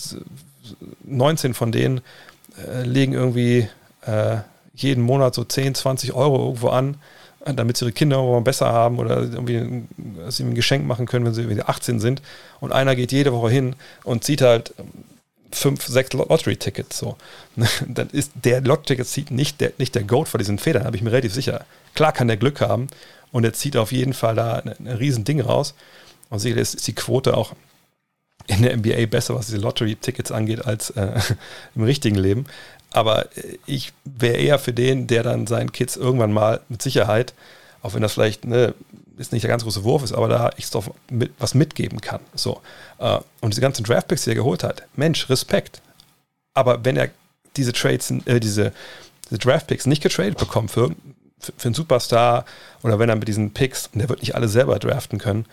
19 1.03 1.53
von 1.53 1.71
denen 1.71 2.01
äh, 2.67 2.83
legen 2.83 3.13
irgendwie 3.13 3.67
äh, 4.05 4.37
jeden 4.75 5.03
Monat 5.03 5.35
so 5.35 5.43
10, 5.43 5.75
20 5.75 6.13
Euro 6.13 6.45
irgendwo 6.45 6.69
an, 6.69 6.95
damit 7.45 7.77
sie 7.77 7.85
ihre 7.85 7.91
Kinder 7.91 8.21
mal 8.21 8.41
besser 8.41 8.71
haben 8.71 8.99
oder 8.99 9.21
irgendwie 9.21 9.83
sie 10.29 10.43
ein 10.43 10.55
Geschenk 10.55 10.85
machen 10.85 11.05
können, 11.05 11.25
wenn 11.25 11.33
sie 11.33 11.61
18 11.61 11.99
sind. 11.99 12.21
Und 12.59 12.71
einer 12.71 12.95
geht 12.95 13.11
jede 13.11 13.33
Woche 13.33 13.49
hin 13.49 13.75
und 14.03 14.23
zieht 14.23 14.41
halt 14.41 14.73
fünf, 15.51 15.85
sechs 15.85 16.13
Lottery-Tickets. 16.13 16.97
So. 16.97 17.17
Dann 17.87 18.09
ist 18.09 18.31
der 18.35 18.61
Lottery-Ticket 18.61 19.07
zieht 19.07 19.31
nicht 19.31 19.61
der, 19.61 19.73
nicht 19.77 19.95
der 19.95 20.03
Goat 20.03 20.27
vor 20.27 20.37
diesen 20.37 20.59
Federn, 20.59 20.85
habe 20.85 20.95
ich 20.95 21.03
mir 21.03 21.11
relativ 21.11 21.33
sicher. 21.33 21.65
Klar 21.95 22.11
kann 22.11 22.27
der 22.27 22.37
Glück 22.37 22.61
haben 22.61 22.87
und 23.31 23.43
er 23.43 23.53
zieht 23.53 23.77
auf 23.77 23.91
jeden 23.91 24.13
Fall 24.13 24.35
da 24.35 24.55
ein, 24.55 24.69
ein 24.69 24.87
riesen 24.87 25.23
Ding 25.23 25.41
raus. 25.41 25.73
Und 26.29 26.39
sicherlich 26.39 26.73
ist 26.73 26.87
die 26.87 26.93
Quote 26.93 27.35
auch 27.35 27.53
in 28.47 28.63
der 28.63 28.75
NBA 28.75 29.05
besser, 29.05 29.35
was 29.35 29.47
diese 29.47 29.57
Lottery-Tickets 29.57 30.31
angeht, 30.31 30.65
als 30.65 30.89
äh, 30.91 31.19
im 31.75 31.83
richtigen 31.83 32.15
Leben. 32.15 32.45
Aber 32.91 33.25
äh, 33.37 33.57
ich 33.65 33.93
wäre 34.05 34.37
eher 34.37 34.59
für 34.59 34.73
den, 34.73 35.07
der 35.07 35.23
dann 35.23 35.47
seinen 35.47 35.71
Kids 35.71 35.95
irgendwann 35.95 36.31
mal 36.31 36.61
mit 36.69 36.81
Sicherheit, 36.81 37.33
auch 37.81 37.93
wenn 37.93 38.01
das 38.01 38.13
vielleicht 38.13 38.45
ne, 38.45 38.73
ist 39.19 39.33
nicht 39.33 39.43
der 39.43 39.49
ganz 39.49 39.63
große 39.63 39.83
Wurf 39.83 40.01
ist, 40.03 40.13
aber 40.13 40.29
da 40.29 40.49
ich 40.57 40.69
doch 40.71 40.89
mit, 41.09 41.31
was 41.39 41.53
mitgeben 41.53 41.99
kann. 41.99 42.21
So. 42.33 42.61
Äh, 42.97 43.19
und 43.41 43.51
diese 43.51 43.61
ganzen 43.61 43.83
Draftpicks, 43.83 44.23
die 44.23 44.31
er 44.31 44.35
geholt 44.35 44.63
hat, 44.63 44.83
Mensch, 44.95 45.29
Respekt. 45.29 45.81
Aber 46.53 46.83
wenn 46.85 46.97
er 46.97 47.09
diese 47.57 47.73
Trades, 47.73 48.11
äh, 48.25 48.39
diese, 48.39 48.71
diese 49.29 49.37
Draftpicks 49.37 49.85
nicht 49.85 50.01
getradet 50.01 50.37
bekommt 50.37 50.71
für, 50.71 50.95
für, 51.39 51.53
für 51.57 51.67
einen 51.67 51.75
Superstar 51.75 52.45
oder 52.81 52.97
wenn 52.97 53.09
er 53.09 53.15
mit 53.15 53.27
diesen 53.27 53.53
Picks, 53.53 53.89
und 53.93 53.99
der 53.99 54.09
wird 54.09 54.21
nicht 54.21 54.35
alle 54.35 54.47
selber 54.47 54.79
draften 54.79 55.19
können, 55.19 55.45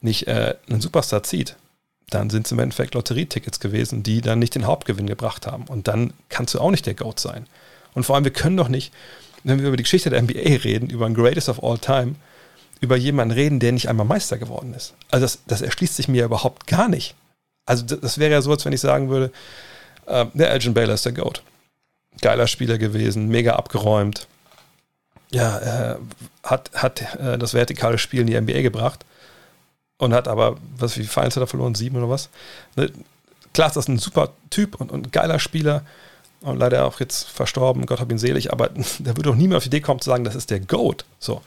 nicht 0.00 0.28
äh, 0.28 0.54
einen 0.68 0.80
Superstar 0.80 1.24
zieht, 1.24 1.56
dann 2.10 2.30
sind 2.30 2.46
es 2.46 2.52
im 2.52 2.58
Endeffekt 2.58 2.94
Lotterietickets 2.94 3.60
gewesen, 3.60 4.02
die 4.02 4.20
dann 4.20 4.38
nicht 4.38 4.54
den 4.54 4.66
Hauptgewinn 4.66 5.06
gebracht 5.06 5.46
haben. 5.46 5.64
Und 5.64 5.88
dann 5.88 6.12
kannst 6.28 6.54
du 6.54 6.60
auch 6.60 6.70
nicht 6.70 6.86
der 6.86 6.94
Goat 6.94 7.20
sein. 7.20 7.46
Und 7.94 8.04
vor 8.04 8.14
allem, 8.14 8.24
wir 8.24 8.32
können 8.32 8.56
doch 8.56 8.68
nicht, 8.68 8.92
wenn 9.42 9.60
wir 9.60 9.68
über 9.68 9.76
die 9.76 9.82
Geschichte 9.82 10.10
der 10.10 10.22
NBA 10.22 10.62
reden, 10.64 10.90
über 10.90 11.06
ein 11.06 11.14
Greatest 11.14 11.48
of 11.48 11.62
All 11.62 11.78
Time, 11.78 12.16
über 12.80 12.96
jemanden 12.96 13.34
reden, 13.34 13.60
der 13.60 13.72
nicht 13.72 13.88
einmal 13.88 14.06
Meister 14.06 14.38
geworden 14.38 14.74
ist. 14.74 14.94
Also 15.10 15.24
das, 15.24 15.38
das 15.46 15.62
erschließt 15.62 15.96
sich 15.96 16.08
mir 16.08 16.24
überhaupt 16.24 16.66
gar 16.66 16.88
nicht. 16.88 17.14
Also 17.66 17.84
das, 17.84 18.00
das 18.00 18.18
wäre 18.18 18.32
ja 18.32 18.42
so, 18.42 18.50
als 18.50 18.64
wenn 18.64 18.72
ich 18.72 18.80
sagen 18.80 19.10
würde, 19.10 19.30
äh, 20.06 20.26
der 20.34 20.50
Elgin 20.50 20.74
Baylor 20.74 20.94
ist 20.94 21.04
der 21.04 21.12
Goat. 21.12 21.42
Geiler 22.20 22.46
Spieler 22.46 22.78
gewesen, 22.78 23.28
mega 23.28 23.54
abgeräumt. 23.54 24.26
Ja, 25.30 25.92
äh, 25.92 25.96
hat, 26.42 26.70
hat 26.74 27.02
äh, 27.16 27.38
das 27.38 27.54
vertikale 27.54 27.98
Spiel 27.98 28.22
in 28.22 28.26
die 28.26 28.40
NBA 28.40 28.62
gebracht 28.62 29.04
und 29.98 30.12
hat 30.12 30.26
aber, 30.26 30.56
was 30.76 30.98
wie 30.98 31.04
Finals 31.04 31.36
hat 31.36 31.42
er 31.42 31.46
verloren? 31.46 31.74
Sieben 31.74 31.96
oder 31.98 32.08
was? 32.08 32.30
Ne? 32.74 32.90
Klar 33.52 33.74
ist 33.76 33.88
ein 33.88 33.98
super 33.98 34.30
Typ 34.48 34.80
und, 34.80 34.90
und 34.90 35.12
geiler 35.12 35.38
Spieler 35.38 35.84
und 36.40 36.58
leider 36.58 36.86
auch 36.86 37.00
jetzt 37.00 37.28
verstorben, 37.28 37.86
Gott 37.86 38.00
hab 38.00 38.10
ihn 38.10 38.18
selig, 38.18 38.52
aber 38.52 38.68
da 38.98 39.10
würde 39.10 39.22
doch 39.22 39.36
niemand 39.36 39.58
auf 39.58 39.64
die 39.64 39.68
Idee 39.68 39.80
kommen 39.80 40.00
zu 40.00 40.10
sagen, 40.10 40.24
das 40.24 40.34
ist 40.34 40.50
der 40.50 40.60
GOAT. 40.60 41.04
So. 41.18 41.42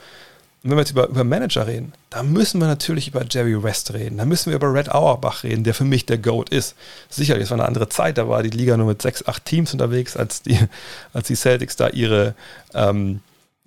Und 0.63 0.69
wenn 0.69 0.77
wir 0.77 0.81
jetzt 0.81 0.91
über, 0.91 1.07
über 1.09 1.25
Manager 1.25 1.67
reden, 1.67 1.91
da 2.09 2.23
müssen 2.23 2.61
wir 2.61 2.67
natürlich 2.67 3.09
über 3.09 3.25
Jerry 3.29 3.61
West 3.61 3.93
reden. 3.93 4.17
Da 4.17 4.23
müssen 4.23 4.49
wir 4.49 4.55
über 4.55 4.73
Red 4.73 4.89
Auerbach 4.89 5.43
reden, 5.43 5.65
der 5.65 5.73
für 5.73 5.83
mich 5.83 6.05
der 6.05 6.17
GOAT 6.17 6.49
ist. 6.49 6.75
Sicherlich, 7.09 7.45
es 7.45 7.51
war 7.51 7.59
eine 7.59 7.67
andere 7.67 7.89
Zeit, 7.89 8.17
da 8.17 8.29
war 8.29 8.43
die 8.43 8.49
Liga 8.49 8.77
nur 8.77 8.87
mit 8.87 9.01
sechs, 9.01 9.27
acht 9.27 9.43
Teams 9.43 9.73
unterwegs, 9.73 10.15
als 10.15 10.41
die, 10.41 10.57
als 11.13 11.27
die 11.27 11.35
Celtics 11.35 11.75
da 11.75 11.89
ihre, 11.89 12.33
ähm, 12.73 13.19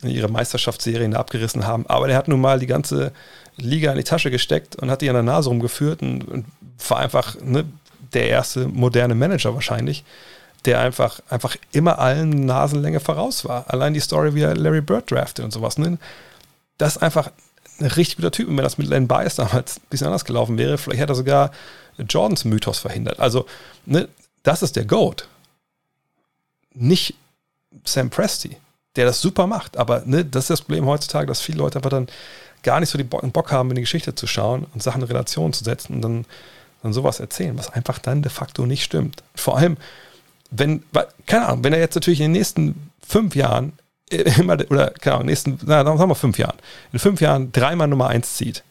ihre 0.02 0.28
Meisterschaftsserien 0.28 1.14
abgerissen 1.14 1.66
haben. 1.66 1.86
Aber 1.86 2.06
der 2.06 2.16
hat 2.16 2.28
nun 2.28 2.40
mal 2.40 2.58
die 2.58 2.66
ganze 2.66 3.12
Liga 3.56 3.90
in 3.90 3.98
die 3.98 4.04
Tasche 4.04 4.30
gesteckt 4.30 4.76
und 4.76 4.90
hat 4.90 5.02
die 5.02 5.10
an 5.10 5.14
der 5.14 5.22
Nase 5.22 5.50
rumgeführt 5.50 6.00
und, 6.00 6.26
und 6.26 6.46
war 6.88 6.98
einfach 6.98 7.36
ne, 7.42 7.66
der 8.14 8.28
erste 8.28 8.68
moderne 8.68 9.14
Manager 9.14 9.52
wahrscheinlich, 9.54 10.02
der 10.64 10.80
einfach, 10.80 11.20
einfach 11.28 11.56
immer 11.72 11.98
allen 11.98 12.46
Nasenlänge 12.46 13.00
voraus 13.00 13.44
war. 13.44 13.64
Allein 13.68 13.92
die 13.92 14.00
Story, 14.00 14.34
wie 14.34 14.42
er 14.42 14.56
Larry 14.56 14.80
Bird 14.80 15.10
draftet 15.10 15.44
und 15.44 15.50
sowas. 15.52 15.76
Ne? 15.76 15.98
Das 16.78 16.96
ist 16.96 17.02
einfach 17.02 17.30
ein 17.80 17.86
richtig 17.86 18.16
guter 18.16 18.30
Typ. 18.30 18.48
Und 18.48 18.56
wenn 18.56 18.64
das 18.64 18.78
mit 18.78 18.88
Len 18.88 19.08
Bias 19.08 19.36
damals 19.36 19.78
ein 19.78 19.86
bisschen 19.90 20.06
anders 20.06 20.24
gelaufen 20.24 20.58
wäre, 20.58 20.78
vielleicht 20.78 21.00
hätte 21.00 21.12
er 21.12 21.16
sogar 21.16 21.50
Jordans 21.98 22.44
Mythos 22.44 22.78
verhindert. 22.78 23.20
Also, 23.20 23.46
ne, 23.84 24.08
das 24.42 24.62
ist 24.62 24.76
der 24.76 24.84
Goat. 24.84 25.28
Nicht 26.74 27.14
Sam 27.84 28.10
Presti, 28.10 28.56
der 28.96 29.06
das 29.06 29.20
super 29.20 29.46
macht. 29.46 29.76
Aber 29.76 30.02
ne, 30.04 30.24
das 30.24 30.44
ist 30.44 30.50
das 30.50 30.62
Problem 30.62 30.86
heutzutage, 30.86 31.26
dass 31.26 31.40
viele 31.40 31.58
Leute 31.58 31.78
einfach 31.78 31.90
dann 31.90 32.08
gar 32.62 32.80
nicht 32.80 32.90
so 32.90 32.98
den 32.98 33.08
Bock 33.08 33.52
haben, 33.52 33.70
in 33.70 33.76
die 33.76 33.82
Geschichte 33.82 34.14
zu 34.14 34.26
schauen 34.26 34.66
und 34.74 34.82
Sachen 34.82 35.02
in 35.02 35.08
Relation 35.08 35.52
zu 35.52 35.62
setzen 35.62 35.94
und 35.94 36.02
dann, 36.02 36.24
dann 36.82 36.92
sowas 36.92 37.20
erzählen, 37.20 37.56
was 37.56 37.70
einfach 37.70 37.98
dann 37.98 38.22
de 38.22 38.30
facto 38.30 38.66
nicht 38.66 38.82
stimmt. 38.82 39.22
Vor 39.34 39.56
allem, 39.56 39.76
wenn, 40.50 40.82
keine 41.26 41.46
Ahnung, 41.46 41.64
wenn 41.64 41.72
er 41.72 41.78
jetzt 41.78 41.94
natürlich 41.94 42.20
in 42.20 42.24
den 42.24 42.32
nächsten 42.32 42.90
fünf 43.06 43.36
Jahren 43.36 43.72
immer, 44.38 44.54
oder 44.70 44.90
keine 44.90 45.16
Ahnung, 45.16 45.26
nächsten, 45.26 45.58
na, 45.64 45.84
sagen 45.84 46.08
wir 46.08 46.14
fünf 46.14 46.38
Jahren, 46.38 46.56
in 46.92 46.98
fünf 46.98 47.20
Jahren 47.20 47.52
dreimal 47.52 47.88
Nummer 47.88 48.08
eins 48.08 48.36
zieht, 48.36 48.62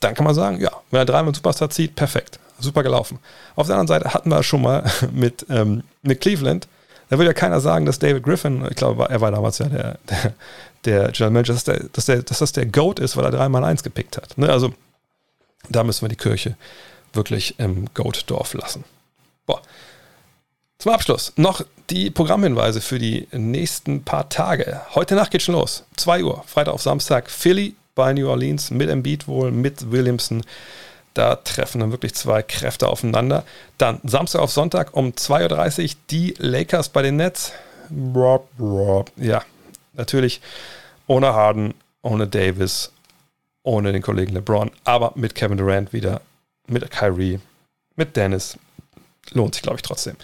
dann 0.00 0.14
kann 0.14 0.24
man 0.24 0.34
sagen, 0.34 0.60
ja, 0.60 0.70
wenn 0.90 1.00
er 1.00 1.06
dreimal 1.06 1.34
Superstar 1.34 1.70
zieht, 1.70 1.94
perfekt, 1.94 2.38
super 2.58 2.82
gelaufen. 2.82 3.18
Auf 3.54 3.66
der 3.66 3.76
anderen 3.76 3.88
Seite 3.88 4.14
hatten 4.14 4.30
wir 4.30 4.42
schon 4.42 4.62
mal 4.62 4.84
mit, 5.12 5.46
ähm, 5.48 5.84
mit 6.02 6.20
Cleveland, 6.20 6.68
da 7.08 7.18
will 7.18 7.26
ja 7.26 7.32
keiner 7.32 7.60
sagen, 7.60 7.86
dass 7.86 7.98
David 7.98 8.24
Griffin, 8.24 8.66
ich 8.68 8.76
glaube, 8.76 9.08
er 9.08 9.20
war 9.20 9.30
damals 9.30 9.58
ja 9.58 9.68
der, 9.68 9.98
der, 10.10 10.34
der 10.84 11.12
General 11.12 11.30
Manager, 11.30 11.52
dass, 11.52 11.64
der, 11.64 11.84
dass, 11.92 12.06
der, 12.06 12.22
dass 12.22 12.38
das 12.40 12.52
der 12.52 12.66
Goat 12.66 12.98
ist, 12.98 13.16
weil 13.16 13.24
er 13.24 13.30
dreimal 13.30 13.62
eins 13.62 13.84
gepickt 13.84 14.16
hat. 14.16 14.36
Ne? 14.36 14.48
Also 14.48 14.74
da 15.68 15.84
müssen 15.84 16.02
wir 16.02 16.08
die 16.08 16.16
Kirche 16.16 16.56
wirklich 17.12 17.58
im 17.58 17.86
Goat-Dorf 17.94 18.54
lassen. 18.54 18.84
Boah. 19.46 19.62
Zum 20.78 20.92
Abschluss 20.92 21.32
noch 21.36 21.64
die 21.90 22.10
Programmhinweise 22.10 22.80
für 22.80 22.98
die 22.98 23.28
nächsten 23.32 24.02
paar 24.02 24.28
Tage. 24.28 24.80
Heute 24.94 25.14
Nacht 25.14 25.30
geht 25.30 25.42
schon 25.42 25.54
los. 25.54 25.84
2 25.96 26.24
Uhr, 26.24 26.44
Freitag 26.46 26.74
auf 26.74 26.82
Samstag. 26.82 27.30
Philly 27.30 27.74
bei 27.94 28.12
New 28.12 28.28
Orleans 28.28 28.70
mit 28.70 28.90
Embiid 28.90 29.28
wohl, 29.28 29.50
mit 29.50 29.90
Williamson. 29.90 30.42
Da 31.14 31.36
treffen 31.36 31.80
dann 31.80 31.92
wirklich 31.92 32.14
zwei 32.14 32.42
Kräfte 32.42 32.88
aufeinander. 32.88 33.44
Dann 33.78 34.00
Samstag 34.04 34.40
auf 34.40 34.50
Sonntag 34.50 34.94
um 34.94 35.12
2.30 35.12 35.82
Uhr 35.82 36.00
die 36.10 36.34
Lakers 36.38 36.90
bei 36.90 37.02
den 37.02 37.16
Nets. 37.16 37.52
Ja, 39.16 39.42
natürlich 39.94 40.40
ohne 41.06 41.32
Harden, 41.32 41.74
ohne 42.02 42.26
Davis, 42.26 42.92
ohne 43.62 43.92
den 43.92 44.02
Kollegen 44.02 44.34
LeBron, 44.34 44.70
aber 44.84 45.12
mit 45.14 45.34
Kevin 45.34 45.56
Durant 45.56 45.92
wieder, 45.92 46.20
mit 46.66 46.90
Kyrie, 46.90 47.40
mit 47.94 48.16
Dennis. 48.16 48.58
Lohnt 49.30 49.54
sich, 49.54 49.62
glaube 49.62 49.76
ich, 49.76 49.82
trotzdem. 49.82 50.16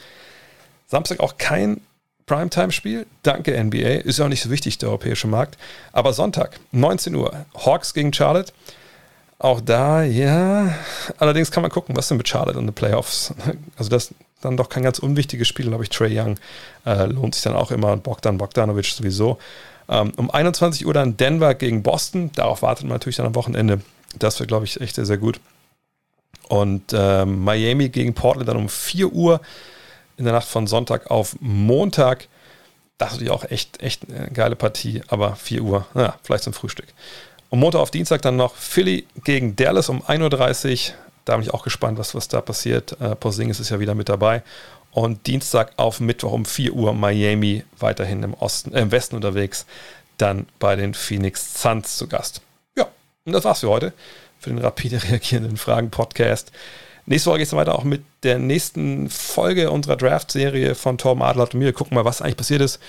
Samstag 0.92 1.20
auch 1.20 1.38
kein 1.38 1.80
Primetime-Spiel. 2.26 3.06
Danke, 3.22 3.58
NBA. 3.64 4.02
Ist 4.04 4.18
ja 4.18 4.26
auch 4.26 4.28
nicht 4.28 4.42
so 4.42 4.50
wichtig, 4.50 4.76
der 4.76 4.90
europäische 4.90 5.26
Markt. 5.26 5.56
Aber 5.90 6.12
Sonntag, 6.12 6.60
19 6.72 7.14
Uhr, 7.14 7.46
Hawks 7.54 7.94
gegen 7.94 8.12
Charlotte. 8.12 8.52
Auch 9.38 9.62
da, 9.62 10.02
ja. 10.02 10.74
Allerdings 11.16 11.50
kann 11.50 11.62
man 11.62 11.70
gucken, 11.70 11.96
was 11.96 12.08
denn 12.08 12.18
mit 12.18 12.28
Charlotte 12.28 12.58
in 12.58 12.66
den 12.66 12.74
Playoffs. 12.74 13.32
Also 13.78 13.88
das 13.88 14.14
dann 14.42 14.58
doch 14.58 14.68
kein 14.68 14.82
ganz 14.82 14.98
unwichtiges 14.98 15.48
Spiel, 15.48 15.66
glaube 15.66 15.82
ich. 15.84 15.88
Trey 15.88 16.20
Young 16.20 16.38
äh, 16.84 17.06
lohnt 17.06 17.36
sich 17.36 17.42
dann 17.42 17.54
auch 17.54 17.70
immer 17.70 17.92
und 17.92 18.02
Bogdan 18.02 18.36
Bogdanovic 18.36 18.84
sowieso. 18.84 19.38
Ähm, 19.88 20.12
um 20.16 20.30
21 20.30 20.84
Uhr 20.84 20.92
dann 20.92 21.16
Denver 21.16 21.54
gegen 21.54 21.82
Boston. 21.82 22.30
Darauf 22.34 22.60
wartet 22.60 22.84
man 22.84 22.92
natürlich 22.92 23.16
dann 23.16 23.26
am 23.26 23.34
Wochenende. 23.34 23.80
Das 24.18 24.38
wird, 24.40 24.48
glaube 24.48 24.66
ich, 24.66 24.78
echt 24.78 24.96
sehr, 24.96 25.06
sehr 25.06 25.16
gut. 25.16 25.40
Und 26.50 26.92
äh, 26.92 27.24
Miami 27.24 27.88
gegen 27.88 28.12
Portland 28.12 28.50
dann 28.50 28.58
um 28.58 28.68
4 28.68 29.10
Uhr 29.10 29.40
in 30.16 30.24
der 30.24 30.32
Nacht 30.32 30.48
von 30.48 30.66
Sonntag 30.66 31.10
auf 31.10 31.36
Montag. 31.40 32.28
Das 32.98 33.08
ist 33.08 33.14
natürlich 33.14 33.32
auch 33.32 33.44
echt, 33.50 33.82
echt 33.82 34.02
eine 34.08 34.28
geile 34.28 34.56
Partie, 34.56 35.02
aber 35.08 35.36
4 35.36 35.62
Uhr, 35.62 35.86
naja, 35.94 36.14
vielleicht 36.22 36.44
zum 36.44 36.52
Frühstück. 36.52 36.86
Und 37.50 37.58
Montag 37.58 37.80
auf 37.80 37.90
Dienstag 37.90 38.22
dann 38.22 38.36
noch 38.36 38.54
Philly 38.54 39.06
gegen 39.24 39.56
Dallas 39.56 39.88
um 39.88 40.02
1.30 40.02 40.90
Uhr. 40.90 40.94
Da 41.24 41.36
bin 41.36 41.42
ich 41.42 41.52
auch 41.52 41.62
gespannt, 41.62 41.98
was, 41.98 42.14
was 42.14 42.28
da 42.28 42.40
passiert. 42.40 42.98
Äh, 43.00 43.14
Porzingis 43.14 43.60
ist 43.60 43.70
ja 43.70 43.78
wieder 43.78 43.94
mit 43.94 44.08
dabei. 44.08 44.42
Und 44.90 45.26
Dienstag 45.26 45.72
auf 45.76 46.00
Mittwoch 46.00 46.32
um 46.32 46.44
4 46.44 46.72
Uhr 46.72 46.94
Miami 46.94 47.64
weiterhin 47.78 48.22
im, 48.22 48.34
Osten, 48.34 48.72
äh, 48.72 48.80
im 48.80 48.90
Westen 48.90 49.16
unterwegs. 49.16 49.66
Dann 50.16 50.46
bei 50.58 50.76
den 50.76 50.94
Phoenix 50.94 51.60
Suns 51.60 51.96
zu 51.96 52.08
Gast. 52.08 52.40
Ja, 52.76 52.88
und 53.24 53.32
das 53.32 53.44
war's 53.44 53.60
für 53.60 53.68
heute. 53.68 53.92
Für 54.38 54.50
den 54.50 54.58
rapide 54.58 55.02
reagierenden 55.02 55.56
Fragen-Podcast. 55.56 56.52
Nächste 57.04 57.30
Woche 57.30 57.38
geht 57.38 57.48
es 57.48 57.52
weiter 57.52 57.74
auch 57.74 57.84
mit 57.84 58.02
der 58.22 58.38
nächsten 58.38 59.10
Folge 59.10 59.70
unserer 59.70 59.96
Draft-Serie 59.96 60.76
von 60.76 60.98
Tom 60.98 61.20
Adler 61.20 61.44
und 61.44 61.54
mir. 61.54 61.64
Wir 61.64 61.72
gucken 61.72 61.96
mal, 61.96 62.04
was 62.04 62.22
eigentlich 62.22 62.36
passiert 62.36 62.60
ist 62.60 62.80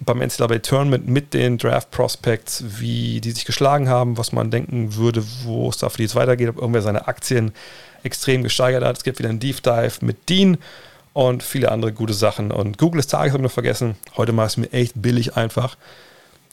beim 0.00 0.20
NCAA 0.20 0.58
Tournament 0.58 1.08
mit 1.08 1.34
den 1.34 1.58
Draft 1.58 1.90
Prospects, 1.90 2.64
wie 2.78 3.20
die 3.20 3.30
sich 3.32 3.44
geschlagen 3.44 3.88
haben, 3.88 4.16
was 4.16 4.32
man 4.32 4.50
denken 4.50 4.94
würde, 4.94 5.24
wo 5.44 5.68
es 5.68 5.78
da 5.78 5.88
für 5.88 5.98
die 5.98 6.04
jetzt 6.04 6.14
weitergeht, 6.14 6.48
ob 6.48 6.58
irgendwer 6.58 6.82
seine 6.82 7.08
Aktien 7.08 7.52
extrem 8.02 8.42
gesteigert 8.42 8.84
hat. 8.84 8.96
Es 8.96 9.04
gibt 9.04 9.18
wieder 9.18 9.28
einen 9.28 9.40
Deep 9.40 9.62
Dive 9.62 9.92
mit 10.00 10.28
Dean 10.28 10.58
und 11.12 11.42
viele 11.42 11.70
andere 11.72 11.92
gute 11.92 12.14
Sachen. 12.14 12.52
Und 12.52 12.78
Google 12.78 12.98
des 12.98 13.08
Tages 13.08 13.32
habe 13.32 13.42
ich 13.42 13.48
noch 13.48 13.52
vergessen. 13.52 13.96
Heute 14.16 14.32
mal 14.32 14.46
ist 14.46 14.56
mir 14.56 14.72
echt 14.72 14.92
billig 14.96 15.36
einfach 15.36 15.76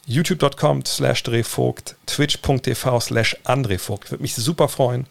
youtube.com 0.06 0.84
slash 0.84 1.24
drehvogt, 1.24 1.96
twitch.tv 2.06 3.00
slash 3.00 3.36
andrevogt. 3.42 4.12
Würde 4.12 4.22
mich 4.22 4.36
super 4.36 4.68
freuen, 4.68 5.06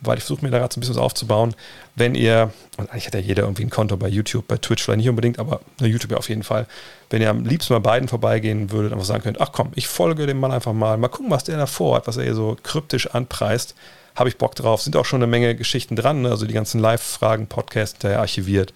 weil 0.00 0.18
ich 0.18 0.24
versuche 0.24 0.44
mir 0.44 0.50
da 0.50 0.58
gerade 0.58 0.74
so 0.74 0.78
ein 0.78 0.80
bisschen 0.80 0.96
was 0.96 1.02
aufzubauen. 1.02 1.54
Wenn 1.94 2.16
ihr, 2.16 2.52
und 2.76 2.90
eigentlich 2.90 3.06
hat 3.06 3.14
ja 3.14 3.20
jeder 3.20 3.44
irgendwie 3.44 3.62
ein 3.62 3.70
Konto 3.70 3.96
bei 3.96 4.08
YouTube, 4.08 4.48
bei 4.48 4.56
Twitch 4.56 4.82
vielleicht 4.82 4.98
nicht 4.98 5.08
unbedingt, 5.08 5.38
aber 5.38 5.60
bei 5.78 5.86
YouTube 5.86 6.10
ja 6.10 6.16
auf 6.16 6.28
jeden 6.28 6.42
Fall. 6.42 6.66
Wenn 7.10 7.22
ihr 7.22 7.30
am 7.30 7.44
liebsten 7.44 7.74
mal 7.74 7.78
beiden 7.78 8.08
vorbeigehen 8.08 8.72
würdet, 8.72 8.92
einfach 8.92 9.04
sagen 9.04 9.22
könnt, 9.22 9.40
ach 9.40 9.52
komm, 9.52 9.70
ich 9.76 9.86
folge 9.86 10.26
dem 10.26 10.40
Mann 10.40 10.50
einfach 10.50 10.72
mal, 10.72 10.96
mal 10.98 11.08
gucken, 11.08 11.30
was 11.30 11.44
der 11.44 11.56
da 11.56 11.66
vorhat, 11.66 12.08
was 12.08 12.16
er 12.16 12.24
hier 12.24 12.34
so 12.34 12.56
kryptisch 12.60 13.06
anpreist. 13.06 13.76
Habe 14.16 14.28
ich 14.28 14.36
Bock 14.36 14.56
drauf. 14.56 14.82
Sind 14.82 14.96
auch 14.96 15.04
schon 15.04 15.22
eine 15.22 15.30
Menge 15.30 15.54
Geschichten 15.54 15.94
dran, 15.94 16.22
ne? 16.22 16.30
also 16.30 16.44
die 16.44 16.52
ganzen 16.52 16.80
Live-Fragen, 16.80 17.46
Podcasts, 17.46 18.00
der 18.00 18.18
archiviert. 18.18 18.74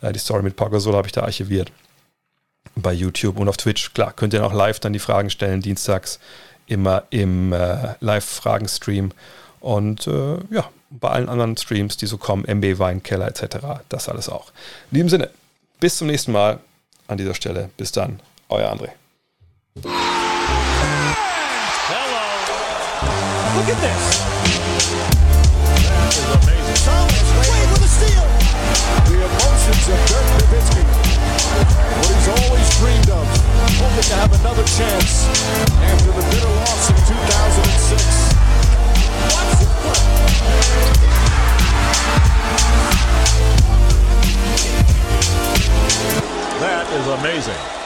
Äh, 0.00 0.12
die 0.12 0.18
Story 0.18 0.42
mit 0.42 0.56
Pagasola 0.56 0.96
habe 0.96 1.06
ich 1.06 1.12
da 1.12 1.22
archiviert 1.22 1.70
bei 2.74 2.92
YouTube 2.92 3.38
und 3.38 3.48
auf 3.48 3.56
Twitch. 3.56 3.94
Klar, 3.94 4.12
könnt 4.12 4.34
ihr 4.34 4.44
auch 4.44 4.52
live 4.52 4.80
dann 4.80 4.92
die 4.92 4.98
Fragen 4.98 5.30
stellen, 5.30 5.60
dienstags 5.60 6.18
immer 6.66 7.04
im 7.10 7.52
äh, 7.52 7.94
Live-Fragen-Stream. 8.00 9.12
Und 9.60 10.06
äh, 10.06 10.38
ja, 10.50 10.68
bei 10.90 11.08
allen 11.10 11.28
anderen 11.28 11.56
Streams, 11.56 11.96
die 11.96 12.06
so 12.06 12.18
kommen, 12.18 12.44
MB 12.44 12.78
Weinkeller 12.78 13.28
etc., 13.28 13.82
das 13.88 14.08
alles 14.08 14.28
auch. 14.28 14.52
In 14.90 14.96
diesem 14.96 15.08
Sinne, 15.08 15.30
bis 15.80 15.96
zum 15.98 16.06
nächsten 16.08 16.32
Mal 16.32 16.60
an 17.08 17.18
dieser 17.18 17.34
Stelle. 17.34 17.70
Bis 17.76 17.92
dann, 17.92 18.20
euer 18.48 18.70
André. 18.70 18.90
Hello. 19.82 19.92
Look 23.56 23.68
at 23.68 23.80
this. 23.80 24.02
That 25.82 26.12
is 26.12 26.28
amazing. 26.32 26.80
Thomas 26.84 27.28
Wade 27.36 27.68
with 27.72 27.84
a 27.84 27.88
steal. 27.88 28.26
The 29.06 29.16
emotions 29.28 29.86
of 29.88 29.98
Dirk 30.08 30.26
Nowitzki. 30.38 30.82
What 31.98 32.14
he's 32.14 32.41
dreamed 32.82 33.10
of. 33.10 33.26
Hoping 33.78 34.02
to 34.02 34.14
have 34.14 34.32
another 34.40 34.64
chance 34.64 35.30
after 35.86 36.10
the 36.10 36.22
bitter 36.34 36.50
loss 36.50 36.90
in 36.90 36.96
2006. 36.96 38.32
That 46.58 46.86
is 46.90 47.06
amazing. 47.06 47.81